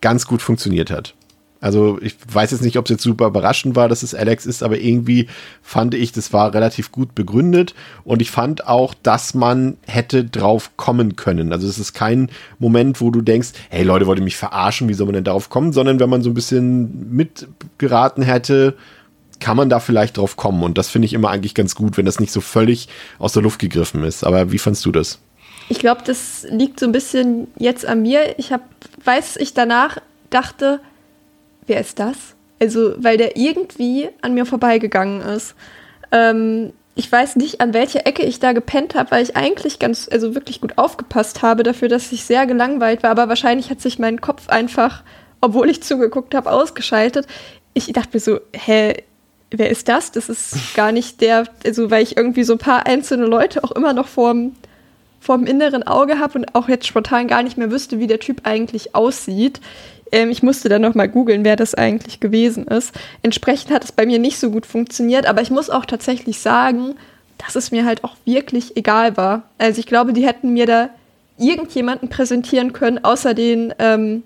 ganz 0.00 0.26
gut 0.26 0.42
funktioniert 0.42 0.90
hat. 0.90 1.14
Also 1.62 2.00
ich 2.02 2.16
weiß 2.26 2.50
jetzt 2.50 2.62
nicht, 2.62 2.76
ob 2.76 2.86
es 2.86 2.90
jetzt 2.90 3.04
super 3.04 3.28
überraschend 3.28 3.76
war, 3.76 3.88
dass 3.88 4.02
es 4.02 4.16
Alex 4.16 4.46
ist, 4.46 4.64
aber 4.64 4.80
irgendwie 4.80 5.28
fand 5.62 5.94
ich, 5.94 6.10
das 6.10 6.32
war 6.32 6.52
relativ 6.52 6.90
gut 6.90 7.14
begründet 7.14 7.72
und 8.02 8.20
ich 8.20 8.32
fand 8.32 8.66
auch, 8.66 8.94
dass 9.00 9.32
man 9.32 9.76
hätte 9.86 10.24
drauf 10.24 10.72
kommen 10.76 11.14
können. 11.14 11.52
Also 11.52 11.68
es 11.68 11.78
ist 11.78 11.92
kein 11.92 12.30
Moment, 12.58 13.00
wo 13.00 13.12
du 13.12 13.20
denkst, 13.20 13.50
hey 13.70 13.84
Leute, 13.84 14.08
wollt 14.08 14.18
ihr 14.18 14.24
mich 14.24 14.36
verarschen, 14.36 14.88
wie 14.88 14.94
soll 14.94 15.06
man 15.06 15.14
denn 15.14 15.22
darauf 15.24 15.50
kommen, 15.50 15.72
sondern 15.72 16.00
wenn 16.00 16.10
man 16.10 16.22
so 16.22 16.30
ein 16.30 16.34
bisschen 16.34 17.14
mitgeraten 17.14 18.24
hätte, 18.24 18.74
kann 19.38 19.56
man 19.56 19.68
da 19.68 19.78
vielleicht 19.78 20.16
drauf 20.16 20.34
kommen 20.34 20.64
und 20.64 20.76
das 20.78 20.88
finde 20.88 21.06
ich 21.06 21.12
immer 21.12 21.30
eigentlich 21.30 21.54
ganz 21.54 21.76
gut, 21.76 21.96
wenn 21.96 22.06
das 22.06 22.18
nicht 22.18 22.32
so 22.32 22.40
völlig 22.40 22.88
aus 23.20 23.34
der 23.34 23.42
Luft 23.42 23.60
gegriffen 23.60 24.02
ist. 24.02 24.24
Aber 24.24 24.50
wie 24.50 24.58
fandst 24.58 24.84
du 24.84 24.90
das? 24.90 25.20
Ich 25.68 25.78
glaube, 25.78 26.02
das 26.04 26.46
liegt 26.48 26.80
so 26.80 26.86
ein 26.86 26.92
bisschen 26.92 27.48
jetzt 27.56 27.86
an 27.86 28.02
mir. 28.02 28.38
Ich 28.38 28.52
habe, 28.52 28.64
weiß 29.04 29.36
ich 29.36 29.54
danach 29.54 29.98
dachte, 30.30 30.80
wer 31.66 31.80
ist 31.80 31.98
das? 31.98 32.16
Also, 32.60 32.94
weil 32.98 33.16
der 33.16 33.36
irgendwie 33.36 34.08
an 34.20 34.34
mir 34.34 34.46
vorbeigegangen 34.46 35.20
ist. 35.20 35.54
Ähm, 36.10 36.72
ich 36.94 37.10
weiß 37.10 37.36
nicht, 37.36 37.60
an 37.60 37.72
welche 37.72 38.04
Ecke 38.04 38.22
ich 38.22 38.38
da 38.38 38.52
gepennt 38.52 38.94
habe, 38.94 39.10
weil 39.12 39.22
ich 39.22 39.34
eigentlich 39.36 39.78
ganz, 39.78 40.08
also 40.12 40.34
wirklich 40.34 40.60
gut 40.60 40.76
aufgepasst 40.76 41.42
habe 41.42 41.62
dafür, 41.62 41.88
dass 41.88 42.12
ich 42.12 42.24
sehr 42.24 42.46
gelangweilt 42.46 43.02
war. 43.02 43.10
Aber 43.10 43.28
wahrscheinlich 43.28 43.70
hat 43.70 43.80
sich 43.80 43.98
mein 43.98 44.20
Kopf 44.20 44.48
einfach, 44.48 45.02
obwohl 45.40 45.70
ich 45.70 45.82
zugeguckt 45.82 46.34
habe, 46.34 46.50
ausgeschaltet. 46.50 47.26
Ich 47.72 47.86
dachte 47.92 48.10
mir 48.12 48.20
so, 48.20 48.40
hä, 48.52 48.94
wer 49.50 49.70
ist 49.70 49.88
das? 49.88 50.12
Das 50.12 50.28
ist 50.28 50.74
gar 50.74 50.92
nicht 50.92 51.20
der, 51.22 51.46
also 51.64 51.90
weil 51.90 52.02
ich 52.02 52.16
irgendwie 52.16 52.44
so 52.44 52.54
ein 52.54 52.58
paar 52.58 52.86
einzelne 52.86 53.26
Leute 53.26 53.64
auch 53.64 53.72
immer 53.72 53.94
noch 53.94 54.08
vorm 54.08 54.54
vorm 55.22 55.46
inneren 55.46 55.84
Auge 55.84 56.18
habe 56.18 56.38
und 56.38 56.54
auch 56.54 56.68
jetzt 56.68 56.86
spontan 56.86 57.28
gar 57.28 57.42
nicht 57.42 57.56
mehr 57.56 57.70
wüsste, 57.70 58.00
wie 58.00 58.08
der 58.08 58.18
Typ 58.18 58.40
eigentlich 58.42 58.94
aussieht. 58.94 59.60
Ähm, 60.10 60.30
ich 60.30 60.42
musste 60.42 60.68
dann 60.68 60.82
noch 60.82 60.94
mal 60.94 61.08
googeln, 61.08 61.44
wer 61.44 61.54
das 61.54 61.74
eigentlich 61.74 62.18
gewesen 62.18 62.66
ist. 62.66 62.92
Entsprechend 63.22 63.70
hat 63.70 63.84
es 63.84 63.92
bei 63.92 64.04
mir 64.04 64.18
nicht 64.18 64.38
so 64.38 64.50
gut 64.50 64.66
funktioniert, 64.66 65.26
aber 65.26 65.40
ich 65.40 65.50
muss 65.50 65.70
auch 65.70 65.86
tatsächlich 65.86 66.40
sagen, 66.40 66.96
dass 67.38 67.54
es 67.54 67.70
mir 67.70 67.84
halt 67.84 68.02
auch 68.02 68.16
wirklich 68.24 68.76
egal 68.76 69.16
war. 69.16 69.44
Also 69.58 69.78
ich 69.78 69.86
glaube, 69.86 70.12
die 70.12 70.26
hätten 70.26 70.52
mir 70.52 70.66
da 70.66 70.90
irgendjemanden 71.38 72.08
präsentieren 72.08 72.72
können, 72.72 73.02
außer 73.04 73.32
den 73.32 73.72
ähm, 73.78 74.24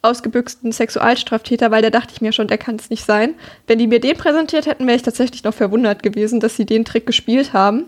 ausgebüxten 0.00 0.72
Sexualstraftäter, 0.72 1.70
weil 1.70 1.82
da 1.82 1.90
dachte 1.90 2.12
ich 2.14 2.20
mir 2.22 2.32
schon, 2.32 2.48
der 2.48 2.58
kann 2.58 2.76
es 2.76 2.90
nicht 2.90 3.04
sein. 3.04 3.34
Wenn 3.66 3.78
die 3.78 3.86
mir 3.86 4.00
den 4.00 4.16
präsentiert 4.16 4.66
hätten, 4.66 4.86
wäre 4.86 4.96
ich 4.96 5.02
tatsächlich 5.02 5.44
noch 5.44 5.54
verwundert 5.54 6.02
gewesen, 6.02 6.40
dass 6.40 6.56
sie 6.56 6.66
den 6.66 6.84
Trick 6.84 7.06
gespielt 7.06 7.52
haben. 7.52 7.84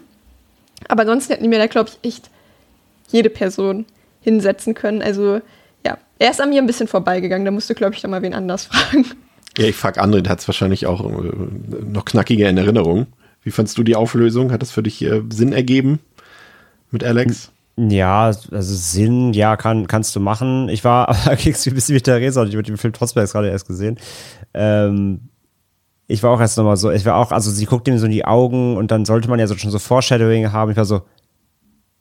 Aber 0.88 1.02
ansonsten 1.02 1.32
hätten 1.32 1.42
die 1.42 1.48
mir 1.48 1.58
da, 1.58 1.66
glaube 1.66 1.90
ich, 1.90 2.08
echt 2.08 2.30
jede 3.08 3.30
Person 3.30 3.86
hinsetzen 4.20 4.74
können. 4.74 5.02
Also 5.02 5.40
ja, 5.84 5.98
er 6.18 6.30
ist 6.30 6.40
an 6.40 6.50
mir 6.50 6.60
ein 6.60 6.66
bisschen 6.66 6.88
vorbeigegangen. 6.88 7.44
Da 7.44 7.50
musst 7.50 7.70
du, 7.70 7.74
glaube 7.74 7.94
ich, 7.94 8.02
noch 8.02 8.10
mal 8.10 8.22
wen 8.22 8.34
anders 8.34 8.66
fragen. 8.70 9.06
Ja, 9.58 9.66
ich 9.66 9.76
frage 9.76 10.02
André, 10.02 10.20
der 10.20 10.32
hat 10.32 10.40
es 10.40 10.48
wahrscheinlich 10.48 10.86
auch 10.86 11.04
äh, 11.04 11.32
noch 11.86 12.04
knackiger 12.04 12.48
in 12.48 12.58
Erinnerung. 12.58 13.06
Wie 13.42 13.50
fandst 13.50 13.78
du 13.78 13.82
die 13.82 13.96
Auflösung? 13.96 14.52
Hat 14.52 14.62
das 14.62 14.72
für 14.72 14.82
dich 14.82 15.02
äh, 15.02 15.22
Sinn 15.30 15.52
ergeben 15.52 16.00
mit 16.90 17.04
Alex? 17.04 17.52
Ja, 17.78 18.26
also 18.26 18.50
Sinn, 18.50 19.34
ja, 19.34 19.56
kann, 19.56 19.86
kannst 19.86 20.16
du 20.16 20.20
machen. 20.20 20.68
Ich 20.68 20.82
war 20.84 21.08
aber 21.26 21.30
ein 21.30 21.36
bisschen 21.36 21.96
wie 21.96 22.00
Theresa 22.00 22.42
und 22.42 22.48
ich 22.48 22.54
habe 22.54 22.62
den 22.64 22.76
Film 22.76 22.92
trotzdem 22.92 23.22
jetzt 23.22 23.32
gerade 23.32 23.50
erst 23.50 23.66
gesehen. 23.66 23.98
Ähm, 24.52 25.28
ich 26.08 26.22
war 26.22 26.30
auch 26.30 26.40
erst 26.40 26.56
nochmal 26.56 26.76
so, 26.76 26.90
ich 26.90 27.04
war 27.04 27.16
auch, 27.16 27.32
also 27.32 27.50
sie 27.50 27.66
guckt 27.66 27.88
ihm 27.88 27.98
so 27.98 28.06
in 28.06 28.12
die 28.12 28.24
Augen 28.24 28.76
und 28.76 28.90
dann 28.90 29.04
sollte 29.04 29.28
man 29.28 29.38
ja 29.38 29.46
so 29.46 29.56
schon 29.56 29.70
so 29.70 29.78
Foreshadowing 29.78 30.52
haben. 30.52 30.70
Ich 30.70 30.76
war 30.76 30.84
so, 30.84 31.02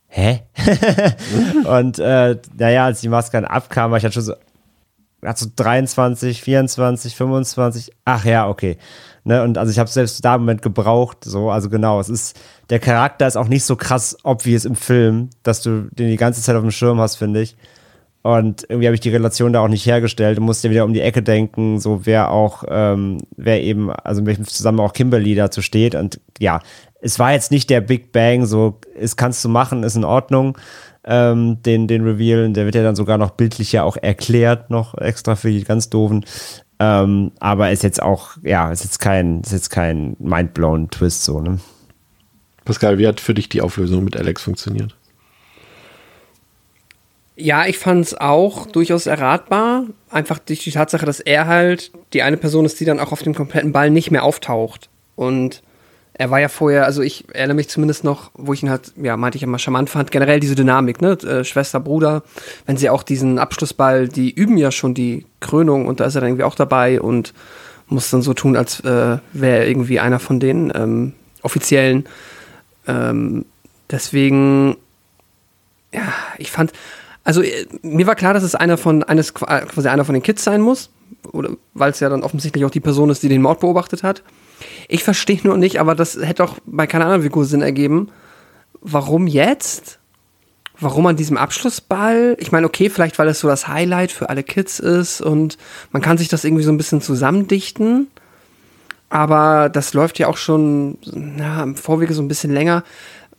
hä? 0.08 0.42
und 1.66 2.00
äh, 2.00 2.38
naja, 2.58 2.86
als 2.86 3.02
die 3.02 3.10
Maske 3.10 3.38
dann 3.38 3.46
abkam, 3.46 3.92
war 3.92 3.98
ich 3.98 4.04
halt 4.04 4.14
schon 4.14 4.24
so, 4.24 4.34
hat 5.24 5.38
so 5.38 5.48
23, 5.56 6.42
24, 6.42 7.16
25, 7.16 7.92
ach 8.06 8.26
ja, 8.26 8.48
okay. 8.48 8.78
Ne, 9.24 9.42
und 9.42 9.58
also 9.58 9.72
ich 9.72 9.80
habe 9.80 9.90
selbst 9.90 10.24
da 10.24 10.36
im 10.36 10.42
Moment 10.42 10.62
gebraucht, 10.62 11.24
so, 11.24 11.50
also 11.50 11.68
genau, 11.68 12.00
es 12.00 12.10
ist, 12.10 12.40
der 12.70 12.78
Charakter 12.78 13.26
ist 13.26 13.38
auch 13.38 13.48
nicht 13.48 13.64
so 13.64 13.76
krass 13.76 14.16
obvious 14.24 14.66
im 14.66 14.76
Film, 14.76 15.32
dass 15.42 15.62
du 15.62 15.90
den 15.92 16.10
die 16.10 16.18
ganze 16.18 16.44
Zeit 16.44 16.56
auf 16.56 16.62
dem 16.62 16.70
Schirm 16.70 17.00
hast, 17.00 17.16
finde 17.16 17.42
ich. 17.42 17.56
Und 18.26 18.66
irgendwie 18.70 18.88
habe 18.88 18.96
ich 18.96 19.02
die 19.02 19.12
Relation 19.12 19.54
da 19.54 19.60
auch 19.60 19.68
nicht 19.68 19.86
hergestellt. 19.86 20.40
Du 20.40 20.42
musst 20.42 20.64
dir 20.64 20.72
wieder 20.72 20.84
um 20.84 20.94
die 20.94 21.02
Ecke 21.02 21.22
denken, 21.22 21.80
so 21.80 22.08
wer 22.08 22.32
auch, 22.32 22.64
ähm, 22.68 23.20
wer 23.38 23.62
eben, 23.62 23.92
also 23.92 24.22
in 24.22 24.26
welchem 24.26 24.48
zusammen 24.48 24.80
auch 24.80 24.94
Kimberly 24.94 25.36
dazu 25.36 25.62
steht. 25.62 25.94
Und 25.94 26.20
ja, 26.40 26.60
es 27.02 27.20
war 27.20 27.34
jetzt 27.34 27.52
nicht 27.52 27.70
der 27.70 27.82
Big 27.82 28.12
Bang, 28.12 28.48
so, 28.48 28.80
es 29.00 29.16
kannst 29.16 29.46
du 29.46 29.50
machen, 29.50 29.84
ist 29.84 29.96
in 29.96 30.04
Ordnung. 30.04 30.58
Ähm, 31.04 31.62
den, 31.62 31.88
den 31.88 32.04
Reveal, 32.04 32.52
der 32.52 32.66
wird 32.66 32.74
ja 32.74 32.82
dann 32.82 32.96
sogar 32.96 33.20
noch 33.20 33.30
bildlich 33.30 33.72
ja 33.72 33.84
auch 33.84 33.96
erklärt, 33.96 34.72
noch 34.72 34.98
extra 34.98 35.36
für 35.36 35.52
die 35.52 35.64
ganz 35.64 35.92
doofen. 35.92 36.26
Ähm, 36.80 37.32
aber 37.40 37.70
ist 37.70 37.84
jetzt 37.84 38.02
auch, 38.02 38.38
ja, 38.42 38.72
ist 38.72 38.84
jetzt 38.84 39.00
kein, 39.00 39.42
ist 39.42 39.52
jetzt 39.52 39.70
kein 39.70 40.16
mindblown 40.18 40.90
Twist 40.90 41.26
so, 41.26 41.42
ne? 41.42 41.60
Pascal, 42.64 42.98
wie 42.98 43.06
hat 43.06 43.20
für 43.20 43.36
dich 43.36 43.50
die 43.50 43.62
Auflösung 43.62 44.04
mit 44.04 44.18
Alex 44.18 44.42
funktioniert? 44.42 44.96
Ja, 47.36 47.66
ich 47.66 47.78
fand 47.78 48.06
es 48.06 48.18
auch 48.18 48.66
durchaus 48.66 49.08
erratbar. 49.08 49.86
Einfach 50.10 50.40
durch 50.40 50.64
die 50.64 50.72
Tatsache, 50.72 51.06
dass 51.06 51.20
er 51.20 51.48
halt 51.48 51.92
die 52.14 52.22
eine 52.22 52.38
Person 52.38 52.66
ist, 52.66 52.80
die 52.80 52.86
dann 52.86 53.00
auch 53.00 53.12
auf 53.12 53.24
dem 53.24 53.36
kompletten 53.36 53.74
Ball 53.74 53.90
nicht 53.90 54.10
mehr 54.10 54.24
auftaucht. 54.24 54.90
Und 55.16 55.62
er 56.18 56.32
war 56.32 56.40
ja 56.40 56.48
vorher, 56.48 56.86
also 56.86 57.02
ich 57.02 57.26
erinnere 57.34 57.56
mich 57.56 57.68
zumindest 57.68 58.06
noch, 58.06 58.32
wo 58.36 58.54
ich 58.54 58.64
ihn 58.64 58.70
halt, 58.70 58.94
ja, 58.96 59.18
meinte 59.18 59.38
ich 59.38 59.44
immer 59.44 59.60
charmant 59.60 59.90
fand, 59.90 60.12
generell 60.12 60.40
diese 60.40 60.56
Dynamik, 60.56 61.02
ne? 61.02 61.12
Äh, 61.12 61.44
Schwester, 61.44 61.82
Bruder, 61.82 62.24
wenn 62.66 62.78
sie 62.78 62.90
auch 62.90 63.04
diesen 63.04 63.38
Abschlussball, 63.38 64.08
die 64.08 64.32
üben 64.32 64.58
ja 64.58 64.72
schon 64.72 64.94
die 64.94 65.26
Krönung 65.42 65.88
und 65.88 66.00
da 66.00 66.06
ist 66.06 66.16
er 66.16 66.22
dann 66.22 66.30
irgendwie 66.30 66.46
auch 66.46 66.56
dabei 66.56 67.02
und 67.02 67.34
muss 67.88 68.10
dann 68.10 68.22
so 68.22 68.34
tun, 68.34 68.56
als 68.56 68.80
äh, 68.80 69.18
wäre 69.34 69.58
er 69.60 69.68
irgendwie 69.68 70.00
einer 70.00 70.20
von 70.20 70.40
den 70.40 70.72
ähm, 70.74 71.14
Offiziellen. 71.42 72.06
Ähm, 72.88 73.44
deswegen, 73.92 74.78
ja, 75.94 76.14
ich 76.38 76.50
fand, 76.50 76.72
also 77.26 77.42
äh, 77.42 77.66
mir 77.82 78.08
war 78.08 78.16
klar, 78.16 78.34
dass 78.34 78.44
es 78.44 78.56
einer 78.56 78.78
von 78.78 79.04
eines 79.04 79.32
äh, 79.32 79.66
quasi 79.66 79.90
einer 79.90 80.06
von 80.06 80.14
den 80.14 80.24
Kids 80.24 80.44
sein 80.44 80.62
muss, 80.62 80.92
oder 81.34 81.50
weil 81.74 81.92
es 81.92 82.00
ja 82.00 82.08
dann 82.08 82.24
offensichtlich 82.24 82.64
auch 82.64 82.72
die 82.72 82.80
Person 82.80 83.10
ist, 83.10 83.24
die 83.24 83.30
den 83.30 83.42
Mord 83.42 83.60
beobachtet 83.60 84.04
hat. 84.04 84.24
Ich 84.88 85.04
verstehe 85.04 85.40
nur 85.44 85.58
nicht, 85.58 85.82
aber 85.82 85.96
das 85.96 86.18
hätte 86.22 86.44
auch 86.44 86.56
bei 86.66 86.88
keiner 86.88 87.06
anderen 87.06 87.24
Figur 87.24 87.44
Sinn 87.44 87.62
ergeben. 87.62 88.10
Warum 88.80 89.28
jetzt? 89.28 90.00
Warum 90.80 91.08
an 91.08 91.16
diesem 91.16 91.38
Abschlussball? 91.38 92.36
Ich 92.40 92.52
meine, 92.52 92.68
okay, 92.68 92.90
vielleicht 92.90 93.18
weil 93.18 93.28
es 93.30 93.40
so 93.40 93.48
das 93.48 93.68
Highlight 93.68 94.12
für 94.12 94.30
alle 94.30 94.44
Kids 94.44 94.80
ist 94.80 95.22
und 95.22 95.58
man 95.92 96.02
kann 96.02 96.18
sich 96.18 96.28
das 96.28 96.44
irgendwie 96.44 96.64
so 96.64 96.72
ein 96.72 96.78
bisschen 96.78 97.02
zusammendichten. 97.02 98.08
Aber 99.10 99.70
das 99.70 99.94
läuft 99.94 100.20
ja 100.20 100.28
auch 100.28 100.38
schon 100.38 100.98
na, 101.06 101.64
im 101.64 101.76
Vorwege 101.76 102.14
so 102.14 102.22
ein 102.22 102.28
bisschen 102.28 102.52
länger. 102.52 102.84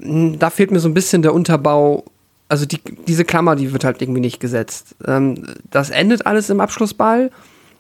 Hm, 0.01 0.39
da 0.39 0.51
fehlt 0.51 0.71
mir 0.71 0.81
so 0.81 0.89
ein 0.89 0.95
bisschen 0.95 1.23
der 1.23 1.35
Unterbau 1.35 2.05
also 2.49 2.67
die, 2.67 2.81
diese 3.07 3.25
Klammer, 3.25 3.57
die 3.57 3.73
wird 3.73 3.85
halt 3.85 4.01
irgendwie 4.01 4.21
nicht 4.21 4.41
gesetzt. 4.41 4.97
Ähm, 5.07 5.45
das 5.71 5.91
endet 5.91 6.27
alles 6.27 6.51
im 6.51 6.61
Abschlussball. 6.61 7.31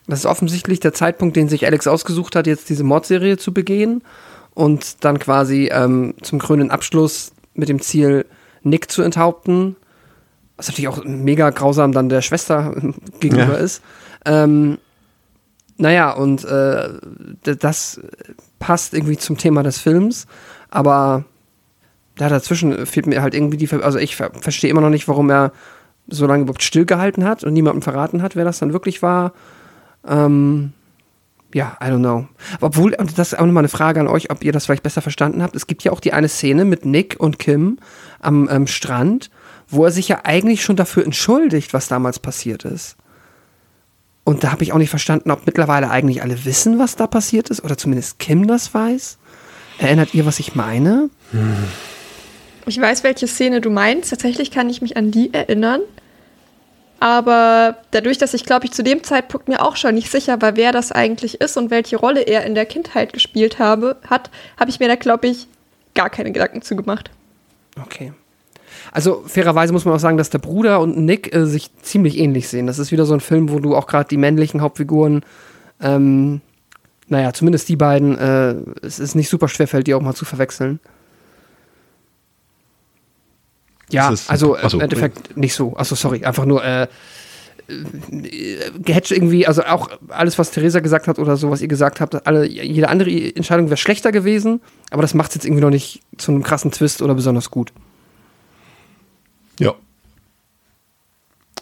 Das 0.06 0.20
ist 0.20 0.26
offensichtlich 0.26 0.80
der 0.80 0.92
Zeitpunkt, 0.92 1.36
den 1.36 1.48
sich 1.48 1.66
Alex 1.66 1.86
ausgesucht 1.86 2.36
hat, 2.36 2.46
jetzt 2.46 2.68
diese 2.68 2.84
Mordserie 2.84 3.38
zu 3.38 3.52
begehen 3.52 4.02
und 4.54 5.04
dann 5.04 5.18
quasi 5.18 5.68
ähm, 5.72 6.14
zum 6.22 6.38
krönenden 6.38 6.70
Abschluss 6.70 7.32
mit 7.54 7.68
dem 7.68 7.80
Ziel, 7.80 8.26
Nick 8.62 8.90
zu 8.90 9.02
enthaupten. 9.02 9.76
Was 10.56 10.68
natürlich 10.68 10.88
auch 10.88 11.04
mega 11.04 11.50
grausam 11.50 11.92
dann 11.92 12.08
der 12.08 12.22
Schwester 12.22 12.74
gegenüber 13.20 13.54
ja. 13.54 13.58
ist. 13.58 13.82
Ähm, 14.24 14.78
naja, 15.76 16.12
und 16.12 16.44
äh, 16.44 16.88
das 17.42 18.00
passt 18.58 18.94
irgendwie 18.94 19.18
zum 19.18 19.36
Thema 19.36 19.62
des 19.62 19.78
Films, 19.78 20.26
aber 20.70 21.24
ja, 22.18 22.28
dazwischen 22.28 22.86
fehlt 22.86 23.06
mir 23.06 23.22
halt 23.22 23.34
irgendwie 23.34 23.56
die, 23.56 23.70
also 23.70 23.98
ich 23.98 24.16
verstehe 24.16 24.70
immer 24.70 24.80
noch 24.80 24.90
nicht, 24.90 25.08
warum 25.08 25.30
er 25.30 25.52
so 26.08 26.26
lange 26.26 26.42
überhaupt 26.42 26.62
stillgehalten 26.62 27.24
hat 27.24 27.44
und 27.44 27.52
niemandem 27.52 27.82
verraten 27.82 28.22
hat, 28.22 28.36
wer 28.36 28.44
das 28.44 28.58
dann 28.58 28.72
wirklich 28.72 29.02
war. 29.02 29.32
Ähm, 30.06 30.72
ja, 31.52 31.76
I 31.82 31.86
don't 31.86 31.98
know. 31.98 32.26
Obwohl, 32.60 32.94
und 32.94 33.18
das 33.18 33.32
ist 33.32 33.38
auch 33.38 33.46
nochmal 33.46 33.62
eine 33.62 33.68
Frage 33.68 34.00
an 34.00 34.08
euch, 34.08 34.30
ob 34.30 34.44
ihr 34.44 34.52
das 34.52 34.66
vielleicht 34.66 34.82
besser 34.82 35.02
verstanden 35.02 35.42
habt. 35.42 35.56
Es 35.56 35.66
gibt 35.66 35.84
ja 35.84 35.92
auch 35.92 36.00
die 36.00 36.12
eine 36.12 36.28
Szene 36.28 36.64
mit 36.64 36.84
Nick 36.84 37.16
und 37.18 37.38
Kim 37.38 37.78
am 38.20 38.48
ähm, 38.50 38.66
Strand, 38.66 39.30
wo 39.68 39.84
er 39.84 39.90
sich 39.90 40.08
ja 40.08 40.20
eigentlich 40.24 40.62
schon 40.62 40.76
dafür 40.76 41.04
entschuldigt, 41.04 41.72
was 41.72 41.88
damals 41.88 42.18
passiert 42.18 42.64
ist. 42.64 42.96
Und 44.24 44.42
da 44.42 44.52
habe 44.52 44.64
ich 44.64 44.72
auch 44.72 44.78
nicht 44.78 44.90
verstanden, 44.90 45.30
ob 45.30 45.46
mittlerweile 45.46 45.88
eigentlich 45.88 46.22
alle 46.22 46.44
wissen, 46.44 46.78
was 46.78 46.96
da 46.96 47.06
passiert 47.06 47.48
ist, 47.48 47.62
oder 47.62 47.78
zumindest 47.78 48.18
Kim 48.18 48.46
das 48.46 48.74
weiß. 48.74 49.18
Erinnert 49.78 50.14
ihr, 50.14 50.26
was 50.26 50.40
ich 50.40 50.54
meine? 50.54 51.10
Ich 52.66 52.80
weiß, 52.80 53.04
welche 53.04 53.28
Szene 53.28 53.60
du 53.60 53.70
meinst. 53.70 54.10
Tatsächlich 54.10 54.50
kann 54.50 54.68
ich 54.68 54.82
mich 54.82 54.96
an 54.96 55.10
die 55.10 55.32
erinnern. 55.32 55.80
Aber 56.98 57.76
dadurch, 57.90 58.18
dass 58.18 58.34
ich, 58.34 58.44
glaube 58.44 58.66
ich, 58.66 58.72
zu 58.72 58.82
dem 58.82 59.04
Zeitpunkt 59.04 59.48
mir 59.48 59.62
auch 59.62 59.76
schon 59.76 59.94
nicht 59.94 60.10
sicher 60.10 60.40
war, 60.40 60.56
wer 60.56 60.72
das 60.72 60.92
eigentlich 60.92 61.40
ist 61.40 61.56
und 61.56 61.70
welche 61.70 61.96
Rolle 61.96 62.22
er 62.22 62.44
in 62.44 62.54
der 62.54 62.66
Kindheit 62.66 63.12
gespielt 63.12 63.58
habe, 63.58 63.96
hat, 64.08 64.30
habe 64.58 64.70
ich 64.70 64.80
mir 64.80 64.88
da, 64.88 64.96
glaube 64.96 65.28
ich, 65.28 65.46
gar 65.94 66.10
keine 66.10 66.32
Gedanken 66.32 66.62
zugemacht. 66.62 67.10
Okay. 67.80 68.12
Also 68.92 69.22
fairerweise 69.26 69.72
muss 69.72 69.84
man 69.84 69.94
auch 69.94 70.00
sagen, 70.00 70.16
dass 70.16 70.30
der 70.30 70.38
Bruder 70.38 70.80
und 70.80 70.96
Nick 70.96 71.34
äh, 71.34 71.46
sich 71.46 71.70
ziemlich 71.82 72.18
ähnlich 72.18 72.48
sehen. 72.48 72.66
Das 72.66 72.78
ist 72.78 72.92
wieder 72.92 73.04
so 73.04 73.14
ein 73.14 73.20
Film, 73.20 73.50
wo 73.50 73.58
du 73.58 73.76
auch 73.76 73.86
gerade 73.86 74.08
die 74.08 74.16
männlichen 74.16 74.62
Hauptfiguren, 74.62 75.22
ähm, 75.80 76.40
naja, 77.08 77.32
zumindest 77.32 77.68
die 77.68 77.76
beiden, 77.76 78.16
äh, 78.18 78.54
es 78.82 78.98
ist 78.98 79.14
nicht 79.14 79.28
super 79.28 79.48
schwer 79.48 79.68
fällt, 79.68 79.86
die 79.86 79.94
auch 79.94 80.00
mal 80.00 80.14
zu 80.14 80.24
verwechseln. 80.24 80.80
Ja, 83.90 84.10
Ist 84.10 84.30
also 84.30 84.56
äh, 84.56 84.60
Achso, 84.60 84.78
im 84.78 84.82
Endeffekt 84.82 85.36
nicht 85.36 85.54
so. 85.54 85.76
Achso, 85.76 85.94
sorry, 85.94 86.24
einfach 86.24 86.44
nur 86.44 86.64
äh, 86.64 86.88
äh, 87.68 88.70
gehatcht 88.78 89.10
irgendwie, 89.10 89.46
also 89.46 89.64
auch 89.64 89.90
alles, 90.08 90.38
was 90.38 90.50
Theresa 90.50 90.80
gesagt 90.80 91.08
hat 91.08 91.18
oder 91.18 91.36
so, 91.36 91.50
was 91.50 91.62
ihr 91.62 91.68
gesagt 91.68 92.00
habt, 92.00 92.26
alle, 92.26 92.46
jede 92.46 92.88
andere 92.88 93.10
Entscheidung 93.10 93.66
wäre 93.66 93.76
schlechter 93.76 94.12
gewesen, 94.12 94.60
aber 94.90 95.02
das 95.02 95.14
macht 95.14 95.30
es 95.30 95.36
jetzt 95.36 95.44
irgendwie 95.44 95.62
noch 95.62 95.70
nicht 95.70 96.00
zu 96.16 96.32
einem 96.32 96.42
krassen 96.42 96.70
Twist 96.70 97.02
oder 97.02 97.14
besonders 97.14 97.50
gut. 97.50 97.72
Ja. 99.58 99.74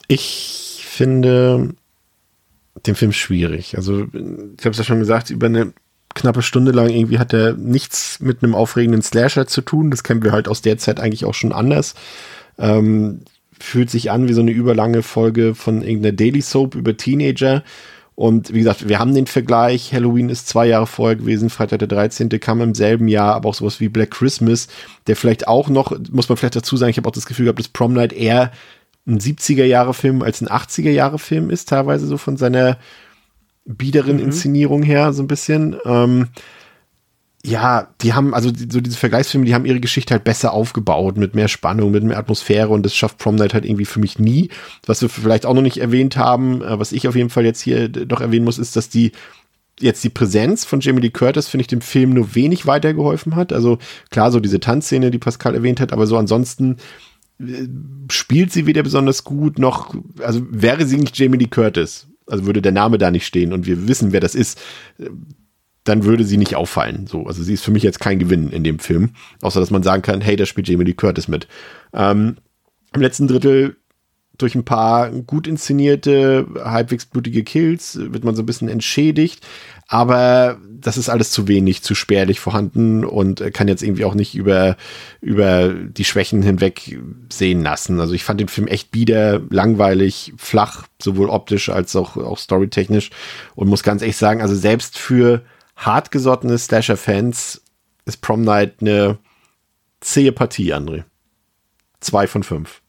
Ich 0.08 0.84
finde 0.86 1.74
den 2.86 2.94
Film 2.94 3.12
schwierig. 3.12 3.76
Also, 3.76 4.02
ich 4.02 4.64
habe 4.64 4.70
es 4.70 4.78
ja 4.78 4.84
schon 4.84 4.98
gesagt, 4.98 5.30
über 5.30 5.46
eine 5.46 5.72
knappe 6.14 6.42
Stunde 6.42 6.72
lang 6.72 6.88
irgendwie 6.88 7.18
hat 7.18 7.32
er 7.32 7.54
nichts 7.54 8.20
mit 8.20 8.42
einem 8.42 8.54
aufregenden 8.54 9.02
Slasher 9.02 9.46
zu 9.46 9.60
tun. 9.60 9.90
Das 9.90 10.04
kennen 10.04 10.22
wir 10.22 10.32
halt 10.32 10.48
aus 10.48 10.62
der 10.62 10.78
Zeit 10.78 11.00
eigentlich 11.00 11.24
auch 11.24 11.34
schon 11.34 11.52
anders. 11.52 11.94
Ähm, 12.58 13.20
fühlt 13.58 13.90
sich 13.90 14.10
an 14.10 14.28
wie 14.28 14.32
so 14.32 14.40
eine 14.40 14.50
überlange 14.50 15.02
Folge 15.02 15.54
von 15.54 15.82
irgendeiner 15.82 16.14
Daily 16.14 16.40
Soap 16.40 16.74
über 16.74 16.96
Teenager. 16.96 17.62
Und 18.16 18.52
wie 18.54 18.58
gesagt, 18.58 18.88
wir 18.88 19.00
haben 19.00 19.14
den 19.14 19.26
Vergleich. 19.26 19.92
Halloween 19.92 20.28
ist 20.28 20.48
zwei 20.48 20.66
Jahre 20.66 20.86
vorher 20.86 21.16
gewesen, 21.16 21.50
Freitag 21.50 21.80
der 21.80 21.88
13. 21.88 22.28
kam 22.38 22.60
im 22.60 22.74
selben 22.74 23.08
Jahr, 23.08 23.34
aber 23.34 23.48
auch 23.48 23.54
sowas 23.54 23.80
wie 23.80 23.88
Black 23.88 24.12
Christmas, 24.12 24.68
der 25.08 25.16
vielleicht 25.16 25.48
auch 25.48 25.68
noch, 25.68 25.96
muss 26.12 26.28
man 26.28 26.36
vielleicht 26.36 26.54
dazu 26.54 26.76
sagen, 26.76 26.90
ich 26.90 26.96
habe 26.96 27.08
auch 27.08 27.12
das 27.12 27.26
Gefühl 27.26 27.46
gehabt, 27.46 27.58
dass 27.58 27.68
Prom 27.68 27.92
Night 27.92 28.12
eher 28.12 28.52
ein 29.06 29.18
70er-Jahre-Film 29.18 30.22
als 30.22 30.40
ein 30.40 30.48
80er-Jahre-Film 30.48 31.50
ist, 31.50 31.68
teilweise 31.68 32.06
so 32.06 32.16
von 32.16 32.36
seiner 32.36 32.78
biederen 33.64 34.18
Inszenierung 34.18 34.82
her, 34.82 35.12
so 35.12 35.22
ein 35.22 35.28
bisschen. 35.28 35.76
Ähm, 35.84 36.28
ja, 37.46 37.88
die 38.00 38.14
haben, 38.14 38.32
also 38.32 38.50
die, 38.50 38.68
so 38.70 38.80
diese 38.80 38.96
Vergleichsfilme, 38.96 39.44
die 39.44 39.54
haben 39.54 39.66
ihre 39.66 39.80
Geschichte 39.80 40.14
halt 40.14 40.24
besser 40.24 40.54
aufgebaut, 40.54 41.18
mit 41.18 41.34
mehr 41.34 41.48
Spannung, 41.48 41.90
mit 41.90 42.02
mehr 42.02 42.16
Atmosphäre 42.16 42.68
und 42.68 42.84
das 42.84 42.96
schafft 42.96 43.18
Prom 43.18 43.34
Night 43.34 43.52
halt 43.52 43.66
irgendwie 43.66 43.84
für 43.84 44.00
mich 44.00 44.18
nie. 44.18 44.48
Was 44.86 45.02
wir 45.02 45.10
vielleicht 45.10 45.44
auch 45.44 45.52
noch 45.52 45.62
nicht 45.62 45.76
erwähnt 45.76 46.16
haben, 46.16 46.62
äh, 46.62 46.78
was 46.78 46.92
ich 46.92 47.06
auf 47.06 47.16
jeden 47.16 47.30
Fall 47.30 47.44
jetzt 47.44 47.60
hier 47.60 47.88
doch 47.88 48.22
erwähnen 48.22 48.46
muss, 48.46 48.58
ist, 48.58 48.76
dass 48.76 48.88
die 48.88 49.12
jetzt 49.80 50.02
die 50.04 50.08
Präsenz 50.08 50.64
von 50.64 50.80
Jamie 50.80 51.00
Lee 51.00 51.10
Curtis, 51.10 51.48
finde 51.48 51.62
ich, 51.62 51.66
dem 51.66 51.80
Film 51.80 52.10
nur 52.10 52.34
wenig 52.34 52.66
weitergeholfen 52.66 53.36
hat. 53.36 53.52
Also 53.52 53.78
klar, 54.10 54.30
so 54.30 54.40
diese 54.40 54.60
Tanzszene, 54.60 55.10
die 55.10 55.18
Pascal 55.18 55.54
erwähnt 55.54 55.80
hat, 55.80 55.92
aber 55.92 56.06
so 56.06 56.16
ansonsten 56.16 56.76
äh, 57.40 57.66
spielt 58.10 58.52
sie 58.52 58.66
weder 58.66 58.82
besonders 58.82 59.24
gut 59.24 59.58
noch, 59.58 59.94
also 60.20 60.40
wäre 60.48 60.86
sie 60.86 60.96
nicht 60.96 61.18
Jamie 61.18 61.38
Lee 61.38 61.48
Curtis, 61.48 62.06
also 62.26 62.46
würde 62.46 62.62
der 62.62 62.72
Name 62.72 62.98
da 62.98 63.10
nicht 63.10 63.26
stehen 63.26 63.52
und 63.52 63.66
wir 63.66 63.88
wissen, 63.88 64.12
wer 64.12 64.20
das 64.20 64.34
ist, 64.34 64.60
dann 65.84 66.04
würde 66.04 66.24
sie 66.24 66.38
nicht 66.38 66.56
auffallen. 66.56 67.06
So, 67.06 67.26
also 67.26 67.42
sie 67.42 67.54
ist 67.54 67.64
für 67.64 67.70
mich 67.70 67.82
jetzt 67.82 68.00
kein 68.00 68.18
Gewinn 68.18 68.50
in 68.50 68.64
dem 68.64 68.78
Film, 68.78 69.10
außer 69.42 69.60
dass 69.60 69.70
man 69.70 69.82
sagen 69.82 70.02
kann, 70.02 70.20
hey, 70.20 70.36
da 70.36 70.46
spielt 70.46 70.68
Jamie 70.68 70.84
Lee 70.84 70.94
Curtis 70.94 71.28
mit. 71.28 71.46
Ähm, 71.92 72.36
Im 72.94 73.00
letzten 73.02 73.28
Drittel 73.28 73.76
durch 74.36 74.54
ein 74.54 74.64
paar 74.64 75.10
gut 75.10 75.46
inszenierte, 75.46 76.46
halbwegs 76.64 77.06
blutige 77.06 77.44
Kills 77.44 77.98
wird 78.00 78.24
man 78.24 78.34
so 78.34 78.42
ein 78.42 78.46
bisschen 78.46 78.68
entschädigt. 78.68 79.46
Aber 79.86 80.58
das 80.70 80.96
ist 80.96 81.08
alles 81.08 81.30
zu 81.30 81.46
wenig, 81.46 81.82
zu 81.82 81.94
spärlich 81.94 82.40
vorhanden 82.40 83.04
und 83.04 83.42
kann 83.52 83.68
jetzt 83.68 83.82
irgendwie 83.82 84.04
auch 84.04 84.14
nicht 84.14 84.34
über, 84.34 84.76
über 85.20 85.72
die 85.72 86.04
Schwächen 86.04 86.42
hinweg 86.42 86.98
sehen 87.30 87.62
lassen. 87.62 88.00
Also 88.00 88.14
ich 88.14 88.24
fand 88.24 88.40
den 88.40 88.48
Film 88.48 88.66
echt 88.66 88.90
bieder, 88.90 89.40
langweilig, 89.50 90.32
flach, 90.36 90.86
sowohl 91.00 91.28
optisch 91.28 91.68
als 91.68 91.94
auch, 91.96 92.16
auch 92.16 92.38
storytechnisch 92.38 93.10
und 93.54 93.68
muss 93.68 93.82
ganz 93.82 94.02
ehrlich 94.02 94.16
sagen, 94.16 94.40
also 94.40 94.54
selbst 94.54 94.98
für 94.98 95.42
hartgesottene 95.76 96.56
Slasher-Fans 96.56 97.62
ist 98.06 98.20
Prom 98.20 98.42
Night 98.42 98.76
eine 98.80 99.18
zähe 100.00 100.32
Partie, 100.32 100.72
André. 100.74 101.04
Zwei 102.00 102.26
von 102.26 102.42
fünf. 102.42 102.82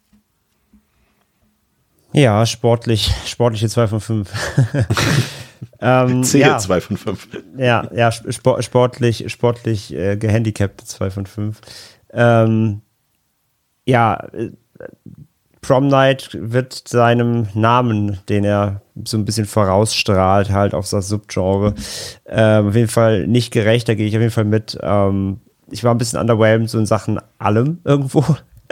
Ja, 2.16 2.46
sportlich, 2.46 3.12
sportliche 3.26 3.68
2 3.68 3.88
von 3.88 4.00
5. 4.00 4.32
ähm, 5.86 6.24
ja, 6.24 6.58
zwei 6.58 6.82
von 6.82 6.98
fünf. 6.98 7.28
ja, 7.58 7.88
ja, 7.94 8.10
sp 8.10 8.58
sportlich, 8.62 9.32
sportlich 9.32 9.94
äh, 9.94 10.18
gehandicapte 10.18 10.84
2 10.84 11.12
von 11.12 11.26
5. 11.28 11.62
Ähm, 12.12 12.82
ja, 13.86 14.16
äh, 14.34 14.50
Prom 15.62 15.88
Night 15.88 16.30
wird 16.40 16.88
seinem 16.88 17.48
Namen, 17.54 18.20
den 18.30 18.44
er 18.44 18.82
so 19.04 19.18
ein 19.18 19.26
bisschen 19.26 19.46
vorausstrahlt, 19.46 20.50
halt 20.50 20.74
auf 20.74 20.90
das 20.90 21.08
Subgenre, 21.08 21.76
äh, 22.24 22.58
auf 22.58 22.76
jeden 22.76 22.88
Fall 22.88 23.28
nicht 23.28 23.52
gerecht. 23.52 23.88
Da 23.88 23.94
gehe 23.94 24.08
ich 24.08 24.16
auf 24.16 24.22
jeden 24.22 24.34
Fall 24.34 24.46
mit. 24.46 24.78
Ähm, 24.82 25.40
ich 25.70 25.84
war 25.84 25.94
ein 25.94 26.00
bisschen 26.00 26.20
underwhelmed 26.20 26.70
so 26.70 26.80
in 26.80 26.86
Sachen 26.88 27.20
allem 27.38 27.80
irgendwo. 27.84 28.24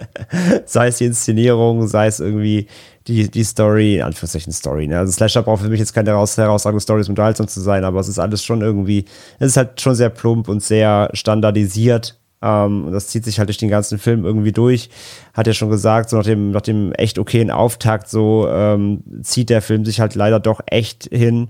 sei 0.66 0.88
es 0.88 0.98
die 0.98 1.06
Inszenierung, 1.06 1.88
sei 1.88 2.08
es 2.08 2.20
irgendwie 2.20 2.68
die, 3.08 3.30
die 3.30 3.44
Story, 3.44 3.98
in 3.98 4.04
Anführungszeichen 4.04 4.54
Story. 4.54 4.88
Ne? 4.88 5.00
Also 5.00 5.12
Slasher 5.12 5.44
braucht 5.44 5.62
für 5.62 5.70
mich 5.70 5.80
jetzt 5.80 5.94
keine 5.94 6.12
heraus 6.12 6.38
herausragende 6.38 6.82
Story, 6.82 7.04
um 7.04 7.10
unterhaltsam 7.10 7.48
zu 7.48 7.62
sein, 7.62 7.84
aber 7.84 8.00
es 8.00 8.08
ist 8.08 8.20
alles 8.20 8.44
schon 8.44 8.62
irgendwie, 8.62 9.06
es 9.39 9.48
ist 9.48 9.58
halt 9.58 9.82
schon 9.82 9.96
sehr 9.96 10.10
plump 10.10 10.48
und 10.48 10.64
sehr 10.64 11.10
standardisiert. 11.14 12.20
Ähm, 12.41 12.86
und 12.86 12.91
das 12.91 13.08
zieht 13.08 13.26
sich 13.26 13.39
halt 13.39 13.50
durch 13.50 13.58
den 13.58 13.70
ganzen 13.70 13.98
Film 13.98 14.26
irgendwie 14.26 14.52
durch. 14.52 14.89
Hat 15.34 15.48
ja 15.48 15.54
schon 15.54 15.70
gesagt, 15.70 16.10
so 16.10 16.18
nach 16.18 16.26
dem, 16.26 16.52
nach 16.52 16.62
dem 16.62 16.91
echt 16.94 17.18
okayen 17.18 17.52
Auftakt, 17.52 18.10
so 18.10 18.48
ähm, 18.50 19.04
zieht 19.22 19.50
der 19.50 19.62
Film 19.62 19.86
sich 19.86 20.00
halt 20.00 20.16
leider 20.16 20.39
doch 20.39 20.62
echt 20.66 21.10
hin. 21.12 21.50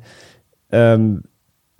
Ähm, 0.72 1.24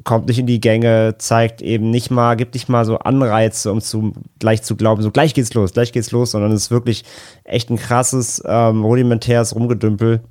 kommt 0.04 0.28
nicht 0.28 0.40
in 0.40 0.48
die 0.48 0.60
Gänge, 0.60 1.16
zeigt 1.18 1.62
eben 1.62 1.90
nicht 1.90 2.12
mal, 2.12 2.36
gibt 2.36 2.54
nicht 2.54 2.70
mal 2.70 2.86
so 2.86 2.98
Anreize, 3.00 3.72
um 3.72 3.82
zu 3.82 4.14
gleich 4.40 4.64
zu 4.64 4.76
glauben, 4.76 5.02
so 5.02 5.12
gleich 5.12 5.34
geht's 5.34 5.54
los, 5.54 5.74
gleich 5.74 5.92
geht's 5.92 6.12
los, 6.12 6.32
sondern 6.32 6.52
es 6.52 6.64
ist 6.64 6.72
wirklich 6.72 7.04
echt 7.44 7.70
ein 7.70 7.78
krasses, 7.78 8.42
ähm, 8.46 8.84
rudimentäres 8.84 9.56
Rumgedümpel, 9.56 10.22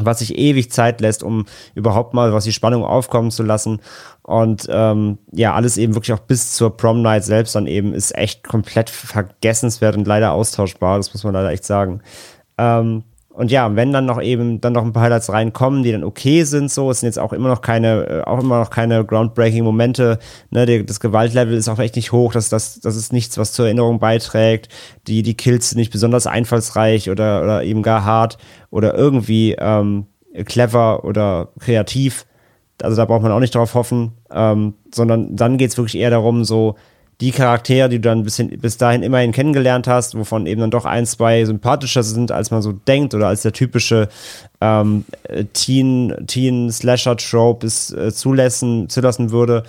was 0.00 0.20
sich 0.20 0.36
ewig 0.36 0.70
Zeit 0.70 1.00
lässt, 1.00 1.22
um 1.22 1.46
überhaupt 1.74 2.14
mal 2.14 2.32
was 2.32 2.44
die 2.44 2.52
Spannung 2.52 2.84
aufkommen 2.84 3.30
zu 3.30 3.42
lassen. 3.42 3.80
Und 4.22 4.66
ähm, 4.70 5.18
ja, 5.32 5.54
alles 5.54 5.76
eben 5.76 5.94
wirklich 5.94 6.12
auch 6.12 6.20
bis 6.20 6.52
zur 6.52 6.76
Prom 6.76 7.02
Night 7.02 7.24
selbst 7.24 7.54
dann 7.54 7.66
eben 7.66 7.92
ist 7.92 8.16
echt 8.16 8.44
komplett 8.44 8.90
vergessenswert 8.90 9.96
und 9.96 10.06
leider 10.06 10.32
austauschbar, 10.32 10.96
das 10.96 11.12
muss 11.12 11.24
man 11.24 11.34
leider 11.34 11.50
echt 11.50 11.64
sagen. 11.64 12.00
Ähm, 12.58 13.04
und 13.32 13.50
ja, 13.50 13.76
wenn 13.76 13.92
dann 13.92 14.06
noch 14.06 14.20
eben 14.20 14.60
dann 14.60 14.72
noch 14.72 14.84
ein 14.84 14.92
paar 14.92 15.04
Highlights 15.04 15.32
reinkommen, 15.32 15.84
die 15.84 15.92
dann 15.92 16.02
okay 16.02 16.42
sind, 16.42 16.70
so, 16.70 16.90
es 16.90 17.00
sind 17.00 17.06
jetzt 17.06 17.18
auch 17.18 17.32
immer 17.32 17.48
noch 17.48 17.62
keine, 17.62 18.06
äh, 18.06 18.22
auch 18.22 18.40
immer 18.40 18.58
noch 18.58 18.70
keine 18.70 19.04
groundbreaking 19.04 19.62
Momente, 19.62 20.18
ne, 20.50 20.66
der, 20.66 20.82
das 20.82 20.98
Gewaltlevel 20.98 21.54
ist 21.54 21.68
auch 21.68 21.78
echt 21.78 21.94
nicht 21.96 22.10
hoch, 22.10 22.32
das, 22.32 22.48
das, 22.48 22.80
das 22.80 22.96
ist 22.96 23.12
nichts, 23.12 23.38
was 23.38 23.52
zur 23.52 23.66
Erinnerung 23.66 24.00
beiträgt, 24.00 24.68
die, 25.06 25.22
die 25.22 25.36
Kills 25.36 25.70
sind 25.70 25.78
nicht 25.78 25.92
besonders 25.92 26.26
einfallsreich 26.26 27.08
oder, 27.08 27.42
oder 27.42 27.62
eben 27.62 27.82
gar 27.82 28.04
hart 28.04 28.36
oder 28.70 28.94
irgendwie 28.94 29.54
ähm, 29.58 30.06
clever 30.44 31.04
oder 31.04 31.50
kreativ, 31.60 32.26
also 32.82 32.96
da 32.96 33.04
braucht 33.04 33.22
man 33.22 33.32
auch 33.32 33.40
nicht 33.40 33.54
drauf 33.54 33.74
hoffen, 33.74 34.12
ähm, 34.32 34.74
sondern 34.92 35.36
dann 35.36 35.56
geht's 35.56 35.76
wirklich 35.76 35.98
eher 36.00 36.10
darum, 36.10 36.44
so, 36.44 36.74
die 37.20 37.32
Charaktere, 37.32 37.88
die 37.88 38.00
du 38.00 38.08
dann 38.08 38.22
bis, 38.22 38.36
hin, 38.36 38.58
bis 38.60 38.78
dahin 38.78 39.02
immerhin 39.02 39.32
kennengelernt 39.32 39.86
hast, 39.86 40.16
wovon 40.16 40.46
eben 40.46 40.60
dann 40.60 40.70
doch 40.70 40.86
ein, 40.86 41.04
zwei 41.06 41.44
sympathischer 41.44 42.02
sind, 42.02 42.32
als 42.32 42.50
man 42.50 42.62
so 42.62 42.72
denkt 42.72 43.14
oder 43.14 43.28
als 43.28 43.42
der 43.42 43.52
typische 43.52 44.08
ähm, 44.60 45.04
Teen, 45.52 46.14
Teen 46.26 46.70
Slasher 46.70 47.16
Trope 47.16 47.66
es 47.66 47.92
äh, 47.92 48.12
zulassen, 48.12 48.88
zulassen 48.88 49.30
würde, 49.30 49.64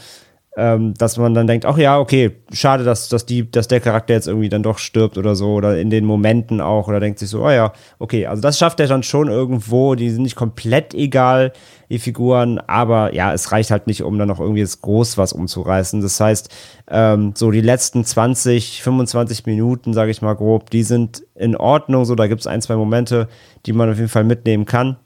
ähm, 0.58 0.94
dass 0.96 1.18
man 1.18 1.34
dann 1.34 1.48
denkt, 1.48 1.66
ach 1.66 1.78
ja, 1.78 1.98
okay, 1.98 2.32
schade, 2.52 2.84
dass, 2.84 3.08
dass, 3.08 3.26
die, 3.26 3.50
dass 3.50 3.70
der 3.70 3.80
Charakter 3.80 4.14
jetzt 4.14 4.28
irgendwie 4.28 4.50
dann 4.50 4.64
doch 4.64 4.80
stirbt 4.80 5.18
oder 5.18 5.34
so, 5.34 5.54
oder 5.54 5.80
in 5.80 5.90
den 5.90 6.04
Momenten 6.04 6.60
auch, 6.60 6.90
oder 6.90 7.00
denkt 7.00 7.20
sich 7.20 7.30
so, 7.30 7.46
oh 7.46 7.50
ja, 7.50 7.72
okay, 8.00 8.26
also 8.26 8.42
das 8.42 8.58
schafft 8.58 8.82
er 8.82 8.88
dann 8.88 9.04
schon 9.04 9.30
irgendwo, 9.30 9.96
die 9.96 10.10
sind 10.10 10.24
nicht 10.24 10.36
komplett 10.36 10.94
egal, 10.94 11.54
die 11.90 12.00
Figuren, 12.00 12.60
aber 12.60 13.14
ja, 13.14 13.34
es 13.34 13.54
reicht 13.54 13.72
halt 13.72 13.88
nicht, 13.88 14.04
um 14.04 14.20
dann 14.20 14.28
noch 14.28 14.42
irgendwie 14.42 14.60
jetzt 14.60 14.82
groß 14.82 15.18
was 15.18 15.32
umzureißen. 15.32 16.02
Das 16.02 16.20
heißt, 16.20 16.50
ähm, 16.90 17.32
so 17.36 17.52
die 17.52 17.62
letzten 17.62 18.04
20, 18.04 18.84
25 18.84 19.46
Minuten, 19.46 19.94
sage 19.94 20.12
ich 20.12 20.22
mal 20.22 20.36
grob, 20.36 20.70
die 20.70 20.84
sind 20.84 21.24
in 21.36 21.56
Ordnung, 21.56 22.04
so 22.04 22.16
da 22.16 22.28
gibt 22.28 22.42
es 22.42 22.48
ein, 22.48 22.62
zwei 22.62 22.76
Momente, 22.76 23.30
die 23.66 23.74
man 23.74 23.90
auf 23.90 23.98
jeden 23.98 24.10
Fall 24.10 24.26
mitnehmen 24.26 24.66
kann. 24.66 24.98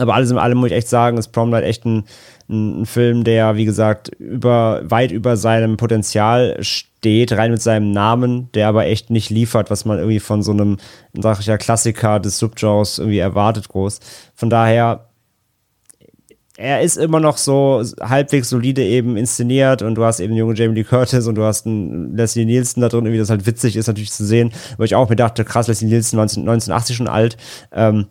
Aber 0.00 0.14
alles 0.14 0.30
in 0.30 0.38
allem 0.38 0.58
muss 0.58 0.70
ich 0.70 0.76
echt 0.76 0.88
sagen, 0.88 1.18
ist 1.18 1.28
Prom 1.28 1.50
Night 1.50 1.64
echt 1.64 1.84
ein, 1.84 2.04
ein, 2.50 2.82
ein, 2.82 2.86
Film, 2.86 3.24
der, 3.24 3.56
wie 3.56 3.64
gesagt, 3.64 4.08
über, 4.18 4.82
weit 4.84 5.12
über 5.12 5.36
seinem 5.36 5.76
Potenzial 5.76 6.56
steht, 6.60 7.32
rein 7.32 7.50
mit 7.50 7.62
seinem 7.62 7.92
Namen, 7.92 8.50
der 8.52 8.68
aber 8.68 8.86
echt 8.86 9.10
nicht 9.10 9.30
liefert, 9.30 9.70
was 9.70 9.84
man 9.84 9.98
irgendwie 9.98 10.20
von 10.20 10.42
so 10.42 10.52
einem, 10.52 10.78
sag 11.14 11.40
ich 11.40 11.46
ja, 11.46 11.56
Klassiker 11.56 12.20
des 12.20 12.38
Subgenres 12.38 12.98
irgendwie 12.98 13.18
erwartet 13.18 13.68
groß. 13.68 14.00
Von 14.34 14.50
daher, 14.50 15.06
er 16.56 16.82
ist 16.82 16.98
immer 16.98 17.20
noch 17.20 17.38
so 17.38 17.82
halbwegs 18.00 18.50
solide 18.50 18.84
eben 18.84 19.16
inszeniert 19.16 19.80
und 19.80 19.94
du 19.94 20.04
hast 20.04 20.20
eben 20.20 20.34
junge 20.34 20.54
Jamie 20.54 20.74
Lee 20.74 20.84
Curtis 20.84 21.26
und 21.26 21.36
du 21.36 21.42
hast 21.42 21.66
einen 21.66 22.14
Leslie 22.14 22.44
Nielsen 22.44 22.82
da 22.82 22.88
drin, 22.88 23.06
irgendwie 23.06 23.18
das 23.18 23.30
halt 23.30 23.46
witzig 23.46 23.76
ist 23.76 23.86
natürlich 23.86 24.12
zu 24.12 24.26
sehen, 24.26 24.52
weil 24.76 24.84
ich 24.84 24.94
auch 24.94 25.08
mir 25.08 25.16
dachte, 25.16 25.44
krass, 25.46 25.68
Leslie 25.68 25.88
Nielsen 25.88 26.16
19, 26.16 26.42
1980 26.42 26.96
schon 26.96 27.08
alt. 27.08 27.38
Ähm, 27.72 28.08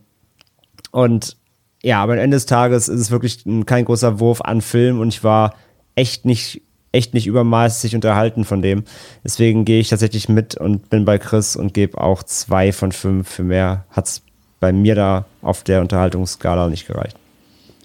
und 0.91 1.38
ja, 1.84 2.01
aber 2.01 2.14
am 2.14 2.19
Ende 2.19 2.35
des 2.35 2.45
Tages 2.45 2.89
ist 2.89 2.99
es 2.99 3.11
wirklich 3.11 3.43
kein 3.65 3.85
großer 3.85 4.19
Wurf 4.19 4.41
an 4.41 4.61
Film 4.61 4.99
und 4.99 5.10
ich 5.10 5.23
war 5.23 5.56
echt 5.95 6.26
nicht, 6.26 6.61
echt 6.91 7.14
nicht 7.14 7.27
übermaßig 7.27 7.95
unterhalten 7.95 8.43
von 8.43 8.61
dem. 8.61 8.84
Deswegen 9.23 9.65
gehe 9.65 9.80
ich 9.80 9.89
tatsächlich 9.89 10.27
mit 10.27 10.56
und 10.56 10.89
bin 10.89 11.06
bei 11.06 11.18
Chris 11.18 11.56
und 11.56 11.73
gebe 11.73 11.99
auch 11.99 12.23
zwei 12.23 12.72
von 12.73 12.91
fünf. 12.91 13.30
Für 13.30 13.43
mehr 13.43 13.85
hat 13.91 14.07
es 14.07 14.22
bei 14.60 14.73
mir 14.73 14.95
da 14.95 15.26
auf 15.41 15.64
der 15.64 15.81
Unterhaltungsskala 15.81 16.68
nicht 16.68 16.88
gereicht. 16.88 17.15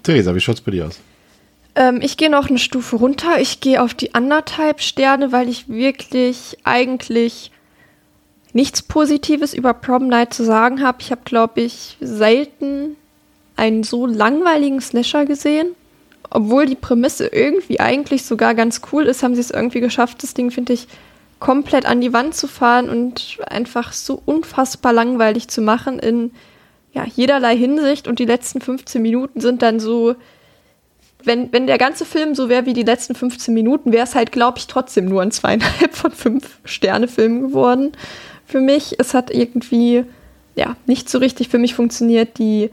Theresa, 0.03 0.35
wie 0.35 0.41
schaut 0.41 0.55
es 0.55 0.61
bei 0.61 0.71
dir 0.71 0.87
aus? 0.87 0.99
Ähm, 1.75 1.99
ich 2.01 2.17
gehe 2.17 2.29
noch 2.29 2.49
eine 2.49 2.59
Stufe 2.59 2.97
runter. 2.97 3.39
Ich 3.39 3.61
gehe 3.61 3.81
auf 3.81 3.93
die 3.93 4.13
anderthalb 4.13 4.81
Sterne, 4.81 5.31
weil 5.31 5.47
ich 5.47 5.69
wirklich 5.69 6.57
eigentlich 6.63 7.51
nichts 8.51 8.81
Positives 8.81 9.53
über 9.53 9.73
Prom 9.73 10.07
Night 10.07 10.33
zu 10.33 10.43
sagen 10.43 10.81
habe. 10.81 10.97
Ich 11.01 11.11
habe, 11.11 11.21
glaube 11.25 11.61
ich, 11.61 11.97
selten 11.99 12.95
einen 13.55 13.83
so 13.83 14.05
langweiligen 14.05 14.81
Slasher 14.81 15.25
gesehen. 15.25 15.69
Obwohl 16.29 16.65
die 16.65 16.75
Prämisse 16.75 17.27
irgendwie 17.27 17.79
eigentlich 17.79 18.25
sogar 18.25 18.55
ganz 18.55 18.81
cool 18.91 19.03
ist, 19.05 19.23
haben 19.23 19.35
sie 19.35 19.41
es 19.41 19.51
irgendwie 19.51 19.79
geschafft, 19.79 20.23
das 20.23 20.33
Ding, 20.33 20.51
finde 20.51 20.73
ich, 20.73 20.87
komplett 21.39 21.85
an 21.85 22.01
die 22.01 22.13
Wand 22.13 22.33
zu 22.35 22.47
fahren 22.47 22.89
und 22.89 23.37
einfach 23.47 23.93
so 23.93 24.21
unfassbar 24.25 24.93
langweilig 24.93 25.47
zu 25.47 25.61
machen 25.61 25.99
in 25.99 26.31
ja, 26.93 27.05
jederlei 27.05 27.55
Hinsicht. 27.55 28.07
Und 28.07 28.19
die 28.19 28.25
letzten 28.25 28.61
15 28.61 29.01
Minuten 29.01 29.41
sind 29.41 29.61
dann 29.61 29.79
so, 29.79 30.15
wenn, 31.23 31.51
wenn 31.51 31.67
der 31.67 31.77
ganze 31.77 32.05
Film 32.05 32.35
so 32.35 32.49
wäre 32.49 32.65
wie 32.65 32.73
die 32.73 32.83
letzten 32.83 33.15
15 33.15 33.53
Minuten, 33.53 33.91
wäre 33.91 34.05
es 34.05 34.15
halt, 34.15 34.31
glaube 34.31 34.57
ich, 34.57 34.67
trotzdem 34.67 35.05
nur 35.05 35.21
ein 35.21 35.31
zweieinhalb 35.31 35.93
von 35.93 36.11
fünf 36.11 36.59
Sterne-Film 36.63 37.41
geworden. 37.41 37.91
Für 38.45 38.61
mich, 38.61 38.95
es 38.99 39.13
hat 39.13 39.31
irgendwie, 39.31 40.05
ja, 40.55 40.77
nicht 40.85 41.09
so 41.09 41.17
richtig 41.17 41.49
für 41.49 41.57
mich 41.57 41.75
funktioniert. 41.75 42.37
Die 42.37 42.69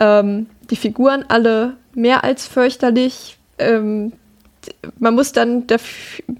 ähm, 0.00 0.46
die 0.70 0.76
Figuren 0.76 1.24
alle 1.28 1.74
mehr 1.94 2.24
als 2.24 2.46
fürchterlich. 2.46 3.38
Ähm, 3.58 4.12
man 4.98 5.14
muss 5.14 5.32
dann 5.32 5.64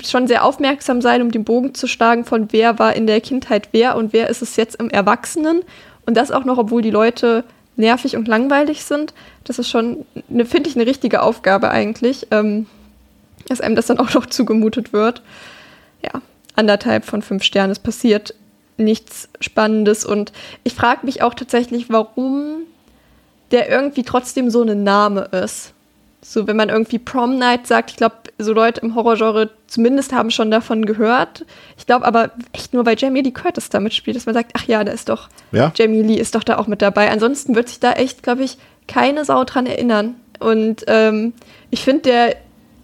schon 0.05 0.27
sehr 0.27 0.45
aufmerksam 0.45 1.01
sein, 1.01 1.23
um 1.23 1.31
den 1.31 1.45
Bogen 1.45 1.75
zu 1.75 1.87
schlagen, 1.87 2.25
von 2.25 2.53
wer 2.53 2.79
war 2.79 2.95
in 2.95 3.07
der 3.07 3.21
Kindheit 3.21 3.69
wer 3.73 3.97
und 3.97 4.13
wer 4.13 4.29
ist 4.29 4.43
es 4.43 4.57
jetzt 4.57 4.77
im 4.77 4.91
Erwachsenen. 4.91 5.63
Und 6.07 6.17
das 6.17 6.31
auch 6.31 6.45
noch, 6.45 6.59
obwohl 6.59 6.83
die 6.83 6.91
Leute 6.91 7.45
nervig 7.77 8.17
und 8.17 8.27
langweilig 8.29 8.85
sind. 8.85 9.13
Das 9.45 9.59
ist 9.59 9.69
schon, 9.69 10.07
finde 10.29 10.69
ich, 10.69 10.77
eine 10.77 10.87
richtige 10.87 11.23
Aufgabe 11.23 11.71
eigentlich, 11.71 12.29
ähm, 12.31 12.67
dass 13.49 13.61
einem 13.61 13.77
das 13.77 13.87
dann 13.87 13.99
auch 13.99 14.13
noch 14.15 14.27
zugemutet 14.27 14.93
wird. 14.93 15.23
Ja, 16.03 16.21
anderthalb 16.55 17.05
von 17.05 17.23
fünf 17.23 17.43
Sternen. 17.43 17.73
Es 17.73 17.79
passiert 17.79 18.35
nichts 18.79 19.29
Spannendes 19.41 20.05
und 20.05 20.33
ich 20.65 20.75
frage 20.75 21.07
mich 21.07 21.23
auch 21.23 21.35
tatsächlich, 21.35 21.87
warum 21.89 22.63
der 23.51 23.69
irgendwie 23.69 24.03
trotzdem 24.03 24.51
so 24.51 24.63
ein 24.63 24.83
Name 24.83 25.23
ist. 25.33 25.73
So, 26.23 26.47
wenn 26.49 26.57
man 26.57 26.71
irgendwie 26.71 26.99
Prom 26.99 27.39
Night 27.39 27.67
sagt, 27.67 27.91
ich 27.91 27.97
glaube, 27.97 28.17
so 28.39 28.53
Leute 28.53 28.81
im 28.81 28.95
Horrorgenre 28.95 29.51
zumindest 29.69 30.13
haben 30.13 30.31
schon 30.31 30.51
davon 30.51 30.85
gehört. 30.85 31.47
Ich 31.79 31.87
glaube 31.87 32.05
aber 32.05 32.33
echt 32.53 32.75
nur, 32.75 32.85
weil 32.85 32.97
Jamie 32.99 33.23
Lee 33.23 33.31
Curtis 33.31 33.69
da 33.69 33.79
mitspielt, 33.79 34.17
dass 34.17 34.27
man 34.27 34.35
sagt, 34.35 34.53
ach 34.55 34.65
ja, 34.65 34.83
da 34.83 34.93
ist 34.93 35.09
doch, 35.09 35.29
ja? 35.53 35.73
Jamie 35.77 36.03
Lee 36.03 36.17
ist 36.17 36.35
doch 36.35 36.43
da 36.43 36.59
auch 36.59 36.67
mit 36.67 36.83
dabei. 36.83 37.11
Ansonsten 37.11 37.55
wird 37.55 37.69
sich 37.69 37.79
da 37.79 37.93
echt, 37.93 38.23
glaube 38.23 38.43
ich, 38.43 38.59
keine 38.89 39.25
Sau 39.25 39.45
dran 39.45 39.67
erinnern. 39.67 40.17
Und 40.41 40.85
ähm, 40.89 41.33
ich 41.71 41.85
finde, 41.85 42.03
der 42.03 42.37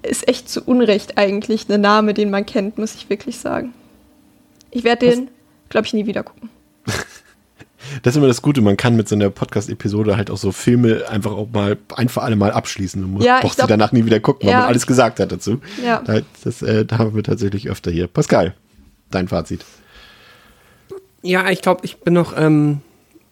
ist 0.02 0.28
echt 0.28 0.48
zu 0.48 0.62
Unrecht 0.62 1.18
eigentlich 1.18 1.68
ein 1.68 1.80
Name, 1.80 2.14
den 2.14 2.30
man 2.30 2.46
kennt, 2.46 2.78
muss 2.78 2.94
ich 2.94 3.10
wirklich 3.10 3.38
sagen. 3.38 3.72
Ich 4.70 4.84
werde 4.84 5.08
den, 5.08 5.28
glaube 5.68 5.86
ich, 5.86 5.92
nie 5.92 6.06
wieder 6.06 6.22
gucken. 6.22 6.48
das 8.02 8.14
ist 8.14 8.16
immer 8.18 8.26
das 8.26 8.42
Gute, 8.42 8.60
man 8.60 8.76
kann 8.76 8.96
mit 8.96 9.08
so 9.08 9.14
einer 9.14 9.30
Podcast-Episode 9.30 10.16
halt 10.16 10.30
auch 10.30 10.36
so 10.36 10.52
Filme 10.52 11.04
einfach 11.08 11.32
auch 11.32 11.48
mal 11.52 11.76
ein 11.94 12.08
für 12.08 12.22
alle 12.22 12.36
Mal 12.36 12.50
abschließen. 12.50 13.02
und 13.04 13.22
ja, 13.22 13.40
braucht 13.40 13.58
sie 13.58 13.66
danach 13.66 13.92
nie 13.92 14.04
wieder 14.04 14.20
gucken, 14.20 14.46
weil 14.46 14.52
ja, 14.52 14.60
man 14.60 14.68
alles 14.68 14.86
gesagt 14.86 15.20
hat 15.20 15.32
dazu. 15.32 15.60
Ja. 15.84 16.02
Das, 16.04 16.22
das 16.44 16.62
äh, 16.62 16.84
da 16.84 16.98
haben 16.98 17.14
wir 17.14 17.22
tatsächlich 17.22 17.68
öfter 17.68 17.90
hier. 17.90 18.06
Pascal, 18.06 18.54
dein 19.10 19.28
Fazit. 19.28 19.64
Ja, 21.22 21.50
ich 21.50 21.62
glaube, 21.62 21.82
ich 21.84 21.98
bin 21.98 22.14
noch, 22.14 22.36
ähm, 22.36 22.80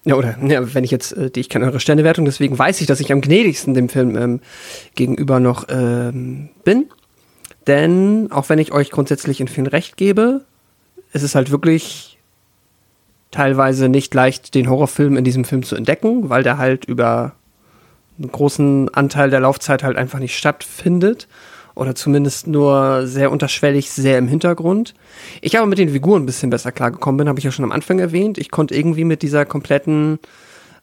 ja, 0.04 0.14
oder, 0.14 0.36
ja, 0.46 0.74
wenn 0.74 0.84
ich 0.84 0.90
jetzt, 0.90 1.16
äh, 1.16 1.30
ich 1.34 1.48
kenne 1.48 1.66
eure 1.66 1.80
Sternewertung, 1.80 2.24
deswegen 2.24 2.58
weiß 2.58 2.80
ich, 2.80 2.86
dass 2.86 3.00
ich 3.00 3.12
am 3.12 3.20
gnädigsten 3.20 3.74
dem 3.74 3.88
Film 3.88 4.16
ähm, 4.16 4.40
gegenüber 4.94 5.40
noch 5.40 5.66
ähm, 5.68 6.50
bin. 6.64 6.86
Denn, 7.66 8.32
auch 8.32 8.48
wenn 8.48 8.58
ich 8.58 8.72
euch 8.72 8.90
grundsätzlich 8.90 9.40
in 9.40 9.48
vielen 9.48 9.66
Recht 9.66 9.96
gebe, 9.96 10.44
es 11.12 11.22
ist 11.22 11.34
halt 11.34 11.50
wirklich 11.50 12.09
teilweise 13.30 13.88
nicht 13.88 14.12
leicht, 14.14 14.54
den 14.54 14.68
Horrorfilm 14.68 15.16
in 15.16 15.24
diesem 15.24 15.44
Film 15.44 15.62
zu 15.62 15.76
entdecken, 15.76 16.28
weil 16.28 16.42
der 16.42 16.58
halt 16.58 16.84
über 16.84 17.32
einen 18.18 18.32
großen 18.32 18.92
Anteil 18.94 19.30
der 19.30 19.40
Laufzeit 19.40 19.82
halt 19.82 19.96
einfach 19.96 20.18
nicht 20.18 20.36
stattfindet. 20.36 21.28
Oder 21.76 21.94
zumindest 21.94 22.46
nur 22.46 23.06
sehr 23.06 23.30
unterschwellig, 23.30 23.90
sehr 23.90 24.18
im 24.18 24.28
Hintergrund. 24.28 24.94
Ich 25.40 25.56
aber 25.56 25.66
mit 25.66 25.78
den 25.78 25.90
Figuren 25.90 26.22
ein 26.22 26.26
bisschen 26.26 26.50
besser 26.50 26.72
klargekommen 26.72 27.16
bin, 27.16 27.28
habe 27.28 27.38
ich 27.38 27.44
ja 27.44 27.52
schon 27.52 27.64
am 27.64 27.72
Anfang 27.72 28.00
erwähnt. 28.00 28.38
Ich 28.38 28.50
konnte 28.50 28.74
irgendwie 28.74 29.04
mit 29.04 29.22
dieser 29.22 29.46
kompletten, 29.46 30.18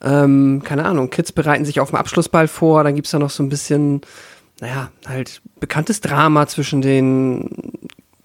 ähm, 0.01 0.61
keine 0.63 0.85
Ahnung, 0.85 1.09
Kids 1.09 1.33
bereiten 1.33 1.65
sich 1.65 1.81
auf 1.81 1.89
den 1.91 1.99
Abschlussball 1.99 2.47
vor, 2.47 2.83
dann 2.83 2.95
gibt's 2.95 3.11
da 3.11 3.19
noch 3.19 3.29
so 3.29 3.43
ein 3.43 3.49
bisschen, 3.49 4.01
naja, 4.59 4.89
halt 5.05 5.41
bekanntes 5.59 6.01
Drama 6.01 6.47
zwischen 6.47 6.81
den 6.81 7.73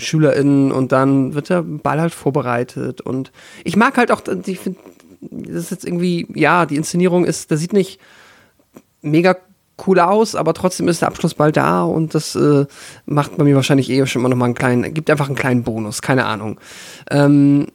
SchülerInnen 0.04 0.72
und 0.72 0.92
dann 0.92 1.34
wird 1.34 1.48
der 1.48 1.62
Ball 1.62 2.00
halt 2.00 2.14
vorbereitet. 2.14 3.00
Und 3.00 3.32
ich 3.64 3.76
mag 3.76 3.96
halt 3.96 4.10
auch, 4.10 4.22
ich 4.46 4.58
finde, 4.58 4.78
das 5.20 5.64
ist 5.64 5.70
jetzt 5.70 5.84
irgendwie, 5.84 6.26
ja, 6.34 6.66
die 6.66 6.76
Inszenierung 6.76 7.24
ist, 7.24 7.50
das 7.50 7.60
sieht 7.60 7.72
nicht 7.72 8.00
mega 9.02 9.36
cool 9.86 10.00
aus, 10.00 10.34
aber 10.34 10.54
trotzdem 10.54 10.88
ist 10.88 11.00
der 11.00 11.08
Abschlussball 11.08 11.52
da 11.52 11.82
und 11.82 12.14
das 12.14 12.34
äh, 12.34 12.66
macht 13.06 13.36
bei 13.36 13.44
mir 13.44 13.56
wahrscheinlich 13.56 13.90
eh 13.90 14.04
schon 14.06 14.20
immer 14.20 14.28
noch 14.28 14.36
mal 14.36 14.46
einen 14.46 14.54
kleinen, 14.54 14.94
gibt 14.94 15.10
einfach 15.10 15.26
einen 15.26 15.36
kleinen 15.36 15.64
Bonus, 15.64 16.02
keine 16.02 16.26
Ahnung. 16.26 16.60
Ähm, 17.10 17.68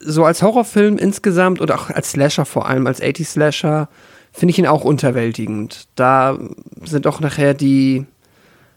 so 0.00 0.24
als 0.24 0.42
Horrorfilm 0.42 0.98
insgesamt 0.98 1.60
oder 1.60 1.76
auch 1.76 1.90
als 1.90 2.12
Slasher 2.12 2.44
vor 2.44 2.68
allem, 2.68 2.86
als 2.86 3.02
80-Slasher, 3.02 3.88
finde 4.32 4.50
ich 4.50 4.58
ihn 4.58 4.66
auch 4.66 4.84
unterwältigend. 4.84 5.88
Da 5.94 6.38
sind 6.84 7.06
auch 7.06 7.20
nachher 7.20 7.54
die, 7.54 8.06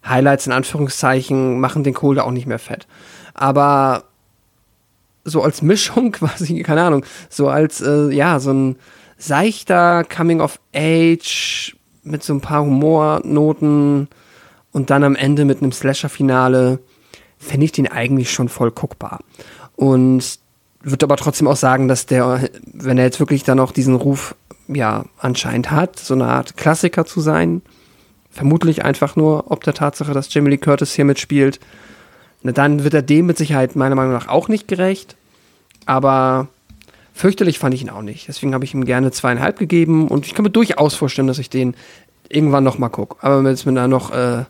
Highlights 0.08 0.48
in 0.48 0.54
Anführungszeichen 0.54 1.60
machen 1.60 1.84
den 1.84 1.94
Kohl 1.94 2.16
da 2.16 2.24
auch 2.24 2.32
nicht 2.32 2.48
mehr 2.48 2.60
fett. 2.60 2.88
Aber 3.34 4.06
so 5.24 5.42
als 5.42 5.62
Mischung 5.62 6.12
quasi, 6.14 6.62
keine 6.64 6.84
Ahnung, 6.84 7.06
so 7.30 7.50
als, 7.50 7.82
äh, 7.82 8.12
ja, 8.12 8.40
so 8.40 8.52
ein 8.52 8.76
seichter 9.18 10.04
Coming 10.04 10.42
of 10.42 10.60
Age 10.74 11.76
mit 12.04 12.24
so 12.24 12.34
ein 12.34 12.42
paar 12.42 12.64
Humornoten 12.64 14.08
und 14.72 14.90
dann 14.90 15.04
am 15.04 15.16
Ende 15.16 15.46
mit 15.46 15.62
einem 15.62 15.72
Slasher-Finale, 15.72 16.80
fände 17.38 17.66
ich 17.66 17.72
den 17.72 17.88
eigentlich 17.88 18.32
schon 18.32 18.50
voll 18.50 18.72
guckbar. 18.72 19.20
Und 19.76 20.40
würde 20.82 21.06
aber 21.06 21.18
trotzdem 21.18 21.48
auch 21.48 21.56
sagen, 21.56 21.88
dass 21.88 22.06
der, 22.06 22.50
wenn 22.74 22.98
er 22.98 23.06
jetzt 23.06 23.20
wirklich 23.20 23.44
dann 23.44 23.60
auch 23.60 23.72
diesen 23.72 23.96
Ruf, 23.96 24.36
ja, 24.68 25.06
anscheinend 25.18 25.72
hat, 25.72 25.98
so 25.98 26.14
eine 26.14 26.28
Art 26.28 26.58
Klassiker 26.58 27.06
zu 27.06 27.22
sein, 27.22 27.62
vermutlich 28.36 28.84
einfach 28.84 29.16
nur 29.16 29.50
ob 29.50 29.64
der 29.64 29.74
Tatsache, 29.74 30.14
dass 30.14 30.32
Jamie 30.32 30.50
Lee 30.50 30.58
Curtis 30.58 30.94
hier 30.94 31.06
mitspielt. 31.06 31.60
Na, 32.44 32.52
dann 32.52 32.84
wird 32.84 32.94
er 32.94 33.02
dem 33.02 33.26
mit 33.26 33.38
Sicherheit 33.38 33.76
meiner 33.76 33.96
Meinung 33.96 34.12
nach 34.14 34.28
auch 34.28 34.50
nicht 34.50 34.68
gerecht. 34.68 35.16
Aber 35.86 36.50
fürchterlich 37.14 37.60
fand 37.60 37.74
ich 37.74 37.82
ihn 37.82 37.90
auch 37.90 38.02
nicht. 38.02 38.28
Deswegen 38.28 38.54
habe 38.54 38.66
ich 38.66 38.74
ihm 38.74 38.86
gerne 38.86 39.12
zweieinhalb 39.12 39.58
gegeben 39.58 40.10
und 40.10 40.26
ich 40.26 40.36
kann 40.36 40.44
mir 40.44 40.52
durchaus 40.52 40.96
vorstellen, 40.96 41.28
dass 41.28 41.40
ich 41.40 41.50
den 41.50 41.76
irgendwann 42.28 42.66
noch 42.66 42.78
mal 42.78 42.90
gucke. 42.90 43.16
Aber 43.22 43.48
jetzt 43.50 43.66
mit 43.66 43.78
einer 43.78 43.88
noch 43.88 44.12
äh, 44.12 44.44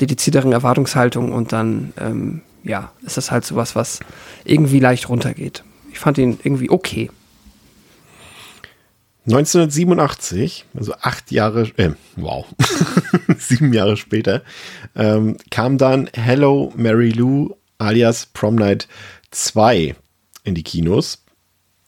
dedizierteren 0.00 0.52
Erwartungshaltung 0.52 1.30
und 1.32 1.52
dann, 1.52 1.92
ähm, 2.00 2.40
ja, 2.64 2.90
ist 3.04 3.18
das 3.18 3.30
halt 3.30 3.44
sowas, 3.44 3.76
was 3.76 4.00
irgendwie 4.44 4.80
leicht 4.80 5.10
runtergeht. 5.10 5.62
Ich 5.92 5.98
fand 5.98 6.16
ihn 6.16 6.38
irgendwie 6.42 6.70
okay. 6.70 7.10
1987, 9.26 10.66
also 10.76 10.94
acht 11.00 11.32
Jahre, 11.32 11.72
äh, 11.76 11.90
wow, 12.14 12.46
sieben 13.38 13.72
Jahre 13.72 13.96
später, 13.96 14.42
ähm, 14.94 15.36
kam 15.50 15.78
dann 15.78 16.08
Hello 16.14 16.72
Mary 16.76 17.10
Lou 17.10 17.54
alias 17.78 18.26
Prom 18.26 18.54
Night 18.54 18.86
2 19.32 19.96
in 20.44 20.54
die 20.54 20.62
Kinos. 20.62 21.24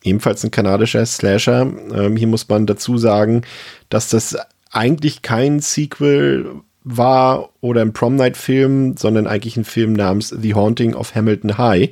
Ebenfalls 0.02 0.42
ein 0.42 0.50
kanadischer 0.50 1.06
Slasher. 1.06 1.62
Ähm, 1.62 2.16
hier 2.16 2.26
muss 2.26 2.48
man 2.48 2.66
dazu 2.66 2.98
sagen, 2.98 3.42
dass 3.88 4.10
das 4.10 4.36
eigentlich 4.70 5.22
kein 5.22 5.60
Sequel 5.60 6.62
war 6.82 7.50
oder 7.60 7.82
ein 7.82 7.92
Prom 7.92 8.16
Night 8.16 8.36
Film, 8.36 8.96
sondern 8.96 9.26
eigentlich 9.26 9.56
ein 9.56 9.64
Film 9.64 9.92
namens 9.92 10.28
The 10.28 10.54
Haunting 10.54 10.94
of 10.94 11.14
Hamilton 11.14 11.58
High. 11.58 11.90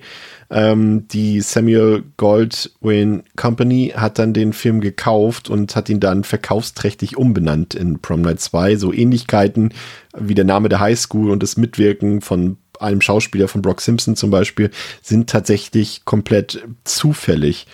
Ähm, 0.48 1.08
die 1.08 1.40
Samuel 1.40 2.04
Goldwyn 2.16 3.24
Company 3.36 3.92
hat 3.96 4.18
dann 4.18 4.32
den 4.32 4.52
Film 4.52 4.80
gekauft 4.80 5.50
und 5.50 5.74
hat 5.74 5.88
ihn 5.88 6.00
dann 6.00 6.24
verkaufsträchtig 6.24 7.16
umbenannt 7.16 7.74
in 7.74 7.98
Prom 7.98 8.22
Night 8.22 8.40
2. 8.40 8.76
So 8.76 8.92
Ähnlichkeiten 8.92 9.72
wie 10.16 10.34
der 10.34 10.44
Name 10.44 10.68
der 10.68 10.80
High 10.80 10.98
School 10.98 11.30
und 11.30 11.42
das 11.42 11.56
Mitwirken 11.56 12.20
von 12.20 12.58
einem 12.78 13.00
Schauspieler 13.00 13.48
von 13.48 13.62
Brock 13.62 13.80
Simpson 13.80 14.16
zum 14.16 14.30
Beispiel 14.30 14.70
sind 15.02 15.30
tatsächlich 15.30 16.04
komplett 16.04 16.62
zufällig. 16.84 17.66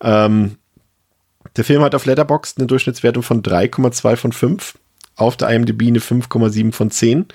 Ähm, 0.00 0.56
der 1.56 1.64
Film 1.64 1.82
hat 1.82 1.94
auf 1.94 2.06
Letterboxd 2.06 2.58
eine 2.58 2.66
Durchschnittswertung 2.66 3.22
von 3.22 3.42
3,2 3.42 4.16
von 4.16 4.32
5, 4.32 4.74
auf 5.16 5.36
der 5.36 5.50
IMDb 5.50 5.82
eine 5.82 6.00
5,7 6.00 6.72
von 6.72 6.90
10 6.90 7.26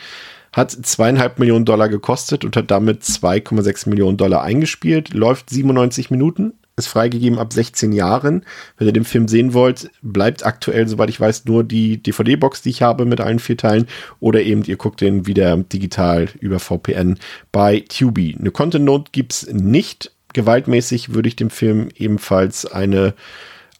hat 0.54 0.72
zweieinhalb 0.72 1.40
Millionen 1.40 1.66
Dollar 1.66 1.90
gekostet 1.90 2.46
und 2.46 2.56
hat 2.56 2.72
damit 2.72 3.04
2,6 3.04 3.90
Millionen 3.90 4.18
Dollar 4.18 4.42
eingespielt, 4.42 5.14
läuft 5.14 5.50
97 5.50 6.12
Minuten, 6.12 6.54
ist 6.80 6.88
freigegeben 6.88 7.38
ab 7.38 7.54
16 7.54 7.92
Jahren. 7.92 8.44
Wenn 8.78 8.88
ihr 8.88 8.94
den 8.94 9.06
Film 9.06 9.28
sehen 9.28 9.54
wollt, 9.54 9.92
bleibt 10.02 10.46
aktuell, 10.46 10.88
soweit 10.88 11.10
ich 11.10 11.20
weiß, 11.20 11.46
nur 11.46 11.64
die 11.64 12.02
DVD-Box, 12.02 12.64
die 12.64 12.70
ich 12.70 12.82
habe 12.82 13.06
mit 13.06 13.22
allen 13.22 13.40
vier 13.40 13.58
Teilen 13.58 13.88
oder 14.20 14.42
eben 14.42 14.64
ihr 14.64 14.78
guckt 14.78 15.02
den 15.02 15.28
wieder 15.28 15.56
digital 15.58 16.30
über 16.40 16.60
VPN 16.60 17.20
bei 17.52 17.84
Tubi. 17.88 18.36
Eine 18.40 18.52
Content 18.52 18.86
Note 18.86 19.12
gibt's 19.12 19.48
nicht. 19.52 20.12
Gewaltmäßig 20.34 21.14
würde 21.14 21.28
ich 21.28 21.36
dem 21.36 21.50
Film 21.50 21.90
ebenfalls 21.96 22.66
eine 22.66 23.14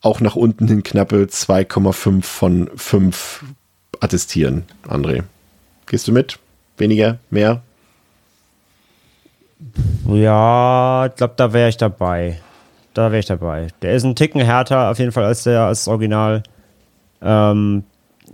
auch 0.02 0.22
nach 0.22 0.36
unten 0.36 0.68
hin 0.68 0.84
knappe 0.84 1.28
2,5 1.30 2.22
von 2.24 2.70
5 2.76 3.44
attestieren. 4.00 4.64
André, 4.88 5.24
gehst 5.88 6.08
du 6.08 6.12
mit? 6.12 6.40
Weniger? 6.80 7.20
Mehr? 7.30 7.62
Ja, 10.08 11.06
ich 11.08 11.16
glaube, 11.16 11.34
da 11.38 11.54
wäre 11.54 11.70
ich 11.70 11.78
dabei. 11.78 12.40
Da 12.94 13.12
wäre 13.12 13.20
ich 13.20 13.26
dabei. 13.26 13.68
Der 13.82 13.94
ist 13.94 14.04
ein 14.04 14.16
Ticken 14.16 14.42
härter 14.42 14.90
auf 14.90 14.98
jeden 15.00 15.12
Fall 15.12 15.26
als 15.26 15.44
der 15.44 15.62
als 15.62 15.82
das 15.84 15.88
Original. 15.90 16.44
Ähm, 17.22 17.84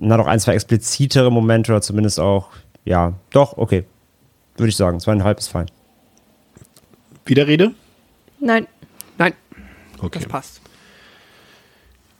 hat 0.01 0.19
auch 0.19 0.27
ein, 0.27 0.39
zwei 0.39 0.53
explizitere 0.53 1.31
Momente 1.31 1.71
oder 1.71 1.81
zumindest 1.81 2.19
auch, 2.19 2.49
ja, 2.85 3.13
doch, 3.31 3.57
okay. 3.57 3.83
Würde 4.57 4.69
ich 4.69 4.75
sagen, 4.77 4.99
zweieinhalb 4.99 5.39
ist 5.39 5.47
fein. 5.49 5.65
Widerrede? 7.25 7.71
Nein. 8.39 8.67
Nein, 9.17 9.33
Okay. 9.99 10.19
das 10.19 10.27
passt. 10.27 10.61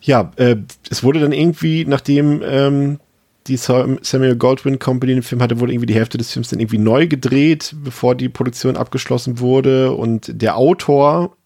Ja, 0.02 0.32
äh, 0.38 0.56
es 0.90 1.04
wurde 1.04 1.20
dann 1.20 1.32
irgendwie, 1.32 1.86
nachdem 1.86 2.42
ähm, 2.44 3.00
die 3.48 3.58
Sam- 3.58 4.00
Samuel 4.02 4.36
Goldwyn 4.36 4.80
Company 4.80 5.14
den 5.14 5.24
Film 5.24 5.42
hatte, 5.42 5.60
wurde 5.60 5.72
irgendwie 5.74 5.86
die 5.86 5.96
Hälfte 5.96 6.18
des 6.18 6.32
Films 6.32 6.50
dann 6.50 6.60
irgendwie 6.60 6.80
neu 6.80 7.08
gedreht, 7.08 7.76
bevor 7.84 8.16
die 8.16 8.30
Produktion 8.30 8.76
abgeschlossen 8.76 9.40
wurde. 9.40 9.92
Und 9.92 10.42
der 10.42 10.58
Autor 10.58 11.38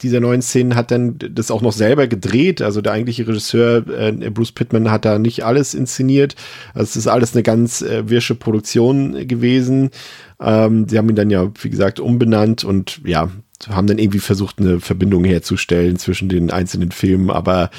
dieser 0.00 0.18
neuen 0.18 0.42
Szenen 0.42 0.74
hat 0.74 0.90
dann 0.90 1.16
das 1.18 1.52
auch 1.52 1.62
noch 1.62 1.72
selber 1.72 2.08
gedreht. 2.08 2.60
Also 2.60 2.80
der 2.80 2.92
eigentliche 2.92 3.28
Regisseur 3.28 3.86
äh, 3.88 4.30
Bruce 4.30 4.50
Pittman 4.50 4.90
hat 4.90 5.04
da 5.04 5.20
nicht 5.20 5.44
alles 5.44 5.74
inszeniert. 5.74 6.34
Also 6.74 6.84
es 6.90 6.96
ist 6.96 7.06
alles 7.06 7.34
eine 7.34 7.44
ganz 7.44 7.82
äh, 7.82 8.08
wirsche 8.08 8.34
Produktion 8.34 9.28
gewesen. 9.28 9.90
Ähm, 10.40 10.88
sie 10.88 10.98
haben 10.98 11.08
ihn 11.08 11.14
dann 11.14 11.30
ja, 11.30 11.52
wie 11.60 11.70
gesagt, 11.70 12.00
umbenannt 12.00 12.64
und 12.64 13.00
ja, 13.04 13.30
haben 13.68 13.86
dann 13.86 13.98
irgendwie 13.98 14.18
versucht, 14.18 14.58
eine 14.58 14.80
Verbindung 14.80 15.22
herzustellen 15.22 15.96
zwischen 15.98 16.28
den 16.28 16.50
einzelnen 16.50 16.90
Filmen. 16.90 17.30
Aber 17.30 17.70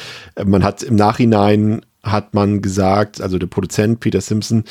man 0.45 0.63
hat 0.63 0.81
im 0.81 0.95
Nachhinein 0.95 1.81
hat 2.03 2.33
man 2.33 2.61
gesagt, 2.61 3.21
also 3.21 3.37
der 3.37 3.47
Produzent 3.47 3.99
Peter 3.99 4.21
Simpson, 4.21 4.65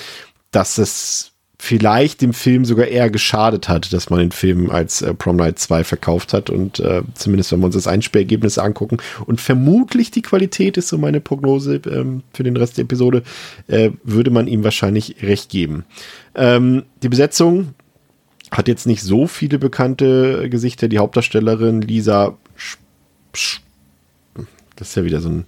dass 0.50 0.78
es 0.78 1.32
vielleicht 1.62 2.22
dem 2.22 2.32
Film 2.32 2.64
sogar 2.64 2.88
eher 2.88 3.08
geschadet 3.08 3.68
hat, 3.68 3.92
dass 3.92 4.10
man 4.10 4.18
den 4.18 4.32
Film 4.32 4.68
als 4.68 5.00
äh, 5.00 5.14
Prom 5.14 5.36
Night 5.36 5.60
2 5.60 5.84
verkauft 5.84 6.32
hat 6.32 6.50
und 6.50 6.80
äh, 6.80 7.02
zumindest 7.14 7.52
wenn 7.52 7.60
wir 7.60 7.66
uns 7.66 7.76
das 7.76 7.86
Einspielergebnis 7.86 8.58
angucken 8.58 8.96
und 9.26 9.40
vermutlich 9.40 10.10
die 10.10 10.22
Qualität 10.22 10.76
ist 10.76 10.88
so 10.88 10.98
meine 10.98 11.20
Prognose 11.20 11.80
ähm, 11.86 12.24
für 12.32 12.42
den 12.42 12.56
Rest 12.56 12.78
der 12.78 12.82
Episode, 12.82 13.22
äh, 13.68 13.90
würde 14.02 14.32
man 14.32 14.48
ihm 14.48 14.64
wahrscheinlich 14.64 15.22
recht 15.22 15.50
geben. 15.50 15.84
Ähm, 16.34 16.82
die 17.04 17.08
Besetzung 17.08 17.74
hat 18.50 18.66
jetzt 18.66 18.88
nicht 18.88 19.02
so 19.02 19.28
viele 19.28 19.60
bekannte 19.60 20.50
Gesichter. 20.50 20.88
Die 20.88 20.98
Hauptdarstellerin 20.98 21.80
Lisa 21.80 22.36
Sch 22.56 22.76
Sch 23.34 23.60
das 24.82 24.88
ist 24.90 24.94
ja 24.96 25.04
wieder 25.04 25.20
so 25.20 25.28
ein, 25.28 25.44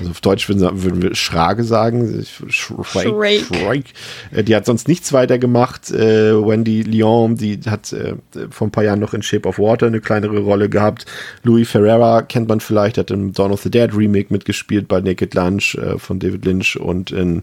also 0.00 0.10
auf 0.10 0.20
Deutsch 0.20 0.48
würden, 0.48 0.60
wir- 0.60 0.82
würden 0.82 1.00
wir 1.02 1.14
Schrage 1.14 1.64
sagen. 1.64 2.24
Shrake. 2.48 3.44
Shrike. 3.44 3.90
Äh, 4.32 4.42
Die 4.44 4.54
hat 4.56 4.66
sonst 4.66 4.88
nichts 4.88 5.12
weiter 5.12 5.38
gemacht. 5.38 5.90
Äh, 5.90 6.34
Wendy 6.34 6.82
Lyon, 6.82 7.36
die 7.36 7.60
hat 7.66 7.92
äh, 7.92 8.14
vor 8.50 8.66
ein 8.66 8.70
paar 8.70 8.84
Jahren 8.84 9.00
noch 9.00 9.14
in 9.14 9.22
Shape 9.22 9.48
of 9.48 9.58
Water 9.58 9.86
eine 9.86 10.00
kleinere 10.00 10.40
Rolle 10.40 10.68
gehabt. 10.68 11.06
Louis 11.44 11.68
Ferreira 11.70 12.22
kennt 12.22 12.48
man 12.48 12.60
vielleicht, 12.60 12.98
hat 12.98 13.10
im 13.10 13.32
Dawn 13.32 13.52
of 13.52 13.62
the 13.62 13.70
Dead 13.70 13.90
Remake 13.96 14.32
mitgespielt 14.32 14.88
bei 14.88 15.00
Naked 15.00 15.34
Lunch 15.34 15.78
von 15.98 16.18
David 16.18 16.44
Lynch 16.44 16.78
und 16.78 17.10
in 17.12 17.42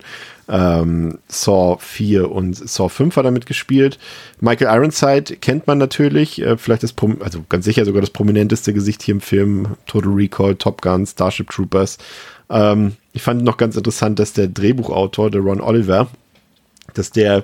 ähm, 0.49 1.19
Saw 1.27 1.77
4 1.79 2.31
und 2.31 2.55
Saw 2.55 2.89
5 2.89 3.15
hat 3.15 3.25
er 3.25 3.31
mitgespielt. 3.31 3.99
Michael 4.41 4.75
Ironside 4.75 5.37
kennt 5.37 5.67
man 5.67 5.77
natürlich, 5.77 6.41
äh, 6.41 6.57
vielleicht 6.57 6.83
das, 6.83 6.95
also 7.19 7.45
ganz 7.47 7.65
sicher 7.65 7.85
sogar 7.85 8.01
das 8.01 8.09
prominenteste 8.09 8.73
Gesicht 8.73 9.03
hier 9.03 9.13
im 9.15 9.21
Film. 9.21 9.77
Total 9.85 10.11
Recall, 10.11 10.55
Top 10.55 10.81
Gun, 10.81 11.05
Starship 11.05 11.49
Troopers. 11.49 11.99
Ähm, 12.49 12.93
ich 13.13 13.21
fand 13.21 13.43
noch 13.43 13.57
ganz 13.57 13.75
interessant, 13.77 14.17
dass 14.19 14.33
der 14.33 14.47
Drehbuchautor, 14.47 15.29
der 15.29 15.41
Ron 15.41 15.61
Oliver, 15.61 16.07
dass 16.95 17.11
der 17.11 17.43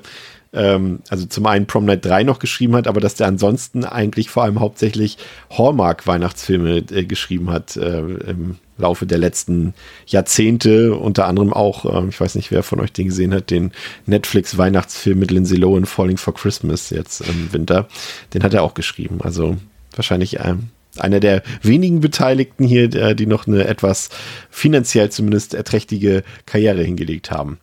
ähm, 0.54 1.00
also 1.10 1.26
zum 1.26 1.46
einen 1.46 1.68
Prom 1.68 1.86
Night 1.86 2.06
3 2.06 2.24
noch 2.24 2.40
geschrieben 2.40 2.76
hat, 2.76 2.88
aber 2.88 3.02
dass 3.02 3.16
der 3.16 3.28
ansonsten 3.28 3.84
eigentlich 3.84 4.30
vor 4.30 4.44
allem 4.44 4.60
hauptsächlich 4.60 5.18
Hallmark-Weihnachtsfilme 5.56 6.78
äh, 6.78 7.04
geschrieben 7.04 7.52
hat 7.52 7.76
äh, 7.76 8.00
im 8.00 8.58
Laufe 8.78 9.06
der 9.06 9.18
letzten 9.18 9.74
Jahrzehnte. 10.08 10.96
Unter 10.96 11.28
anderem 11.28 11.54
auch, 11.54 11.86
ähm, 11.98 12.10
ich 12.10 12.20
weiß 12.20 12.36
nicht, 12.36 12.52
wer 12.52 12.64
von 12.64 12.80
euch 12.80 12.92
den 12.92 13.08
gesehen 13.08 13.34
hat, 13.34 13.50
den 13.52 13.72
Netflix-Weihnachtsfilm 14.06 15.18
mit 15.20 15.32
Lindsay 15.32 15.58
Lohan, 15.58 15.86
Falling 15.86 16.18
for 16.18 16.34
Christmas 16.34 16.90
jetzt 16.90 17.22
im 17.22 17.54
Winter. 17.54 17.88
Den 18.34 18.44
hat 18.44 18.54
er 18.54 18.64
auch 18.64 18.74
geschrieben. 18.74 19.20
Also 19.22 19.58
wahrscheinlich 19.96 20.40
ähm, 20.40 20.70
einer 20.98 21.20
der 21.20 21.44
wenigen 21.62 22.00
Beteiligten 22.02 22.66
hier, 22.66 22.90
der, 22.90 23.16
die 23.16 23.26
noch 23.26 23.48
eine 23.48 23.66
etwas 23.68 24.10
finanziell 24.50 25.10
zumindest 25.10 25.54
erträchtige 25.54 26.24
Karriere 26.46 26.84
hingelegt 26.84 27.32
haben. 27.32 27.60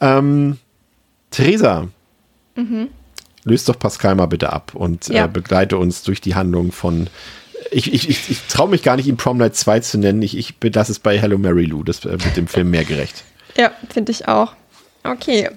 Ähm, 0.00 0.58
Theresa, 1.30 1.88
löst 3.44 3.68
doch 3.68 3.78
Pascal 3.78 4.14
mal 4.14 4.26
bitte 4.26 4.52
ab 4.52 4.72
und 4.74 5.08
Ja. 5.08 5.24
äh, 5.24 5.28
begleite 5.28 5.78
uns 5.78 6.02
durch 6.02 6.20
die 6.20 6.34
Handlung 6.34 6.72
von. 6.72 7.08
Ich, 7.72 7.92
ich, 7.92 8.08
ich, 8.08 8.30
ich 8.30 8.42
traue 8.48 8.68
mich 8.68 8.82
gar 8.82 8.96
nicht, 8.96 9.06
ihn 9.06 9.16
Prom 9.16 9.38
Night 9.38 9.56
2 9.56 9.80
zu 9.80 9.98
nennen. 9.98 10.22
Ich, 10.22 10.36
ich 10.36 10.58
belasse 10.58 10.92
es 10.92 10.98
bei 10.98 11.18
Hello 11.18 11.38
Mary 11.38 11.64
Lou. 11.64 11.82
Das 11.82 12.04
äh, 12.04 12.10
wird 12.10 12.36
dem 12.36 12.46
Film 12.46 12.70
mehr 12.70 12.84
gerecht. 12.84 13.24
Ja, 13.56 13.72
finde 13.90 14.12
ich 14.12 14.28
auch. 14.28 14.52
Okay. 15.04 15.48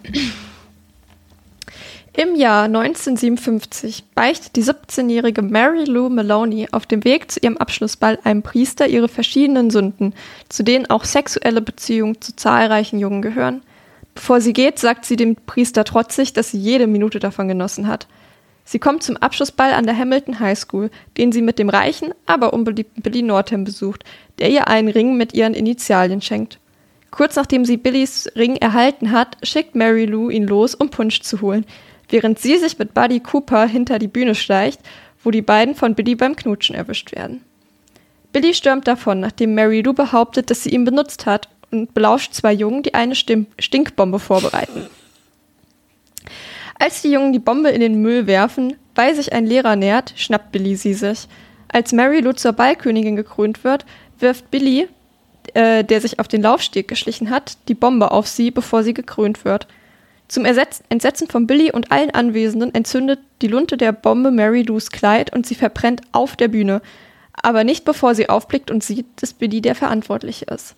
Im 2.17 2.35
Jahr 2.35 2.63
1957 2.63 4.05
beicht 4.15 4.55
die 4.55 4.63
17-jährige 4.63 5.41
Mary 5.41 5.83
Lou 5.83 6.07
Maloney 6.07 6.69
auf 6.71 6.85
dem 6.85 7.03
Weg 7.03 7.29
zu 7.29 7.41
ihrem 7.41 7.57
Abschlussball 7.57 8.17
einem 8.23 8.41
Priester 8.41 8.87
ihre 8.87 9.09
verschiedenen 9.09 9.69
Sünden, 9.69 10.13
zu 10.47 10.63
denen 10.63 10.89
auch 10.89 11.03
sexuelle 11.03 11.61
Beziehungen 11.61 12.21
zu 12.21 12.33
zahlreichen 12.33 12.99
Jungen 12.99 13.21
gehören. 13.21 13.63
Bevor 14.13 14.39
sie 14.39 14.53
geht, 14.53 14.79
sagt 14.79 15.03
sie 15.03 15.17
dem 15.17 15.35
Priester 15.35 15.83
trotzig, 15.83 16.31
dass 16.31 16.51
sie 16.51 16.57
jede 16.57 16.87
Minute 16.87 17.19
davon 17.19 17.49
genossen 17.49 17.89
hat. 17.89 18.07
Sie 18.67 18.79
kommt 18.79 19.03
zum 19.03 19.15
Abschlussball 19.17 19.73
an 19.73 19.85
der 19.85 19.97
Hamilton 19.97 20.39
High 20.39 20.57
School, 20.57 20.89
den 21.17 21.31
sie 21.31 21.43
mit 21.43 21.59
dem 21.59 21.69
reichen, 21.69 22.13
aber 22.25 22.51
unbeliebten 22.51 23.03
Billy 23.03 23.21
Northam 23.21 23.63
besucht, 23.63 24.03
der 24.39 24.49
ihr 24.49 24.67
einen 24.67 24.89
Ring 24.89 25.15
mit 25.15 25.33
ihren 25.33 25.53
Initialien 25.53 26.21
schenkt. 26.21 26.59
Kurz 27.11 27.35
nachdem 27.35 27.63
sie 27.63 27.77
Billys 27.77 28.29
Ring 28.35 28.57
erhalten 28.57 29.11
hat, 29.11 29.37
schickt 29.43 29.75
Mary 29.75 30.05
Lou 30.05 30.29
ihn 30.31 30.47
los, 30.47 30.73
um 30.73 30.89
Punsch 30.89 31.21
zu 31.21 31.41
holen, 31.41 31.65
während 32.09 32.39
sie 32.39 32.57
sich 32.57 32.77
mit 32.79 32.93
Buddy 32.93 33.19
Cooper 33.19 33.67
hinter 33.67 33.99
die 33.99 34.07
Bühne 34.07 34.35
schleicht, 34.35 34.81
wo 35.23 35.31
die 35.31 35.43
beiden 35.43 35.75
von 35.75 35.95
Billy 35.95 36.15
beim 36.15 36.35
Knutschen 36.35 36.75
erwischt 36.75 37.15
werden. 37.15 37.41
Billy 38.33 38.53
stürmt 38.53 38.87
davon, 38.87 39.19
nachdem 39.19 39.53
Mary 39.53 39.81
Lou 39.81 39.93
behauptet, 39.93 40.49
dass 40.49 40.63
sie 40.63 40.71
ihn 40.71 40.83
benutzt 40.83 41.25
hat 41.25 41.49
und 41.71 41.93
belauscht 41.93 42.33
zwei 42.33 42.51
Jungen, 42.51 42.83
die 42.83 42.95
eine 42.95 43.15
Stinkbombe 43.15 44.19
vorbereiten. 44.19 44.87
Als 46.77 47.01
die 47.01 47.11
Jungen 47.11 47.33
die 47.33 47.39
Bombe 47.39 47.69
in 47.69 47.81
den 47.81 48.01
Müll 48.01 48.27
werfen, 48.27 48.75
weil 48.95 49.15
sich 49.15 49.33
ein 49.33 49.45
Lehrer 49.45 49.75
nähert, 49.75 50.13
schnappt 50.15 50.51
Billy 50.51 50.75
sie 50.75 50.93
sich. 50.93 51.27
Als 51.69 51.93
Mary 51.93 52.19
Lou 52.19 52.33
zur 52.33 52.53
Ballkönigin 52.53 53.15
gekrönt 53.15 53.63
wird, 53.63 53.85
wirft 54.19 54.51
Billy, 54.51 54.87
äh, 55.53 55.83
der 55.83 56.01
sich 56.01 56.19
auf 56.19 56.27
den 56.27 56.41
Laufsteg 56.41 56.87
geschlichen 56.87 57.29
hat, 57.29 57.57
die 57.67 57.73
Bombe 57.73 58.11
auf 58.11 58.27
sie, 58.27 58.51
bevor 58.51 58.83
sie 58.83 58.93
gekrönt 58.93 59.45
wird. 59.45 59.67
Zum 60.27 60.43
Ersetz 60.43 60.81
Entsetzen 60.89 61.27
von 61.27 61.47
Billy 61.47 61.71
und 61.71 61.91
allen 61.91 62.11
Anwesenden 62.11 62.73
entzündet 62.73 63.19
die 63.41 63.47
Lunte 63.47 63.77
der 63.77 63.91
Bombe 63.91 64.31
Mary 64.31 64.63
Lou's 64.63 64.89
Kleid 64.89 65.33
und 65.33 65.45
sie 65.45 65.55
verbrennt 65.55 66.01
auf 66.11 66.35
der 66.35 66.47
Bühne, 66.47 66.81
aber 67.33 67.63
nicht 67.63 67.85
bevor 67.85 68.15
sie 68.15 68.29
aufblickt 68.29 68.71
und 68.71 68.83
sieht, 68.83 69.05
dass 69.17 69.33
Billy 69.33 69.61
der 69.61 69.75
Verantwortliche 69.75 70.45
ist. 70.45 70.75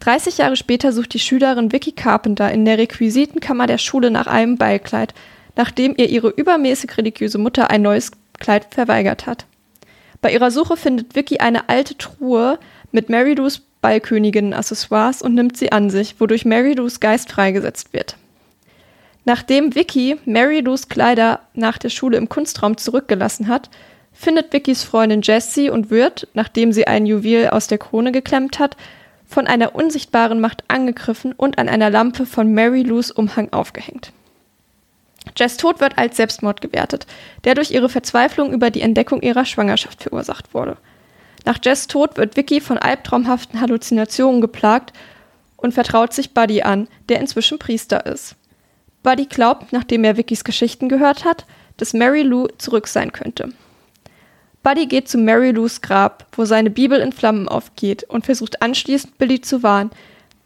30 0.00 0.38
Jahre 0.38 0.56
später 0.56 0.92
sucht 0.92 1.14
die 1.14 1.18
Schülerin 1.18 1.72
Vicky 1.72 1.92
Carpenter 1.92 2.50
in 2.50 2.64
der 2.64 2.78
Requisitenkammer 2.78 3.66
der 3.66 3.78
Schule 3.78 4.10
nach 4.10 4.26
einem 4.26 4.56
Ballkleid, 4.56 5.14
nachdem 5.56 5.94
ihr 5.96 6.08
ihre 6.08 6.28
übermäßig 6.28 6.96
religiöse 6.98 7.38
Mutter 7.38 7.70
ein 7.70 7.82
neues 7.82 8.10
Kleid 8.38 8.66
verweigert 8.74 9.26
hat. 9.26 9.46
Bei 10.20 10.32
ihrer 10.32 10.50
Suche 10.50 10.76
findet 10.76 11.14
Vicky 11.14 11.38
eine 11.38 11.68
alte 11.68 11.96
Truhe 11.96 12.58
mit 12.92 13.08
Mary 13.08 13.34
Lou's 13.34 13.62
Ballköniginnen-Accessoires 13.82 15.22
und 15.22 15.34
nimmt 15.34 15.56
sie 15.56 15.70
an 15.72 15.90
sich, 15.90 16.16
wodurch 16.18 16.44
Mary 16.44 16.72
Lou's 16.72 17.00
Geist 17.00 17.30
freigesetzt 17.30 17.92
wird. 17.92 18.16
Nachdem 19.26 19.74
Vicky 19.74 20.16
Mary 20.24 20.60
Lou's 20.60 20.88
Kleider 20.88 21.40
nach 21.54 21.78
der 21.78 21.90
Schule 21.90 22.16
im 22.16 22.28
Kunstraum 22.28 22.76
zurückgelassen 22.76 23.48
hat, 23.48 23.70
findet 24.12 24.52
Vickys 24.52 24.84
Freundin 24.84 25.22
Jessie 25.22 25.70
und 25.70 25.90
wird, 25.90 26.28
nachdem 26.34 26.72
sie 26.72 26.86
ein 26.86 27.04
Juwel 27.04 27.50
aus 27.50 27.66
der 27.66 27.78
Krone 27.78 28.12
geklemmt 28.12 28.58
hat, 28.58 28.76
von 29.34 29.48
einer 29.48 29.74
unsichtbaren 29.74 30.40
Macht 30.40 30.62
angegriffen 30.68 31.32
und 31.32 31.58
an 31.58 31.68
einer 31.68 31.90
Lampe 31.90 32.24
von 32.24 32.54
Mary 32.54 32.82
Lou's 32.82 33.10
Umhang 33.10 33.52
aufgehängt. 33.52 34.12
Jess 35.36 35.56
Tod 35.56 35.80
wird 35.80 35.98
als 35.98 36.16
Selbstmord 36.16 36.60
gewertet, 36.60 37.08
der 37.42 37.56
durch 37.56 37.72
ihre 37.72 37.88
Verzweiflung 37.88 38.52
über 38.52 38.70
die 38.70 38.80
Entdeckung 38.80 39.22
ihrer 39.22 39.44
Schwangerschaft 39.44 40.04
verursacht 40.04 40.54
wurde. 40.54 40.76
Nach 41.44 41.58
Jess 41.62 41.88
Tod 41.88 42.16
wird 42.16 42.36
Vicky 42.36 42.60
von 42.60 42.78
albtraumhaften 42.78 43.60
Halluzinationen 43.60 44.40
geplagt 44.40 44.92
und 45.56 45.74
vertraut 45.74 46.12
sich 46.12 46.32
Buddy 46.32 46.62
an, 46.62 46.86
der 47.08 47.18
inzwischen 47.18 47.58
Priester 47.58 48.06
ist. 48.06 48.36
Buddy 49.02 49.26
glaubt, 49.26 49.72
nachdem 49.72 50.04
er 50.04 50.16
Vickys 50.16 50.44
Geschichten 50.44 50.88
gehört 50.88 51.24
hat, 51.24 51.44
dass 51.76 51.92
Mary 51.92 52.22
Lou 52.22 52.46
zurück 52.58 52.86
sein 52.86 53.12
könnte. 53.12 53.52
Buddy 54.64 54.86
geht 54.86 55.08
zu 55.08 55.18
Mary 55.18 55.50
Lou's 55.50 55.82
Grab, 55.82 56.26
wo 56.32 56.46
seine 56.46 56.70
Bibel 56.70 56.98
in 56.98 57.12
Flammen 57.12 57.48
aufgeht 57.48 58.02
und 58.04 58.24
versucht 58.24 58.62
anschließend 58.62 59.18
Billy 59.18 59.42
zu 59.42 59.62
warnen, 59.62 59.90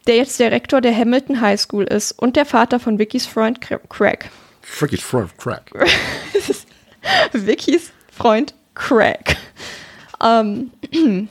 der 0.09 0.17
jetzt 0.17 0.41
der 0.41 0.51
Rektor 0.51 0.81
der 0.81 0.95
Hamilton 0.95 1.41
High 1.41 1.61
School 1.61 1.85
ist 1.85 2.13
und 2.13 2.35
der 2.35 2.45
Vater 2.45 2.81
von 2.81 2.99
Vickys 2.99 3.27
Freund 3.27 3.61
Craig. 3.61 4.29
Vickys 4.63 5.03
Freund 5.03 5.31
Craig. 5.39 5.63
Vickys 7.33 7.93
Freund 8.11 8.55
Craig. 8.75 9.37
Ähm, 10.21 10.73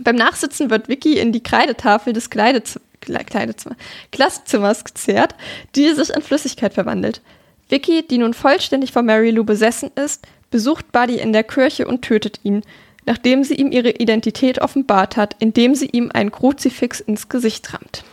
beim 0.00 0.16
Nachsitzen 0.16 0.70
wird 0.70 0.88
Vicky 0.88 1.18
in 1.20 1.30
die 1.30 1.42
Kreidetafel 1.42 2.12
des 2.12 2.30
Kleidezimmers 2.30 2.82
Kleidezimmer, 3.00 3.76
Klassenzimmers 4.12 4.84
gezerrt, 4.84 5.34
die 5.74 5.92
sich 5.92 6.10
in 6.10 6.22
Flüssigkeit 6.22 6.72
verwandelt. 6.74 7.20
Vicky, 7.68 8.06
die 8.06 8.18
nun 8.18 8.32
vollständig 8.32 8.92
von 8.92 9.04
Mary 9.06 9.30
Lou 9.30 9.42
besessen 9.42 9.90
ist, 9.96 10.24
besucht 10.52 10.92
Buddy 10.92 11.16
in 11.16 11.32
der 11.32 11.42
Kirche 11.42 11.88
und 11.88 12.02
tötet 12.02 12.38
ihn, 12.44 12.62
nachdem 13.04 13.42
sie 13.42 13.54
ihm 13.54 13.72
ihre 13.72 13.90
Identität 13.90 14.60
offenbart 14.60 15.16
hat, 15.16 15.34
indem 15.40 15.74
sie 15.74 15.86
ihm 15.86 16.10
ein 16.14 16.30
Kruzifix 16.30 17.00
ins 17.00 17.28
Gesicht 17.28 17.74
rammt. 17.74 18.04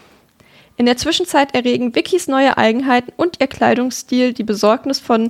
In 0.77 0.87
der 0.87 0.97
Zwischenzeit 0.97 1.53
erregen 1.53 1.93
Vickys 1.93 2.27
neue 2.27 2.57
Eigenheiten 2.57 3.11
und 3.15 3.39
ihr 3.39 3.47
Kleidungsstil 3.47 4.33
die 4.33 4.43
Besorgnis 4.43 4.99
von 4.99 5.29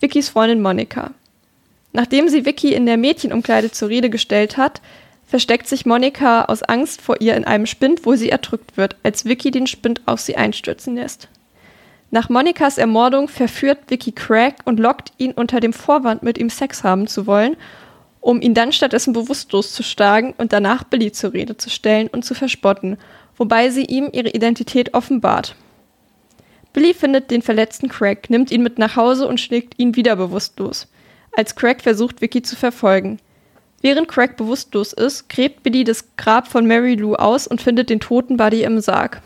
Vickys 0.00 0.30
Freundin 0.30 0.62
Monika. 0.62 1.12
Nachdem 1.92 2.28
sie 2.28 2.44
Vicky 2.44 2.74
in 2.74 2.86
der 2.86 2.96
Mädchenumkleide 2.96 3.70
zur 3.70 3.88
Rede 3.88 4.10
gestellt 4.10 4.56
hat, 4.56 4.80
versteckt 5.26 5.68
sich 5.68 5.86
Monika 5.86 6.44
aus 6.46 6.62
Angst 6.62 7.00
vor 7.00 7.20
ihr 7.20 7.36
in 7.36 7.44
einem 7.44 7.66
Spind, 7.66 8.06
wo 8.06 8.14
sie 8.16 8.30
erdrückt 8.30 8.76
wird, 8.76 8.96
als 9.02 9.24
Vicky 9.24 9.50
den 9.50 9.66
Spind 9.66 10.00
auf 10.06 10.20
sie 10.20 10.36
einstürzen 10.36 10.96
lässt. 10.96 11.28
Nach 12.10 12.28
Monikas 12.28 12.78
Ermordung 12.78 13.28
verführt 13.28 13.78
Vicky 13.88 14.12
Craig 14.12 14.54
und 14.64 14.78
lockt 14.78 15.12
ihn 15.18 15.32
unter 15.32 15.58
dem 15.58 15.72
Vorwand, 15.72 16.22
mit 16.22 16.38
ihm 16.38 16.50
Sex 16.50 16.84
haben 16.84 17.08
zu 17.08 17.26
wollen, 17.26 17.56
um 18.20 18.40
ihn 18.40 18.54
dann 18.54 18.72
stattdessen 18.72 19.12
bewusstlos 19.12 19.72
zu 19.72 19.82
schlagen 19.82 20.34
und 20.38 20.52
danach 20.52 20.84
Billy 20.84 21.10
zur 21.10 21.32
Rede 21.32 21.56
zu 21.56 21.68
stellen 21.68 22.08
und 22.08 22.24
zu 22.24 22.34
verspotten, 22.34 22.96
wobei 23.36 23.70
sie 23.70 23.84
ihm 23.84 24.08
ihre 24.12 24.30
Identität 24.30 24.94
offenbart. 24.94 25.56
Billy 26.72 26.94
findet 26.94 27.30
den 27.30 27.42
verletzten 27.42 27.88
Craig, 27.88 28.30
nimmt 28.30 28.50
ihn 28.50 28.62
mit 28.62 28.78
nach 28.78 28.96
Hause 28.96 29.26
und 29.26 29.40
schlägt 29.40 29.78
ihn 29.78 29.96
wieder 29.96 30.14
bewusstlos, 30.14 30.88
als 31.36 31.56
Craig 31.56 31.82
versucht, 31.82 32.20
Vicky 32.20 32.42
zu 32.42 32.54
verfolgen. 32.54 33.18
Während 33.82 34.08
Craig 34.08 34.36
bewusstlos 34.36 34.92
ist, 34.92 35.28
gräbt 35.28 35.62
Billy 35.62 35.84
das 35.84 36.04
Grab 36.16 36.48
von 36.48 36.66
Mary 36.66 36.94
Lou 36.94 37.14
aus 37.14 37.46
und 37.46 37.60
findet 37.60 37.90
den 37.90 38.00
toten 38.00 38.36
Buddy 38.36 38.62
im 38.62 38.80
Sarg. 38.80 39.22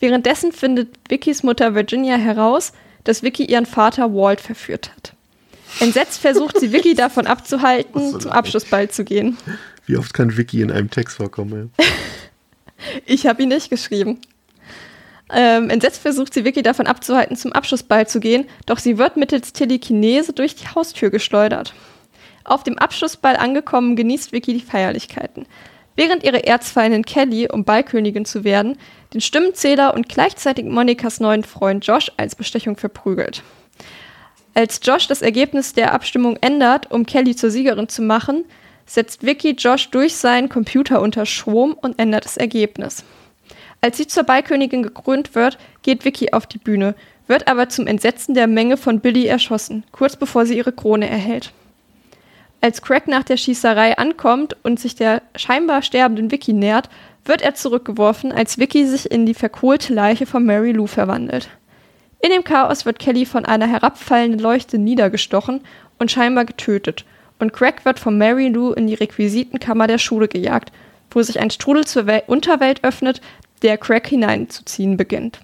Währenddessen 0.00 0.52
findet 0.52 0.90
Vickys 1.08 1.42
Mutter 1.42 1.74
Virginia 1.74 2.16
heraus, 2.16 2.72
dass 3.04 3.22
Vicky 3.22 3.44
ihren 3.44 3.66
Vater 3.66 4.14
Walt 4.14 4.40
verführt 4.40 4.90
hat. 4.94 5.14
Entsetzt 5.80 6.20
versucht 6.20 6.58
sie 6.58 6.72
Vicky 6.72 6.94
davon 6.96 7.26
abzuhalten, 7.26 8.12
so 8.12 8.18
zum 8.18 8.32
Abschlussball 8.32 8.90
zu 8.90 9.04
gehen. 9.04 9.36
Wie 9.86 9.96
oft 9.96 10.14
kann 10.14 10.36
Vicky 10.36 10.62
in 10.62 10.70
einem 10.70 10.90
Text 10.90 11.16
vorkommen? 11.16 11.72
ich 13.06 13.26
habe 13.26 13.42
ihn 13.42 13.48
nicht 13.48 13.70
geschrieben. 13.70 14.20
Ähm, 15.30 15.68
entsetzt 15.68 16.00
versucht 16.00 16.32
sie 16.32 16.44
Vicky 16.44 16.62
davon 16.62 16.86
abzuhalten, 16.86 17.36
zum 17.36 17.52
Abschlussball 17.52 18.08
zu 18.08 18.18
gehen, 18.18 18.46
doch 18.66 18.78
sie 18.78 18.96
wird 18.96 19.16
mittels 19.16 19.52
Telekinese 19.52 20.32
durch 20.32 20.54
die 20.54 20.68
Haustür 20.68 21.10
geschleudert. 21.10 21.74
Auf 22.44 22.62
dem 22.62 22.78
Abschlussball 22.78 23.36
angekommen, 23.36 23.94
genießt 23.94 24.32
Vicky 24.32 24.54
die 24.54 24.64
Feierlichkeiten. 24.64 25.44
Während 25.96 26.22
ihre 26.22 26.46
Erzfeindin 26.46 27.04
Kelly, 27.04 27.48
um 27.50 27.64
Ballkönigin 27.64 28.24
zu 28.24 28.44
werden, 28.44 28.78
den 29.14 29.20
Stimmenzähler 29.20 29.94
und 29.94 30.08
gleichzeitig 30.08 30.64
Monikas 30.66 31.20
neuen 31.20 31.44
Freund 31.44 31.86
Josh 31.86 32.12
als 32.16 32.34
Bestechung 32.34 32.76
verprügelt. 32.76 33.42
Als 34.54 34.80
Josh 34.82 35.06
das 35.06 35.22
Ergebnis 35.22 35.72
der 35.72 35.94
Abstimmung 35.94 36.36
ändert, 36.40 36.90
um 36.90 37.06
Kelly 37.06 37.36
zur 37.36 37.50
Siegerin 37.50 37.88
zu 37.88 38.02
machen, 38.02 38.44
setzt 38.86 39.24
Vicky 39.24 39.50
Josh 39.50 39.90
durch 39.90 40.16
seinen 40.16 40.48
Computer 40.48 41.00
unter 41.00 41.26
Strom 41.26 41.74
und 41.74 41.98
ändert 41.98 42.24
das 42.24 42.36
Ergebnis. 42.36 43.04
Als 43.80 43.96
sie 43.96 44.06
zur 44.06 44.24
Ballkönigin 44.24 44.82
gekrönt 44.82 45.34
wird, 45.34 45.58
geht 45.82 46.04
Vicky 46.04 46.32
auf 46.32 46.46
die 46.46 46.58
Bühne, 46.58 46.94
wird 47.28 47.46
aber 47.46 47.68
zum 47.68 47.86
Entsetzen 47.86 48.34
der 48.34 48.46
Menge 48.46 48.76
von 48.76 49.00
Billy 49.00 49.26
erschossen, 49.26 49.84
kurz 49.92 50.16
bevor 50.16 50.46
sie 50.46 50.56
ihre 50.56 50.72
Krone 50.72 51.08
erhält. 51.08 51.52
Als 52.60 52.82
Craig 52.82 53.06
nach 53.06 53.22
der 53.22 53.36
Schießerei 53.36 53.96
ankommt 53.98 54.56
und 54.64 54.80
sich 54.80 54.96
der 54.96 55.22
scheinbar 55.36 55.82
sterbenden 55.82 56.32
Vicky 56.32 56.52
nähert, 56.52 56.88
wird 57.28 57.42
er 57.42 57.54
zurückgeworfen, 57.54 58.32
als 58.32 58.58
Vicky 58.58 58.86
sich 58.86 59.10
in 59.10 59.26
die 59.26 59.34
verkohlte 59.34 59.92
Leiche 59.92 60.26
von 60.26 60.44
Mary 60.44 60.72
Lou 60.72 60.86
verwandelt. 60.86 61.48
In 62.20 62.30
dem 62.30 62.42
Chaos 62.42 62.84
wird 62.84 62.98
Kelly 62.98 63.26
von 63.26 63.44
einer 63.44 63.68
herabfallenden 63.68 64.40
Leuchte 64.40 64.78
niedergestochen 64.78 65.60
und 65.98 66.10
scheinbar 66.10 66.44
getötet, 66.44 67.04
und 67.38 67.52
Craig 67.52 67.84
wird 67.84 68.00
von 68.00 68.18
Mary 68.18 68.48
Lou 68.48 68.72
in 68.72 68.88
die 68.88 68.94
Requisitenkammer 68.94 69.86
der 69.86 69.98
Schule 69.98 70.26
gejagt, 70.26 70.72
wo 71.10 71.22
sich 71.22 71.38
ein 71.38 71.50
Strudel 71.50 71.86
zur 71.86 72.06
Wel 72.06 72.24
Unterwelt 72.26 72.82
öffnet, 72.82 73.20
der 73.62 73.78
Craig 73.78 74.06
hineinzuziehen 74.08 74.96
beginnt. 74.96 75.40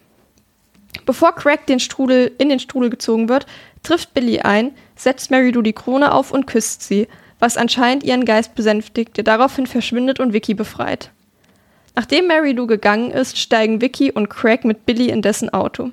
Bevor 1.07 1.35
Craig 1.35 1.67
den 1.67 1.81
Strudel 1.81 2.33
in 2.39 2.49
den 2.49 2.61
Strudel 2.61 2.91
gezogen 2.91 3.29
wird, 3.29 3.47
trifft 3.83 4.15
Billy 4.15 4.41
ein, 4.41 4.73
setzt 4.97 5.31
Mary 5.31 5.51
Lou 5.51 5.63
die 5.63 5.73
Krone 5.73 6.13
auf 6.13 6.33
und 6.33 6.47
küsst 6.47 6.83
sie, 6.83 7.07
was 7.39 7.57
anscheinend 7.57 8.03
ihren 8.03 8.25
Geist 8.25 8.55
besänftigt, 8.55 9.17
der 9.17 9.25
daraufhin 9.25 9.67
verschwindet 9.67 10.19
und 10.19 10.33
Vicky 10.33 10.55
befreit. 10.55 11.11
Nachdem 11.95 12.27
Mary 12.27 12.53
Lou 12.53 12.67
gegangen 12.67 13.11
ist, 13.11 13.39
steigen 13.39 13.81
Vicky 13.81 14.11
und 14.11 14.29
Craig 14.29 14.65
mit 14.65 14.85
Billy 14.85 15.11
in 15.11 15.23
dessen 15.23 15.49
Auto. 15.51 15.91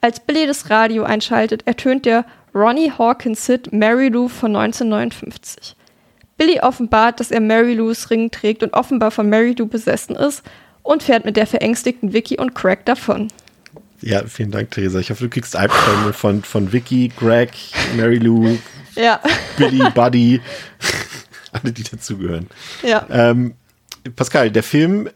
Als 0.00 0.20
Billy 0.20 0.46
das 0.46 0.70
Radio 0.70 1.04
einschaltet, 1.04 1.66
ertönt 1.66 2.06
der 2.06 2.24
Ronnie 2.54 2.92
Hawkins 2.96 3.46
Hit 3.46 3.72
Mary 3.72 4.08
Lou 4.08 4.28
von 4.28 4.56
1959. 4.56 5.76
Billy 6.38 6.60
offenbart, 6.60 7.20
dass 7.20 7.30
er 7.30 7.40
Mary 7.40 7.74
Lou's 7.74 8.10
Ring 8.10 8.30
trägt 8.30 8.62
und 8.62 8.72
offenbar 8.72 9.10
von 9.10 9.28
Mary 9.28 9.54
Lou 9.58 9.66
besessen 9.66 10.16
ist 10.16 10.42
und 10.82 11.02
fährt 11.02 11.24
mit 11.24 11.36
der 11.36 11.46
verängstigten 11.46 12.12
Vicky 12.12 12.38
und 12.38 12.54
Craig 12.54 12.84
davon. 12.84 13.28
Ja, 14.02 14.22
vielen 14.26 14.50
Dank, 14.50 14.70
Theresa. 14.70 14.98
Ich 15.00 15.10
hoffe, 15.10 15.24
du 15.24 15.30
kriegst 15.30 15.56
Albträume 15.56 16.12
von, 16.12 16.42
von 16.42 16.72
Vicky, 16.72 17.10
Greg, 17.16 17.50
Mary 17.96 18.18
Lou, 18.18 18.58
ja. 18.94 19.20
Billy, 19.56 19.82
Buddy, 19.94 20.40
alle, 21.52 21.72
die 21.72 21.82
dazugehören. 21.82 22.46
Ja. 22.82 23.06
Ähm, 23.10 23.54
Pascal, 24.14 24.50
der 24.50 24.62
Film, 24.62 25.08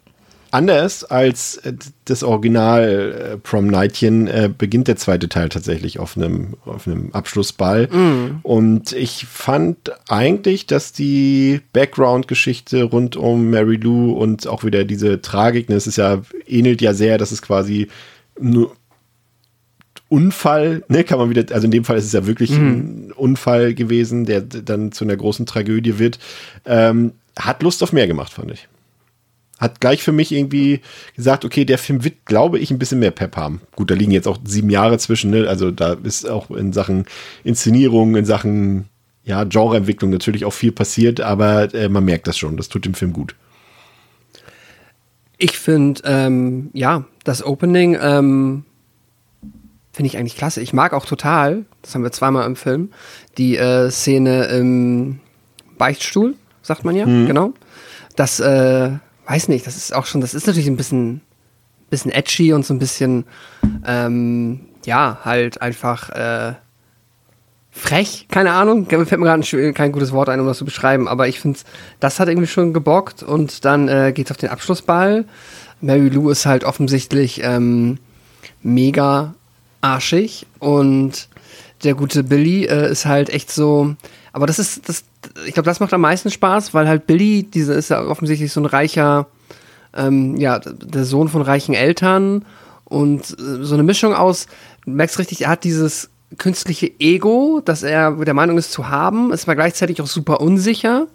anders 0.50 1.04
als 1.04 1.60
das 2.04 2.22
Original 2.22 3.32
äh, 3.34 3.36
Prom 3.36 3.66
Nightchen, 3.66 4.26
äh, 4.26 4.50
beginnt 4.56 4.88
der 4.88 4.96
zweite 4.96 5.28
Teil 5.28 5.48
tatsächlich 5.48 5.98
auf 5.98 6.16
einem, 6.16 6.54
auf 6.64 6.86
einem 6.86 7.12
Abschlussball. 7.12 7.86
Mm. 7.88 8.40
Und 8.42 8.92
ich 8.92 9.26
fand 9.26 9.92
eigentlich, 10.08 10.66
dass 10.66 10.92
die 10.92 11.60
Background-Geschichte 11.72 12.84
rund 12.84 13.16
um 13.16 13.50
Mary 13.50 13.76
Lou 13.76 14.12
und 14.12 14.46
auch 14.46 14.64
wieder 14.64 14.84
diese 14.84 15.20
Tragik, 15.20 15.68
ne, 15.68 15.76
es 15.76 15.86
ist 15.86 15.96
ja, 15.96 16.22
ähnelt 16.46 16.80
ja 16.80 16.94
sehr, 16.94 17.18
dass 17.18 17.32
es 17.32 17.42
quasi 17.42 17.88
nur 18.38 18.74
Unfall, 20.08 20.82
ne, 20.88 21.04
kann 21.04 21.18
man 21.18 21.30
wieder, 21.30 21.54
also 21.54 21.66
in 21.66 21.70
dem 21.70 21.84
Fall 21.84 21.96
ist 21.96 22.06
es 22.06 22.12
ja 22.12 22.26
wirklich 22.26 22.50
ein 22.50 23.12
Unfall 23.14 23.74
gewesen, 23.74 24.24
der 24.24 24.40
dann 24.40 24.90
zu 24.90 25.04
einer 25.04 25.16
großen 25.16 25.46
Tragödie 25.46 26.00
wird. 26.00 26.18
Ähm, 26.66 27.12
hat 27.38 27.62
Lust 27.62 27.82
auf 27.82 27.92
mehr 27.92 28.08
gemacht, 28.08 28.32
fand 28.32 28.50
ich. 28.50 28.68
Hat 29.60 29.78
gleich 29.78 30.02
für 30.02 30.12
mich 30.12 30.32
irgendwie 30.32 30.80
gesagt, 31.14 31.44
okay, 31.44 31.66
der 31.66 31.76
Film 31.76 32.02
wird, 32.02 32.24
glaube 32.24 32.58
ich, 32.58 32.70
ein 32.70 32.78
bisschen 32.78 32.98
mehr 32.98 33.10
Pep 33.10 33.36
haben. 33.36 33.60
Gut, 33.76 33.90
da 33.90 33.94
liegen 33.94 34.10
jetzt 34.10 34.26
auch 34.26 34.38
sieben 34.42 34.70
Jahre 34.70 34.96
zwischen, 34.96 35.30
ne? 35.30 35.46
also 35.48 35.70
da 35.70 35.98
ist 36.02 36.28
auch 36.28 36.50
in 36.50 36.72
Sachen 36.72 37.04
Inszenierung, 37.44 38.16
in 38.16 38.24
Sachen 38.24 38.86
ja, 39.22 39.44
Genreentwicklung 39.44 40.10
natürlich 40.10 40.46
auch 40.46 40.52
viel 40.52 40.72
passiert, 40.72 41.20
aber 41.20 41.72
äh, 41.74 41.90
man 41.90 42.04
merkt 42.06 42.26
das 42.26 42.38
schon, 42.38 42.56
das 42.56 42.70
tut 42.70 42.86
dem 42.86 42.94
Film 42.94 43.12
gut. 43.12 43.36
Ich 45.36 45.58
finde, 45.58 46.02
ähm, 46.04 46.70
ja, 46.72 47.04
das 47.24 47.44
Opening 47.44 47.98
ähm, 48.00 48.64
finde 49.92 50.06
ich 50.06 50.16
eigentlich 50.16 50.36
klasse. 50.36 50.62
Ich 50.62 50.72
mag 50.72 50.94
auch 50.94 51.04
total, 51.04 51.66
das 51.82 51.94
haben 51.94 52.02
wir 52.02 52.12
zweimal 52.12 52.46
im 52.46 52.56
Film, 52.56 52.90
die 53.36 53.56
äh, 53.56 53.90
Szene 53.90 54.44
im 54.46 55.20
Beichtstuhl, 55.76 56.34
sagt 56.62 56.84
man 56.84 56.96
ja, 56.96 57.04
genau. 57.04 57.52
Das, 58.16 58.40
äh, 58.40 58.92
weiß 59.30 59.48
nicht, 59.48 59.66
das 59.66 59.76
ist 59.76 59.94
auch 59.94 60.06
schon, 60.06 60.20
das 60.20 60.34
ist 60.34 60.46
natürlich 60.46 60.66
ein 60.66 60.76
bisschen, 60.76 61.20
bisschen 61.88 62.10
edgy 62.10 62.52
und 62.52 62.66
so 62.66 62.74
ein 62.74 62.80
bisschen, 62.80 63.24
ähm, 63.86 64.60
ja, 64.84 65.20
halt 65.24 65.62
einfach, 65.62 66.10
äh, 66.10 66.54
frech, 67.70 68.26
keine 68.28 68.52
Ahnung, 68.52 68.86
fällt 68.86 69.10
mir 69.12 69.26
gerade 69.26 69.72
kein 69.72 69.92
gutes 69.92 70.10
Wort 70.10 70.28
ein, 70.28 70.40
um 70.40 70.46
das 70.46 70.58
zu 70.58 70.64
beschreiben, 70.64 71.06
aber 71.06 71.28
ich 71.28 71.38
finde, 71.38 71.60
das 72.00 72.18
hat 72.18 72.28
irgendwie 72.28 72.48
schon 72.48 72.72
gebockt 72.72 73.22
und 73.22 73.64
dann 73.64 73.86
äh, 73.88 74.12
geht's 74.12 74.32
auf 74.32 74.36
den 74.36 74.50
Abschlussball. 74.50 75.24
Mary 75.80 76.08
Lou 76.08 76.30
ist 76.30 76.44
halt 76.44 76.64
offensichtlich 76.64 77.40
ähm, 77.44 77.98
mega 78.62 79.34
arschig 79.80 80.46
und 80.58 81.28
der 81.84 81.94
gute 81.94 82.24
Billy 82.24 82.64
äh, 82.64 82.90
ist 82.90 83.06
halt 83.06 83.30
echt 83.30 83.52
so, 83.52 83.94
aber 84.32 84.46
das 84.46 84.58
ist, 84.58 84.88
das, 84.88 85.04
ich 85.46 85.54
glaube, 85.54 85.66
das 85.66 85.80
macht 85.80 85.92
am 85.92 86.00
meisten 86.00 86.30
Spaß, 86.30 86.74
weil 86.74 86.88
halt 86.88 87.06
Billy, 87.06 87.42
dieser 87.42 87.74
ist 87.74 87.90
ja 87.90 88.02
offensichtlich 88.02 88.52
so 88.52 88.60
ein 88.60 88.66
reicher, 88.66 89.26
ähm, 89.94 90.36
ja, 90.36 90.58
der 90.58 91.04
Sohn 91.04 91.28
von 91.28 91.42
reichen 91.42 91.74
Eltern 91.74 92.44
und 92.84 93.30
äh, 93.38 93.62
so 93.64 93.74
eine 93.74 93.82
Mischung 93.82 94.14
aus, 94.14 94.46
du 94.84 94.90
merkst 94.90 95.18
richtig, 95.18 95.42
er 95.42 95.50
hat 95.50 95.64
dieses 95.64 96.10
künstliche 96.38 96.90
Ego, 97.00 97.60
das 97.64 97.82
er 97.82 98.12
der 98.12 98.34
Meinung 98.34 98.58
ist 98.58 98.72
zu 98.72 98.88
haben, 98.88 99.32
ist 99.32 99.44
aber 99.44 99.56
gleichzeitig 99.56 100.00
auch 100.00 100.06
super 100.06 100.40
unsicher. 100.40 101.06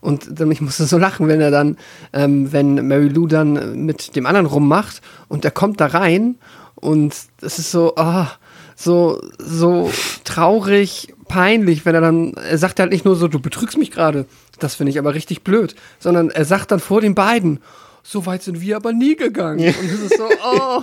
Und 0.00 0.38
ich 0.38 0.60
musste 0.60 0.84
so 0.84 0.98
lachen, 0.98 1.28
wenn 1.28 1.40
er 1.40 1.50
dann, 1.50 1.78
ähm, 2.12 2.52
wenn 2.52 2.86
Mary 2.86 3.08
Lou 3.08 3.26
dann 3.26 3.86
mit 3.86 4.14
dem 4.16 4.26
anderen 4.26 4.46
rummacht 4.46 5.00
und 5.28 5.46
er 5.46 5.50
kommt 5.50 5.80
da 5.80 5.86
rein 5.86 6.36
und 6.74 7.16
es 7.40 7.58
ist 7.58 7.70
so, 7.70 7.94
ah, 7.96 8.30
so, 8.76 9.20
so 9.38 9.90
traurig, 10.24 11.14
peinlich, 11.28 11.84
wenn 11.84 11.94
er 11.94 12.00
dann, 12.00 12.34
er 12.34 12.58
sagt 12.58 12.80
halt 12.80 12.92
nicht 12.92 13.04
nur 13.04 13.16
so, 13.16 13.28
du 13.28 13.40
betrügst 13.40 13.78
mich 13.78 13.90
gerade, 13.90 14.26
das 14.58 14.74
finde 14.74 14.90
ich 14.90 14.98
aber 14.98 15.14
richtig 15.14 15.42
blöd, 15.42 15.74
sondern 15.98 16.30
er 16.30 16.44
sagt 16.44 16.70
dann 16.70 16.80
vor 16.80 17.00
den 17.00 17.14
beiden, 17.14 17.60
so 18.02 18.26
weit 18.26 18.42
sind 18.42 18.60
wir 18.60 18.76
aber 18.76 18.92
nie 18.92 19.16
gegangen. 19.16 19.66
Und 19.66 19.90
es 19.90 20.00
ist 20.00 20.18
so, 20.18 20.28
oh, 20.44 20.82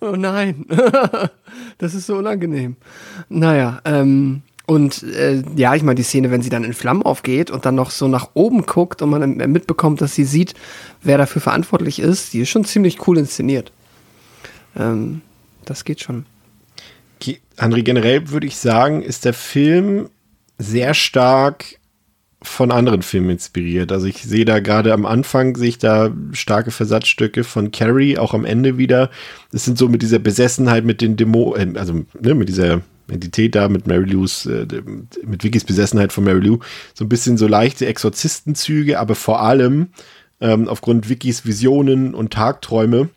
oh 0.00 0.16
nein, 0.16 0.66
das 1.78 1.94
ist 1.94 2.06
so 2.06 2.16
unangenehm. 2.16 2.76
Naja, 3.28 3.80
ähm, 3.84 4.42
und 4.66 5.02
äh, 5.02 5.42
ja, 5.56 5.74
ich 5.74 5.82
meine, 5.82 5.96
die 5.96 6.02
Szene, 6.04 6.30
wenn 6.30 6.42
sie 6.42 6.50
dann 6.50 6.64
in 6.64 6.72
Flammen 6.72 7.02
aufgeht 7.02 7.50
und 7.50 7.66
dann 7.66 7.74
noch 7.74 7.90
so 7.90 8.06
nach 8.06 8.30
oben 8.34 8.64
guckt 8.64 9.02
und 9.02 9.10
man 9.10 9.36
mitbekommt, 9.50 10.00
dass 10.00 10.14
sie 10.14 10.24
sieht, 10.24 10.54
wer 11.02 11.18
dafür 11.18 11.42
verantwortlich 11.42 11.98
ist, 11.98 12.32
die 12.32 12.40
ist 12.40 12.50
schon 12.50 12.64
ziemlich 12.64 13.06
cool 13.06 13.18
inszeniert. 13.18 13.72
Ähm, 14.76 15.20
das 15.64 15.84
geht 15.84 16.00
schon. 16.00 16.26
André, 17.56 17.82
generell 17.82 18.30
würde 18.30 18.46
ich 18.46 18.56
sagen, 18.56 19.02
ist 19.02 19.24
der 19.24 19.34
Film 19.34 20.08
sehr 20.58 20.94
stark 20.94 21.78
von 22.42 22.72
anderen 22.72 23.02
Filmen 23.02 23.30
inspiriert. 23.30 23.92
Also 23.92 24.06
ich 24.06 24.22
sehe 24.22 24.44
da 24.44 24.58
gerade 24.58 24.92
am 24.92 25.06
Anfang, 25.06 25.56
sehe 25.56 25.68
ich 25.68 25.78
da 25.78 26.12
starke 26.32 26.70
Versatzstücke 26.70 27.44
von 27.44 27.70
Carrie, 27.70 28.18
auch 28.18 28.34
am 28.34 28.44
Ende 28.44 28.78
wieder. 28.78 29.10
Das 29.52 29.64
sind 29.64 29.78
so 29.78 29.88
mit 29.88 30.02
dieser 30.02 30.18
Besessenheit, 30.18 30.84
mit 30.84 31.00
den 31.00 31.16
Demo, 31.16 31.54
äh, 31.54 31.72
also 31.76 32.04
ne, 32.20 32.34
mit 32.34 32.48
dieser 32.48 32.82
Entität 33.08 33.54
da, 33.54 33.68
mit 33.68 33.86
Mary 33.86 34.10
Lou's, 34.10 34.46
äh, 34.46 34.66
mit 35.24 35.44
Vickys 35.44 35.64
Besessenheit 35.64 36.12
von 36.12 36.24
Mary 36.24 36.40
Lou, 36.40 36.58
so 36.94 37.04
ein 37.04 37.08
bisschen 37.08 37.36
so 37.36 37.46
leichte 37.46 37.86
Exorzistenzüge, 37.86 38.98
aber 38.98 39.14
vor 39.14 39.40
allem 39.40 39.88
ähm, 40.40 40.68
aufgrund 40.68 41.08
Vickys 41.08 41.46
Visionen 41.46 42.14
und 42.14 42.32
Tagträume 42.32 43.08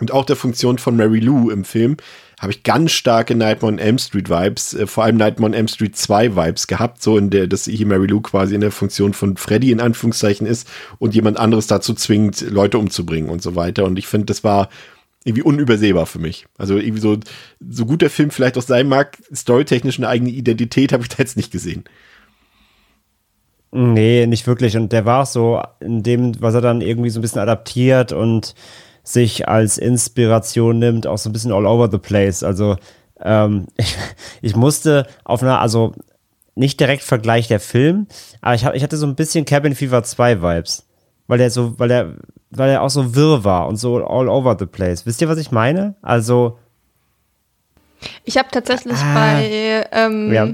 und 0.00 0.12
auch 0.12 0.24
der 0.24 0.36
Funktion 0.36 0.78
von 0.78 0.96
Mary 0.96 1.20
Lou 1.20 1.50
im 1.50 1.64
Film 1.64 1.96
habe 2.38 2.52
ich 2.52 2.62
ganz 2.62 2.92
starke 2.92 3.34
Nightmare 3.34 3.72
on 3.72 3.78
Elm 3.78 3.98
Street 3.98 4.30
Vibes, 4.30 4.74
äh, 4.74 4.86
vor 4.86 5.04
allem 5.04 5.16
Nightmare 5.16 5.50
on 5.50 5.54
Elm 5.54 5.68
Street 5.68 5.96
2 5.96 6.36
Vibes 6.36 6.66
gehabt, 6.66 7.02
so 7.02 7.18
in 7.18 7.30
der, 7.30 7.46
dass 7.46 7.64
hier 7.64 7.86
Mary 7.86 8.06
Lou 8.06 8.20
quasi 8.20 8.54
in 8.54 8.60
der 8.60 8.70
Funktion 8.70 9.12
von 9.12 9.36
Freddy 9.36 9.72
in 9.72 9.80
Anführungszeichen 9.80 10.46
ist 10.46 10.68
und 10.98 11.14
jemand 11.14 11.38
anderes 11.38 11.66
dazu 11.66 11.94
zwingt, 11.94 12.40
Leute 12.42 12.78
umzubringen 12.78 13.30
und 13.30 13.42
so 13.42 13.56
weiter. 13.56 13.84
Und 13.84 13.98
ich 13.98 14.06
finde, 14.06 14.26
das 14.26 14.44
war 14.44 14.68
irgendwie 15.24 15.42
unübersehbar 15.42 16.06
für 16.06 16.20
mich. 16.20 16.46
Also 16.56 16.76
irgendwie 16.76 17.02
so, 17.02 17.18
so 17.68 17.86
gut 17.86 18.02
der 18.02 18.10
Film 18.10 18.30
vielleicht 18.30 18.56
auch 18.56 18.62
sein 18.62 18.88
mag, 18.88 19.18
storytechnisch 19.34 19.98
eine 19.98 20.08
eigene 20.08 20.30
Identität 20.30 20.92
habe 20.92 21.02
ich 21.02 21.08
da 21.08 21.16
jetzt 21.18 21.36
nicht 21.36 21.50
gesehen. 21.50 21.84
Nee, 23.70 24.26
nicht 24.26 24.46
wirklich. 24.46 24.76
Und 24.76 24.92
der 24.92 25.04
war 25.04 25.22
auch 25.22 25.26
so 25.26 25.60
in 25.80 26.02
dem, 26.02 26.40
was 26.40 26.54
er 26.54 26.62
dann 26.62 26.80
irgendwie 26.80 27.10
so 27.10 27.18
ein 27.18 27.22
bisschen 27.22 27.42
adaptiert 27.42 28.12
und 28.12 28.54
sich 29.12 29.48
als 29.48 29.78
Inspiration 29.78 30.78
nimmt, 30.78 31.06
auch 31.06 31.16
so 31.18 31.30
ein 31.30 31.32
bisschen 31.32 31.52
all 31.52 31.66
over 31.66 31.88
the 31.90 31.98
place. 31.98 32.42
Also 32.42 32.76
ähm, 33.22 33.66
ich, 33.76 33.96
ich 34.42 34.54
musste 34.56 35.06
auf 35.24 35.42
einer, 35.42 35.60
also 35.60 35.94
nicht 36.54 36.78
direkt 36.80 37.02
Vergleich 37.02 37.48
der 37.48 37.60
Film, 37.60 38.06
aber 38.42 38.54
ich, 38.54 38.64
hab, 38.64 38.74
ich 38.74 38.82
hatte 38.82 38.96
so 38.96 39.06
ein 39.06 39.14
bisschen 39.14 39.44
Cabin 39.44 39.74
Fever 39.74 40.02
2 40.02 40.42
Vibes. 40.42 40.84
Weil 41.26 41.38
der 41.38 41.50
so, 41.50 41.78
weil 41.78 41.88
der, 41.88 42.14
weil 42.50 42.70
er 42.70 42.82
auch 42.82 42.90
so 42.90 43.14
wirr 43.14 43.44
war 43.44 43.68
und 43.68 43.76
so 43.76 43.96
all 44.04 44.28
over 44.28 44.56
the 44.58 44.66
place. 44.66 45.04
Wisst 45.06 45.20
ihr, 45.20 45.28
was 45.28 45.38
ich 45.38 45.50
meine? 45.52 45.94
Also, 46.02 46.58
Ich 48.24 48.36
habe 48.38 48.48
tatsächlich 48.50 48.96
Ah. 48.96 49.14
bei 49.14 49.86
ähm, 49.92 50.32
Ja. 50.32 50.48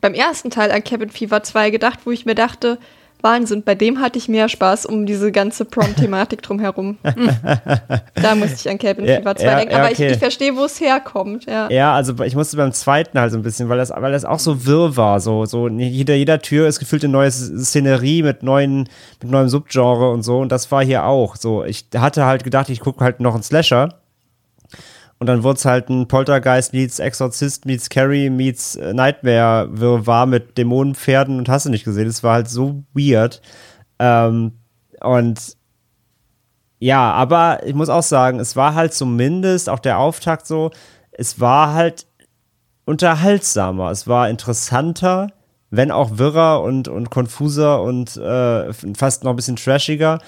beim 0.00 0.14
ersten 0.14 0.50
Teil 0.50 0.70
an 0.72 0.82
Cabin 0.84 1.10
Fever 1.10 1.42
2 1.42 1.70
gedacht, 1.70 2.00
wo 2.04 2.10
ich 2.10 2.24
mir 2.26 2.34
dachte, 2.34 2.78
Wahnsinn, 3.24 3.62
bei 3.62 3.74
dem 3.74 4.00
hatte 4.00 4.18
ich 4.18 4.28
mehr 4.28 4.48
Spaß 4.48 4.86
um 4.86 5.06
diese 5.06 5.32
ganze 5.32 5.64
Prom-Thematik 5.64 6.42
drumherum. 6.42 6.98
da 8.14 8.34
musste 8.34 8.56
ich 8.56 8.68
an 8.68 8.78
Cabin 8.78 9.06
Ja, 9.06 9.16
Fever 9.16 9.34
2 9.34 9.44
ja, 9.44 9.56
denken. 9.56 9.72
ja, 9.72 9.78
Aber 9.78 9.90
okay. 9.90 10.06
ich, 10.06 10.12
ich 10.12 10.18
verstehe, 10.18 10.54
wo 10.54 10.64
es 10.64 10.78
herkommt. 10.80 11.46
Ja. 11.46 11.70
Ja, 11.70 11.94
also 11.94 12.22
ich 12.22 12.36
musste 12.36 12.56
beim 12.58 12.72
zweiten 12.72 13.18
halt 13.18 13.32
so 13.32 13.38
ein 13.38 13.42
bisschen, 13.42 13.68
weil 13.68 13.78
das, 13.78 13.90
weil 13.90 14.12
das 14.12 14.24
auch 14.24 14.38
so 14.38 14.66
wirr 14.66 14.96
war. 14.96 15.20
So, 15.20 15.46
so 15.46 15.68
jeder, 15.68 16.14
jeder 16.14 16.38
Tür 16.40 16.68
ist 16.68 16.78
gefühlt 16.78 17.02
eine 17.02 17.12
neue 17.12 17.30
Szenerie 17.30 18.22
mit 18.22 18.42
neuen, 18.42 18.88
mit 19.22 19.30
neuem 19.30 19.48
Subgenre 19.48 20.10
und 20.10 20.22
so. 20.22 20.38
Und 20.38 20.52
das 20.52 20.70
war 20.70 20.84
hier 20.84 21.06
auch. 21.06 21.36
So, 21.36 21.64
ich 21.64 21.86
hatte 21.96 22.26
halt 22.26 22.44
gedacht, 22.44 22.68
ich 22.68 22.80
gucke 22.80 23.02
halt 23.02 23.20
noch 23.20 23.34
einen 23.34 23.42
Slasher. 23.42 23.88
Und 25.24 25.28
dann 25.28 25.42
wurde 25.42 25.56
es 25.56 25.64
halt 25.64 25.88
ein 25.88 26.06
Poltergeist 26.06 26.74
meets 26.74 26.98
Exorzist 26.98 27.64
meets 27.64 27.88
Carrie 27.88 28.28
meets 28.28 28.76
äh, 28.76 28.92
Nightmare 28.92 29.70
war 30.06 30.26
mit 30.26 30.58
Dämonenpferden 30.58 31.38
und 31.38 31.48
hast 31.48 31.64
du 31.64 31.70
nicht 31.70 31.86
gesehen. 31.86 32.08
Es 32.08 32.22
war 32.22 32.34
halt 32.34 32.50
so 32.50 32.84
weird. 32.92 33.40
Ähm, 33.98 34.52
und 35.00 35.56
ja, 36.78 37.10
aber 37.12 37.64
ich 37.64 37.74
muss 37.74 37.88
auch 37.88 38.02
sagen, 38.02 38.38
es 38.38 38.54
war 38.54 38.74
halt 38.74 38.92
zumindest 38.92 39.70
auch 39.70 39.78
der 39.78 39.98
Auftakt 39.98 40.46
so, 40.46 40.72
es 41.10 41.40
war 41.40 41.72
halt 41.72 42.04
unterhaltsamer, 42.84 43.90
es 43.92 44.06
war 44.06 44.28
interessanter, 44.28 45.28
wenn 45.70 45.90
auch 45.90 46.18
wirrer 46.18 46.60
und, 46.60 46.86
und 46.86 47.08
konfuser 47.08 47.80
und 47.80 48.14
äh, 48.18 48.74
fast 48.94 49.24
noch 49.24 49.30
ein 49.30 49.36
bisschen 49.36 49.56
trashiger. 49.56 50.18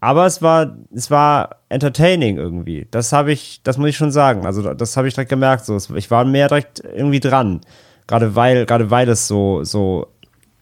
Aber 0.00 0.26
es 0.26 0.42
war, 0.42 0.76
es 0.94 1.10
war 1.10 1.56
entertaining 1.68 2.36
irgendwie. 2.36 2.86
Das 2.90 3.12
habe 3.12 3.32
ich, 3.32 3.60
das 3.64 3.78
muss 3.78 3.90
ich 3.90 3.96
schon 3.96 4.12
sagen. 4.12 4.46
Also 4.46 4.74
das 4.74 4.96
habe 4.96 5.08
ich 5.08 5.14
direkt 5.14 5.30
gemerkt. 5.30 5.64
So, 5.64 5.76
ich 5.94 6.10
war 6.10 6.24
mehr 6.24 6.48
direkt 6.48 6.80
irgendwie 6.80 7.20
dran. 7.20 7.60
Gerade 8.06 8.36
weil, 8.36 8.64
gerade 8.64 8.90
weil 8.90 9.08
es 9.08 9.26
so, 9.26 9.64
so, 9.64 10.06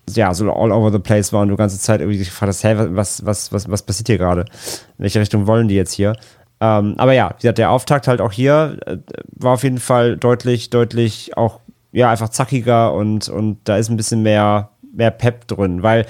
ja, 0.09 0.33
so 0.33 0.51
all 0.51 0.73
over 0.73 0.91
the 0.91 0.99
place 0.99 1.33
war 1.33 1.43
und 1.43 1.49
du 1.49 1.57
ganze 1.57 1.79
Zeit 1.79 2.01
irgendwie 2.01 2.19
gefragt 2.19 2.49
hast, 2.49 2.65
hey, 2.65 2.77
was, 2.97 3.25
was, 3.27 3.53
was, 3.53 3.71
was 3.71 3.83
passiert 3.83 4.09
hier 4.09 4.19
gerade? 4.19 4.43
In 4.43 5.05
welche 5.05 5.21
Richtung 5.21 5.47
wollen 5.47 5.69
die 5.69 5.75
jetzt 5.75 5.93
hier? 5.93 6.15
Ähm, 6.61 6.95
aber 6.97 7.13
ja, 7.13 7.31
wie 7.31 7.43
gesagt, 7.43 7.59
der 7.59 7.71
Auftakt 7.71 8.09
halt 8.09 8.21
auch 8.21 8.33
hier 8.33 8.79
äh, 8.87 8.97
war 9.33 9.53
auf 9.53 9.63
jeden 9.63 9.79
Fall 9.79 10.17
deutlich, 10.17 10.71
deutlich 10.71 11.37
auch, 11.37 11.61
ja, 11.93 12.11
einfach 12.11 12.31
zackiger 12.31 12.95
und, 12.95 13.29
und 13.29 13.59
da 13.65 13.77
ist 13.77 13.91
ein 13.91 13.97
bisschen 13.97 14.23
mehr, 14.23 14.71
mehr 14.95 15.11
Pep 15.11 15.47
drin, 15.49 15.83
weil 15.83 16.07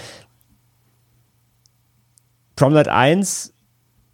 Prom 2.57 2.73
Night 2.73 2.89
1 2.89 3.53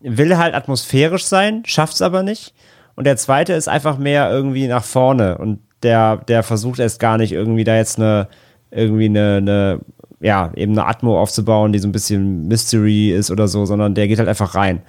will 0.01 0.37
halt 0.37 0.55
atmosphärisch 0.55 1.25
sein, 1.25 1.63
schafft's 1.65 2.03
aber 2.03 2.23
nicht. 2.23 2.55
Und 2.95 3.05
der 3.05 3.17
zweite 3.17 3.55
ist 3.55 3.69
einfach 3.69 3.97
mehr 3.97 4.31
irgendwie 4.31 4.67
nach 4.67 4.85
vorne 4.85 5.39
und 5.39 5.61
der, 5.83 6.19
der 6.19 6.43
versucht 6.43 6.79
erst 6.79 7.01
gar 7.01 7.17
nicht 7.19 7.33
irgendwie 7.33 7.65
da 7.65 7.77
jetzt 7.77 7.99
eine, 7.99 8.29
irgendwie 8.71 9.07
eine, 9.07 9.37
eine, 9.39 9.81
ja, 10.21 10.53
eben 10.55 10.73
eine 10.73 10.87
Atmo 10.87 11.21
aufzubauen, 11.21 11.73
die 11.73 11.79
so 11.79 11.89
ein 11.89 11.93
bisschen 11.93 12.47
Mystery 12.47 13.11
ist 13.11 13.31
oder 13.31 13.49
so, 13.49 13.65
sondern 13.65 13.95
der 13.95 14.07
geht 14.07 14.19
halt 14.19 14.29
einfach 14.29 14.55
rein. 14.55 14.83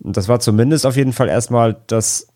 Und 0.00 0.16
das 0.16 0.28
war 0.28 0.40
zumindest 0.40 0.86
auf 0.86 0.96
jeden 0.96 1.12
Fall 1.12 1.28
erstmal 1.28 1.76
das 1.86 2.32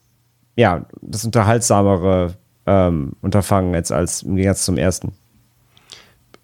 ja, 0.56 0.86
das 1.02 1.24
unterhaltsamere 1.24 2.34
ähm, 2.64 3.12
Unterfangen 3.20 3.74
jetzt 3.74 3.92
als 3.92 4.22
im 4.22 4.36
Gegensatz 4.36 4.64
zum 4.64 4.78
ersten. 4.78 5.12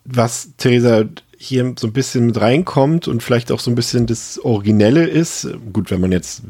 Was 0.04 0.54
Theresa 0.58 1.04
hier 1.42 1.74
so 1.76 1.88
ein 1.88 1.92
bisschen 1.92 2.26
mit 2.26 2.40
reinkommt 2.40 3.08
und 3.08 3.22
vielleicht 3.22 3.50
auch 3.50 3.58
so 3.58 3.70
ein 3.70 3.74
bisschen 3.74 4.06
das 4.06 4.38
Originelle 4.38 5.06
ist, 5.06 5.48
gut, 5.72 5.90
wenn 5.90 6.00
man 6.00 6.12
jetzt 6.12 6.42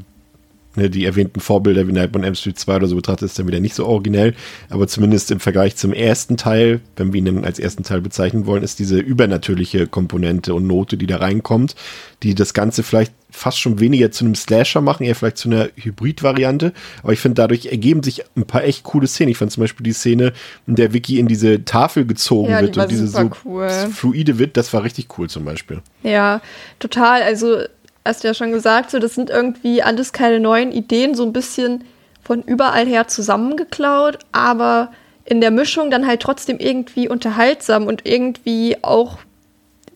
die 0.76 1.04
erwähnten 1.04 1.40
Vorbilder 1.40 1.86
wie 1.86 1.92
Nightmare 1.92 2.20
on 2.20 2.24
Elm 2.24 2.34
Street 2.34 2.58
2 2.58 2.76
oder 2.76 2.86
so 2.86 2.96
betrachtet, 2.96 3.26
ist 3.26 3.38
dann 3.38 3.46
wieder 3.46 3.60
nicht 3.60 3.74
so 3.74 3.86
originell, 3.86 4.34
aber 4.70 4.88
zumindest 4.88 5.30
im 5.30 5.40
Vergleich 5.40 5.76
zum 5.76 5.92
ersten 5.92 6.36
Teil, 6.36 6.80
wenn 6.96 7.12
wir 7.12 7.18
ihn 7.18 7.44
als 7.44 7.58
ersten 7.58 7.82
Teil 7.82 8.00
bezeichnen 8.00 8.46
wollen, 8.46 8.62
ist 8.62 8.78
diese 8.78 8.98
übernatürliche 8.98 9.86
Komponente 9.86 10.54
und 10.54 10.66
Note, 10.66 10.96
die 10.96 11.06
da 11.06 11.18
reinkommt, 11.18 11.74
die 12.22 12.34
das 12.34 12.54
Ganze 12.54 12.82
vielleicht 12.82 13.12
fast 13.32 13.58
schon 13.58 13.80
weniger 13.80 14.10
zu 14.10 14.24
einem 14.24 14.34
Slasher 14.34 14.80
machen, 14.80 15.04
eher 15.04 15.14
vielleicht 15.14 15.38
zu 15.38 15.48
einer 15.48 15.68
Hybrid-Variante. 15.76 16.72
Aber 17.02 17.12
ich 17.12 17.18
finde, 17.18 17.36
dadurch 17.36 17.66
ergeben 17.66 18.02
sich 18.02 18.22
ein 18.36 18.44
paar 18.44 18.62
echt 18.64 18.84
coole 18.84 19.06
Szenen. 19.06 19.30
Ich 19.30 19.38
fand 19.38 19.50
zum 19.50 19.62
Beispiel 19.62 19.84
die 19.84 19.92
Szene, 19.92 20.32
in 20.66 20.76
der 20.76 20.92
Vicky 20.92 21.18
in 21.18 21.28
diese 21.28 21.64
Tafel 21.64 22.04
gezogen 22.06 22.50
Ja, 22.50 22.60
wird 22.60 22.76
und 22.76 22.90
diese 22.90 23.08
so 23.08 23.30
cool. 23.44 23.68
fluide 23.92 24.38
wird, 24.38 24.56
das 24.56 24.72
war 24.72 24.84
richtig 24.84 25.08
cool 25.18 25.28
zum 25.28 25.44
Beispiel. 25.44 25.80
Ja, 26.02 26.42
total. 26.78 27.22
Also, 27.22 27.62
hast 28.04 28.22
du 28.22 28.28
ja 28.28 28.34
schon 28.34 28.52
gesagt, 28.52 28.90
so, 28.90 28.98
das 28.98 29.14
sind 29.14 29.30
irgendwie 29.30 29.82
alles 29.82 30.12
keine 30.12 30.40
neuen 30.40 30.72
Ideen, 30.72 31.14
so 31.14 31.24
ein 31.24 31.32
bisschen 31.32 31.84
von 32.22 32.42
überall 32.42 32.86
her 32.86 33.08
zusammengeklaut, 33.08 34.18
aber 34.32 34.92
in 35.24 35.40
der 35.40 35.50
Mischung 35.50 35.90
dann 35.90 36.06
halt 36.06 36.20
trotzdem 36.20 36.58
irgendwie 36.58 37.08
unterhaltsam 37.08 37.86
und 37.86 38.06
irgendwie 38.06 38.76
auch 38.82 39.18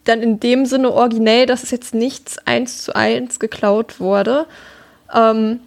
dann 0.04 0.22
in 0.22 0.38
dem 0.38 0.66
Sinne 0.66 0.92
originell, 0.92 1.46
dass 1.46 1.62
es 1.62 1.70
jetzt 1.70 1.94
nichts 1.94 2.38
eins 2.46 2.84
zu 2.84 2.94
eins 2.94 3.40
geklaut 3.40 3.98
wurde. 3.98 4.46
Ähm, 5.12 5.60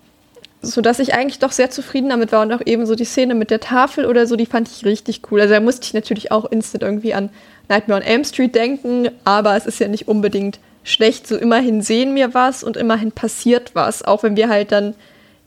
so 0.61 0.82
dass 0.82 0.99
ich 0.99 1.14
eigentlich 1.14 1.40
doch 1.40 1.53
sehr 1.53 1.70
zufrieden 1.70 2.10
damit 2.10 2.32
war 2.32 2.41
und 2.41 2.52
auch 2.52 2.61
eben 2.66 2.86
so 2.86 2.95
die 2.95 3.06
Szene 3.06 3.34
mit 3.34 3.49
der 3.49 3.61
Tafel 3.61 4.06
oder 4.06 4.28
so, 4.28 4.36
die 4.36 4.45
fand 4.45 4.68
ich 4.68 4.84
richtig 4.84 5.22
cool. 5.32 5.40
Also 5.40 5.53
da 5.53 5.61
musste 5.61 5.86
ich 5.86 5.94
natürlich 5.94 6.32
auch 6.32 6.45
instant 6.45 6.84
irgendwie 6.84 7.14
an 7.14 7.30
Nightmare 7.70 8.02
on 8.02 8.06
Elm 8.06 8.26
Street 8.26 8.56
denken, 8.56 9.10
aber 9.24 9.56
es 9.56 9.66
ist 9.66 9.80
ja 9.80 9.88
nicht 9.88 10.07
unbedingt 10.07 10.60
schlecht. 10.84 11.28
So 11.28 11.36
immerhin 11.38 11.82
sehen 11.82 12.16
wir 12.16 12.34
was 12.34 12.64
und 12.64 12.78
immerhin 12.78 13.12
passiert 13.12 13.72
was, 13.74 14.04
auch 14.04 14.24
wenn 14.24 14.36
wir 14.36 14.50
halt 14.50 14.72
dann 14.72 14.96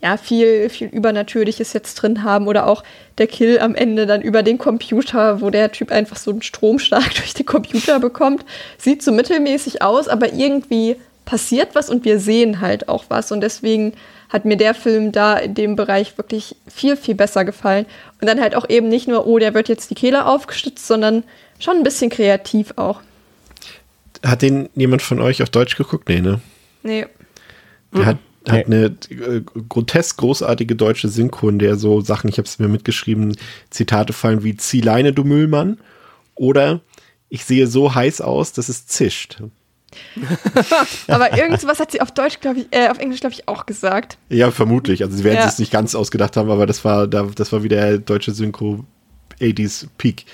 ja 0.01 0.17
viel, 0.17 0.69
viel 0.69 0.87
Übernatürliches 0.89 1.71
jetzt 1.73 1.95
drin 1.95 2.23
haben 2.23 2.47
oder 2.47 2.67
auch 2.67 2.83
der 3.17 3.27
Kill 3.27 3.59
am 3.59 3.73
Ende 3.73 4.05
dann 4.05 4.21
über 4.21 4.43
den 4.43 4.57
Computer, 4.57 5.39
wo 5.39 5.49
der 5.49 5.71
Typ 5.71 5.91
einfach 5.91 6.17
so 6.17 6.31
einen 6.31 6.41
Stromschlag 6.41 7.13
durch 7.15 7.33
den 7.33 7.45
Computer 7.45 7.99
bekommt. 7.99 8.45
Sieht 8.77 9.01
so 9.01 9.11
mittelmäßig 9.11 9.81
aus, 9.81 10.07
aber 10.09 10.33
irgendwie 10.33 10.97
passiert 11.25 11.73
was 11.73 11.89
und 11.89 12.03
wir 12.03 12.19
sehen 12.19 12.59
halt 12.59 12.89
auch 12.89 13.05
was 13.07 13.31
und 13.31 13.41
deswegen 13.41 13.93
hat 14.33 14.45
mir 14.45 14.57
der 14.57 14.73
Film 14.73 15.11
da 15.11 15.37
in 15.37 15.53
dem 15.53 15.75
Bereich 15.75 16.17
wirklich 16.17 16.55
viel, 16.67 16.97
viel 16.97 17.13
besser 17.13 17.45
gefallen. 17.45 17.85
Und 18.19 18.27
dann 18.27 18.41
halt 18.41 18.55
auch 18.55 18.67
eben 18.67 18.89
nicht 18.89 19.07
nur, 19.07 19.27
oh, 19.27 19.37
der 19.37 19.53
wird 19.53 19.69
jetzt 19.69 19.91
die 19.91 19.95
Kehle 19.95 20.25
aufgestützt, 20.25 20.87
sondern 20.87 21.23
schon 21.59 21.77
ein 21.77 21.83
bisschen 21.83 22.09
kreativ 22.09 22.73
auch. 22.75 22.99
Hat 24.23 24.41
den 24.41 24.69
jemand 24.75 25.01
von 25.01 25.19
euch 25.19 25.43
auf 25.43 25.49
Deutsch 25.49 25.75
geguckt? 25.75 26.07
Nee, 26.09 26.21
ne? 26.21 26.39
Nee. 26.83 27.05
Der 27.93 28.05
hat, 28.05 28.17
Nee. 28.45 28.51
hat 28.59 28.65
eine 28.65 28.85
äh, 29.09 29.41
grotesk 29.69 30.17
großartige 30.17 30.75
deutsche 30.75 31.07
Synchro, 31.09 31.47
in 31.49 31.59
der 31.59 31.75
so 31.77 32.01
Sachen, 32.01 32.29
ich 32.29 32.37
habe 32.37 32.47
es 32.47 32.59
mir 32.59 32.67
mitgeschrieben, 32.67 33.37
Zitate 33.69 34.11
fallen 34.13 34.43
wie 34.43 34.55
Zieh 34.57 34.81
Leine, 34.81 35.13
du 35.13 35.23
Müllmann. 35.23 35.77
Oder 36.35 36.81
ich 37.29 37.45
sehe 37.45 37.67
so 37.67 37.93
heiß 37.95 38.21
aus, 38.21 38.51
dass 38.53 38.69
es 38.69 38.85
zischt. 38.87 39.41
Aber 41.07 41.37
irgendwas 41.37 41.79
hat 41.79 41.91
sie 41.91 42.01
auf 42.01 42.11
Deutsch, 42.11 42.39
glaube 42.39 42.59
ich, 42.61 42.67
äh, 42.71 42.89
auf 42.89 42.97
Englisch, 42.97 43.19
glaube 43.19 43.33
ich, 43.33 43.47
auch 43.47 43.65
gesagt. 43.65 44.17
Ja, 44.29 44.51
vermutlich. 44.51 45.03
Also 45.03 45.15
sie 45.15 45.23
werden 45.23 45.37
Ja. 45.39 45.45
es 45.47 45.59
nicht 45.59 45.71
ganz 45.71 45.93
ausgedacht 45.95 46.35
haben, 46.35 46.49
aber 46.49 46.65
das 46.65 46.83
war, 46.83 47.07
da, 47.07 47.29
das 47.35 47.51
war 47.51 47.63
wieder 47.63 47.97
deutsche 47.99 48.31
Synchro 48.31 48.83
80s 49.39 49.87
Peak. 49.97 50.25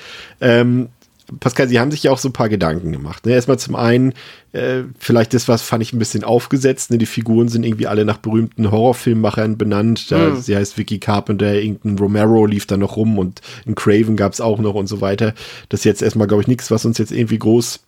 Ähm, 0.42 0.90
Pascal, 1.40 1.68
Sie 1.68 1.80
haben 1.80 1.92
sich 1.92 2.04
ja 2.04 2.12
auch 2.12 2.18
so 2.18 2.30
ein 2.30 2.34
paar 2.34 2.50
Gedanken 2.50 2.92
gemacht. 2.92 3.26
Ne? 3.26 3.34
Erstmal 3.34 3.60
zum 3.60 3.76
einen, 3.76 4.14
äh, 4.52 4.84
vielleicht 4.98 5.34
das, 5.34 5.48
was 5.48 5.62
fand 5.62 5.84
ich 5.84 5.94
ein 5.94 6.00
bisschen 6.00 6.24
aufgesetzt. 6.24 6.92
Ne? 6.92 6.98
Die 6.98 7.06
Figuren 7.06 7.50
sind 7.50 7.64
irgendwie 7.64 7.88
alle 7.88 8.06
nach 8.06 8.18
berühmten 8.18 8.72
Horrorfilmmachern 8.72 9.58
benannt. 9.58 10.12
Da, 10.12 10.36
Sie 10.36 10.56
heißt 10.56 10.78
Vicky 10.78 11.00
Carpenter, 11.00 11.54
irgendein 11.54 11.98
Romero 11.98 12.46
lief 12.46 12.66
da 12.66 12.78
noch 12.78 12.98
rum 12.98 13.18
und 13.18 13.42
ein 13.68 13.76
Craven 13.76 14.16
gab 14.16 14.34
es 14.34 14.42
auch 14.42 14.60
noch 14.60 14.76
und 14.76 14.88
so 14.88 15.02
weiter. 15.02 15.34
Das 15.70 15.82
ist 15.82 15.86
jetzt 15.86 16.02
erstmal, 16.02 16.28
glaube 16.28 16.42
ich, 16.42 16.48
nichts, 16.48 16.72
was 16.72 16.86
uns 16.86 16.98
jetzt 16.98 17.12
irgendwie 17.12 17.40
groß 17.40 17.80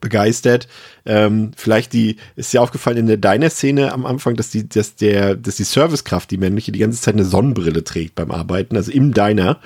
begeistert. 0.00 0.68
Ähm, 1.04 1.52
vielleicht 1.56 1.92
die, 1.92 2.16
ist 2.36 2.52
ja 2.52 2.60
aufgefallen 2.60 2.98
in 2.98 3.06
der 3.06 3.16
Diner-Szene 3.16 3.92
am 3.92 4.06
Anfang, 4.06 4.36
dass 4.36 4.50
die, 4.50 4.68
dass 4.68 4.96
der, 4.96 5.36
dass 5.36 5.56
die 5.56 5.64
Servicekraft, 5.64 6.30
die 6.30 6.38
männliche, 6.38 6.72
die 6.72 6.78
ganze 6.78 7.00
Zeit 7.00 7.14
eine 7.14 7.24
Sonnenbrille 7.24 7.84
trägt 7.84 8.14
beim 8.14 8.30
Arbeiten, 8.30 8.76
also 8.76 8.90
im 8.92 9.14
Diner. 9.14 9.60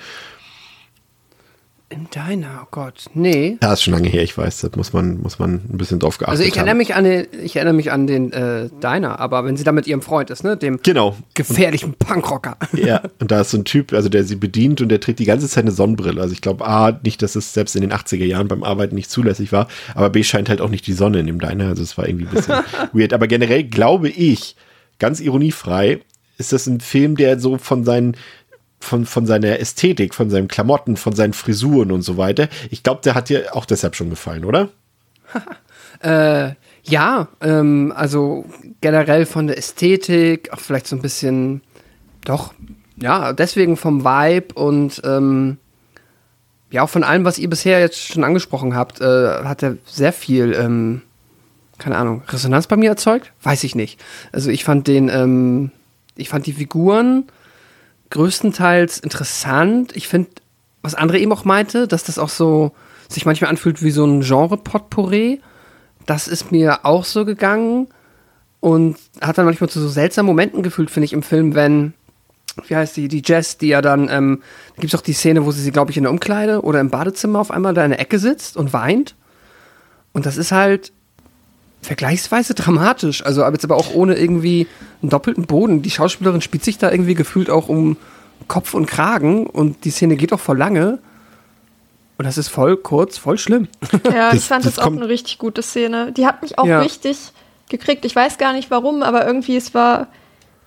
In 1.91 2.07
deiner, 2.09 2.61
oh 2.63 2.67
Gott, 2.71 3.05
nee. 3.13 3.57
Ja, 3.61 3.73
ist 3.73 3.83
schon 3.83 3.93
lange 3.93 4.07
her, 4.07 4.23
ich 4.23 4.37
weiß, 4.37 4.61
das 4.61 4.71
muss 4.77 4.93
man, 4.93 5.17
muss 5.21 5.39
man 5.39 5.55
ein 5.55 5.77
bisschen 5.77 5.99
drauf 5.99 6.17
geachtet 6.17 6.31
Also 6.39 6.43
ich 6.43 6.55
erinnere 6.55 6.69
haben. 6.71 6.77
mich 6.77 6.95
an 6.95 7.03
den, 7.03 7.27
ich 7.43 7.57
erinnere 7.57 7.73
mich 7.73 7.91
an 7.91 8.07
den 8.07 8.31
äh, 8.31 8.69
Diner, 8.81 9.19
aber 9.19 9.43
wenn 9.43 9.57
sie 9.57 9.65
da 9.65 9.73
mit 9.73 9.87
ihrem 9.87 10.01
Freund 10.01 10.29
ist, 10.29 10.45
ne, 10.45 10.55
dem 10.55 10.79
Genau. 10.83 11.17
gefährlichen 11.33 11.93
Punkrocker. 11.95 12.55
Ja, 12.77 13.01
und 13.19 13.29
da 13.31 13.41
ist 13.41 13.51
so 13.51 13.57
ein 13.57 13.65
Typ, 13.65 13.91
also 13.91 14.07
der 14.07 14.23
sie 14.23 14.37
bedient 14.37 14.79
und 14.79 14.87
der 14.87 15.01
trägt 15.01 15.19
die 15.19 15.25
ganze 15.25 15.49
Zeit 15.49 15.65
eine 15.65 15.71
Sonnenbrille. 15.73 16.21
Also 16.21 16.31
ich 16.33 16.39
glaube, 16.41 16.65
A, 16.65 16.97
nicht, 17.03 17.21
dass 17.21 17.35
es 17.35 17.53
selbst 17.53 17.75
in 17.75 17.81
den 17.81 17.91
80er 17.91 18.23
Jahren 18.25 18.47
beim 18.47 18.63
Arbeiten 18.63 18.95
nicht 18.95 19.11
zulässig 19.11 19.51
war, 19.51 19.67
aber 19.93 20.09
B, 20.09 20.23
scheint 20.23 20.47
halt 20.47 20.61
auch 20.61 20.69
nicht 20.69 20.87
die 20.87 20.93
Sonne 20.93 21.19
in 21.19 21.27
dem 21.27 21.39
Diner. 21.39 21.67
Also 21.67 21.83
es 21.83 21.97
war 21.97 22.07
irgendwie 22.07 22.25
ein 22.27 22.33
bisschen 22.33 22.55
weird. 22.93 23.11
Aber 23.11 23.27
generell 23.27 23.65
glaube 23.65 24.07
ich, 24.07 24.55
ganz 24.97 25.19
ironiefrei, 25.19 25.99
ist 26.37 26.53
das 26.53 26.65
ein 26.67 26.79
Film, 26.79 27.17
der 27.17 27.37
so 27.37 27.57
von 27.57 27.83
seinen 27.83 28.15
von, 28.83 29.05
von 29.05 29.25
seiner 29.25 29.59
Ästhetik, 29.59 30.13
von 30.13 30.29
seinen 30.29 30.47
Klamotten, 30.47 30.97
von 30.97 31.13
seinen 31.13 31.33
Frisuren 31.33 31.91
und 31.91 32.01
so 32.01 32.17
weiter. 32.17 32.49
Ich 32.69 32.83
glaube, 32.83 33.01
der 33.03 33.15
hat 33.15 33.29
dir 33.29 33.55
auch 33.55 33.65
deshalb 33.65 33.95
schon 33.95 34.09
gefallen, 34.09 34.45
oder? 34.45 34.69
Äh, 36.03 36.55
ja, 36.83 37.27
ähm, 37.41 37.93
also 37.95 38.45
generell 38.81 39.27
von 39.27 39.45
der 39.45 39.59
Ästhetik, 39.59 40.51
auch 40.51 40.59
vielleicht 40.59 40.87
so 40.87 40.95
ein 40.95 41.01
bisschen, 41.03 41.61
doch, 42.25 42.55
ja, 42.95 43.33
deswegen 43.33 43.77
vom 43.77 44.03
Vibe 44.03 44.55
und 44.55 44.99
ähm, 45.05 45.57
ja, 46.71 46.81
auch 46.81 46.89
von 46.89 47.03
allem, 47.03 47.23
was 47.23 47.37
ihr 47.37 47.51
bisher 47.51 47.79
jetzt 47.81 47.99
schon 47.99 48.23
angesprochen 48.23 48.75
habt, 48.75 48.99
äh, 48.99 49.43
hat 49.43 49.61
er 49.61 49.77
sehr 49.85 50.11
viel, 50.11 50.53
ähm, 50.53 51.03
keine 51.77 51.97
Ahnung, 51.97 52.23
Resonanz 52.29 52.65
bei 52.65 52.77
mir 52.77 52.89
erzeugt? 52.89 53.31
Weiß 53.43 53.63
ich 53.63 53.75
nicht. 53.75 54.01
Also 54.31 54.49
ich 54.49 54.63
fand 54.63 54.87
den, 54.87 55.07
ähm, 55.07 55.69
ich 56.15 56.29
fand 56.29 56.47
die 56.47 56.53
Figuren 56.53 57.25
größtenteils 58.11 58.99
interessant. 58.99 59.95
Ich 59.95 60.07
finde, 60.07 60.29
was 60.81 60.97
André 60.97 61.17
eben 61.17 61.33
auch 61.33 61.45
meinte, 61.45 61.87
dass 61.87 62.03
das 62.03 62.19
auch 62.19 62.29
so 62.29 62.71
sich 63.09 63.25
manchmal 63.25 63.49
anfühlt 63.49 63.83
wie 63.83 63.91
so 63.91 64.05
ein 64.05 64.21
Genre-Potpourri. 64.21 65.41
Das 66.05 66.27
ist 66.27 66.51
mir 66.51 66.85
auch 66.85 67.03
so 67.03 67.25
gegangen 67.25 67.87
und 68.59 68.97
hat 69.21 69.37
dann 69.37 69.45
manchmal 69.45 69.69
zu 69.69 69.79
so 69.79 69.89
seltsamen 69.89 70.27
Momenten 70.27 70.63
gefühlt, 70.63 70.91
finde 70.91 71.05
ich, 71.05 71.13
im 71.13 71.23
Film, 71.23 71.55
wenn, 71.55 71.93
wie 72.67 72.75
heißt 72.75 72.95
die, 72.95 73.07
die 73.07 73.23
Jess, 73.25 73.57
die 73.57 73.67
ja 73.67 73.81
dann, 73.81 74.07
ähm, 74.09 74.41
da 74.75 74.81
gibt 74.81 74.93
es 74.93 74.99
auch 74.99 75.03
die 75.03 75.13
Szene, 75.13 75.45
wo 75.45 75.51
sie, 75.51 75.61
sie 75.61 75.71
glaube 75.71 75.91
ich, 75.91 75.97
in 75.97 76.03
der 76.03 76.11
Umkleide 76.11 76.61
oder 76.61 76.79
im 76.79 76.89
Badezimmer 76.89 77.39
auf 77.39 77.51
einmal 77.51 77.73
da 77.73 77.83
in 77.83 77.91
der 77.91 77.99
Ecke 77.99 78.19
sitzt 78.19 78.55
und 78.55 78.73
weint. 78.73 79.15
Und 80.13 80.25
das 80.25 80.37
ist 80.37 80.51
halt 80.51 80.91
vergleichsweise 81.81 82.53
dramatisch. 82.53 83.25
Also 83.25 83.43
aber 83.43 83.53
jetzt 83.55 83.65
aber 83.65 83.75
auch 83.75 83.93
ohne 83.93 84.15
irgendwie 84.15 84.67
einen 85.01 85.09
doppelten 85.09 85.45
Boden. 85.45 85.81
Die 85.81 85.89
Schauspielerin 85.91 86.41
spielt 86.41 86.63
sich 86.63 86.77
da 86.77 86.91
irgendwie 86.91 87.15
gefühlt 87.15 87.49
auch 87.49 87.69
um 87.69 87.97
Kopf 88.47 88.73
und 88.73 88.85
Kragen 88.85 89.47
und 89.47 89.85
die 89.85 89.89
Szene 89.91 90.15
geht 90.15 90.33
auch 90.33 90.39
voll 90.39 90.57
lange. 90.57 90.99
Und 92.17 92.25
das 92.25 92.37
ist 92.37 92.49
voll 92.49 92.77
kurz, 92.77 93.17
voll 93.17 93.37
schlimm. 93.37 93.67
Ja, 94.05 94.29
Das- 94.31 94.35
ich 94.39 94.45
fand 94.45 94.65
das 94.65 94.75
das, 94.75 94.85
auch 94.85 94.91
eine 94.91 95.07
richtig 95.07 95.37
gute 95.39 95.63
Szene. 95.63 96.11
Die 96.11 96.25
hat 96.27 96.41
mich 96.43 96.57
auch 96.59 96.65
Ja. 96.67 96.81
richtig 96.81 97.17
gekriegt. 97.69 98.05
Ich 98.05 98.15
weiß 98.15 98.37
gar 98.37 98.53
nicht 98.53 98.69
warum, 98.69 99.01
aber 99.01 99.25
irgendwie 99.25 99.55
es 99.55 99.73
war. 99.73 100.07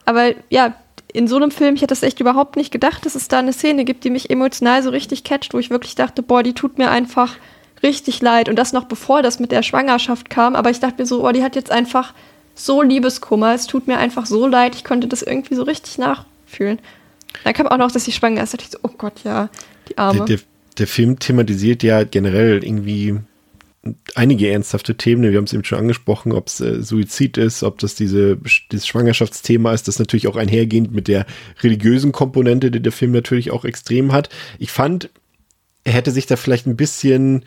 Aber 0.05 0.33
ja, 0.51 0.75
in 1.13 1.29
so 1.29 1.37
einem 1.37 1.53
Film, 1.53 1.77
ich 1.77 1.83
hätte 1.83 1.95
das 1.95 2.03
echt 2.03 2.19
überhaupt 2.19 2.57
nicht 2.57 2.73
gedacht, 2.73 3.07
dass 3.07 3.15
es 3.15 3.29
da 3.29 3.39
eine 3.39 3.53
Szene 3.53 3.85
gibt, 3.85 4.03
die 4.03 4.11
mich 4.11 4.31
emotional 4.31 4.83
so 4.83 4.91
richtig 4.91 5.23
catcht, 5.23 5.55
wo 5.55 5.59
ich 5.59 5.71
wirklich 5.71 5.95
dachte, 5.95 6.23
boah, 6.23 6.43
die 6.43 6.55
tut 6.55 6.77
mir 6.77 6.91
einfach 6.91 7.37
richtig 7.85 8.21
leid. 8.21 8.49
Und 8.49 8.57
das 8.57 8.73
noch 8.73 8.85
bevor 8.85 9.23
das 9.23 9.39
mit 9.39 9.53
der 9.53 9.63
Schwangerschaft 9.63 10.31
kam. 10.31 10.57
Aber 10.57 10.71
ich 10.71 10.81
dachte 10.81 11.03
mir 11.03 11.07
so, 11.07 11.21
boah, 11.21 11.33
die 11.33 11.45
hat 11.45 11.55
jetzt 11.55 11.71
einfach 11.71 12.15
so 12.55 12.83
Liebeskummer. 12.83 13.55
Es 13.55 13.67
tut 13.67 13.87
mir 13.87 13.99
einfach 13.99 14.27
so 14.27 14.47
leid. 14.47 14.75
Ich 14.75 14.85
konnte 14.85 15.07
das 15.07 15.23
irgendwie 15.23 15.55
so 15.55 15.63
richtig 15.63 15.99
nachfühlen. 15.99 16.81
Dann 17.45 17.53
kam 17.53 17.67
auch 17.69 17.79
noch, 17.79 17.93
dass 17.93 18.05
sie 18.05 18.13
schwanger 18.13 18.43
ist. 18.43 18.55
Da 18.55 18.57
dachte 18.57 18.71
ich 18.73 18.73
so, 18.73 18.89
oh 18.89 18.95
Gott, 18.97 19.23
ja, 19.25 19.49
die 19.89 19.99
Arme. 19.99 20.25
Der, 20.25 20.37
der, 20.37 20.45
der 20.79 20.87
Film 20.87 21.19
thematisiert 21.19 21.83
ja 21.83 22.05
generell 22.05 22.65
irgendwie 22.65 23.19
einige 24.15 24.51
ernsthafte 24.51 24.97
Themen. 24.97 25.31
Wir 25.31 25.37
haben 25.37 25.45
es 25.45 25.53
eben 25.53 25.65
schon 25.65 25.79
angesprochen, 25.79 26.33
ob 26.33 26.47
es 26.49 26.61
äh, 26.61 26.83
Suizid 26.83 27.37
ist, 27.37 27.63
ob 27.63 27.79
das 27.79 27.95
diese, 27.95 28.39
dieses 28.73 28.87
Schwangerschaftsthema 28.87 29.73
ist, 29.75 29.89
das 29.89 29.99
natürlich 29.99 30.27
auch 30.27 30.37
einhergehend 30.37 30.93
mit 30.93 31.09
der 31.09 31.27
religiösen 31.63 32.13
Komponente, 32.13 32.71
die 32.71 32.81
der 32.81 32.93
Film 32.93 33.13
natürlich 33.13 33.51
auch 33.51 33.65
extrem 33.65 34.13
hat. 34.13 34.31
Ich 34.59 34.73
fand, 34.73 35.11
er 35.85 35.93
hätte 35.93 36.13
sich 36.13 36.27
da 36.27 36.37
vielleicht 36.37 36.67
ein 36.67 36.77
bisschen 36.77 37.45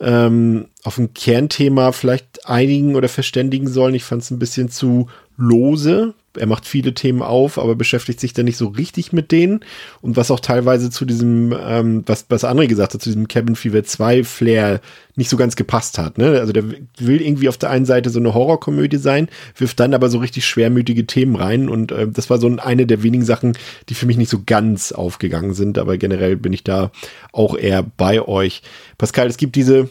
ähm, 0.00 0.68
auf 0.82 0.98
ein 0.98 1.14
Kernthema 1.14 1.92
vielleicht 1.92 2.46
einigen 2.48 2.96
oder 2.96 3.08
verständigen 3.08 3.68
sollen. 3.68 3.94
Ich 3.94 4.04
fand 4.04 4.22
es 4.22 4.30
ein 4.30 4.38
bisschen 4.38 4.70
zu 4.70 5.08
lose. 5.40 6.14
Er 6.38 6.46
macht 6.46 6.64
viele 6.64 6.94
Themen 6.94 7.22
auf, 7.22 7.58
aber 7.58 7.74
beschäftigt 7.74 8.20
sich 8.20 8.32
dann 8.32 8.44
nicht 8.44 8.56
so 8.56 8.68
richtig 8.68 9.12
mit 9.12 9.32
denen. 9.32 9.60
Und 10.00 10.16
was 10.16 10.30
auch 10.30 10.38
teilweise 10.38 10.88
zu 10.88 11.04
diesem, 11.04 11.52
ähm, 11.60 12.04
was, 12.06 12.26
was 12.28 12.44
André 12.44 12.68
gesagt 12.68 12.94
hat, 12.94 13.02
zu 13.02 13.08
diesem 13.08 13.26
Cabin 13.26 13.56
Fever 13.56 13.82
2 13.82 14.22
Flair 14.22 14.80
nicht 15.16 15.28
so 15.28 15.36
ganz 15.36 15.56
gepasst 15.56 15.98
hat. 15.98 16.18
Ne? 16.18 16.38
Also 16.38 16.52
der 16.52 16.64
will 16.98 17.20
irgendwie 17.20 17.48
auf 17.48 17.58
der 17.58 17.70
einen 17.70 17.84
Seite 17.84 18.10
so 18.10 18.20
eine 18.20 18.32
Horrorkomödie 18.32 18.98
sein, 18.98 19.28
wirft 19.56 19.80
dann 19.80 19.92
aber 19.92 20.08
so 20.08 20.18
richtig 20.18 20.46
schwermütige 20.46 21.06
Themen 21.06 21.34
rein. 21.34 21.68
Und 21.68 21.90
äh, 21.90 22.06
das 22.06 22.30
war 22.30 22.38
so 22.38 22.46
eine 22.46 22.86
der 22.86 23.02
wenigen 23.02 23.24
Sachen, 23.24 23.58
die 23.88 23.94
für 23.94 24.06
mich 24.06 24.16
nicht 24.16 24.30
so 24.30 24.42
ganz 24.46 24.92
aufgegangen 24.92 25.54
sind. 25.54 25.78
Aber 25.78 25.98
generell 25.98 26.36
bin 26.36 26.52
ich 26.52 26.62
da 26.62 26.92
auch 27.32 27.56
eher 27.56 27.82
bei 27.82 28.22
euch. 28.22 28.62
Pascal, 28.98 29.26
es 29.26 29.36
gibt 29.36 29.56
diese 29.56 29.88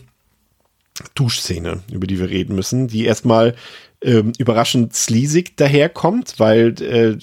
Duschszene, 1.16 1.82
über 1.92 2.08
die 2.08 2.20
wir 2.20 2.30
reden 2.30 2.56
müssen, 2.56 2.88
die 2.88 3.06
erstmal 3.06 3.56
ähm, 4.02 4.32
überraschend 4.38 4.96
sleazig 4.96 5.58
daherkommt, 5.58 6.36
weil 6.38 6.82
äh, 6.82 7.18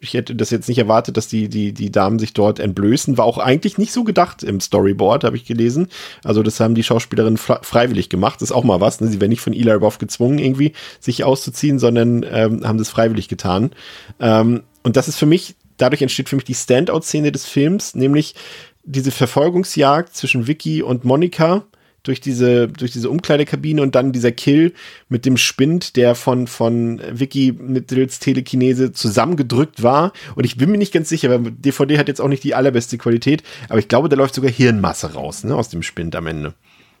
ich 0.00 0.12
hätte 0.12 0.34
das 0.34 0.50
jetzt 0.50 0.68
nicht 0.68 0.78
erwartet, 0.78 1.16
dass 1.16 1.28
die, 1.28 1.48
die, 1.48 1.72
die 1.72 1.90
Damen 1.90 2.18
sich 2.18 2.34
dort 2.34 2.58
entblößen. 2.60 3.16
War 3.16 3.24
auch 3.24 3.38
eigentlich 3.38 3.78
nicht 3.78 3.92
so 3.92 4.04
gedacht 4.04 4.42
im 4.42 4.60
Storyboard, 4.60 5.24
habe 5.24 5.36
ich 5.36 5.46
gelesen. 5.46 5.88
Also 6.24 6.42
das 6.42 6.60
haben 6.60 6.74
die 6.74 6.82
Schauspielerinnen 6.82 7.38
freiwillig 7.38 8.10
gemacht. 8.10 8.42
Das 8.42 8.50
ist 8.50 8.56
auch 8.56 8.64
mal 8.64 8.80
was. 8.80 9.00
Ne? 9.00 9.08
Sie 9.08 9.20
werden 9.20 9.30
nicht 9.30 9.40
von 9.40 9.54
Eli 9.54 9.72
Roth 9.72 9.98
gezwungen, 9.98 10.38
irgendwie 10.38 10.72
sich 11.00 11.24
auszuziehen, 11.24 11.78
sondern 11.78 12.26
ähm, 12.30 12.66
haben 12.66 12.78
das 12.78 12.90
freiwillig 12.90 13.28
getan. 13.28 13.70
Ähm, 14.20 14.64
und 14.82 14.96
das 14.96 15.08
ist 15.08 15.16
für 15.16 15.26
mich, 15.26 15.56
dadurch 15.78 16.02
entsteht 16.02 16.28
für 16.28 16.36
mich 16.36 16.44
die 16.44 16.54
Standout-Szene 16.54 17.32
des 17.32 17.46
Films, 17.46 17.94
nämlich 17.94 18.34
diese 18.84 19.10
Verfolgungsjagd 19.10 20.14
zwischen 20.14 20.46
Vicky 20.46 20.82
und 20.82 21.04
Monika 21.04 21.64
durch 22.08 22.20
diese, 22.20 22.68
durch 22.68 22.90
diese 22.90 23.10
Umkleidekabine 23.10 23.82
und 23.82 23.94
dann 23.94 24.12
dieser 24.12 24.32
Kill 24.32 24.72
mit 25.08 25.26
dem 25.26 25.36
Spind, 25.36 25.96
der 25.96 26.14
von, 26.14 26.46
von 26.46 27.00
Vicky 27.12 27.52
mittels 27.52 28.18
Telekinese 28.18 28.92
zusammengedrückt 28.92 29.82
war. 29.82 30.12
Und 30.34 30.44
ich 30.44 30.56
bin 30.56 30.70
mir 30.70 30.78
nicht 30.78 30.92
ganz 30.92 31.08
sicher, 31.08 31.30
weil 31.30 31.52
DVD 31.52 31.98
hat 31.98 32.08
jetzt 32.08 32.20
auch 32.20 32.28
nicht 32.28 32.42
die 32.42 32.54
allerbeste 32.54 32.98
Qualität, 32.98 33.42
aber 33.68 33.78
ich 33.78 33.88
glaube, 33.88 34.08
da 34.08 34.16
läuft 34.16 34.34
sogar 34.34 34.50
Hirnmasse 34.50 35.12
raus, 35.12 35.44
ne, 35.44 35.54
aus 35.54 35.68
dem 35.68 35.82
Spind 35.82 36.16
am 36.16 36.26
Ende. 36.26 36.54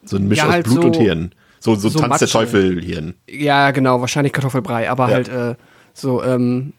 So 0.04 0.16
ein 0.16 0.28
Misch 0.28 0.38
ja, 0.38 0.48
halt 0.48 0.66
aus 0.66 0.72
Blut 0.72 0.82
so, 0.82 0.88
und 0.88 0.96
Hirn. 0.96 1.32
So, 1.60 1.74
so, 1.74 1.88
so 1.88 1.98
Tanz 1.98 2.10
Matsche. 2.10 2.26
der 2.26 2.32
Teufel-Hirn. 2.32 3.14
Ja, 3.28 3.72
genau, 3.72 4.00
wahrscheinlich 4.00 4.32
Kartoffelbrei, 4.32 4.88
aber 4.88 5.08
ja. 5.08 5.14
halt 5.14 5.28
äh, 5.28 5.54
so, 5.92 6.22
ähm, 6.22 6.74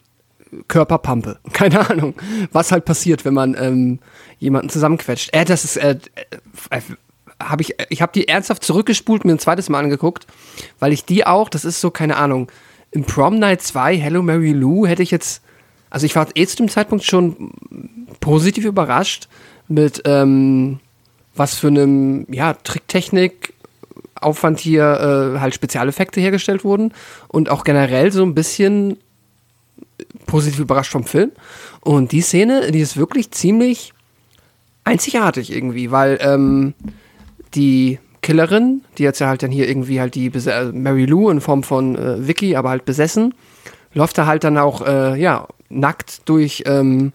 Körperpampe. 0.68 1.40
Keine 1.54 1.90
Ahnung, 1.90 2.16
was 2.52 2.72
halt 2.72 2.86
passiert, 2.86 3.26
wenn 3.26 3.34
man 3.34 3.56
ähm, 3.60 4.00
jemanden 4.38 4.70
zusammenquetscht. 4.70 5.30
Äh, 5.34 5.46
das 5.46 5.64
ist, 5.64 5.78
äh, 5.78 5.98
äh, 6.70 6.80
habe 7.42 7.62
ich, 7.62 7.76
ich 7.90 8.02
habe 8.02 8.12
die 8.14 8.28
ernsthaft 8.28 8.64
zurückgespult, 8.64 9.26
mir 9.26 9.34
ein 9.34 9.40
zweites 9.40 9.70
Mal 9.70 9.84
angeguckt, 9.84 10.28
weil 10.80 10.94
ich 10.94 11.06
die 11.06 11.26
auch, 11.26 11.50
das 11.50 11.66
ist 11.66 11.82
so, 11.82 11.92
keine 11.92 12.18
Ahnung, 12.18 12.52
im 12.92 13.04
Prom 13.04 13.40
Night 13.40 13.62
2, 13.62 13.98
Hello 13.98 14.22
Mary 14.22 14.52
Lou, 14.52 14.86
hätte 14.86 15.04
ich 15.04 15.12
jetzt, 15.12 15.42
also 15.90 16.06
ich 16.06 16.16
war 16.16 16.28
eh 16.36 16.46
zu 16.46 16.58
dem 16.58 16.70
Zeitpunkt 16.70 17.06
schon 17.06 17.52
positiv 18.20 18.66
überrascht 18.66 19.28
mit, 19.68 20.02
ähm, 20.06 20.80
was 21.36 21.56
für 21.56 21.68
einem, 21.68 22.26
ja, 22.30 22.54
Tricktechnik, 22.54 23.54
Aufwand 24.16 24.60
hier 24.60 25.36
äh, 25.36 25.40
halt 25.40 25.54
Spezialeffekte 25.54 26.20
hergestellt 26.20 26.66
wurden 26.66 26.94
und 27.30 27.50
auch 27.50 27.64
generell 27.64 28.12
so 28.12 28.24
ein 28.24 28.36
bisschen 28.36 28.98
positiv 30.26 30.60
überrascht 30.60 30.92
vom 30.92 31.06
Film. 31.06 31.32
Und 31.80 32.12
die 32.12 32.22
Szene, 32.22 32.72
die 32.72 32.82
ist 32.82 32.98
wirklich 32.98 33.32
ziemlich 33.32 33.94
einzigartig 34.84 35.54
irgendwie, 35.54 35.92
weil 35.92 36.18
ähm, 36.22 36.74
die 37.56 38.00
Killerin, 38.22 38.82
die 38.98 39.04
jetzt 39.04 39.20
ja 39.20 39.28
halt 39.28 39.44
dann 39.44 39.52
hier 39.52 39.68
irgendwie 39.68 40.00
halt 40.00 40.16
die 40.16 40.28
äh, 40.28 40.72
Mary 40.72 41.06
Lou 41.06 41.30
in 41.30 41.42
Form 41.42 41.64
von 41.64 41.96
äh, 41.96 42.28
Vicky, 42.28 42.56
aber 42.56 42.70
halt 42.70 42.86
besessen, 42.86 43.34
läuft 43.94 44.18
da 44.18 44.26
halt 44.26 44.44
dann 44.44 44.58
auch, 44.58 44.86
äh, 44.86 45.20
ja, 45.20 45.48
nackt 45.70 46.28
durch 46.28 46.64
ähm, 46.66 47.14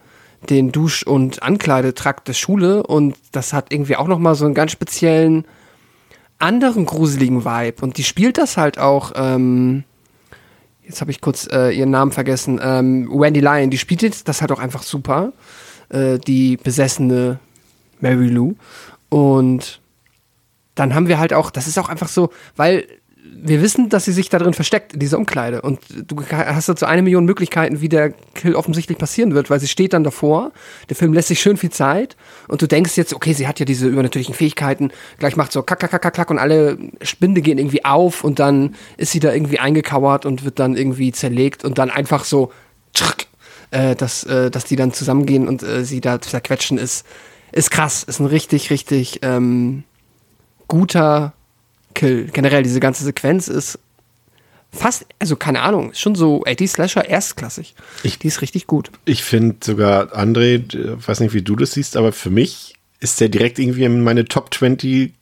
den 0.48 0.73
Dusch- 0.73 1.06
und 1.06 1.43
Ankleidetrakt 1.43 2.28
der 2.28 2.35
Schule 2.35 2.82
und 2.82 3.16
das 3.32 3.52
hat 3.52 3.73
irgendwie 3.73 3.97
auch 3.97 4.09
nochmal 4.09 4.35
so 4.35 4.44
einen 4.44 4.55
ganz 4.55 4.73
speziellen 4.73 5.44
anderen 6.39 6.85
gruseligen 6.85 7.44
Vibe. 7.44 7.82
Und 7.82 7.97
die 7.97 8.05
spielt 8.05 8.39
das 8.39 8.56
halt 8.56 8.78
auch, 8.78 9.12
ähm, 9.16 9.85
jetzt 10.82 11.01
habe 11.01 11.11
ich 11.11 11.20
kurz 11.20 11.48
äh, 11.51 11.70
ihren 11.70 11.90
Namen 11.90 12.12
vergessen, 12.12 12.61
ähm, 12.62 13.09
Wendy 13.11 13.40
Lyon, 13.40 13.70
die 13.70 13.78
spielt 13.78 14.28
das 14.28 14.40
halt 14.40 14.52
auch 14.52 14.59
einfach 14.59 14.82
super, 14.82 15.32
äh, 15.89 16.19
die 16.19 16.56
besessene 16.56 17.39
Mary 18.01 18.28
Lou. 18.28 18.55
Und 19.09 19.81
dann 20.74 20.94
haben 20.94 21.09
wir 21.09 21.18
halt 21.18 21.32
auch, 21.32 21.51
das 21.51 21.66
ist 21.66 21.78
auch 21.78 21.88
einfach 21.88 22.09
so, 22.09 22.30
weil 22.56 22.86
wir 23.36 23.62
wissen, 23.62 23.88
dass 23.88 24.05
sie 24.05 24.12
sich 24.12 24.28
da 24.28 24.38
drin 24.38 24.55
versteckt, 24.55 24.94
in 24.94 25.01
dieser 25.01 25.18
Umkleide. 25.18 25.62
Und 25.62 25.80
du 26.06 26.22
hast 26.30 26.68
dazu 26.68 26.86
eine 26.86 27.02
Million 27.02 27.24
Möglichkeiten, 27.24 27.80
wie 27.80 27.88
der 27.88 28.10
Kill 28.34 28.55
offensichtlich 28.55 28.98
passieren 28.98 29.34
wird, 29.34 29.51
weil 29.51 29.60
sie 29.60 29.68
steht 29.68 29.92
dann 29.92 30.05
davor. 30.05 30.52
Der 30.88 30.96
Film 30.96 31.12
lässt 31.12 31.28
sich 31.28 31.40
schön 31.40 31.56
viel 31.56 31.70
Zeit. 31.70 32.16
Und 32.48 32.62
du 32.62 32.66
denkst 32.66 32.96
jetzt, 32.96 33.14
okay, 33.14 33.32
sie 33.32 33.48
hat 33.48 33.60
ja 33.60 33.66
diese 33.66 33.88
übernatürlichen 33.88 34.34
Fähigkeiten. 34.34 34.92
Gleich 35.18 35.36
macht 35.36 35.52
so 35.52 35.62
kack, 35.62 35.80
kack, 35.80 35.90
kack, 35.90 36.14
kack 36.14 36.30
und 36.30 36.38
alle 36.38 36.78
Spinde 37.02 37.40
gehen 37.40 37.59
irgendwie 37.59 37.84
auf 37.84 38.24
und 38.24 38.38
dann 38.38 38.74
ist 38.96 39.12
sie 39.12 39.20
da 39.20 39.32
irgendwie 39.32 39.59
eingekauert 39.59 40.26
und 40.26 40.44
wird 40.44 40.59
dann 40.59 40.76
irgendwie 40.76 41.12
zerlegt 41.12 41.64
und 41.64 41.78
dann 41.78 41.90
einfach 41.90 42.24
so, 42.24 42.52
tschrk, 42.94 43.26
äh, 43.70 43.94
dass, 43.94 44.24
äh, 44.24 44.51
dass 44.51 44.64
die 44.64 44.76
dann 44.76 44.92
zusammengehen 44.92 45.48
und 45.48 45.62
äh, 45.62 45.84
sie 45.84 46.01
da 46.01 46.20
zerquetschen 46.20 46.78
ist, 46.78 47.06
ist 47.52 47.70
krass. 47.70 48.05
Ist 48.05 48.20
ein 48.20 48.26
richtig, 48.26 48.70
richtig, 48.70 49.20
ähm, 49.22 49.84
guter 50.74 51.34
Kill. 51.94 52.28
Generell, 52.32 52.64
diese 52.64 52.80
ganze 52.80 53.05
Sequenz 53.05 53.46
ist 53.46 53.78
fast, 54.72 55.06
also 55.20 55.36
keine 55.36 55.62
Ahnung, 55.62 55.92
ist 55.92 56.01
schon 56.01 56.16
so 56.16 56.42
80 56.44 56.68
Slasher 56.68 57.09
erstklassig. 57.09 57.76
Ich, 58.02 58.18
Die 58.18 58.26
ist 58.26 58.42
richtig 58.42 58.66
gut. 58.66 58.90
Ich 59.05 59.22
finde 59.22 59.59
sogar, 59.62 60.12
André, 60.16 60.64
weiß 61.06 61.20
nicht, 61.20 61.32
wie 61.32 61.42
du 61.42 61.55
das 61.55 61.74
siehst, 61.74 61.96
aber 61.96 62.10
für 62.10 62.30
mich 62.30 62.74
ist 62.98 63.20
der 63.20 63.28
direkt 63.28 63.60
irgendwie 63.60 63.84
in 63.84 64.02
meine 64.02 64.24
Top 64.24 64.52
20 64.52 65.14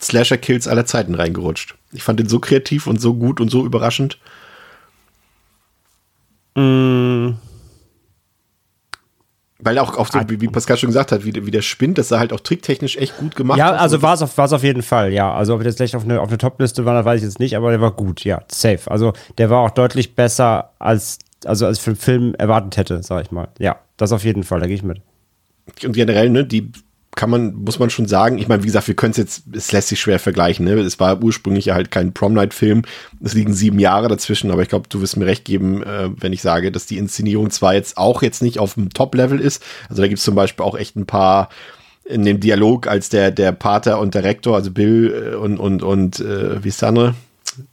Slasher-Kills 0.00 0.68
aller 0.68 0.86
Zeiten 0.86 1.14
reingerutscht. 1.14 1.74
Ich 1.92 2.02
fand 2.02 2.18
den 2.18 2.28
so 2.30 2.38
kreativ 2.38 2.86
und 2.86 2.98
so 2.98 3.12
gut 3.12 3.42
und 3.42 3.50
so 3.50 3.66
überraschend. 3.66 4.18
Mm, 6.54 7.32
weil 9.64 9.78
auch, 9.78 9.96
auch 9.96 10.08
so, 10.08 10.20
wie, 10.28 10.40
wie 10.40 10.48
Pascal 10.48 10.76
schon 10.76 10.88
gesagt 10.88 11.10
hat, 11.10 11.24
wie, 11.24 11.34
wie 11.46 11.50
der 11.50 11.62
Spind, 11.62 11.98
das 11.98 12.08
sah 12.08 12.18
halt 12.18 12.32
auch 12.32 12.40
tricktechnisch 12.40 12.96
echt 12.96 13.16
gut 13.16 13.34
gemacht 13.34 13.58
Ja, 13.58 13.72
also 13.72 14.02
war 14.02 14.14
es 14.14 14.22
auf, 14.22 14.38
auf 14.38 14.62
jeden 14.62 14.82
Fall, 14.82 15.12
ja. 15.12 15.32
Also 15.32 15.54
ob 15.54 15.64
das 15.64 15.76
gleich 15.76 15.96
auf 15.96 16.04
eine, 16.04 16.20
auf 16.20 16.28
eine 16.28 16.38
Top-Liste 16.38 16.84
war, 16.84 16.94
das 16.94 17.04
weiß 17.04 17.20
ich 17.20 17.24
jetzt 17.24 17.40
nicht, 17.40 17.56
aber 17.56 17.70
der 17.70 17.80
war 17.80 17.92
gut, 17.92 18.24
ja, 18.24 18.42
safe. 18.52 18.90
Also 18.90 19.12
der 19.38 19.50
war 19.50 19.60
auch 19.60 19.70
deutlich 19.70 20.14
besser, 20.14 20.70
als, 20.78 21.18
also 21.44 21.66
als 21.66 21.78
für 21.78 21.92
den 21.92 21.96
Film 21.96 22.34
erwartet 22.34 22.76
hätte, 22.76 23.02
sag 23.02 23.24
ich 23.24 23.30
mal. 23.30 23.48
Ja, 23.58 23.76
das 23.96 24.12
auf 24.12 24.24
jeden 24.24 24.44
Fall, 24.44 24.60
da 24.60 24.66
gehe 24.66 24.76
ich 24.76 24.82
mit. 24.82 25.00
Und 25.82 25.92
generell, 25.92 26.28
ne, 26.28 26.44
die 26.44 26.70
kann 27.16 27.30
man, 27.30 27.54
muss 27.54 27.78
man 27.78 27.90
schon 27.90 28.06
sagen, 28.06 28.38
ich 28.38 28.48
meine, 28.48 28.62
wie 28.62 28.66
gesagt, 28.66 28.88
wir 28.88 28.96
können 28.96 29.12
es 29.12 29.16
jetzt, 29.16 29.44
es 29.52 29.72
lässt 29.72 29.88
sich 29.88 30.00
schwer 30.00 30.18
vergleichen, 30.18 30.64
ne? 30.64 30.74
Es 30.74 30.98
war 30.98 31.22
ursprünglich 31.22 31.66
ja 31.66 31.74
halt 31.74 31.90
kein 31.90 32.12
Prom-Night-Film. 32.12 32.82
Es 33.22 33.34
liegen 33.34 33.54
sieben 33.54 33.78
Jahre 33.78 34.08
dazwischen, 34.08 34.50
aber 34.50 34.62
ich 34.62 34.68
glaube, 34.68 34.88
du 34.88 35.00
wirst 35.00 35.16
mir 35.16 35.26
recht 35.26 35.44
geben, 35.44 35.82
äh, 35.82 36.10
wenn 36.16 36.32
ich 36.32 36.42
sage, 36.42 36.72
dass 36.72 36.86
die 36.86 36.98
Inszenierung 36.98 37.50
zwar 37.50 37.74
jetzt 37.74 37.96
auch 37.96 38.22
jetzt 38.22 38.42
nicht 38.42 38.58
auf 38.58 38.74
dem 38.74 38.90
Top-Level 38.90 39.40
ist. 39.40 39.62
Also 39.88 40.02
da 40.02 40.08
gibt 40.08 40.18
es 40.18 40.24
zum 40.24 40.34
Beispiel 40.34 40.64
auch 40.64 40.76
echt 40.76 40.96
ein 40.96 41.06
paar 41.06 41.48
in 42.04 42.24
dem 42.24 42.40
Dialog, 42.40 42.86
als 42.86 43.08
der, 43.08 43.30
der 43.30 43.52
Pater 43.52 43.98
und 43.98 44.14
der 44.14 44.24
Rektor, 44.24 44.56
also 44.56 44.70
Bill 44.70 45.32
äh, 45.32 45.36
und, 45.36 45.58
und, 45.58 45.82
und, 45.82 46.20
äh, 46.20 46.62
wie 46.62 46.68
ist 46.68 46.82
der 46.82 46.88
andere? 46.90 47.14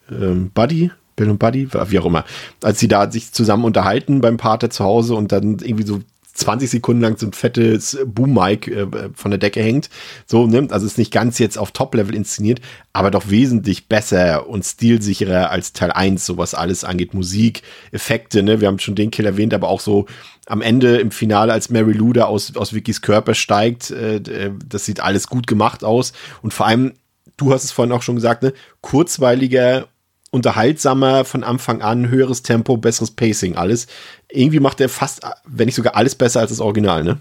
Ähm, 0.09 0.51
Buddy? 0.53 0.91
Bill 1.15 1.29
und 1.29 1.39
Buddy, 1.39 1.67
wie 1.71 1.99
auch 1.99 2.05
immer, 2.05 2.25
als 2.63 2.79
sie 2.79 2.87
da 2.87 3.11
sich 3.11 3.31
zusammen 3.31 3.65
unterhalten 3.65 4.21
beim 4.21 4.37
Pater 4.37 4.69
zu 4.69 4.83
Hause 4.83 5.13
und 5.15 5.31
dann 5.31 5.59
irgendwie 5.59 5.85
so 5.85 5.99
20 6.33 6.69
Sekunden 6.69 7.01
lang 7.01 7.17
so 7.17 7.25
ein 7.25 7.33
fettes 7.33 7.97
Boom-Mic 8.05 8.67
äh, 8.67 9.09
von 9.13 9.31
der 9.31 9.37
Decke 9.37 9.61
hängt. 9.61 9.89
So, 10.25 10.47
ne? 10.47 10.67
Also 10.71 10.85
ist 10.85 10.97
nicht 10.97 11.11
ganz 11.11 11.39
jetzt 11.39 11.57
auf 11.57 11.71
Top-Level 11.71 12.15
inszeniert, 12.15 12.61
aber 12.93 13.11
doch 13.11 13.29
wesentlich 13.29 13.87
besser 13.87 14.47
und 14.47 14.63
stilsicherer 14.63 15.51
als 15.51 15.73
Teil 15.73 15.91
1, 15.91 16.25
so 16.25 16.37
was 16.37 16.53
alles 16.53 16.83
angeht. 16.83 17.13
Musik, 17.13 17.63
Effekte, 17.91 18.43
ne? 18.43 18.61
Wir 18.61 18.67
haben 18.67 18.79
schon 18.79 18.95
den 18.95 19.11
Kill 19.11 19.25
erwähnt, 19.25 19.53
aber 19.53 19.67
auch 19.67 19.81
so 19.81 20.05
am 20.47 20.61
Ende 20.61 20.97
im 20.97 21.11
Finale, 21.11 21.53
als 21.53 21.69
Mary 21.69 21.93
Lou 21.93 22.11
aus, 22.21 22.55
aus 22.55 22.73
Vickys 22.73 23.01
Körper 23.01 23.35
steigt, 23.35 23.91
äh, 23.91 24.51
das 24.67 24.85
sieht 24.85 24.99
alles 24.99 25.27
gut 25.27 25.47
gemacht 25.47 25.83
aus. 25.83 26.13
Und 26.41 26.53
vor 26.53 26.65
allem, 26.65 26.93
du 27.37 27.53
hast 27.53 27.63
es 27.63 27.71
vorhin 27.71 27.91
auch 27.91 28.01
schon 28.01 28.15
gesagt, 28.15 28.43
ne? 28.43 28.53
Kurzweiliger 28.81 29.87
unterhaltsamer 30.31 31.25
von 31.25 31.43
Anfang 31.43 31.81
an, 31.81 32.09
höheres 32.09 32.41
Tempo, 32.41 32.77
besseres 32.77 33.11
Pacing, 33.11 33.55
alles. 33.55 33.87
Irgendwie 34.29 34.59
macht 34.59 34.81
er 34.81 34.89
fast, 34.89 35.21
wenn 35.45 35.65
nicht 35.65 35.75
sogar 35.75 35.95
alles 35.95 36.15
besser 36.15 36.39
als 36.39 36.49
das 36.49 36.61
Original, 36.61 37.03
ne? 37.03 37.19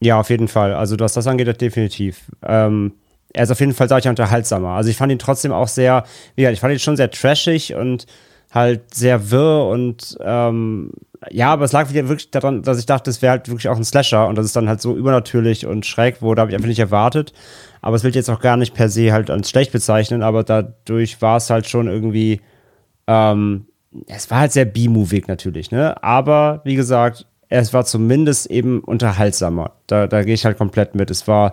Ja, 0.00 0.20
auf 0.20 0.30
jeden 0.30 0.48
Fall. 0.48 0.74
Also, 0.74 0.98
was 0.98 1.14
das 1.14 1.26
angeht, 1.26 1.60
definitiv. 1.60 2.30
Ähm, 2.42 2.92
er 3.32 3.44
ist 3.44 3.50
auf 3.50 3.60
jeden 3.60 3.72
Fall, 3.72 3.88
sag 3.88 4.00
ich, 4.00 4.08
unterhaltsamer. 4.08 4.70
Also, 4.70 4.90
ich 4.90 4.96
fand 4.96 5.12
ihn 5.12 5.18
trotzdem 5.18 5.52
auch 5.52 5.68
sehr, 5.68 6.04
gesagt, 6.36 6.54
ich 6.54 6.60
fand 6.60 6.74
ihn 6.74 6.78
schon 6.78 6.96
sehr 6.96 7.10
trashig 7.10 7.74
und 7.74 8.06
halt 8.52 8.94
sehr 8.94 9.30
wirr 9.30 9.66
und 9.68 10.16
ähm, 10.20 10.92
ja, 11.30 11.52
aber 11.52 11.64
es 11.64 11.72
lag 11.72 11.92
wirklich 11.92 12.30
daran, 12.30 12.62
dass 12.62 12.78
ich 12.78 12.86
dachte, 12.86 13.08
es 13.08 13.22
wäre 13.22 13.32
halt 13.32 13.48
wirklich 13.48 13.68
auch 13.68 13.76
ein 13.76 13.84
Slasher 13.84 14.26
und 14.26 14.36
dass 14.36 14.44
es 14.44 14.52
dann 14.52 14.68
halt 14.68 14.80
so 14.80 14.96
übernatürlich 14.96 15.66
und 15.66 15.86
schräg 15.86 16.20
wurde, 16.20 16.40
habe 16.40 16.50
ich 16.50 16.56
einfach 16.56 16.68
nicht 16.68 16.80
erwartet. 16.80 17.32
Aber 17.80 17.96
es 17.96 18.02
will 18.02 18.10
ich 18.10 18.16
jetzt 18.16 18.30
auch 18.30 18.40
gar 18.40 18.56
nicht 18.56 18.74
per 18.74 18.88
se 18.88 19.12
halt 19.12 19.30
als 19.30 19.50
schlecht 19.50 19.72
bezeichnen, 19.72 20.22
aber 20.22 20.42
dadurch 20.42 21.22
war 21.22 21.36
es 21.36 21.48
halt 21.48 21.68
schon 21.68 21.88
irgendwie, 21.88 22.40
ähm, 23.06 23.66
es 24.08 24.30
war 24.30 24.40
halt 24.40 24.52
sehr 24.52 24.64
B-movig 24.64 25.28
natürlich, 25.28 25.70
ne? 25.70 26.02
Aber 26.02 26.60
wie 26.64 26.74
gesagt, 26.74 27.26
es 27.48 27.72
war 27.72 27.84
zumindest 27.84 28.50
eben 28.50 28.80
unterhaltsamer. 28.80 29.72
Da, 29.86 30.06
da 30.06 30.22
gehe 30.22 30.34
ich 30.34 30.44
halt 30.44 30.58
komplett 30.58 30.94
mit. 30.94 31.10
Es 31.10 31.28
war, 31.28 31.52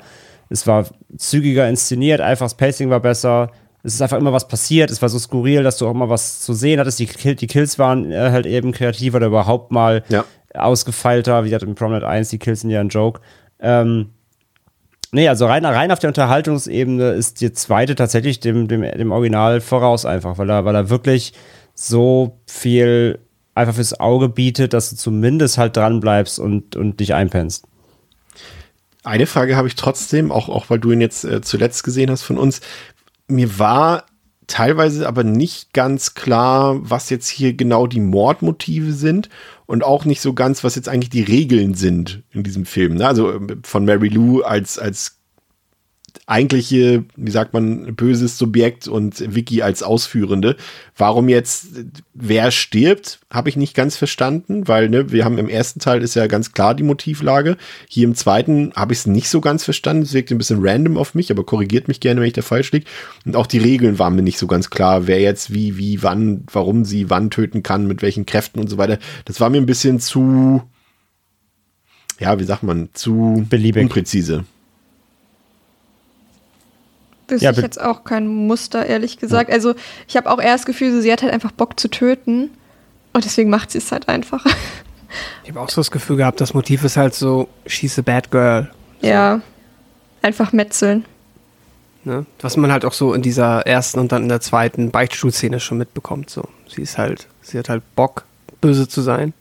es 0.50 0.66
war 0.66 0.86
zügiger 1.18 1.68
inszeniert, 1.68 2.22
einfach 2.22 2.46
das 2.46 2.56
Pacing 2.56 2.90
war 2.90 3.02
besser. 3.02 3.52
Es 3.84 3.94
ist 3.94 4.02
einfach 4.02 4.18
immer 4.18 4.34
was 4.34 4.48
passiert. 4.48 4.92
Es 4.92 5.02
war 5.02 5.10
so 5.10 5.18
skurril, 5.20 5.64
dass 5.64 5.78
du 5.78 5.88
auch 5.88 5.94
mal 5.94 6.10
was 6.10 6.42
zu 6.42 6.54
sehen 6.54 6.80
hattest. 6.80 7.00
Die, 7.00 7.06
Kill, 7.06 7.36
die 7.36 7.48
Kills 7.48 7.80
waren 7.80 8.12
äh, 8.12 8.32
halt 8.32 8.46
eben 8.46 8.72
kreativer 8.72 9.18
oder 9.18 9.28
überhaupt 9.28 9.72
mal 9.72 10.04
Ja. 10.10 10.26
ausgefeilter. 10.54 11.44
Wie 11.44 11.50
gesagt, 11.50 11.64
im 11.64 11.76
Promenade 11.76 12.08
1, 12.08 12.30
die 12.30 12.40
Kills 12.40 12.62
sind 12.62 12.70
ja 12.72 12.82
ein 12.82 12.90
Joke. 12.90 13.22
Ähm, 13.62 14.10
nee, 15.12 15.28
also 15.30 15.46
rein, 15.46 15.66
rein 15.66 15.92
auf 15.92 16.00
der 16.00 16.10
Unterhaltungsebene 16.10 17.12
ist 17.12 17.40
die 17.42 17.54
zweite 17.54 17.96
tatsächlich 17.96 18.40
dem, 18.42 18.68
dem, 18.68 18.82
dem 18.82 19.12
Original 19.12 19.62
voraus 19.62 20.06
einfach, 20.06 20.38
weil 20.38 20.50
er, 20.50 20.66
weil 20.66 20.76
er 20.76 20.90
wirklich 20.90 21.34
so 21.74 22.40
viel 22.48 23.20
einfach 23.56 23.76
fürs 23.76 23.98
Auge 24.00 24.28
bietet, 24.30 24.74
dass 24.74 24.90
du 24.90 24.96
zumindest 24.98 25.58
halt 25.58 25.78
dran 25.78 26.00
bleibst 26.02 26.40
und, 26.40 26.76
und 26.76 27.00
dich 27.00 27.14
einpennst. 27.14 27.66
Eine 29.04 29.26
Frage 29.26 29.56
habe 29.56 29.68
ich 29.68 29.76
trotzdem, 29.76 30.32
auch, 30.32 30.50
auch 30.50 30.70
weil 30.70 30.80
du 30.80 30.92
ihn 30.92 31.02
jetzt 31.02 31.24
äh, 31.24 31.42
zuletzt 31.42 31.84
gesehen 31.84 32.12
hast 32.12 32.22
von 32.24 32.38
uns. 32.38 32.60
Mir 33.30 33.60
war 33.60 34.06
teilweise 34.48 35.08
aber 35.08 35.24
nicht 35.24 35.74
ganz 35.74 36.16
klar, 36.16 36.78
was 36.82 37.10
jetzt 37.10 37.30
hier 37.30 37.54
genau 37.54 37.88
die 37.88 38.00
Mordmotive 38.00 38.92
sind 38.92 39.30
und 39.68 39.84
auch 39.84 40.06
nicht 40.06 40.22
so 40.22 40.34
ganz, 40.34 40.64
was 40.64 40.76
jetzt 40.76 40.90
eigentlich 40.90 41.12
die 41.12 41.22
Regeln 41.22 41.76
sind 41.76 42.24
in 42.32 42.44
diesem 42.44 42.66
Film. 42.66 42.96
Ne? 42.96 43.08
Also 43.08 43.32
äh, 43.32 43.58
von 43.64 43.86
Mary 43.86 44.10
Lou 44.10 44.42
als, 44.42 44.80
als 44.80 45.19
eigentliche, 46.30 47.06
wie 47.16 47.32
sagt 47.32 47.54
man, 47.54 47.96
böses 47.96 48.38
Subjekt 48.38 48.88
und 48.88 49.34
Vicky 49.34 49.64
als 49.64 49.82
Ausführende. 49.82 50.58
Warum 50.96 51.28
jetzt 51.28 51.70
wer 52.14 52.52
stirbt, 52.52 53.20
habe 53.32 53.50
ich 53.50 53.56
nicht 53.56 53.74
ganz 53.74 53.98
verstanden, 53.98 54.68
weil 54.68 54.90
ne, 54.90 55.12
wir 55.12 55.26
haben 55.26 55.40
im 55.40 55.50
ersten 55.50 55.80
Teil 55.80 56.04
ist 56.04 56.16
ja 56.16 56.28
ganz 56.28 56.52
klar 56.52 56.76
die 56.76 56.84
Motivlage. 56.84 57.58
Hier 57.88 58.04
im 58.04 58.14
zweiten 58.14 58.72
habe 58.76 58.94
ich 58.94 59.00
es 59.00 59.08
nicht 59.08 59.28
so 59.28 59.42
ganz 59.42 59.64
verstanden. 59.64 60.04
Es 60.04 60.14
wirkt 60.14 60.30
ein 60.32 60.38
bisschen 60.38 60.60
random 60.62 60.98
auf 60.98 61.16
mich, 61.16 61.32
aber 61.32 61.44
korrigiert 61.44 61.88
mich 61.88 62.00
gerne, 62.00 62.22
wenn 62.22 62.28
ich 62.28 62.34
da 62.34 62.44
falsch 62.44 62.72
liege. 62.74 62.86
Und 63.26 63.36
auch 63.36 63.48
die 63.48 63.58
Regeln 63.58 63.98
waren 63.98 64.16
mir 64.16 64.22
nicht 64.22 64.38
so 64.38 64.46
ganz 64.46 64.70
klar, 64.70 65.08
wer 65.08 65.20
jetzt 65.20 65.52
wie, 65.52 65.78
wie, 65.78 66.04
wann, 66.04 66.44
warum 66.52 66.86
sie 66.86 67.10
wann 67.10 67.32
töten 67.32 67.64
kann, 67.64 67.88
mit 67.88 68.04
welchen 68.04 68.28
Kräften 68.28 68.60
und 68.60 68.70
so 68.70 68.78
weiter. 68.78 69.00
Das 69.26 69.42
war 69.42 69.50
mir 69.50 69.58
ein 69.58 69.66
bisschen 69.66 70.00
zu, 70.00 70.62
ja, 72.20 72.40
wie 72.40 72.44
sagt 72.44 72.62
man, 72.62 72.90
zu 72.94 73.48
Beliebig. 73.50 73.82
unpräzise. 73.82 74.46
Wüsste 77.30 77.46
Ja, 77.46 77.52
ich 77.52 77.58
jetzt 77.58 77.80
auch 77.80 78.04
kein 78.04 78.28
Muster, 78.28 78.86
ehrlich 78.86 79.18
gesagt. 79.18 79.52
Also 79.52 79.76
ich 80.08 80.18
habe 80.18 80.30
auch 80.32 80.40
eher 80.40 80.54
das 80.54 80.66
Gefühl, 80.66 80.92
so, 80.92 81.02
sie 81.02 81.12
hat 81.12 81.22
halt 81.24 81.34
einfach 81.34 81.52
Bock 81.52 81.80
zu 81.80 81.90
töten. 81.90 82.52
Und 83.14 83.26
deswegen 83.26 83.50
macht 83.50 83.72
sie 83.72 83.80
es 83.80 83.92
halt 83.92 84.08
einfach. 84.08 84.46
Ich 85.44 85.50
habe 85.50 85.60
auch 85.62 85.70
so 85.70 85.82
das 85.82 85.90
Gefühl 85.90 86.18
gehabt, 86.18 86.40
das 86.40 86.54
Motiv 86.54 86.84
ist 86.84 86.96
halt 86.96 87.16
so, 87.16 87.50
she's 87.66 87.98
a 87.98 88.04
bad 88.04 88.30
girl. 88.32 88.70
ja. 89.02 89.42
Einfach 90.22 90.52
metzeln. 90.52 91.06
Ne? 92.04 92.26
Was 92.42 92.58
man 92.58 92.72
halt 92.74 92.84
auch 92.84 92.92
so 92.94 93.14
in 93.14 93.22
dieser 93.22 93.66
ersten 93.66 94.00
und 94.00 94.12
dann 94.12 94.24
in 94.24 94.30
der 94.30 94.42
zweiten 94.42 94.92
Beichtstuhlszene 94.92 95.60
schon 95.62 95.78
mitbekommt. 95.78 96.30
So. 96.30 96.44
Sie 96.68 96.82
ist 96.82 96.98
halt, 96.98 97.28
sie 97.42 97.58
hat 97.58 97.70
halt 97.70 97.84
Bock, 97.96 98.26
böse 98.60 98.88
zu 98.88 99.02
sein. 99.02 99.34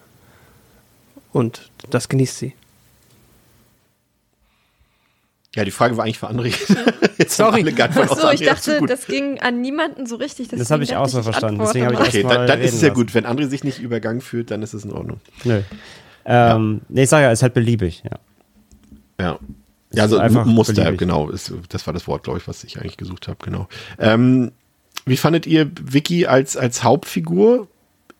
Und 1.33 1.71
das 1.91 2.09
genießt 2.09 2.39
sie. 2.39 2.55
Ja, 5.55 5.65
die 5.65 5.71
Frage 5.71 5.97
war 5.97 6.05
eigentlich 6.05 6.19
für 6.19 6.29
André. 6.29 6.55
Jetzt 7.19 7.37
Sorry. 7.37 7.65
Achso, 7.81 8.31
ich 8.31 8.43
dachte, 8.43 8.79
gut. 8.79 8.91
das 8.91 9.07
ging 9.07 9.41
an 9.41 9.61
niemanden 9.61 10.07
so 10.07 10.17
richtig. 10.17 10.49
Das 10.49 10.71
habe 10.71 10.85
ich 10.85 10.95
auch 10.97 11.09
so 11.09 11.23
verstanden. 11.23 11.61
Deswegen 11.61 11.87
habe 11.87 11.95
ich 11.95 12.01
Okay, 12.01 12.23
dann, 12.23 12.47
dann 12.47 12.61
ist 12.61 12.75
es 12.75 12.83
ja 12.83 12.89
lassen. 12.89 13.01
gut. 13.01 13.15
Wenn 13.15 13.27
André 13.27 13.49
sich 13.49 13.65
nicht 13.65 13.81
übergangen 13.81 14.21
fühlt, 14.21 14.51
dann 14.51 14.63
ist 14.63 14.75
es 14.75 14.85
in 14.85 14.93
Ordnung. 14.93 15.21
Nö. 15.45 15.63
Ähm, 16.27 16.83
Nee, 16.89 17.05
ich 17.05 17.09
sage 17.09 17.25
ja, 17.25 17.33
es 17.33 17.39
ist 17.39 17.43
halt 17.43 17.55
beliebig, 17.55 18.03
ja. 18.05 18.19
Ja. 19.21 19.39
Ja, 19.91 20.03
also 20.03 20.19
einfach 20.19 20.45
Muster, 20.45 20.75
beliebig. 20.75 20.99
genau. 20.99 21.31
Ist, 21.31 21.53
das 21.71 21.87
war 21.87 21.95
das 21.95 22.07
Wort, 22.07 22.25
glaube 22.25 22.39
ich, 22.39 22.47
was 22.47 22.63
ich 22.63 22.79
eigentlich 22.79 22.99
gesucht 22.99 23.27
habe, 23.27 23.39
genau. 23.43 23.69
Ähm, 23.99 24.53
wie 25.07 25.17
fandet 25.17 25.47
ihr 25.47 25.71
Vicky 25.83 26.27
als, 26.27 26.59
als 26.59 26.85
Hauptfigur? 26.85 27.69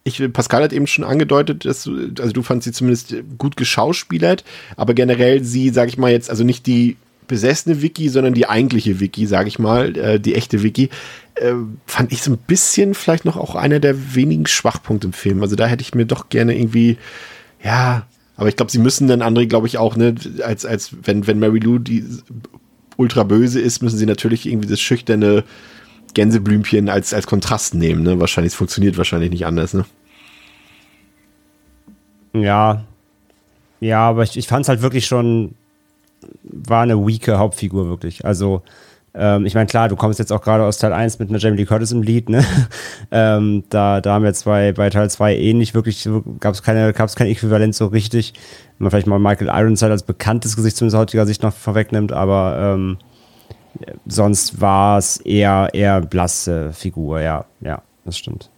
Ich, 0.05 0.23
Pascal 0.33 0.63
hat 0.63 0.73
eben 0.73 0.87
schon 0.87 1.05
angedeutet, 1.05 1.67
dass 1.67 1.83
du, 1.85 2.11
also 2.19 2.33
du 2.33 2.43
fandst 2.43 2.65
sie 2.65 2.73
zumindest 2.73 3.15
gut 3.37 3.59
geschauspielert, 3.59 4.45
aber 4.77 4.95
generell 4.95 5.45
sie, 5.45 5.69
sag 5.69 5.89
ich 5.91 5.99
mal 5.99 6.11
jetzt, 6.11 6.31
also 6.31 6.45
nicht 6.45 6.67
die 6.67 6.97
besessene 7.29 7.83
Vicky, 7.83 8.09
sondern 8.09 8.35
die 8.35 8.49
eigentliche 8.49 9.01
Vicky, 9.01 9.27
sag 9.27 9.47
ich 9.47 9.59
mal, 9.59 9.97
äh, 9.97 10.21
die 10.21 10.35
echte 10.35 10.63
Vicky, 10.63 10.91
äh, 11.37 11.53
fand 11.87 12.13
ich 12.13 12.23
so 12.23 12.33
ein 12.33 12.39
bisschen 12.39 12.95
vielleicht 12.95 13.25
noch 13.25 13.37
auch 13.37 13.55
einer 13.55 13.79
der 13.79 14.15
wenigen 14.15 14.47
Schwachpunkte 14.47 15.07
im 15.07 15.13
Film. 15.13 15.43
Also 15.43 15.55
da 15.55 15.67
hätte 15.67 15.83
ich 15.83 15.95
mir 15.95 16.07
doch 16.07 16.29
gerne 16.29 16.59
irgendwie, 16.59 16.99
ja, 17.63 18.07
aber 18.37 18.49
ich 18.49 18.57
glaube, 18.57 18.73
sie 18.73 18.79
müssen 18.79 19.09
dann 19.09 19.23
andere, 19.23 19.47
glaube 19.47 19.67
ich, 19.67 19.79
auch, 19.79 19.97
ne, 19.97 20.15
als, 20.43 20.65
als 20.65 20.91
wenn, 21.03 21.27
wenn 21.27 21.39
Mary 21.39 21.59
Lou 21.59 21.79
die 21.79 22.05
ultra 22.97 23.23
böse 23.23 23.61
ist, 23.61 23.83
müssen 23.83 23.99
sie 23.99 24.07
natürlich 24.07 24.47
irgendwie 24.47 24.69
das 24.69 24.81
schüchterne 24.81 25.45
Gänseblümchen 26.15 26.89
als, 26.89 27.15
als 27.15 27.27
Kontrast 27.27 27.75
nehmen, 27.75 28.03
ne? 28.03 28.19
Wahrscheinlich, 28.21 28.53
es 28.53 28.57
funktioniert 28.57 28.97
wahrscheinlich 28.97 29.31
nicht 29.31 29.47
anders, 29.47 29.75
ne? 29.75 29.85
Ja. 32.33 32.85
Ja, 33.81 34.09
aber 34.09 34.25
ich, 34.25 34.37
ich 34.37 34.49
fand 34.49 34.65
es 34.65 34.69
halt 34.69 34.83
wirklich 34.83 35.07
schon, 35.07 35.55
war 36.43 36.83
eine 36.83 36.99
weake 37.07 37.39
Hauptfigur 37.39 37.89
wirklich. 37.89 38.25
Also, 38.25 38.63
ähm, 39.15 39.47
ich 39.47 39.55
meine, 39.55 39.67
klar, 39.67 39.89
du 39.89 39.97
kommst 39.97 40.19
jetzt 40.19 40.33
auch 40.33 40.43
gerade 40.43 40.65
aus 40.65 40.79
Teil 40.79 40.93
1 40.93 41.19
mit 41.19 41.31
einer 41.31 41.39
Jamie 41.39 41.57
Lee 41.57 41.65
Curtis 41.65 41.93
im 41.93 42.03
Lied, 42.03 42.29
ne? 42.29 42.45
ähm, 43.11 43.65
da, 43.71 44.01
da 44.01 44.15
haben 44.15 44.25
wir 44.25 44.35
zwei, 44.35 44.73
bei 44.73 44.91
Teil 44.91 45.11
2 45.11 45.37
ähnlich 45.37 45.75
wirklich, 45.75 46.09
gab 46.41 46.55
es 46.55 46.63
keine, 46.63 46.93
gab's 46.93 47.17
kein 47.17 47.27
Äquivalent 47.27 47.75
so 47.75 47.87
richtig. 47.87 48.35
Wenn 48.79 48.85
man 48.85 48.91
vielleicht 48.91 49.07
mal 49.07 49.19
Michael 49.19 49.49
Ironside 49.49 49.91
als 49.91 50.03
bekanntes 50.03 50.57
Gesicht 50.57 50.77
zumindest 50.77 50.97
aus 50.97 51.01
heutiger 51.01 51.27
Sicht 51.27 51.43
noch 51.43 51.53
vorwegnimmt, 51.53 52.13
aber 52.13 52.75
ähm, 52.75 52.99
sonst 54.07 54.61
war 54.61 54.99
es 54.99 55.19
eher, 55.19 55.71
eher 55.73 56.01
blasse 56.01 56.73
Figur, 56.73 57.21
ja, 57.21 57.47
ja, 57.61 57.83
das 58.05 58.19
stimmt. 58.19 58.51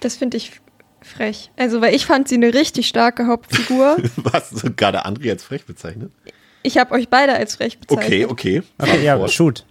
Das 0.00 0.16
finde 0.16 0.36
ich 0.36 0.60
frech. 1.00 1.50
Also, 1.56 1.80
weil 1.80 1.94
ich 1.94 2.06
fand 2.06 2.28
sie 2.28 2.36
eine 2.36 2.52
richtig 2.54 2.88
starke 2.88 3.26
Hauptfigur. 3.26 3.96
Was 4.16 4.62
gerade 4.76 5.06
André 5.06 5.24
jetzt 5.24 5.44
frech 5.44 5.64
bezeichnet? 5.64 6.12
Ich 6.62 6.78
habe 6.78 6.94
euch 6.94 7.08
beide 7.08 7.34
als 7.34 7.56
frech 7.56 7.78
Okay, 7.88 7.96
bezeichnet. 8.24 8.30
okay. 8.30 8.62
Okay, 8.78 9.04
ja, 9.04 9.28
shoot. 9.28 9.64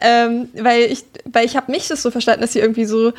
Ähm, 0.00 0.48
weil 0.54 0.82
ich, 0.84 1.04
weil 1.24 1.46
ich 1.46 1.56
habe 1.56 1.72
mich 1.72 1.88
das 1.88 2.02
so 2.02 2.10
verstanden, 2.10 2.42
dass 2.42 2.52
sie 2.52 2.60
irgendwie 2.60 2.84
so 2.84 3.12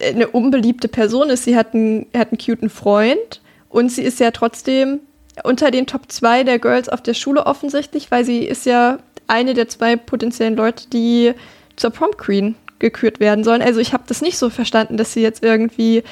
eine 0.00 0.28
unbeliebte 0.28 0.88
Person 0.88 1.30
ist. 1.30 1.44
Sie 1.44 1.56
hat 1.56 1.74
einen, 1.74 2.06
hat 2.16 2.28
einen 2.32 2.38
cuten 2.38 2.70
Freund 2.70 3.40
und 3.68 3.90
sie 3.90 4.02
ist 4.02 4.20
ja 4.20 4.30
trotzdem 4.30 5.00
unter 5.44 5.70
den 5.70 5.86
Top 5.86 6.10
2 6.10 6.44
der 6.44 6.58
Girls 6.58 6.88
auf 6.88 7.02
der 7.02 7.14
Schule 7.14 7.46
offensichtlich, 7.46 8.10
weil 8.10 8.24
sie 8.24 8.44
ist 8.44 8.66
ja 8.66 8.98
eine 9.26 9.54
der 9.54 9.68
zwei 9.68 9.96
potenziellen 9.96 10.56
Leute, 10.56 10.88
die 10.88 11.34
zur 11.76 11.90
Prom 11.90 12.16
Queen 12.16 12.56
gekürt 12.78 13.20
werden 13.20 13.44
sollen. 13.44 13.62
Also 13.62 13.80
ich 13.80 13.92
habe 13.92 14.04
das 14.06 14.22
nicht 14.22 14.38
so 14.38 14.50
verstanden, 14.50 14.96
dass 14.96 15.12
sie 15.12 15.20
jetzt 15.22 15.42
irgendwie 15.42 16.02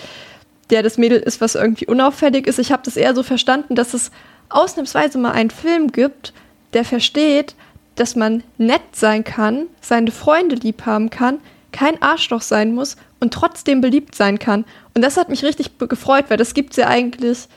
der 0.71 0.83
das 0.83 0.99
Mädel 0.99 1.19
ist, 1.19 1.41
was 1.41 1.55
irgendwie 1.55 1.87
unauffällig 1.87 2.47
ist. 2.49 2.59
Ich 2.59 2.73
habe 2.73 2.83
das 2.85 2.97
eher 2.97 3.15
so 3.15 3.23
verstanden, 3.23 3.77
dass 3.77 3.95
es 3.95 4.11
ausnahmsweise 4.49 5.19
mal 5.19 5.33
einen 5.33 5.51
Film 5.51 5.93
gibt, 5.93 6.33
der 6.73 6.85
versteht, 6.85 7.55
dass 7.95 8.17
man 8.17 8.43
nett 8.59 8.83
sein 8.93 9.25
kann, 9.25 9.67
seine 9.81 10.11
Freunde 10.11 10.57
lieb 10.57 10.85
haben 10.87 11.11
kann, 11.11 11.39
kein 11.73 12.01
Arschloch 12.03 12.43
sein 12.43 12.75
muss 12.75 12.97
und 13.21 13.33
trotzdem 13.33 13.81
beliebt 13.81 14.15
sein 14.15 14.39
kann. 14.39 14.65
Und 14.95 15.03
das 15.03 15.17
hat 15.17 15.29
mich 15.29 15.45
richtig 15.45 15.79
gefreut, 15.79 16.27
weil 16.29 16.37
das 16.37 16.55
gibt 16.55 16.71
es 16.71 16.77
ja 16.77 16.89
eigentlich 16.89 17.49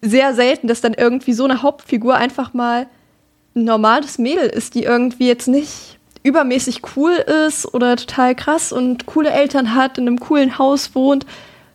sehr 0.00 0.34
selten, 0.34 0.66
dass 0.66 0.80
dann 0.80 0.94
irgendwie 0.94 1.32
so 1.32 1.44
eine 1.44 1.62
Hauptfigur 1.62 2.16
einfach 2.16 2.54
mal 2.54 2.86
ein 3.54 3.64
normales 3.64 4.18
Mädel 4.18 4.48
ist, 4.48 4.74
die 4.74 4.82
irgendwie 4.82 5.28
jetzt 5.28 5.46
nicht 5.46 5.98
übermäßig 6.24 6.82
cool 6.96 7.12
ist 7.12 7.72
oder 7.74 7.96
total 7.96 8.34
krass 8.34 8.72
und 8.72 9.06
coole 9.06 9.30
Eltern 9.30 9.74
hat, 9.74 9.98
in 9.98 10.06
einem 10.06 10.20
coolen 10.20 10.58
Haus 10.58 10.94
wohnt, 10.94 11.26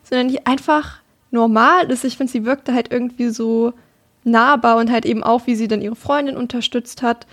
sondern 0.03 0.29
die 0.29 0.45
einfach 0.45 0.99
normal 1.31 1.91
ist. 1.91 2.05
Ich 2.05 2.17
finde, 2.17 2.31
sie 2.31 2.45
wirkte 2.45 2.73
halt 2.73 2.91
irgendwie 2.91 3.29
so 3.29 3.73
nahbar 4.27 4.77
und 4.77 4.91
halt 4.91 5.05
eben 5.05 5.23
auch, 5.23 5.47
wie 5.47 5.55
sie 5.55 5.67
dann 5.67 5.81
ihre 5.81 5.95
Freundin 5.95 6.37
unterstützt 6.37 7.01
hat. 7.01 7.25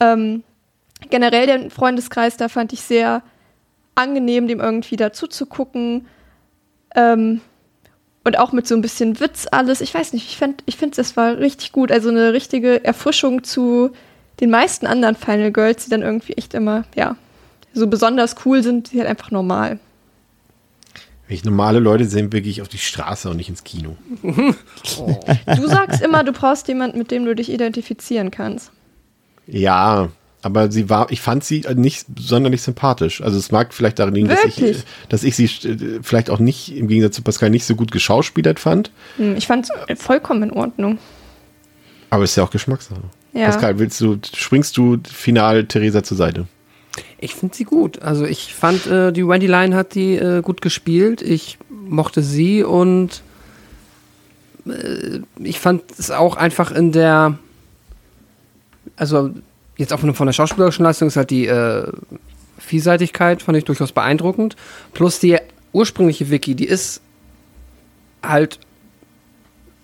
Ähm, 0.00 0.42
generell 1.08 1.46
den 1.46 1.70
Freundeskreis, 1.70 2.36
da 2.36 2.48
fand 2.48 2.72
ich 2.72 2.82
sehr 2.82 3.22
angenehm, 3.94 4.48
dem 4.48 4.60
irgendwie 4.60 4.96
dazu 4.96 5.26
zu 5.26 5.46
gucken. 5.46 6.06
Ähm, 6.94 7.40
und 8.24 8.38
auch 8.38 8.52
mit 8.52 8.66
so 8.66 8.74
ein 8.74 8.82
bisschen 8.82 9.18
Witz 9.18 9.46
alles. 9.50 9.80
Ich 9.80 9.94
weiß 9.94 10.12
nicht, 10.12 10.26
ich 10.26 10.36
finde, 10.36 10.62
ich 10.66 10.76
find, 10.76 10.98
das 10.98 11.16
war 11.16 11.38
richtig 11.38 11.72
gut. 11.72 11.90
Also 11.90 12.10
eine 12.10 12.32
richtige 12.32 12.84
Erfrischung 12.84 13.44
zu 13.44 13.90
den 14.40 14.50
meisten 14.50 14.86
anderen 14.86 15.16
Final 15.16 15.52
Girls, 15.52 15.84
die 15.84 15.90
dann 15.90 16.02
irgendwie 16.02 16.34
echt 16.34 16.54
immer, 16.54 16.84
ja, 16.94 17.16
so 17.72 17.86
besonders 17.86 18.36
cool 18.44 18.62
sind, 18.62 18.92
die 18.92 18.98
halt 18.98 19.08
einfach 19.08 19.30
normal. 19.30 19.78
Wenn 21.30 21.38
normale 21.44 21.78
Leute 21.78 22.06
sehen, 22.06 22.32
wirklich 22.32 22.60
auf 22.60 22.66
die 22.66 22.78
Straße 22.78 23.30
und 23.30 23.36
nicht 23.36 23.48
ins 23.48 23.62
Kino. 23.62 23.96
Du 25.56 25.68
sagst 25.68 26.02
immer, 26.02 26.24
du 26.24 26.32
brauchst 26.32 26.66
jemanden, 26.66 26.98
mit 26.98 27.12
dem 27.12 27.24
du 27.24 27.36
dich 27.36 27.50
identifizieren 27.52 28.32
kannst. 28.32 28.72
Ja, 29.46 30.08
aber 30.42 30.72
sie 30.72 30.88
war, 30.90 31.10
ich 31.12 31.20
fand 31.20 31.44
sie 31.44 31.64
nicht 31.76 32.06
sonderlich 32.18 32.62
sympathisch. 32.62 33.22
Also 33.22 33.38
es 33.38 33.52
mag 33.52 33.72
vielleicht 33.72 34.00
daran 34.00 34.14
liegen, 34.14 34.28
dass 34.28 34.44
ich, 34.44 34.84
dass 35.08 35.22
ich 35.22 35.36
sie 35.36 35.44
äh, 35.68 36.00
vielleicht 36.02 36.30
auch 36.30 36.40
nicht, 36.40 36.74
im 36.76 36.88
Gegensatz 36.88 37.14
zu 37.14 37.22
Pascal, 37.22 37.50
nicht 37.50 37.64
so 37.64 37.76
gut 37.76 37.92
geschauspielert 37.92 38.58
fand. 38.58 38.90
Hm, 39.16 39.36
Ich 39.36 39.46
fand 39.46 39.68
es 39.88 40.02
vollkommen 40.02 40.42
in 40.42 40.52
Ordnung. 40.52 40.98
Aber 42.10 42.24
ist 42.24 42.34
ja 42.36 42.42
auch 42.42 42.50
Geschmackssache. 42.50 43.02
Ja. 43.34 43.46
Pascal, 43.46 43.78
willst 43.78 44.00
du, 44.00 44.18
springst 44.34 44.76
du 44.76 44.98
final 45.08 45.64
Theresa 45.66 46.02
zur 46.02 46.16
Seite? 46.16 46.48
Ich 47.18 47.34
finde 47.34 47.54
sie 47.54 47.64
gut. 47.64 48.02
Also 48.02 48.24
ich 48.24 48.54
fand, 48.54 48.86
äh, 48.86 49.12
die 49.12 49.26
Wendy 49.26 49.46
Line 49.46 49.76
hat 49.76 49.94
die 49.94 50.16
äh, 50.16 50.42
gut 50.42 50.60
gespielt. 50.60 51.22
Ich 51.22 51.58
mochte 51.68 52.22
sie 52.22 52.62
und 52.64 53.22
äh, 54.66 55.20
ich 55.38 55.60
fand 55.60 55.82
es 55.98 56.10
auch 56.10 56.36
einfach 56.36 56.70
in 56.72 56.92
der, 56.92 57.38
also 58.96 59.30
jetzt 59.76 59.92
auch 59.92 60.00
von 60.00 60.14
von 60.14 60.26
der 60.26 60.32
schauspielerischen 60.32 60.84
Leistung 60.84 61.08
ist 61.08 61.16
halt 61.16 61.30
die 61.30 61.46
äh, 61.46 61.90
Vielseitigkeit, 62.58 63.42
fand 63.42 63.58
ich 63.58 63.64
durchaus 63.64 63.92
beeindruckend. 63.92 64.56
Plus 64.92 65.18
die 65.18 65.38
ursprüngliche 65.72 66.30
Vicky, 66.30 66.54
die 66.54 66.66
ist 66.66 67.00
halt 68.22 68.58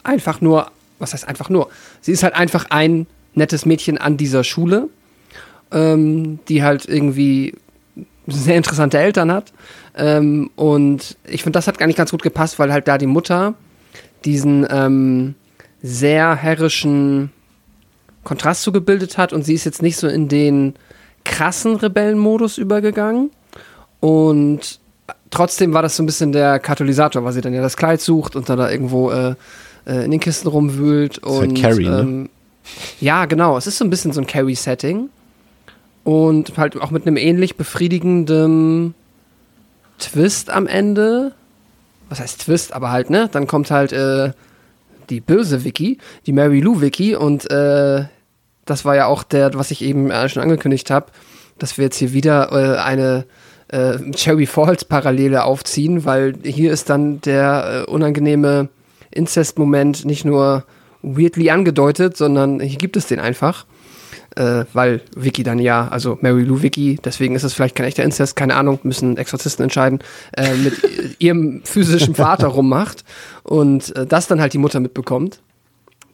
einfach 0.03 0.41
nur, 0.41 0.71
was 0.99 1.13
heißt 1.13 1.27
einfach 1.27 1.49
nur? 1.49 1.71
Sie 2.01 2.13
ist 2.13 2.23
halt 2.23 2.35
einfach 2.35 2.67
ein 2.71 3.07
nettes 3.35 3.67
Mädchen 3.67 3.99
an 3.99 4.17
dieser 4.17 4.45
Schule 4.45 4.89
ähm, 5.73 6.39
die 6.49 6.63
halt 6.63 6.87
irgendwie 6.87 7.55
sehr 8.27 8.57
interessante 8.57 8.99
Eltern 8.99 9.31
hat. 9.31 9.53
Ähm, 9.97 10.51
und 10.57 11.17
ich 11.27 11.43
finde, 11.43 11.57
das 11.57 11.67
hat 11.67 11.79
gar 11.79 11.87
nicht 11.87 11.97
ganz 11.97 12.11
gut 12.11 12.23
gepasst, 12.23 12.59
weil 12.59 12.73
halt 12.73 12.89
da 12.89 12.99
die 12.99 13.07
Mutter 13.07 13.55
diesen 14.25 14.67
ähm, 14.71 15.35
sehr 15.83 16.35
herrischen 16.35 17.31
Kontrast 18.25 18.63
zugebildet 18.63 19.19
hat 19.19 19.33
und 19.33 19.45
sie 19.45 19.55
ist 19.55 19.65
jetzt 19.65 19.83
nicht 19.83 19.97
so 19.97 20.09
in 20.09 20.29
den 20.29 20.75
krassen 21.25 21.77
Rebellenmodus 21.77 22.59
übergegangen. 22.59 23.31
Und 24.01 24.81
trotzdem 25.31 25.73
war 25.73 25.83
das 25.83 25.97
so 25.97 26.03
ein 26.03 26.07
bisschen 26.07 26.33
der 26.33 26.59
Katalysator, 26.59 27.25
weil 27.25 27.33
sie 27.33 27.41
dann 27.41 27.55
ja 27.55 27.63
das 27.63 27.77
Kleid 27.77 28.01
sucht 28.01 28.37
und 28.37 28.49
dann 28.49 28.59
da 28.59 28.71
irgendwo 28.71 29.11
äh, 29.11 29.35
äh, 29.87 30.05
in 30.05 30.11
den 30.11 30.21
Kisten 30.21 30.49
rumwühlt. 30.49 31.19
ist 31.19 31.25
halt 31.25 31.49
Und, 31.51 31.61
Carrie, 31.61 31.89
ne? 31.89 32.01
ähm, 32.01 32.29
Ja, 33.01 33.27
genau. 33.27 33.57
Es 33.57 33.67
ist 33.67 33.79
so 33.79 33.85
ein 33.85 33.91
bisschen 33.91 34.13
so 34.13 34.21
ein 34.21 34.27
Carrie-Setting. 34.27 35.09
Und 36.07 36.57
halt 36.57 36.81
auch 36.81 36.93
mit 36.93 37.05
einem 37.05 37.17
ähnlich 37.17 37.57
befriedigenden 37.57 38.95
Twist 39.99 40.51
am 40.51 40.69
Ende. 40.69 41.33
Was 42.09 42.21
heißt 42.21 42.43
Twist? 42.43 42.73
Aber 42.75 42.93
halt, 42.93 43.11
ne? 43.11 43.29
Dann 43.33 43.49
kommt 43.49 43.73
halt 43.73 43.93
äh, 43.93 44.31
die 45.11 45.21
böse 45.21 45.65
Vicky, 45.65 45.99
die 46.25 46.33
Mary 46.33 46.61
Lou 46.61 46.81
Vicky. 46.81 47.17
Und 47.17 47.51
äh, 47.51 48.05
das 48.67 48.85
war 48.85 48.95
ja 48.95 49.07
auch 49.07 49.25
der, 49.25 49.55
was 49.55 49.73
ich 49.73 49.83
eben 49.83 50.13
äh, 50.13 50.29
schon 50.29 50.45
angekündigt 50.45 50.93
habe, 50.93 51.07
dass 51.59 51.77
wir 51.77 51.87
jetzt 51.87 51.97
hier 51.97 52.13
wieder 52.13 52.53
äh, 52.53 52.79
eine 52.79 53.25
äh, 53.67 53.99
Cherry 54.13 54.47
Falls 54.47 54.85
Parallele 54.85 55.43
aufziehen, 55.43 56.05
weil 56.05 56.35
hier 56.45 56.71
ist 56.71 56.89
dann 56.89 57.21
der 57.23 57.85
äh, 57.89 57.91
unangenehme 57.91 58.69
Inzest-Moment 59.11 60.05
nicht 60.05 60.25
nur 60.25 60.67
weirdly 61.03 61.51
angedeutet, 61.51 62.17
sondern 62.17 62.61
hier 62.61 62.79
gibt 62.79 62.97
es 62.97 63.09
den 63.09 63.19
einfach. 63.19 63.67
Äh, 64.37 64.67
weil 64.75 65.01
Vicky 65.17 65.43
dann 65.43 65.59
ja, 65.59 65.89
also 65.89 66.19
Mary 66.21 66.43
Lou 66.43 66.61
Vicky, 66.61 66.99
deswegen 67.03 67.35
ist 67.35 67.43
es 67.43 67.55
vielleicht 67.55 67.75
kein 67.75 67.87
echter 67.87 68.05
Inzest, 68.05 68.37
keine 68.37 68.55
Ahnung, 68.55 68.79
müssen 68.83 69.17
Exorzisten 69.17 69.63
entscheiden, 69.63 70.01
äh, 70.37 70.55
mit 70.55 70.75
ihrem 71.19 71.63
physischen 71.65 72.15
Vater 72.15 72.49
rummacht 72.49 73.03
und 73.45 73.97
äh, 73.97 74.07
das 74.07 74.27
dann 74.27 74.41
halt 74.41 74.53
die 74.53 74.59
Mutter 74.59 74.79
mitbekommt, 74.79 75.41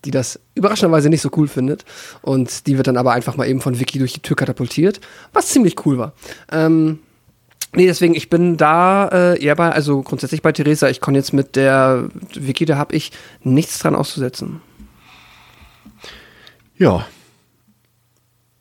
die 0.04 0.12
das 0.12 0.38
überraschenderweise 0.54 1.08
nicht 1.08 1.20
so 1.20 1.30
cool 1.36 1.48
findet 1.48 1.84
und 2.20 2.68
die 2.68 2.76
wird 2.76 2.86
dann 2.86 2.96
aber 2.96 3.12
einfach 3.12 3.36
mal 3.36 3.48
eben 3.48 3.60
von 3.60 3.80
Vicky 3.80 3.98
durch 3.98 4.12
die 4.12 4.22
Tür 4.22 4.36
katapultiert, 4.36 5.00
was 5.32 5.48
ziemlich 5.48 5.84
cool 5.84 5.98
war. 5.98 6.12
Ähm, 6.52 7.00
Nee, 7.74 7.86
deswegen, 7.86 8.14
ich 8.14 8.28
bin 8.28 8.58
da 8.58 9.08
äh, 9.08 9.42
eher 9.42 9.56
bei, 9.56 9.72
also 9.72 10.02
grundsätzlich 10.02 10.42
bei 10.42 10.52
Theresa, 10.52 10.90
ich 10.90 11.00
kann 11.00 11.14
jetzt 11.14 11.32
mit 11.32 11.56
der 11.56 12.10
Vicky, 12.34 12.66
da 12.66 12.76
habe 12.76 12.94
ich 12.94 13.12
nichts 13.42 13.78
dran 13.78 13.94
auszusetzen. 13.94 14.60
Ja. 16.76 17.06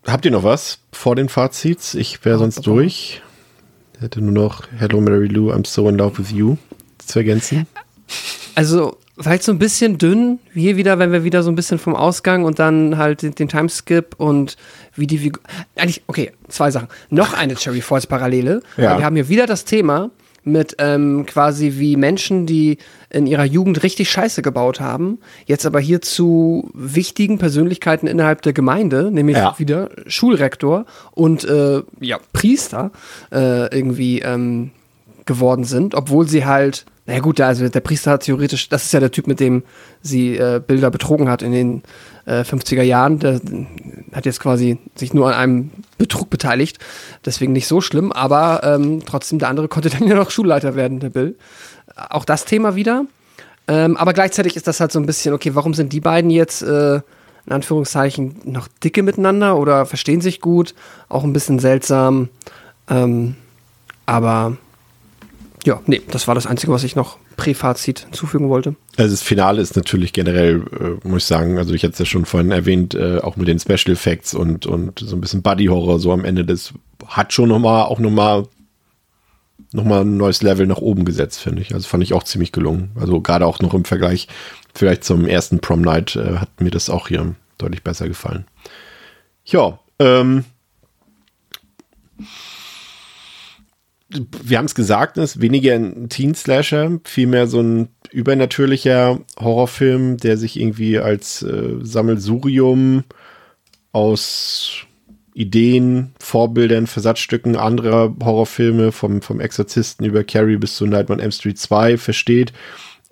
Habt 0.07 0.25
ihr 0.25 0.31
noch 0.31 0.43
was 0.43 0.79
vor 0.91 1.15
den 1.15 1.29
Fazits? 1.29 1.93
Ich 1.93 2.23
wäre 2.25 2.39
sonst 2.39 2.65
durch. 2.65 3.21
Hätte 3.99 4.19
nur 4.19 4.31
noch 4.31 4.63
Hello 4.77 4.99
Mary 4.99 5.27
Lou, 5.27 5.51
I'm 5.51 5.65
so 5.65 5.87
in 5.87 5.95
love 5.95 6.17
with 6.17 6.31
you 6.31 6.57
zu 6.97 7.19
ergänzen. 7.19 7.67
Also, 8.55 8.97
vielleicht 9.17 9.43
so 9.43 9.51
ein 9.51 9.59
bisschen 9.59 9.97
dünn, 9.97 10.39
wie 10.53 10.61
hier 10.61 10.75
wieder, 10.75 10.97
wenn 10.97 11.11
wir 11.11 11.23
wieder 11.23 11.43
so 11.43 11.51
ein 11.51 11.55
bisschen 11.55 11.77
vom 11.77 11.95
Ausgang 11.95 12.43
und 12.43 12.57
dann 12.57 12.97
halt 12.97 13.21
den, 13.21 13.35
den 13.35 13.47
Timeskip 13.47 14.15
und 14.17 14.57
wie 14.95 15.07
die 15.07 15.19
Figur. 15.19 15.41
Eigentlich, 15.75 16.01
okay, 16.07 16.31
zwei 16.47 16.71
Sachen. 16.71 16.87
Noch 17.09 17.33
eine 17.33 17.55
Cherry 17.55 17.81
Falls 17.81 18.07
Parallele. 18.07 18.61
Ja. 18.77 18.97
Wir 18.97 19.05
haben 19.05 19.15
hier 19.15 19.29
wieder 19.29 19.45
das 19.45 19.65
Thema 19.65 20.09
mit 20.43 20.75
ähm, 20.79 21.25
quasi 21.27 21.73
wie 21.77 21.95
Menschen, 21.95 22.45
die 22.45 22.77
in 23.09 23.27
ihrer 23.27 23.43
Jugend 23.45 23.83
richtig 23.83 24.09
Scheiße 24.09 24.41
gebaut 24.41 24.79
haben, 24.79 25.19
jetzt 25.45 25.65
aber 25.65 25.79
hier 25.79 26.01
zu 26.01 26.69
wichtigen 26.73 27.37
Persönlichkeiten 27.37 28.07
innerhalb 28.07 28.41
der 28.41 28.53
Gemeinde, 28.53 29.11
nämlich 29.11 29.37
Ja. 29.37 29.53
wieder 29.59 29.89
Schulrektor 30.07 30.85
und 31.11 31.43
äh, 31.43 31.81
ja, 31.99 32.19
Priester 32.33 32.91
äh, 33.31 33.75
irgendwie 33.75 34.19
ähm, 34.21 34.71
geworden 35.25 35.63
sind, 35.63 35.93
obwohl 35.93 36.27
sie 36.27 36.45
halt, 36.45 36.85
na 37.13 37.19
gut, 37.19 37.39
der- 37.39 37.47
also 37.47 37.67
der 37.67 37.79
Priester 37.79 38.11
hat 38.11 38.23
theoretisch, 38.23 38.69
das 38.69 38.85
ist 38.85 38.91
ja 38.93 38.99
der 38.99 39.11
Typ, 39.11 39.27
mit 39.27 39.39
dem 39.39 39.63
sie 40.01 40.35
äh, 40.37 40.61
Bilder 40.65 40.89
betrogen 40.91 41.29
hat 41.29 41.41
in 41.41 41.51
den 41.51 41.83
äh, 42.25 42.41
50er 42.41 42.81
Jahren, 42.83 43.19
der 43.19 43.39
hat 44.13 44.25
jetzt 44.25 44.39
quasi 44.39 44.77
sich 44.95 45.13
nur 45.13 45.27
an 45.27 45.33
einem 45.33 45.71
Betrug 45.97 46.29
beteiligt, 46.29 46.79
deswegen 47.25 47.53
nicht 47.53 47.67
so 47.67 47.81
schlimm, 47.81 48.11
aber 48.11 48.61
ähm, 48.63 49.01
trotzdem 49.05 49.39
der 49.39 49.49
andere 49.49 49.67
konnte 49.67 49.89
dann 49.97 50.07
ja 50.07 50.15
noch 50.15 50.31
Schulleiter 50.31 50.75
werden, 50.75 50.99
der 50.99 51.09
Bill. 51.09 51.35
Auch 52.09 52.25
das 52.25 52.45
Thema 52.45 52.75
wieder. 52.75 53.05
Ähm, 53.67 53.95
aber 53.97 54.13
gleichzeitig 54.13 54.55
ist 54.55 54.67
das 54.67 54.79
halt 54.79 54.91
so 54.91 54.99
ein 54.99 55.05
bisschen, 55.05 55.33
okay, 55.33 55.53
warum 55.53 55.73
sind 55.73 55.93
die 55.93 55.99
beiden 56.01 56.31
jetzt 56.31 56.61
äh, 56.63 56.95
in 56.95 57.51
Anführungszeichen 57.53 58.35
noch 58.45 58.67
dicke 58.83 59.03
miteinander 59.03 59.57
oder 59.57 59.85
verstehen 59.85 60.21
sich 60.21 60.41
gut? 60.41 60.73
Auch 61.09 61.23
ein 61.23 61.33
bisschen 61.33 61.59
seltsam. 61.59 62.29
Ähm, 62.89 63.35
aber 64.05 64.57
ja, 65.65 65.81
nee, 65.85 66.01
das 66.09 66.27
war 66.27 66.35
das 66.35 66.47
Einzige, 66.47 66.71
was 66.71 66.83
ich 66.83 66.95
noch 66.95 67.17
Präfazit 67.37 68.01
hinzufügen 68.01 68.49
wollte. 68.49 68.75
Also 68.97 69.11
das 69.11 69.21
Finale 69.21 69.61
ist 69.61 69.75
natürlich 69.75 70.13
generell, 70.13 70.63
äh, 70.79 71.07
muss 71.07 71.23
ich 71.23 71.27
sagen, 71.27 71.57
also 71.57 71.73
ich 71.73 71.83
hatte 71.83 71.93
es 71.93 71.99
ja 71.99 72.05
schon 72.05 72.25
vorhin 72.25 72.51
erwähnt, 72.51 72.95
äh, 72.95 73.19
auch 73.19 73.35
mit 73.35 73.47
den 73.47 73.59
Special 73.59 73.93
Effects 73.93 74.33
und, 74.33 74.65
und 74.65 74.99
so 74.99 75.15
ein 75.15 75.21
bisschen 75.21 75.41
Buddy 75.41 75.65
Horror 75.65 75.99
so 75.99 76.11
am 76.11 76.25
Ende, 76.25 76.45
das 76.45 76.73
hat 77.05 77.33
schon 77.33 77.49
nochmal, 77.49 77.83
auch 77.83 77.99
nochmal 77.99 78.45
noch 79.73 79.85
mal 79.85 80.01
ein 80.01 80.17
neues 80.17 80.41
Level 80.41 80.67
nach 80.67 80.79
oben 80.79 81.05
gesetzt, 81.05 81.39
finde 81.39 81.61
ich. 81.61 81.73
Also 81.73 81.87
fand 81.87 82.03
ich 82.03 82.13
auch 82.13 82.23
ziemlich 82.23 82.51
gelungen. 82.51 82.91
Also 82.99 83.21
gerade 83.21 83.45
auch 83.45 83.59
noch 83.59 83.73
im 83.73 83.85
Vergleich 83.85 84.27
vielleicht 84.73 85.03
zum 85.03 85.25
ersten 85.25 85.59
Prom 85.59 85.81
Night 85.81 86.15
äh, 86.15 86.37
hat 86.37 86.59
mir 86.59 86.71
das 86.71 86.89
auch 86.89 87.07
hier 87.07 87.35
deutlich 87.57 87.83
besser 87.83 88.07
gefallen. 88.07 88.45
Ja, 89.45 89.79
ähm, 89.99 90.43
wir 94.43 94.57
haben 94.57 94.65
es 94.65 94.75
gesagt, 94.75 95.17
es 95.17 95.35
ist 95.35 95.41
weniger 95.41 95.75
ein 95.75 96.09
Teen-Slasher, 96.09 96.99
vielmehr 97.03 97.47
so 97.47 97.61
ein 97.61 97.89
übernatürlicher 98.11 99.19
Horrorfilm, 99.39 100.17
der 100.17 100.37
sich 100.37 100.59
irgendwie 100.59 100.99
als 100.99 101.41
äh, 101.43 101.75
Sammelsurium 101.81 103.03
aus 103.91 104.85
Ideen, 105.33 106.13
Vorbildern, 106.19 106.87
Versatzstücken 106.87 107.55
anderer 107.55 108.13
Horrorfilme, 108.21 108.91
vom, 108.91 109.21
vom 109.21 109.39
Exorzisten 109.39 110.05
über 110.05 110.23
Carrie 110.23 110.57
bis 110.57 110.75
zu 110.75 110.85
Nightmare 110.85 111.19
on 111.19 111.25
M 111.25 111.31
Street 111.31 111.57
2 111.57 111.97
versteht. 111.97 112.51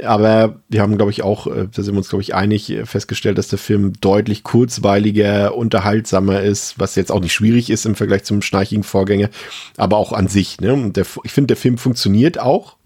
Aber 0.03 0.61
wir 0.69 0.81
haben, 0.81 0.95
glaube 0.97 1.11
ich, 1.11 1.23
auch, 1.23 1.47
äh, 1.47 1.67
da 1.73 1.83
sind 1.83 1.93
wir 1.93 1.97
uns, 1.97 2.09
glaube 2.09 2.21
ich, 2.21 2.33
einig, 2.33 2.69
äh, 2.69 2.85
festgestellt, 2.85 3.37
dass 3.37 3.49
der 3.49 3.59
Film 3.59 3.93
deutlich 3.99 4.43
kurzweiliger, 4.43 5.55
unterhaltsamer 5.55 6.41
ist, 6.41 6.79
was 6.79 6.95
jetzt 6.95 7.11
auch 7.11 7.19
nicht 7.19 7.33
schwierig 7.33 7.69
ist 7.69 7.85
im 7.85 7.95
Vergleich 7.95 8.23
zum 8.23 8.41
schnarchigen 8.41 8.83
Vorgänger, 8.83 9.29
aber 9.75 9.97
auch 9.97 10.13
an 10.13 10.27
sich. 10.27 10.61
Ne? 10.61 10.91
Der, 10.91 11.05
ich 11.23 11.31
finde, 11.31 11.47
der 11.47 11.57
Film 11.57 11.77
funktioniert 11.77 12.39
auch 12.39 12.77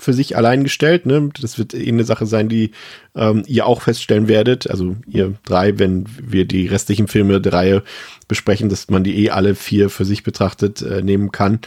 für 0.00 0.12
sich 0.12 0.36
allein 0.36 0.64
gestellt. 0.64 1.06
Ne? 1.06 1.30
Das 1.40 1.58
wird 1.58 1.74
eh 1.74 1.88
eine 1.88 2.04
Sache 2.04 2.26
sein, 2.26 2.48
die 2.48 2.70
ähm, 3.14 3.42
ihr 3.46 3.66
auch 3.66 3.82
feststellen 3.82 4.28
werdet. 4.28 4.70
Also 4.70 4.96
ihr 5.06 5.34
drei, 5.44 5.78
wenn 5.78 6.06
wir 6.20 6.46
die 6.46 6.66
restlichen 6.66 7.08
Filme 7.08 7.40
der 7.40 7.52
Reihe 7.52 7.82
besprechen, 8.28 8.68
dass 8.68 8.88
man 8.88 9.04
die 9.04 9.24
eh 9.24 9.30
alle 9.30 9.54
vier 9.54 9.90
für 9.90 10.04
sich 10.04 10.22
betrachtet 10.22 10.82
äh, 10.82 11.02
nehmen 11.02 11.32
kann. 11.32 11.60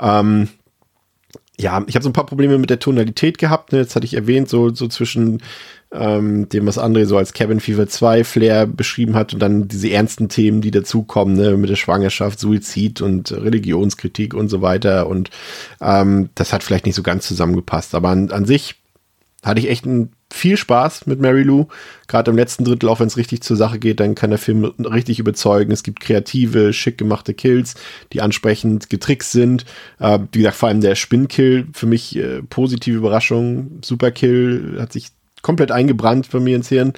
Ähm, 0.00 0.48
ja, 1.60 1.84
ich 1.88 1.96
habe 1.96 2.04
so 2.04 2.08
ein 2.08 2.12
paar 2.12 2.26
Probleme 2.26 2.56
mit 2.58 2.70
der 2.70 2.78
Tonalität 2.78 3.38
gehabt. 3.38 3.72
Ne? 3.72 3.78
Jetzt 3.78 3.96
hatte 3.96 4.06
ich 4.06 4.14
erwähnt, 4.14 4.48
so, 4.48 4.72
so 4.72 4.86
zwischen 4.86 5.42
ähm, 5.90 6.48
dem, 6.48 6.66
was 6.66 6.78
André 6.78 7.04
so 7.04 7.16
als 7.16 7.32
Cabin 7.32 7.58
Fever 7.58 7.88
2 7.88 8.22
Flair 8.22 8.66
beschrieben 8.66 9.16
hat 9.16 9.34
und 9.34 9.40
dann 9.40 9.66
diese 9.66 9.90
ernsten 9.90 10.28
Themen, 10.28 10.60
die 10.60 10.70
dazukommen, 10.70 11.34
ne? 11.34 11.56
mit 11.56 11.68
der 11.68 11.76
Schwangerschaft, 11.76 12.38
Suizid 12.38 13.00
und 13.00 13.32
Religionskritik 13.32 14.34
und 14.34 14.48
so 14.48 14.62
weiter. 14.62 15.08
Und 15.08 15.30
ähm, 15.80 16.30
das 16.36 16.52
hat 16.52 16.62
vielleicht 16.62 16.86
nicht 16.86 16.94
so 16.94 17.02
ganz 17.02 17.26
zusammengepasst. 17.26 17.94
Aber 17.96 18.10
an, 18.10 18.30
an 18.30 18.44
sich 18.44 18.76
hatte 19.42 19.60
ich 19.60 19.68
echt 19.68 19.84
einen 19.84 20.12
viel 20.30 20.56
Spaß 20.56 21.06
mit 21.06 21.20
Mary 21.20 21.42
Lou. 21.42 21.66
Gerade 22.06 22.30
im 22.30 22.36
letzten 22.36 22.64
Drittel, 22.64 22.88
auch 22.88 23.00
wenn 23.00 23.06
es 23.06 23.16
richtig 23.16 23.42
zur 23.42 23.56
Sache 23.56 23.78
geht, 23.78 24.00
dann 24.00 24.14
kann 24.14 24.30
der 24.30 24.38
Film 24.38 24.64
richtig 24.64 25.18
überzeugen. 25.18 25.72
Es 25.72 25.82
gibt 25.82 26.00
kreative, 26.00 26.72
schick 26.72 26.98
gemachte 26.98 27.34
Kills, 27.34 27.74
die 28.12 28.20
ansprechend 28.20 28.90
getrickst 28.90 29.32
sind. 29.32 29.64
Äh, 29.98 30.18
wie 30.32 30.38
gesagt, 30.38 30.56
vor 30.56 30.68
allem 30.68 30.80
der 30.80 30.94
Spinnkill 30.94 31.66
für 31.72 31.86
mich 31.86 32.16
äh, 32.16 32.42
positive 32.42 32.96
Überraschung. 32.96 33.80
Super 33.82 34.10
Kill 34.10 34.76
hat 34.78 34.92
sich 34.92 35.08
komplett 35.42 35.70
eingebrannt 35.70 36.28
bei 36.30 36.40
mir 36.40 36.56
ins 36.56 36.68
Hirn. 36.68 36.92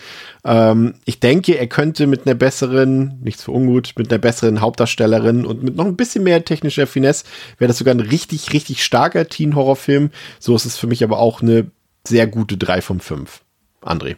Ähm, 0.44 0.94
ich 1.04 1.20
denke, 1.20 1.58
er 1.58 1.66
könnte 1.66 2.06
mit 2.06 2.26
einer 2.26 2.34
besseren, 2.34 3.18
nichts 3.22 3.44
für 3.44 3.52
ungut, 3.52 3.92
mit 3.96 4.10
einer 4.10 4.18
besseren 4.18 4.60
Hauptdarstellerin 4.60 5.44
und 5.44 5.62
mit 5.62 5.76
noch 5.76 5.86
ein 5.86 5.96
bisschen 5.96 6.24
mehr 6.24 6.44
technischer 6.44 6.86
Finesse 6.86 7.24
wäre 7.58 7.68
das 7.68 7.78
sogar 7.78 7.94
ein 7.94 8.00
richtig, 8.00 8.52
richtig 8.52 8.82
starker 8.82 9.28
Teen-Horrorfilm. 9.28 10.10
So 10.38 10.56
ist 10.56 10.64
es 10.64 10.76
für 10.76 10.86
mich 10.86 11.04
aber 11.04 11.18
auch 11.18 11.42
eine 11.42 11.70
sehr 12.06 12.26
gute 12.26 12.56
3 12.56 12.80
von 12.80 13.00
5. 13.00 13.42
André. 13.82 14.16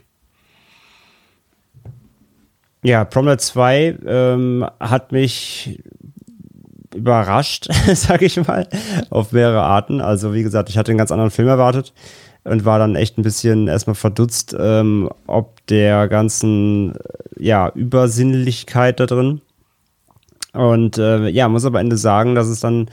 Ja, 2.85 3.05
Promenade 3.05 3.39
2 3.39 3.99
ähm, 4.07 4.67
hat 4.81 5.13
mich 5.13 5.83
überrascht, 6.95 7.69
sage 7.95 8.27
ich 8.27 8.45
mal, 8.47 8.69
auf 9.11 9.33
mehrere 9.33 9.63
Arten. 9.63 10.01
Also 10.01 10.35
wie 10.35 10.43
gesagt, 10.43 10.69
ich 10.69 10.79
hatte 10.79 10.91
einen 10.91 10.99
ganz 10.99 11.13
anderen 11.13 11.31
Film 11.31 11.49
erwartet 11.49 11.93
und 12.45 12.65
war 12.65 12.79
dann 12.79 12.97
echt 12.97 13.19
ein 13.19 13.23
bisschen 13.23 13.69
erstmal 13.69 13.95
verdutzt, 13.95 14.57
ähm, 14.59 15.09
ob 15.27 15.65
der 15.69 16.09
ganzen 16.09 16.95
ja, 17.39 17.71
Übersinnlichkeit 17.75 18.99
da 18.99 19.07
drin. 19.07 19.41
Und 20.53 20.99
äh, 20.99 21.29
ja, 21.29 21.49
muss 21.49 21.65
aber 21.65 21.81
Ende 21.81 21.97
sagen, 21.97 22.35
dass 22.35 22.49
es 22.49 22.61
dann 22.61 22.89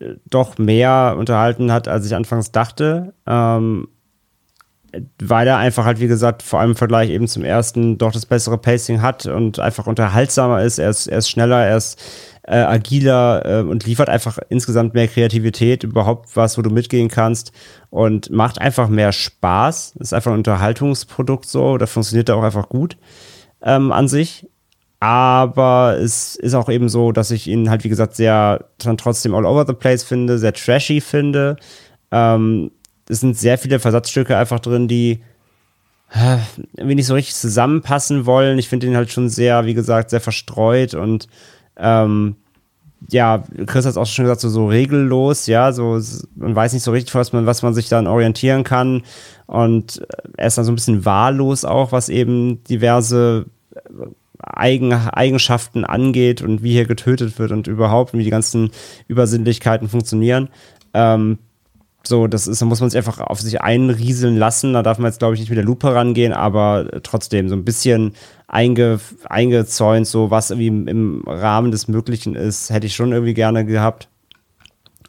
äh, 0.00 0.14
doch 0.28 0.58
mehr 0.58 1.14
unterhalten 1.16 1.72
hat, 1.72 1.88
als 1.88 2.06
ich 2.06 2.14
anfangs 2.14 2.52
dachte. 2.52 3.14
Ähm, 3.26 3.88
weil 5.20 5.46
er 5.46 5.58
einfach 5.58 5.84
halt, 5.84 6.00
wie 6.00 6.06
gesagt, 6.06 6.42
vor 6.42 6.60
allem 6.60 6.70
im 6.70 6.76
Vergleich 6.76 7.10
eben 7.10 7.28
zum 7.28 7.44
ersten 7.44 7.98
doch 7.98 8.12
das 8.12 8.26
bessere 8.26 8.58
Pacing 8.58 9.02
hat 9.02 9.26
und 9.26 9.58
einfach 9.58 9.86
unterhaltsamer 9.86 10.62
ist. 10.62 10.78
Er 10.78 10.90
ist, 10.90 11.06
er 11.06 11.18
ist 11.18 11.30
schneller, 11.30 11.64
er 11.64 11.76
ist 11.76 12.00
äh, 12.42 12.56
agiler 12.58 13.44
äh, 13.44 13.62
und 13.62 13.84
liefert 13.86 14.08
einfach 14.08 14.38
insgesamt 14.48 14.94
mehr 14.94 15.08
Kreativität, 15.08 15.84
überhaupt 15.84 16.36
was, 16.36 16.56
wo 16.56 16.62
du 16.62 16.70
mitgehen 16.70 17.08
kannst 17.08 17.52
und 17.90 18.30
macht 18.30 18.60
einfach 18.60 18.88
mehr 18.88 19.12
Spaß. 19.12 19.96
Ist 19.98 20.14
einfach 20.14 20.30
ein 20.30 20.38
Unterhaltungsprodukt 20.38 21.46
so, 21.46 21.76
da 21.76 21.86
funktioniert 21.86 22.28
er 22.28 22.36
auch 22.36 22.44
einfach 22.44 22.68
gut 22.68 22.96
ähm, 23.62 23.92
an 23.92 24.08
sich. 24.08 24.46
Aber 24.98 25.98
es 26.00 26.36
ist 26.36 26.54
auch 26.54 26.70
eben 26.70 26.88
so, 26.88 27.12
dass 27.12 27.30
ich 27.30 27.48
ihn 27.48 27.68
halt, 27.68 27.84
wie 27.84 27.90
gesagt, 27.90 28.16
sehr 28.16 28.64
dann 28.78 28.96
trotzdem 28.96 29.34
all 29.34 29.44
over 29.44 29.66
the 29.66 29.74
place 29.74 30.02
finde, 30.02 30.38
sehr 30.38 30.54
trashy 30.54 31.00
finde. 31.00 31.56
Ähm, 32.10 32.70
es 33.08 33.20
sind 33.20 33.36
sehr 33.36 33.58
viele 33.58 33.78
Versatzstücke 33.78 34.36
einfach 34.36 34.60
drin, 34.60 34.88
die 34.88 35.20
äh, 36.12 36.38
irgendwie 36.76 36.96
nicht 36.96 37.06
so 37.06 37.14
richtig 37.14 37.34
zusammenpassen 37.34 38.26
wollen. 38.26 38.58
Ich 38.58 38.68
finde 38.68 38.86
ihn 38.86 38.96
halt 38.96 39.10
schon 39.10 39.28
sehr, 39.28 39.66
wie 39.66 39.74
gesagt, 39.74 40.10
sehr 40.10 40.20
verstreut 40.20 40.94
und 40.94 41.28
ähm, 41.76 42.36
ja, 43.10 43.44
Chris 43.66 43.84
hat 43.84 43.92
es 43.92 43.96
auch 43.96 44.06
schon 44.06 44.24
gesagt, 44.24 44.40
so, 44.40 44.48
so 44.48 44.66
regellos, 44.66 45.46
ja, 45.46 45.72
so, 45.72 46.00
man 46.34 46.56
weiß 46.56 46.72
nicht 46.72 46.82
so 46.82 46.90
richtig, 46.92 47.14
was 47.14 47.32
man, 47.32 47.46
was 47.46 47.62
man 47.62 47.74
sich 47.74 47.88
dann 47.88 48.06
orientieren 48.06 48.64
kann. 48.64 49.02
Und 49.46 50.02
er 50.36 50.46
ist 50.46 50.58
dann 50.58 50.64
so 50.64 50.72
ein 50.72 50.76
bisschen 50.76 51.04
wahllos 51.04 51.64
auch, 51.64 51.92
was 51.92 52.08
eben 52.08 52.64
diverse 52.64 53.46
äh, 53.74 53.80
Eigen, 54.38 54.92
Eigenschaften 54.92 55.84
angeht 55.84 56.42
und 56.42 56.62
wie 56.62 56.72
hier 56.72 56.86
getötet 56.86 57.38
wird 57.38 57.52
und 57.52 57.66
überhaupt, 57.66 58.12
wie 58.12 58.24
die 58.24 58.30
ganzen 58.30 58.70
Übersinnlichkeiten 59.08 59.88
funktionieren. 59.88 60.48
Ähm, 60.94 61.38
so, 62.06 62.26
das 62.26 62.46
ist, 62.46 62.60
da 62.60 62.66
muss 62.66 62.80
man 62.80 62.90
sich 62.90 62.96
einfach 62.96 63.20
auf 63.20 63.40
sich 63.40 63.60
einrieseln 63.60 64.36
lassen. 64.36 64.72
Da 64.72 64.82
darf 64.82 64.98
man 64.98 65.10
jetzt, 65.10 65.18
glaube 65.18 65.34
ich, 65.34 65.40
nicht 65.40 65.50
mit 65.50 65.58
der 65.58 65.64
Lupe 65.64 65.94
rangehen, 65.94 66.32
aber 66.32 67.00
trotzdem 67.02 67.48
so 67.48 67.54
ein 67.54 67.64
bisschen 67.64 68.14
einge, 68.48 69.00
eingezäunt, 69.28 70.06
so 70.06 70.30
was 70.30 70.50
irgendwie 70.50 70.90
im, 70.90 71.22
Rahmen 71.26 71.70
des 71.70 71.88
Möglichen 71.88 72.34
ist, 72.34 72.70
hätte 72.70 72.86
ich 72.86 72.94
schon 72.94 73.12
irgendwie 73.12 73.34
gerne 73.34 73.64
gehabt. 73.64 74.08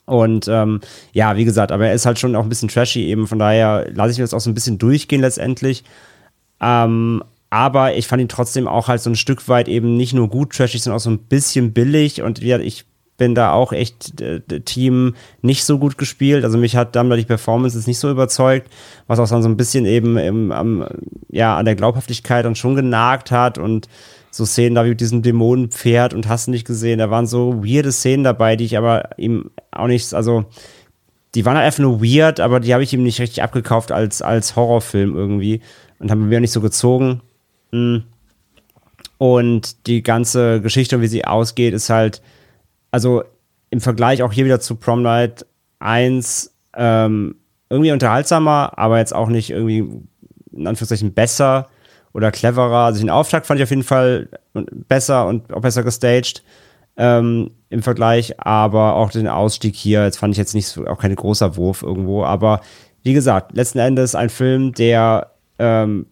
Und 0.05 0.47
ähm, 0.47 0.81
ja, 1.11 1.35
wie 1.35 1.45
gesagt, 1.45 1.71
aber 1.71 1.87
er 1.87 1.93
ist 1.93 2.05
halt 2.05 2.17
schon 2.17 2.35
auch 2.35 2.43
ein 2.43 2.49
bisschen 2.49 2.69
trashy 2.69 3.05
eben, 3.05 3.27
von 3.27 3.39
daher 3.39 3.89
lasse 3.93 4.11
ich 4.11 4.17
mir 4.17 4.23
das 4.23 4.33
auch 4.33 4.39
so 4.39 4.49
ein 4.49 4.53
bisschen 4.53 4.77
durchgehen 4.77 5.21
letztendlich. 5.21 5.83
Ähm, 6.61 7.23
aber 7.49 7.95
ich 7.95 8.07
fand 8.07 8.21
ihn 8.21 8.29
trotzdem 8.29 8.67
auch 8.67 8.87
halt 8.87 9.01
so 9.01 9.09
ein 9.09 9.15
Stück 9.15 9.47
weit 9.47 9.67
eben 9.67 9.95
nicht 9.95 10.13
nur 10.13 10.29
gut 10.29 10.53
trashig, 10.53 10.81
sondern 10.81 10.97
auch 10.97 11.03
so 11.03 11.09
ein 11.09 11.19
bisschen 11.19 11.73
billig. 11.73 12.21
Und 12.21 12.39
ja, 12.39 12.59
ich 12.59 12.85
bin 13.17 13.33
da 13.33 13.51
auch 13.51 13.73
echt 13.73 14.21
äh, 14.21 14.39
Team 14.61 15.15
nicht 15.41 15.65
so 15.65 15.79
gut 15.79 15.97
gespielt. 15.97 16.43
Also 16.43 16.57
mich 16.57 16.75
hat 16.75 16.95
dann 16.95 17.09
die 17.09 17.25
Performance 17.25 17.77
nicht 17.87 17.99
so 17.99 18.09
überzeugt, 18.09 18.71
was 19.07 19.19
auch 19.19 19.27
dann 19.27 19.41
so 19.41 19.49
ein 19.49 19.57
bisschen 19.57 19.85
eben 19.85 20.17
im, 20.17 20.51
am, 20.51 20.87
ja, 21.29 21.57
an 21.57 21.65
der 21.65 21.75
Glaubhaftigkeit 21.75 22.45
dann 22.45 22.55
schon 22.55 22.75
genagt 22.75 23.31
hat 23.31 23.57
und 23.57 23.89
so 24.29 24.45
Szenen 24.45 24.75
da 24.75 24.85
wie 24.85 24.89
mit 24.89 25.01
diesem 25.01 25.23
Dämonenpferd 25.23 26.13
und 26.13 26.27
hast 26.27 26.47
nicht 26.47 26.67
gesehen. 26.67 26.99
Da 26.99 27.09
waren 27.09 27.25
so 27.25 27.63
weirde 27.65 27.91
Szenen 27.91 28.23
dabei, 28.23 28.55
die 28.55 28.65
ich 28.65 28.77
aber 28.77 29.09
ihm 29.17 29.49
auch 29.71 29.87
nicht, 29.87 30.13
also 30.13 30.45
die 31.33 31.43
waren 31.43 31.57
halt 31.57 31.65
einfach 31.65 31.79
nur 31.79 32.01
weird, 32.01 32.39
aber 32.39 32.59
die 32.59 32.73
habe 32.73 32.83
ich 32.83 32.93
ihm 32.93 33.03
nicht 33.03 33.19
richtig 33.19 33.41
abgekauft 33.41 33.91
als, 33.91 34.21
als 34.21 34.55
Horrorfilm 34.55 35.15
irgendwie 35.15 35.61
und 35.99 36.11
haben 36.11 36.29
mir 36.29 36.37
auch 36.37 36.41
nicht 36.41 36.51
so 36.51 36.61
gezogen. 36.61 37.21
Hm. 37.71 38.03
Und 39.17 39.87
die 39.87 40.03
ganze 40.03 40.61
Geschichte 40.61 40.95
und 40.95 41.01
wie 41.01 41.07
sie 41.07 41.25
ausgeht, 41.25 41.73
ist 41.73 41.89
halt, 41.89 42.21
also 42.91 43.23
im 43.69 43.81
Vergleich 43.81 44.23
auch 44.23 44.31
hier 44.31 44.45
wieder 44.45 44.59
zu 44.59 44.75
Prom 44.75 45.01
Night 45.01 45.45
1 45.79 46.53
ähm, 46.75 47.35
irgendwie 47.69 47.91
unterhaltsamer, 47.91 48.73
aber 48.77 48.99
jetzt 48.99 49.13
auch 49.13 49.27
nicht 49.27 49.49
irgendwie 49.49 49.79
in 50.51 50.67
Anführungszeichen 50.67 51.13
besser 51.13 51.67
oder 52.13 52.31
cleverer. 52.31 52.85
Also 52.85 52.99
den 52.99 53.09
Auftakt 53.09 53.45
fand 53.45 53.59
ich 53.59 53.63
auf 53.63 53.69
jeden 53.69 53.83
Fall 53.83 54.29
besser 54.53 55.27
und 55.27 55.53
auch 55.53 55.61
besser 55.61 55.83
gestaged 55.83 56.43
ähm, 56.95 57.51
im 57.69 57.83
Vergleich, 57.83 58.39
aber 58.39 58.95
auch 58.95 59.11
den 59.11 59.27
Ausstieg 59.27 59.75
hier, 59.75 60.03
jetzt 60.03 60.17
fand 60.17 60.33
ich 60.33 60.37
jetzt 60.37 60.55
nicht 60.55 60.67
so, 60.67 60.87
auch 60.87 60.97
kein 60.97 61.15
großer 61.15 61.55
Wurf 61.55 61.83
irgendwo, 61.83 62.23
aber 62.23 62.61
wie 63.03 63.13
gesagt, 63.13 63.55
letzten 63.55 63.79
Endes 63.79 64.15
ein 64.15 64.29
Film, 64.29 64.73
der, 64.73 65.31
ähm, 65.59 66.07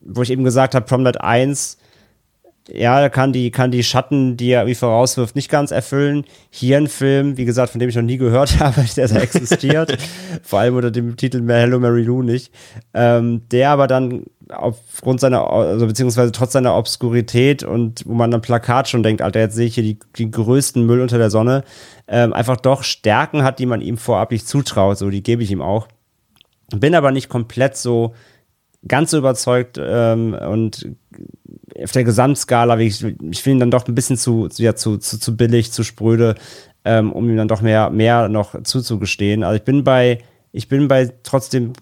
wo 0.00 0.22
ich 0.22 0.30
eben 0.30 0.44
gesagt 0.44 0.74
habe, 0.74 0.84
Prom 0.84 1.02
Night 1.02 1.20
1 1.20 1.78
ja, 2.68 3.00
er 3.00 3.10
kann 3.10 3.32
die, 3.32 3.50
kann 3.50 3.70
die 3.70 3.82
Schatten, 3.82 4.36
die 4.36 4.50
er 4.50 4.60
irgendwie 4.60 4.74
vorauswirft, 4.74 5.34
nicht 5.34 5.50
ganz 5.50 5.70
erfüllen. 5.70 6.24
Hier 6.50 6.76
ein 6.76 6.88
Film, 6.88 7.36
wie 7.36 7.44
gesagt, 7.44 7.72
von 7.72 7.78
dem 7.78 7.88
ich 7.88 7.96
noch 7.96 8.02
nie 8.02 8.18
gehört 8.18 8.60
habe, 8.60 8.84
der 8.96 9.08
da 9.08 9.16
existiert. 9.16 9.96
Vor 10.42 10.60
allem 10.60 10.76
unter 10.76 10.90
dem 10.90 11.16
Titel 11.16 11.42
Hello 11.48 11.80
Mary 11.80 12.02
Lou 12.02 12.22
nicht. 12.22 12.52
Ähm, 12.94 13.42
der 13.50 13.70
aber 13.70 13.86
dann 13.86 14.24
aufgrund 14.48 15.20
seiner, 15.20 15.48
also 15.48 15.86
beziehungsweise 15.86 16.32
trotz 16.32 16.52
seiner 16.52 16.76
Obskurität 16.76 17.62
und 17.62 18.02
wo 18.06 18.14
man 18.14 18.34
am 18.34 18.42
Plakat 18.42 18.88
schon 18.88 19.02
denkt, 19.02 19.22
Alter, 19.22 19.40
jetzt 19.40 19.54
sehe 19.54 19.66
ich 19.66 19.74
hier 19.74 19.84
die, 19.84 19.98
die 20.16 20.30
größten 20.30 20.84
Müll 20.84 21.00
unter 21.00 21.18
der 21.18 21.30
Sonne, 21.30 21.64
ähm, 22.08 22.32
einfach 22.32 22.56
doch 22.56 22.82
Stärken 22.82 23.44
hat, 23.44 23.58
die 23.58 23.66
man 23.66 23.80
ihm 23.80 23.96
vorab 23.96 24.32
nicht 24.32 24.48
zutraut. 24.48 24.98
So, 24.98 25.10
die 25.10 25.22
gebe 25.22 25.42
ich 25.42 25.50
ihm 25.50 25.62
auch. 25.62 25.88
Bin 26.74 26.94
aber 26.94 27.10
nicht 27.10 27.28
komplett 27.28 27.76
so 27.76 28.14
ganz 28.86 29.10
so 29.10 29.18
überzeugt 29.18 29.78
ähm, 29.80 30.34
und 30.34 30.88
auf 31.82 31.92
der 31.92 32.04
Gesamtskala, 32.04 32.78
ich, 32.78 33.04
ich 33.04 33.42
finde 33.42 33.56
ihn 33.56 33.60
dann 33.60 33.70
doch 33.70 33.86
ein 33.86 33.94
bisschen 33.94 34.16
zu, 34.16 34.48
ja, 34.56 34.74
zu, 34.74 34.98
zu, 34.98 35.18
zu 35.18 35.36
billig, 35.36 35.72
zu 35.72 35.82
spröde, 35.82 36.34
ähm, 36.84 37.12
um 37.12 37.28
ihm 37.28 37.36
dann 37.36 37.48
doch 37.48 37.60
mehr, 37.60 37.90
mehr 37.90 38.28
noch 38.28 38.62
zuzugestehen. 38.62 39.44
Also 39.44 39.56
ich 39.56 39.64
bin 39.64 39.84
bei, 39.84 40.18
ich 40.52 40.68
bin 40.68 40.88
bei 40.88 41.12
trotzdem 41.22 41.72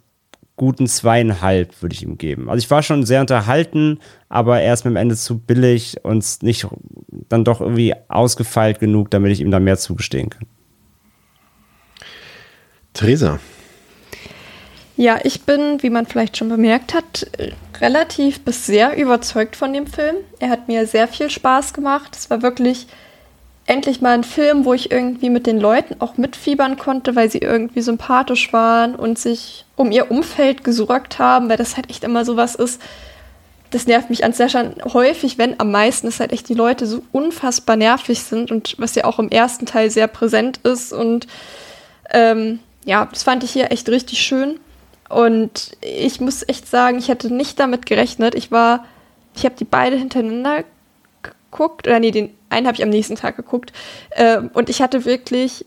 guten 0.57 0.87
zweieinhalb, 0.87 1.81
würde 1.81 1.95
ich 1.95 2.03
ihm 2.03 2.19
geben. 2.19 2.51
Also 2.51 2.59
ich 2.59 2.71
war 2.71 2.83
schon 2.83 3.07
sehr 3.07 3.21
unterhalten, 3.21 4.01
aber 4.29 4.61
er 4.61 4.75
ist 4.75 4.85
mir 4.85 4.91
am 4.91 4.97
Ende 4.97 5.17
zu 5.17 5.39
billig 5.39 5.97
und 6.03 6.43
nicht 6.43 6.67
dann 7.29 7.45
doch 7.45 7.61
irgendwie 7.61 7.95
ausgefeilt 8.09 8.81
genug, 8.81 9.11
damit 9.11 9.33
ich 9.33 9.41
ihm 9.41 9.51
da 9.51 9.61
mehr 9.61 9.79
zugestehen 9.79 10.31
kann. 10.31 10.47
Theresa, 12.93 13.39
ja, 14.99 15.21
ich 15.23 15.43
bin, 15.43 15.81
wie 15.81 15.91
man 15.91 16.07
vielleicht 16.07 16.37
schon 16.37 16.49
bemerkt 16.49 16.93
hat, 16.93 17.31
relativ 17.81 18.41
bis 18.41 18.67
sehr 18.67 18.97
überzeugt 18.97 19.55
von 19.55 19.73
dem 19.73 19.87
Film. 19.87 20.17
Er 20.41 20.51
hat 20.51 20.67
mir 20.67 20.89
sehr 20.89 21.07
viel 21.07 21.31
Spaß 21.31 21.73
gemacht. 21.73 22.17
Es 22.17 22.31
war 22.31 22.43
wirklich 22.43 22.89
endlich 23.67 24.01
mal 24.01 24.15
ein 24.15 24.25
Film, 24.25 24.65
wo 24.65 24.75
ich 24.75 24.91
irgendwie 24.91 25.31
mit 25.31 25.47
den 25.47 25.61
Leuten 25.61 26.01
auch 26.01 26.17
mitfiebern 26.17 26.79
konnte, 26.79 27.15
weil 27.15 27.31
sie 27.31 27.39
irgendwie 27.39 27.81
sympathisch 27.81 28.53
waren 28.53 28.97
und 28.97 29.21
sich 29.21 29.67
um 29.77 29.93
ihr 29.93 30.11
Umfeld 30.11 30.65
gesorgt 30.65 31.21
haben, 31.21 31.49
weil 31.49 31.59
das 31.59 31.77
halt 31.77 31.89
echt 31.91 32.03
immer 32.03 32.25
sowas 32.25 32.57
ist. 32.57 32.83
Das 33.71 33.87
nervt 33.87 34.11
mich 34.11 34.25
an 34.25 34.33
Session 34.33 34.75
häufig, 34.93 35.39
wenn 35.39 35.61
am 35.61 35.71
meisten 35.71 36.09
es 36.09 36.19
halt 36.19 36.33
echt 36.33 36.49
die 36.49 36.55
Leute 36.55 36.87
so 36.87 37.05
unfassbar 37.13 37.77
nervig 37.77 38.25
sind 38.25 38.51
und 38.51 38.75
was 38.79 38.97
ja 38.97 39.05
auch 39.05 39.21
im 39.21 39.29
ersten 39.29 39.65
Teil 39.65 39.93
sehr 39.93 40.09
präsent 40.09 40.59
ist. 40.65 40.93
Und 40.93 41.29
ähm, 42.11 42.59
ja, 42.85 43.07
das 43.13 43.23
fand 43.23 43.45
ich 43.45 43.53
hier 43.53 43.71
echt 43.71 43.89
richtig 43.91 44.23
schön. 44.23 44.59
Und 45.09 45.77
ich 45.81 46.21
muss 46.21 46.47
echt 46.47 46.69
sagen, 46.69 46.99
ich 46.99 47.09
hätte 47.09 47.33
nicht 47.33 47.59
damit 47.59 47.87
gerechnet. 47.87 48.35
Ich 48.35 48.51
war, 48.51 48.85
ich 49.35 49.45
habe 49.45 49.55
die 49.57 49.65
beide 49.65 49.97
hintereinander 49.97 50.65
geguckt, 51.23 51.87
oder 51.87 51.99
nee, 51.99 52.11
den 52.11 52.31
einen 52.51 52.67
habe 52.67 52.77
ich 52.77 52.83
am 52.83 52.91
nächsten 52.91 53.17
Tag 53.17 53.37
geguckt. 53.37 53.73
Äh, 54.11 54.41
und 54.53 54.69
ich 54.69 54.83
hatte 54.83 55.05
wirklich 55.05 55.65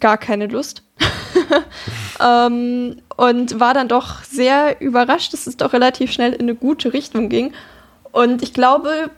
gar 0.00 0.18
keine 0.18 0.46
Lust. 0.46 0.82
ähm, 2.20 3.00
und 3.16 3.60
war 3.60 3.74
dann 3.74 3.88
doch 3.88 4.24
sehr 4.24 4.80
überrascht, 4.80 5.32
dass 5.32 5.46
es 5.46 5.56
doch 5.56 5.72
relativ 5.72 6.12
schnell 6.12 6.32
in 6.32 6.42
eine 6.42 6.54
gute 6.54 6.92
Richtung 6.92 7.28
ging. 7.28 7.52
Und 8.12 8.42
ich 8.42 8.52
glaube, 8.52 9.10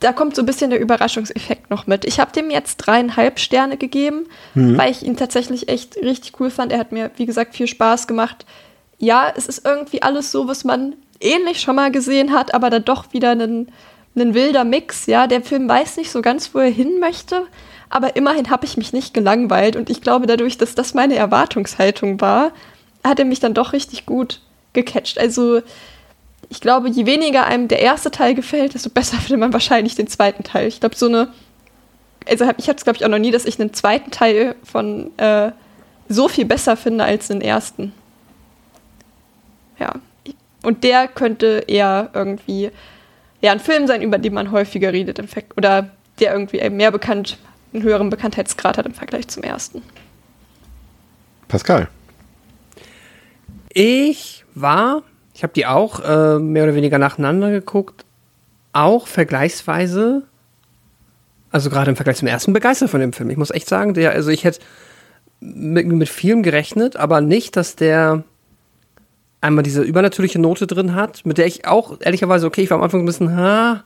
da 0.00 0.12
kommt 0.12 0.36
so 0.36 0.42
ein 0.42 0.46
bisschen 0.46 0.70
der 0.70 0.80
Überraschungseffekt 0.80 1.70
noch 1.70 1.86
mit. 1.86 2.04
Ich 2.04 2.20
habe 2.20 2.32
dem 2.32 2.50
jetzt 2.50 2.76
dreieinhalb 2.76 3.40
Sterne 3.40 3.76
gegeben, 3.76 4.26
mhm. 4.54 4.78
weil 4.78 4.92
ich 4.92 5.02
ihn 5.02 5.16
tatsächlich 5.16 5.68
echt 5.68 5.96
richtig 5.96 6.38
cool 6.40 6.50
fand. 6.50 6.72
Er 6.72 6.78
hat 6.78 6.92
mir, 6.92 7.10
wie 7.16 7.26
gesagt, 7.26 7.54
viel 7.54 7.66
Spaß 7.66 8.06
gemacht. 8.06 8.46
Ja, 8.98 9.32
es 9.34 9.46
ist 9.46 9.64
irgendwie 9.64 10.02
alles 10.02 10.32
so, 10.32 10.48
was 10.48 10.64
man 10.64 10.94
ähnlich 11.20 11.60
schon 11.60 11.76
mal 11.76 11.90
gesehen 11.90 12.32
hat, 12.32 12.54
aber 12.54 12.70
dann 12.70 12.84
doch 12.84 13.12
wieder 13.12 13.32
ein, 13.32 13.68
wilder 14.14 14.64
Mix. 14.64 15.06
Ja, 15.06 15.26
der 15.26 15.42
Film 15.42 15.68
weiß 15.68 15.96
nicht 15.96 16.10
so 16.10 16.22
ganz, 16.22 16.54
wo 16.54 16.58
er 16.58 16.70
hin 16.70 16.98
möchte, 16.98 17.46
aber 17.88 18.16
immerhin 18.16 18.50
habe 18.50 18.66
ich 18.66 18.76
mich 18.76 18.92
nicht 18.92 19.14
gelangweilt 19.14 19.76
und 19.76 19.90
ich 19.90 20.00
glaube, 20.00 20.26
dadurch, 20.26 20.58
dass 20.58 20.74
das 20.74 20.94
meine 20.94 21.14
Erwartungshaltung 21.14 22.20
war, 22.20 22.52
hat 23.04 23.18
er 23.18 23.24
mich 23.24 23.40
dann 23.40 23.54
doch 23.54 23.72
richtig 23.72 24.06
gut 24.06 24.40
gecatcht. 24.72 25.18
Also 25.18 25.62
ich 26.50 26.60
glaube, 26.60 26.88
je 26.88 27.06
weniger 27.06 27.46
einem 27.46 27.68
der 27.68 27.80
erste 27.80 28.10
Teil 28.10 28.34
gefällt, 28.34 28.74
desto 28.74 28.90
besser 28.90 29.16
findet 29.18 29.40
man 29.40 29.52
wahrscheinlich 29.52 29.94
den 29.94 30.08
zweiten 30.08 30.44
Teil. 30.44 30.68
Ich 30.68 30.80
glaube, 30.80 30.96
so 30.96 31.06
eine. 31.06 31.28
Also 32.28 32.44
ich 32.58 32.68
hatte 32.68 32.78
es, 32.78 32.84
glaube 32.84 32.98
ich, 32.98 33.04
auch 33.04 33.10
noch 33.10 33.18
nie, 33.18 33.30
dass 33.30 33.46
ich 33.46 33.58
einen 33.58 33.72
zweiten 33.72 34.10
Teil 34.10 34.54
von 34.62 35.16
äh, 35.16 35.52
so 36.08 36.28
viel 36.28 36.44
besser 36.44 36.76
finde 36.76 37.04
als 37.04 37.28
den 37.28 37.40
ersten. 37.40 37.94
Ja. 39.78 39.94
Und 40.62 40.84
der 40.84 41.08
könnte 41.08 41.64
eher 41.66 42.10
irgendwie 42.14 42.70
ja, 43.40 43.52
ein 43.52 43.60
Film 43.60 43.86
sein, 43.86 44.02
über 44.02 44.18
den 44.18 44.34
man 44.34 44.50
häufiger 44.50 44.92
redet, 44.92 45.18
im 45.18 45.28
oder 45.56 45.90
der 46.18 46.32
irgendwie 46.32 46.68
mehr 46.70 46.90
bekannt, 46.90 47.38
einen 47.72 47.82
höheren 47.82 48.10
Bekanntheitsgrad 48.10 48.76
hat 48.76 48.86
im 48.86 48.94
Vergleich 48.94 49.28
zum 49.28 49.44
ersten. 49.44 49.82
Pascal. 51.46 51.88
Ich 53.72 54.44
war 54.54 55.02
ich 55.38 55.44
habe 55.44 55.52
die 55.52 55.66
auch 55.66 56.00
äh, 56.00 56.40
mehr 56.40 56.64
oder 56.64 56.74
weniger 56.74 56.98
nacheinander 56.98 57.52
geguckt. 57.52 58.04
Auch 58.72 59.06
vergleichsweise, 59.06 60.24
also 61.52 61.70
gerade 61.70 61.90
im 61.90 61.96
Vergleich 61.96 62.16
zum 62.16 62.26
ersten, 62.26 62.52
begeistert 62.52 62.90
von 62.90 62.98
dem 62.98 63.12
Film. 63.12 63.30
Ich 63.30 63.36
muss 63.36 63.52
echt 63.52 63.68
sagen, 63.68 63.94
der, 63.94 64.10
also 64.10 64.30
ich 64.30 64.42
hätte 64.42 64.58
mit, 65.38 65.86
mit 65.86 66.08
vielem 66.08 66.42
gerechnet, 66.42 66.96
aber 66.96 67.20
nicht, 67.20 67.54
dass 67.54 67.76
der 67.76 68.24
einmal 69.40 69.62
diese 69.62 69.82
übernatürliche 69.82 70.38
Note 70.38 70.66
drin 70.66 70.94
hat, 70.94 71.24
mit 71.24 71.38
der 71.38 71.46
ich 71.46 71.66
auch 71.66 71.98
ehrlicherweise, 72.00 72.46
okay, 72.46 72.62
ich 72.62 72.70
war 72.70 72.78
am 72.78 72.84
Anfang 72.84 73.00
ein 73.00 73.06
bisschen, 73.06 73.36
ha, 73.36 73.84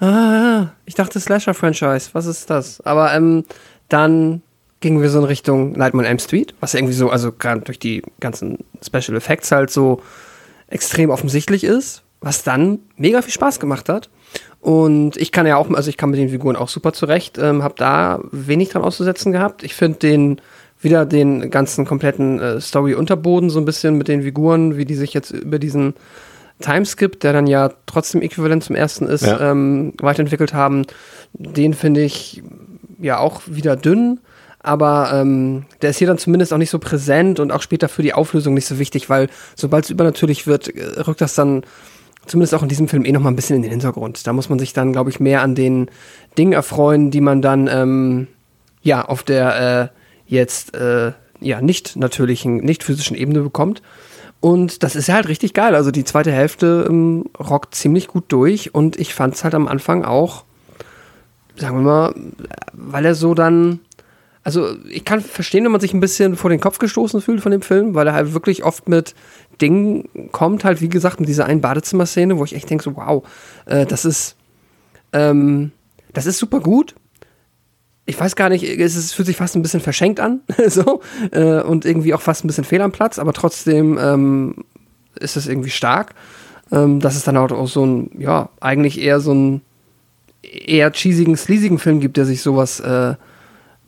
ah, 0.00 0.68
ich 0.84 0.94
dachte 0.94 1.20
Slasher-Franchise, 1.20 2.10
was 2.12 2.26
ist 2.26 2.50
das? 2.50 2.80
Aber 2.82 3.14
ähm, 3.14 3.44
dann 3.88 4.42
gingen 4.80 5.00
wir 5.00 5.08
so 5.08 5.18
in 5.20 5.24
Richtung 5.24 5.72
Nightmare 5.72 6.04
on 6.04 6.10
Elm 6.10 6.18
Street, 6.18 6.54
was 6.60 6.74
irgendwie 6.74 6.92
so, 6.92 7.08
also 7.08 7.32
gerade 7.32 7.62
durch 7.62 7.78
die 7.78 8.02
ganzen 8.20 8.58
Special 8.82 9.16
Effects 9.16 9.50
halt 9.50 9.70
so 9.70 10.02
extrem 10.68 11.10
offensichtlich 11.10 11.64
ist, 11.64 12.02
was 12.20 12.42
dann 12.42 12.80
mega 12.96 13.22
viel 13.22 13.32
Spaß 13.32 13.60
gemacht 13.60 13.88
hat. 13.88 14.10
Und 14.60 15.16
ich 15.16 15.32
kann 15.32 15.46
ja 15.46 15.56
auch, 15.56 15.70
also 15.70 15.88
ich 15.88 15.96
kann 15.96 16.10
mit 16.10 16.18
den 16.18 16.30
Figuren 16.30 16.56
auch 16.56 16.68
super 16.68 16.92
zurecht, 16.92 17.38
ähm, 17.38 17.62
habe 17.62 17.74
da 17.76 18.20
wenig 18.32 18.70
dran 18.70 18.82
auszusetzen 18.82 19.32
gehabt. 19.32 19.62
Ich 19.62 19.74
finde 19.74 19.98
den 19.98 20.40
wieder 20.84 21.06
den 21.06 21.50
ganzen 21.50 21.84
kompletten 21.84 22.40
äh, 22.40 22.60
Story-Unterboden 22.60 23.50
so 23.50 23.58
ein 23.58 23.64
bisschen 23.64 23.96
mit 23.96 24.08
den 24.08 24.22
Figuren, 24.22 24.76
wie 24.76 24.84
die 24.84 24.94
sich 24.94 25.14
jetzt 25.14 25.30
über 25.30 25.58
diesen 25.58 25.94
Timeskip, 26.60 27.18
der 27.20 27.32
dann 27.32 27.46
ja 27.46 27.70
trotzdem 27.86 28.22
äquivalent 28.22 28.62
zum 28.62 28.76
ersten 28.76 29.06
ist, 29.06 29.26
ja. 29.26 29.50
ähm, 29.50 29.94
weiterentwickelt 30.00 30.54
haben. 30.54 30.86
Den 31.32 31.74
finde 31.74 32.02
ich 32.02 32.42
ja 33.00 33.18
auch 33.18 33.42
wieder 33.46 33.76
dünn 33.76 34.20
aber 34.64 35.10
ähm, 35.12 35.66
der 35.82 35.90
ist 35.90 35.98
hier 35.98 36.06
dann 36.06 36.16
zumindest 36.16 36.52
auch 36.52 36.58
nicht 36.58 36.70
so 36.70 36.78
präsent 36.78 37.38
und 37.38 37.52
auch 37.52 37.60
später 37.60 37.90
für 37.90 38.02
die 38.02 38.14
Auflösung 38.14 38.54
nicht 38.54 38.66
so 38.66 38.78
wichtig, 38.78 39.10
weil 39.10 39.28
sobald 39.54 39.84
es 39.84 39.90
übernatürlich 39.90 40.46
wird, 40.46 40.74
äh, 40.74 41.00
rückt 41.00 41.20
das 41.20 41.34
dann 41.34 41.64
zumindest 42.24 42.54
auch 42.54 42.62
in 42.62 42.70
diesem 42.70 42.88
Film 42.88 43.04
eh 43.04 43.12
noch 43.12 43.20
mal 43.20 43.28
ein 43.28 43.36
bisschen 43.36 43.56
in 43.56 43.62
den 43.62 43.70
Hintergrund. 43.70 44.26
Da 44.26 44.32
muss 44.32 44.48
man 44.48 44.58
sich 44.58 44.72
dann, 44.72 44.92
glaube 44.92 45.10
ich, 45.10 45.20
mehr 45.20 45.42
an 45.42 45.54
den 45.54 45.90
Dingen 46.38 46.54
erfreuen, 46.54 47.10
die 47.10 47.20
man 47.20 47.42
dann 47.42 47.68
ähm, 47.70 48.26
ja 48.80 49.04
auf 49.04 49.22
der 49.22 49.90
äh, 49.92 49.98
jetzt 50.26 50.74
äh, 50.74 51.12
ja 51.40 51.60
nicht 51.60 51.96
natürlichen, 51.96 52.56
nicht 52.58 52.84
physischen 52.84 53.16
Ebene 53.16 53.40
bekommt. 53.40 53.82
Und 54.40 54.82
das 54.82 54.94
ist 54.94 55.08
halt 55.08 55.28
richtig 55.28 55.54
geil. 55.54 55.74
Also 55.74 55.90
die 55.90 56.04
zweite 56.04 56.32
Hälfte 56.32 56.86
ähm, 56.88 57.24
rockt 57.38 57.74
ziemlich 57.74 58.08
gut 58.08 58.24
durch 58.28 58.74
und 58.74 58.98
ich 58.98 59.14
fand 59.14 59.34
es 59.34 59.44
halt 59.44 59.54
am 59.54 59.68
Anfang 59.68 60.04
auch, 60.04 60.44
sagen 61.56 61.78
wir 61.78 61.82
mal, 61.82 62.14
weil 62.72 63.06
er 63.06 63.14
so 63.14 63.34
dann 63.34 63.80
also 64.44 64.76
ich 64.90 65.06
kann 65.06 65.22
verstehen, 65.22 65.64
wenn 65.64 65.72
man 65.72 65.80
sich 65.80 65.94
ein 65.94 66.00
bisschen 66.00 66.36
vor 66.36 66.50
den 66.50 66.60
Kopf 66.60 66.78
gestoßen 66.78 67.22
fühlt 67.22 67.40
von 67.40 67.50
dem 67.50 67.62
Film, 67.62 67.94
weil 67.94 68.06
er 68.06 68.12
halt 68.12 68.34
wirklich 68.34 68.62
oft 68.62 68.88
mit 68.88 69.14
Dingen 69.60 70.08
kommt, 70.32 70.64
halt 70.64 70.82
wie 70.82 70.90
gesagt, 70.90 71.18
mit 71.18 71.28
dieser 71.30 71.46
einen 71.46 71.62
Badezimmer-Szene, 71.62 72.36
wo 72.38 72.44
ich 72.44 72.54
echt 72.54 72.68
denke, 72.68 72.84
so, 72.84 72.94
wow, 72.94 73.26
äh, 73.64 73.86
das 73.86 74.04
ist, 74.04 74.36
ähm, 75.14 75.72
das 76.12 76.26
ist 76.26 76.38
super 76.38 76.60
gut. 76.60 76.94
Ich 78.06 78.20
weiß 78.20 78.36
gar 78.36 78.50
nicht, 78.50 78.64
es, 78.64 78.96
ist, 78.96 79.14
fühlt 79.14 79.26
sich 79.26 79.36
fast 79.36 79.56
ein 79.56 79.62
bisschen 79.62 79.80
verschenkt 79.80 80.20
an, 80.20 80.40
so, 80.68 81.00
äh, 81.30 81.62
und 81.62 81.84
irgendwie 81.84 82.14
auch 82.14 82.20
fast 82.20 82.44
ein 82.44 82.48
bisschen 82.48 82.64
fehl 82.64 82.82
am 82.82 82.92
Platz, 82.92 83.18
aber 83.18 83.32
trotzdem 83.32 83.98
ähm, 83.98 84.64
ist 85.18 85.36
es 85.36 85.46
irgendwie 85.46 85.70
stark. 85.70 86.14
Ähm, 86.72 86.98
dass 86.98 87.14
es 87.14 87.24
dann 87.24 87.36
auch 87.36 87.68
so 87.68 87.84
ein, 87.84 88.10
ja, 88.18 88.48
eigentlich 88.58 89.00
eher 89.00 89.20
so 89.20 89.34
ein 89.34 89.60
eher 90.42 90.90
cheesigen, 90.92 91.36
sleasigen 91.36 91.78
Film 91.78 92.00
gibt, 92.00 92.16
der 92.16 92.24
sich 92.24 92.42
sowas 92.42 92.80
äh, 92.80 93.14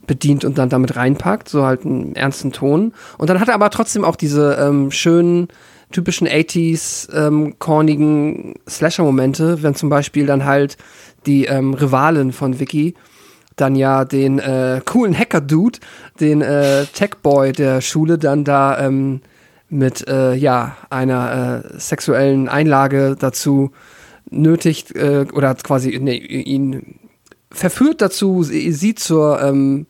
bedient 0.07 0.45
und 0.45 0.59
dann 0.59 0.69
damit 0.69 0.97
reinpackt, 0.97 1.49
so 1.49 1.65
halt 1.65 1.85
einen 1.85 2.15
ernsten 2.15 2.53
Ton. 2.53 2.93
Und 3.19 3.31
dann 3.31 3.41
hat 3.41 3.49
er 3.49 3.55
aber 3.55 3.71
trotzdem 3.71 4.05
auch 4.05 4.17
diese 4.17 4.57
ähm, 4.61 4.91
schönen, 4.91 5.49
typischen 5.93 6.29
80s, 6.29 7.13
ähm, 7.15 7.59
cornigen 7.59 8.55
Slasher-Momente, 8.69 9.63
wenn 9.63 9.75
zum 9.75 9.89
Beispiel 9.89 10.27
dann 10.27 10.45
halt 10.45 10.77
die 11.27 11.47
ähm, 11.47 11.75
Rivalin 11.75 12.33
von 12.33 12.61
Vicky 12.61 12.95
dann 13.57 13.75
ja 13.75 14.05
den 14.05 14.39
äh, 14.39 14.81
coolen 14.85 15.19
Hacker-Dude, 15.19 15.79
den 16.21 16.43
äh, 16.43 16.85
Tech-Boy 16.87 17.53
der 17.53 17.81
Schule 17.81 18.19
dann 18.19 18.45
da 18.45 18.79
ähm, 18.79 19.23
mit 19.69 20.07
äh, 20.07 20.35
ja 20.35 20.77
einer 20.91 21.65
äh, 21.65 21.79
sexuellen 21.79 22.49
Einlage 22.49 23.17
dazu 23.19 23.73
nötigt 24.31 24.95
äh, 24.95 25.27
oder 25.33 25.55
quasi 25.55 25.99
nee, 26.01 26.17
ihn 26.17 27.01
verführt 27.51 28.03
dazu, 28.03 28.43
sie 28.43 28.95
zur 28.95 29.41
ähm, 29.43 29.87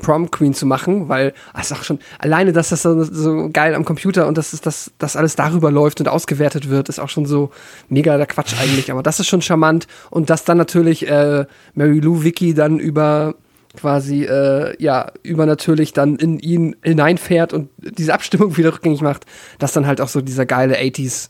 Prom 0.00 0.30
Queen 0.30 0.54
zu 0.54 0.66
machen, 0.66 1.08
weil 1.08 1.34
es 1.58 1.72
auch 1.72 1.82
schon 1.82 1.98
alleine, 2.18 2.52
dass 2.52 2.70
das 2.70 2.82
so, 2.82 3.02
so, 3.04 3.50
geil 3.52 3.74
am 3.74 3.84
Computer 3.84 4.26
und 4.26 4.38
dass 4.38 4.50
das, 4.60 4.90
das 4.98 5.16
alles 5.16 5.36
darüber 5.36 5.70
läuft 5.70 6.00
und 6.00 6.08
ausgewertet 6.08 6.68
wird, 6.68 6.88
ist 6.88 6.98
auch 6.98 7.08
schon 7.08 7.26
so 7.26 7.50
mega 7.88 8.16
der 8.16 8.26
Quatsch 8.26 8.54
eigentlich. 8.60 8.90
Aber 8.90 9.02
das 9.02 9.20
ist 9.20 9.26
schon 9.26 9.42
charmant 9.42 9.86
und 10.10 10.30
dass 10.30 10.44
dann 10.44 10.58
natürlich 10.58 11.08
äh, 11.08 11.46
Mary 11.74 12.00
Lou 12.00 12.22
Vicky 12.22 12.54
dann 12.54 12.78
über 12.78 13.34
quasi 13.76 14.24
äh, 14.24 14.74
ja 14.82 15.12
übernatürlich 15.22 15.92
dann 15.92 16.16
in 16.16 16.38
ihn 16.38 16.76
hineinfährt 16.82 17.52
und 17.52 17.70
diese 17.78 18.14
Abstimmung 18.14 18.56
wieder 18.56 18.72
rückgängig 18.72 19.02
macht, 19.02 19.26
dass 19.58 19.72
dann 19.72 19.86
halt 19.86 20.00
auch 20.00 20.08
so 20.08 20.20
dieser 20.20 20.46
geile 20.46 20.78
80s 20.78 21.28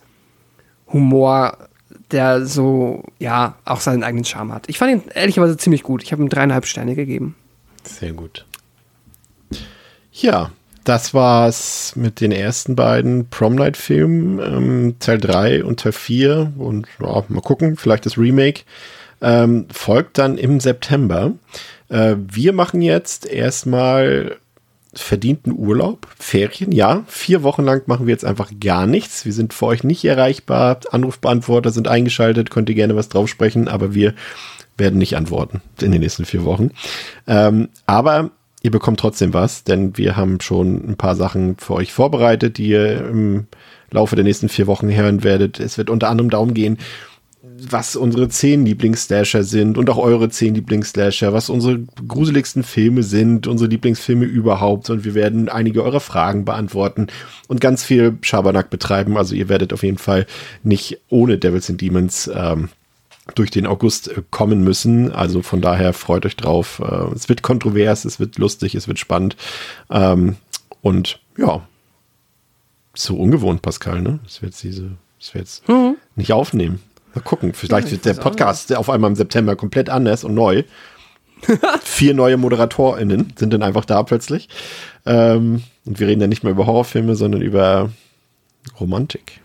Humor 0.93 1.69
der 2.11 2.47
so, 2.47 3.05
ja, 3.19 3.57
auch 3.65 3.81
seinen 3.81 4.03
eigenen 4.03 4.25
Charme 4.25 4.53
hat. 4.53 4.69
Ich 4.69 4.79
fand 4.79 4.93
ihn 4.93 5.11
ehrlicherweise 5.15 5.57
ziemlich 5.57 5.83
gut. 5.83 6.03
Ich 6.03 6.13
habe 6.13 6.23
ihm 6.23 6.29
dreieinhalb 6.29 6.67
Sterne 6.67 6.95
gegeben. 6.95 7.35
Sehr 7.85 8.13
gut. 8.13 8.47
Ja, 10.21 10.51
das 10.83 11.15
war's 11.15 11.93
mit 11.95 12.21
den 12.21 12.33
ersten 12.33 12.75
beiden 12.75 13.29
Prom 13.29 13.55
Night 13.55 13.77
Filmen, 13.77 14.41
ähm, 14.41 14.97
Teil 14.99 15.19
3 15.19 15.63
und 15.63 15.79
Teil 15.79 15.93
4. 15.93 16.55
Und 16.59 16.89
ja, 17.01 17.25
mal 17.29 17.41
gucken, 17.41 17.77
vielleicht 17.77 18.05
das 18.05 18.19
Remake. 18.19 18.63
Ähm, 19.21 19.67
folgt 19.73 20.19
dann 20.19 20.37
im 20.37 20.59
September. 20.59 21.35
Äh, 21.89 22.17
wir 22.19 22.53
machen 22.53 22.83
jetzt 22.83 23.27
erstmal 23.27 24.37
verdienten 24.93 25.53
Urlaub, 25.57 26.09
Ferien, 26.19 26.73
ja. 26.73 27.05
Vier 27.07 27.45
Wochen 27.45 27.63
lang 27.63 27.83
machen 27.87 28.07
wir 28.07 28.13
jetzt 28.13 28.25
einfach 28.25 28.51
gar 28.61 28.89
nichts. 28.89 29.25
Wir 29.25 29.33
sind 29.33 29.55
für 29.55 29.67
euch 29.67 29.85
nicht 29.85 30.05
erreichbar. 30.05 30.81
Anrufbeantworter 30.91 31.71
sind 31.71 31.87
eingeschaltet, 31.87 32.51
könnt 32.51 32.69
ihr 32.69 32.75
gerne 32.75 32.97
was 32.97 33.09
drauf 33.09 33.29
sprechen, 33.29 33.69
aber 33.69 33.95
wir 33.95 34.15
werden 34.77 34.99
nicht 34.99 35.17
antworten 35.17 35.61
in 35.81 35.93
den 35.93 36.01
nächsten 36.01 36.25
vier 36.25 36.45
Wochen. 36.45 36.71
Ähm, 37.27 37.69
aber 37.87 38.31
ihr 38.69 38.73
bekommt 38.73 39.01
trotzdem 39.01 39.33
was, 39.33 39.65
denn 39.65 39.97
wir 39.97 40.15
haben 40.15 40.43
schon 40.43 40.91
ein 40.91 40.97
paar 40.97 41.17
Sachen 41.17 41.57
für 41.57 41.73
euch 41.73 41.91
vorbereitet, 41.91 42.59
die 42.59 42.69
ihr 42.69 42.99
im 43.09 43.47
Laufe 43.91 44.15
der 44.15 44.25
nächsten 44.25 44.51
vier 44.51 44.67
Wochen 44.67 44.95
hören 44.95 45.25
werdet. 45.25 45.59
Es 45.59 45.79
wird 45.79 45.89
unter 45.89 46.11
anderem 46.11 46.29
darum 46.29 46.53
gehen, 46.53 46.77
was 47.43 47.97
unsere 47.97 48.29
zehn 48.29 48.67
Lieblingsslasher 48.67 49.43
sind 49.43 49.79
und 49.79 49.89
auch 49.89 49.97
eure 49.97 50.29
zehn 50.29 50.55
Lieblingsslasher, 50.55 51.33
was 51.33 51.49
unsere 51.49 51.81
gruseligsten 52.07 52.63
Filme 52.63 53.03
sind, 53.03 53.47
unsere 53.47 53.71
Lieblingsfilme 53.71 54.27
überhaupt 54.27 54.91
und 54.91 55.07
wir 55.07 55.15
werden 55.15 55.49
einige 55.49 55.83
eurer 55.83 56.01
Fragen 56.01 56.45
beantworten 56.45 57.07
und 57.49 57.63
ganz 57.63 57.83
viel 57.83 58.19
Schabernack 58.21 58.69
betreiben. 58.69 59.17
Also 59.17 59.35
ihr 59.35 59.49
werdet 59.49 59.73
auf 59.73 59.83
jeden 59.83 59.99
Fall 59.99 60.27
nicht 60.63 61.01
ohne 61.09 61.39
Devils 61.39 61.71
and 61.71 61.81
Demons 61.81 62.31
ähm, 62.35 62.69
durch 63.35 63.51
den 63.51 63.67
August 63.67 64.09
äh, 64.09 64.23
kommen 64.31 64.63
müssen. 64.65 65.13
Also 65.13 65.43
von 65.43 65.61
daher 65.61 65.93
freut 65.93 66.27
euch 66.27 66.37
drauf. 66.37 66.81
Äh, 66.85 67.15
es 67.15 67.29
wird 67.29 67.43
kontrovers, 67.43 68.05
es 68.05 68.19
wird 68.21 68.39
lustig, 68.39 68.75
es 68.75 68.89
wird 68.89 68.99
spannend. 68.99 69.37
Ähm, 69.91 70.37
und 70.81 71.21
ja, 71.37 71.67
so 72.95 73.17
ungewohnt, 73.17 73.63
Pascal, 73.63 74.01
ne? 74.03 74.19
Das 74.25 74.43
wird 74.43 74.61
diese, 74.63 74.93
das 75.19 75.35
wird 75.35 75.45
jetzt 75.45 75.69
Mhm. 75.69 75.97
nicht 76.17 76.33
aufnehmen. 76.33 76.81
Mal 77.15 77.21
gucken, 77.23 77.53
vielleicht 77.55 77.89
Ja, 77.89 77.93
wird 77.93 78.05
der 78.05 78.15
Podcast 78.15 78.75
auf 78.75 78.91
einmal 78.91 79.11
im 79.11 79.17
September 79.17 79.57
komplett 79.57 79.89
anders 79.91 80.25
und 80.25 80.35
neu. 80.35 80.65
Vier 81.83 82.15
neue 82.15 82.37
ModeratorInnen 82.37 83.33
sind 83.37 83.53
dann 83.53 83.63
einfach 83.63 83.85
da 83.85 84.03
plötzlich. 84.03 84.49
Ähm, 85.07 85.63
und 85.85 86.01
wir 86.01 86.09
reden 86.09 86.21
dann 86.21 86.29
nicht 86.31 86.43
mehr 86.43 86.53
über 86.53 86.67
Horrorfilme, 86.67 87.15
sondern 87.15 87.41
über 87.43 87.91
Romantik. 88.81 89.41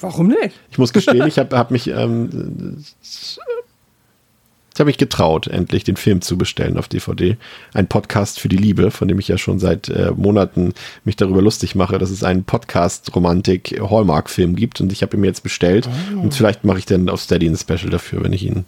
Warum 0.00 0.28
nicht? 0.28 0.54
Ich 0.70 0.78
muss 0.78 0.92
gestehen, 0.92 1.26
ich 1.26 1.38
habe 1.38 1.56
hab 1.56 1.70
mich, 1.70 1.88
ähm, 1.88 2.84
ich 3.02 4.80
habe 4.80 4.86
mich 4.86 4.98
getraut, 4.98 5.48
endlich 5.48 5.82
den 5.82 5.96
Film 5.96 6.20
zu 6.20 6.38
bestellen 6.38 6.78
auf 6.78 6.86
DVD. 6.86 7.36
Ein 7.74 7.88
Podcast 7.88 8.38
für 8.38 8.48
die 8.48 8.56
Liebe, 8.56 8.92
von 8.92 9.08
dem 9.08 9.18
ich 9.18 9.26
ja 9.26 9.36
schon 9.36 9.58
seit 9.58 9.88
äh, 9.88 10.12
Monaten 10.16 10.72
mich 11.04 11.16
darüber 11.16 11.42
lustig 11.42 11.74
mache, 11.74 11.98
dass 11.98 12.10
es 12.10 12.22
einen 12.22 12.44
Podcast-Romantik-Hallmark-Film 12.44 14.54
gibt 14.54 14.80
und 14.80 14.92
ich 14.92 15.02
habe 15.02 15.16
ihn 15.16 15.20
mir 15.20 15.26
jetzt 15.26 15.42
bestellt 15.42 15.88
und 16.14 16.32
vielleicht 16.32 16.64
mache 16.64 16.78
ich 16.78 16.86
dann 16.86 17.08
auf 17.08 17.20
Steady 17.20 17.48
ein 17.48 17.56
Special 17.56 17.90
dafür, 17.90 18.22
wenn 18.22 18.32
ich 18.32 18.44
ihn 18.44 18.66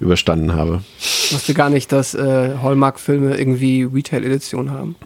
überstanden 0.00 0.54
habe. 0.54 0.82
Ich 0.98 1.32
wusste 1.32 1.54
gar 1.54 1.70
nicht, 1.70 1.92
dass 1.92 2.14
äh, 2.14 2.56
Hallmark-Filme 2.60 3.38
irgendwie 3.38 3.84
Retail-Edition 3.84 4.72
haben. 4.72 4.96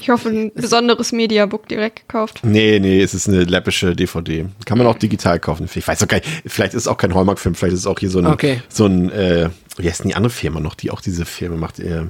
Ich 0.00 0.10
hoffe, 0.10 0.28
ein 0.28 0.52
besonderes 0.54 1.12
Mediabook 1.12 1.68
direkt 1.68 2.00
gekauft. 2.08 2.40
Nee, 2.44 2.78
nee, 2.80 3.02
es 3.02 3.14
ist 3.14 3.28
eine 3.28 3.44
läppische 3.44 3.96
DVD. 3.96 4.46
Kann 4.64 4.78
man 4.78 4.86
auch 4.86 4.96
digital 4.98 5.40
kaufen. 5.40 5.68
Ich 5.74 5.86
weiß 5.88 6.02
auch 6.02 6.08
gar 6.08 6.18
nicht, 6.18 6.28
vielleicht 6.46 6.74
ist 6.74 6.82
es 6.82 6.88
auch 6.88 6.96
kein 6.96 7.14
Hallmark-Film, 7.14 7.54
vielleicht 7.54 7.74
ist 7.74 7.80
es 7.80 7.86
auch 7.86 7.98
hier 7.98 8.10
so 8.10 8.20
ein, 8.20 8.26
Okay. 8.26 8.62
so 8.68 8.86
ein, 8.86 9.10
äh, 9.10 9.50
wie 9.76 9.88
heißt 9.88 10.00
denn 10.00 10.08
die 10.08 10.14
andere 10.14 10.30
Firma 10.30 10.60
noch, 10.60 10.74
die 10.74 10.90
auch 10.90 11.00
diese 11.00 11.24
Filme 11.24 11.56
macht? 11.56 11.80
Äh, 11.80 12.04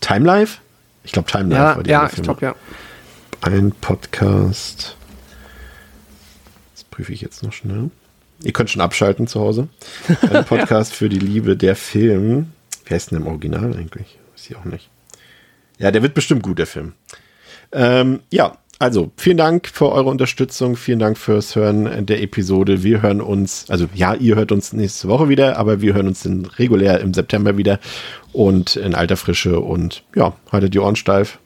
Time 0.00 0.24
Life? 0.26 0.58
Ich 1.02 1.12
glaube, 1.12 1.30
Time 1.30 1.48
Life 1.50 1.54
Ja, 1.62 1.76
war 1.76 1.82
die 1.82 1.90
ja, 1.90 1.98
andere 2.00 2.10
ich 2.12 2.24
Firma. 2.24 2.34
glaube 2.38 2.56
ja. 3.42 3.50
Ein 3.52 3.72
Podcast. 3.80 4.96
Das 6.74 6.84
prüfe 6.84 7.12
ich 7.12 7.20
jetzt 7.20 7.42
noch 7.42 7.52
schnell. 7.52 7.90
Ihr 8.42 8.52
könnt 8.52 8.70
schon 8.70 8.80
abschalten 8.82 9.26
zu 9.26 9.40
Hause. 9.40 9.68
Ein 10.30 10.44
Podcast 10.46 10.92
für 10.94 11.08
die 11.08 11.18
Liebe, 11.18 11.56
der 11.56 11.76
Film. 11.76 12.52
Wer 12.86 12.96
ist 12.96 13.10
denn 13.10 13.18
im 13.18 13.26
Original 13.26 13.74
eigentlich? 13.76 14.18
Weiß 14.34 14.50
ich 14.50 14.56
auch 14.56 14.64
nicht. 14.64 14.88
Ja, 15.78 15.90
der 15.90 16.02
wird 16.02 16.14
bestimmt 16.14 16.42
gut, 16.42 16.58
der 16.58 16.66
Film. 16.66 16.92
Ähm, 17.74 18.20
ja, 18.30 18.56
also 18.78 19.10
vielen 19.16 19.36
Dank 19.36 19.68
für 19.68 19.90
eure 19.90 20.10
Unterstützung, 20.10 20.76
vielen 20.76 20.98
Dank 20.98 21.18
fürs 21.18 21.54
Hören 21.56 22.06
der 22.06 22.22
Episode. 22.22 22.82
Wir 22.82 23.02
hören 23.02 23.20
uns, 23.20 23.66
also 23.68 23.86
ja, 23.94 24.14
ihr 24.14 24.36
hört 24.36 24.52
uns 24.52 24.72
nächste 24.72 25.08
Woche 25.08 25.28
wieder, 25.28 25.58
aber 25.58 25.80
wir 25.80 25.94
hören 25.94 26.08
uns 26.08 26.22
dann 26.22 26.44
regulär 26.44 27.00
im 27.00 27.14
September 27.14 27.56
wieder 27.56 27.78
und 28.32 28.76
in 28.76 28.94
alter 28.94 29.16
Frische 29.16 29.60
und 29.60 30.02
ja, 30.14 30.34
haltet 30.50 30.74
die 30.74 30.78
Ohren 30.78 30.96
steif. 30.96 31.38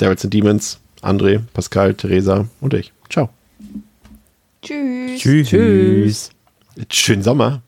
Devils 0.00 0.24
and 0.24 0.32
Demons, 0.32 0.80
André, 1.02 1.40
Pascal, 1.52 1.94
Theresa 1.94 2.46
und 2.60 2.74
ich. 2.74 2.92
Ciao. 3.10 3.28
Tschüss. 4.62 5.20
Tschüss. 5.20 5.48
Tschüss. 5.48 6.30
Schönen 6.90 7.22
Sommer. 7.22 7.62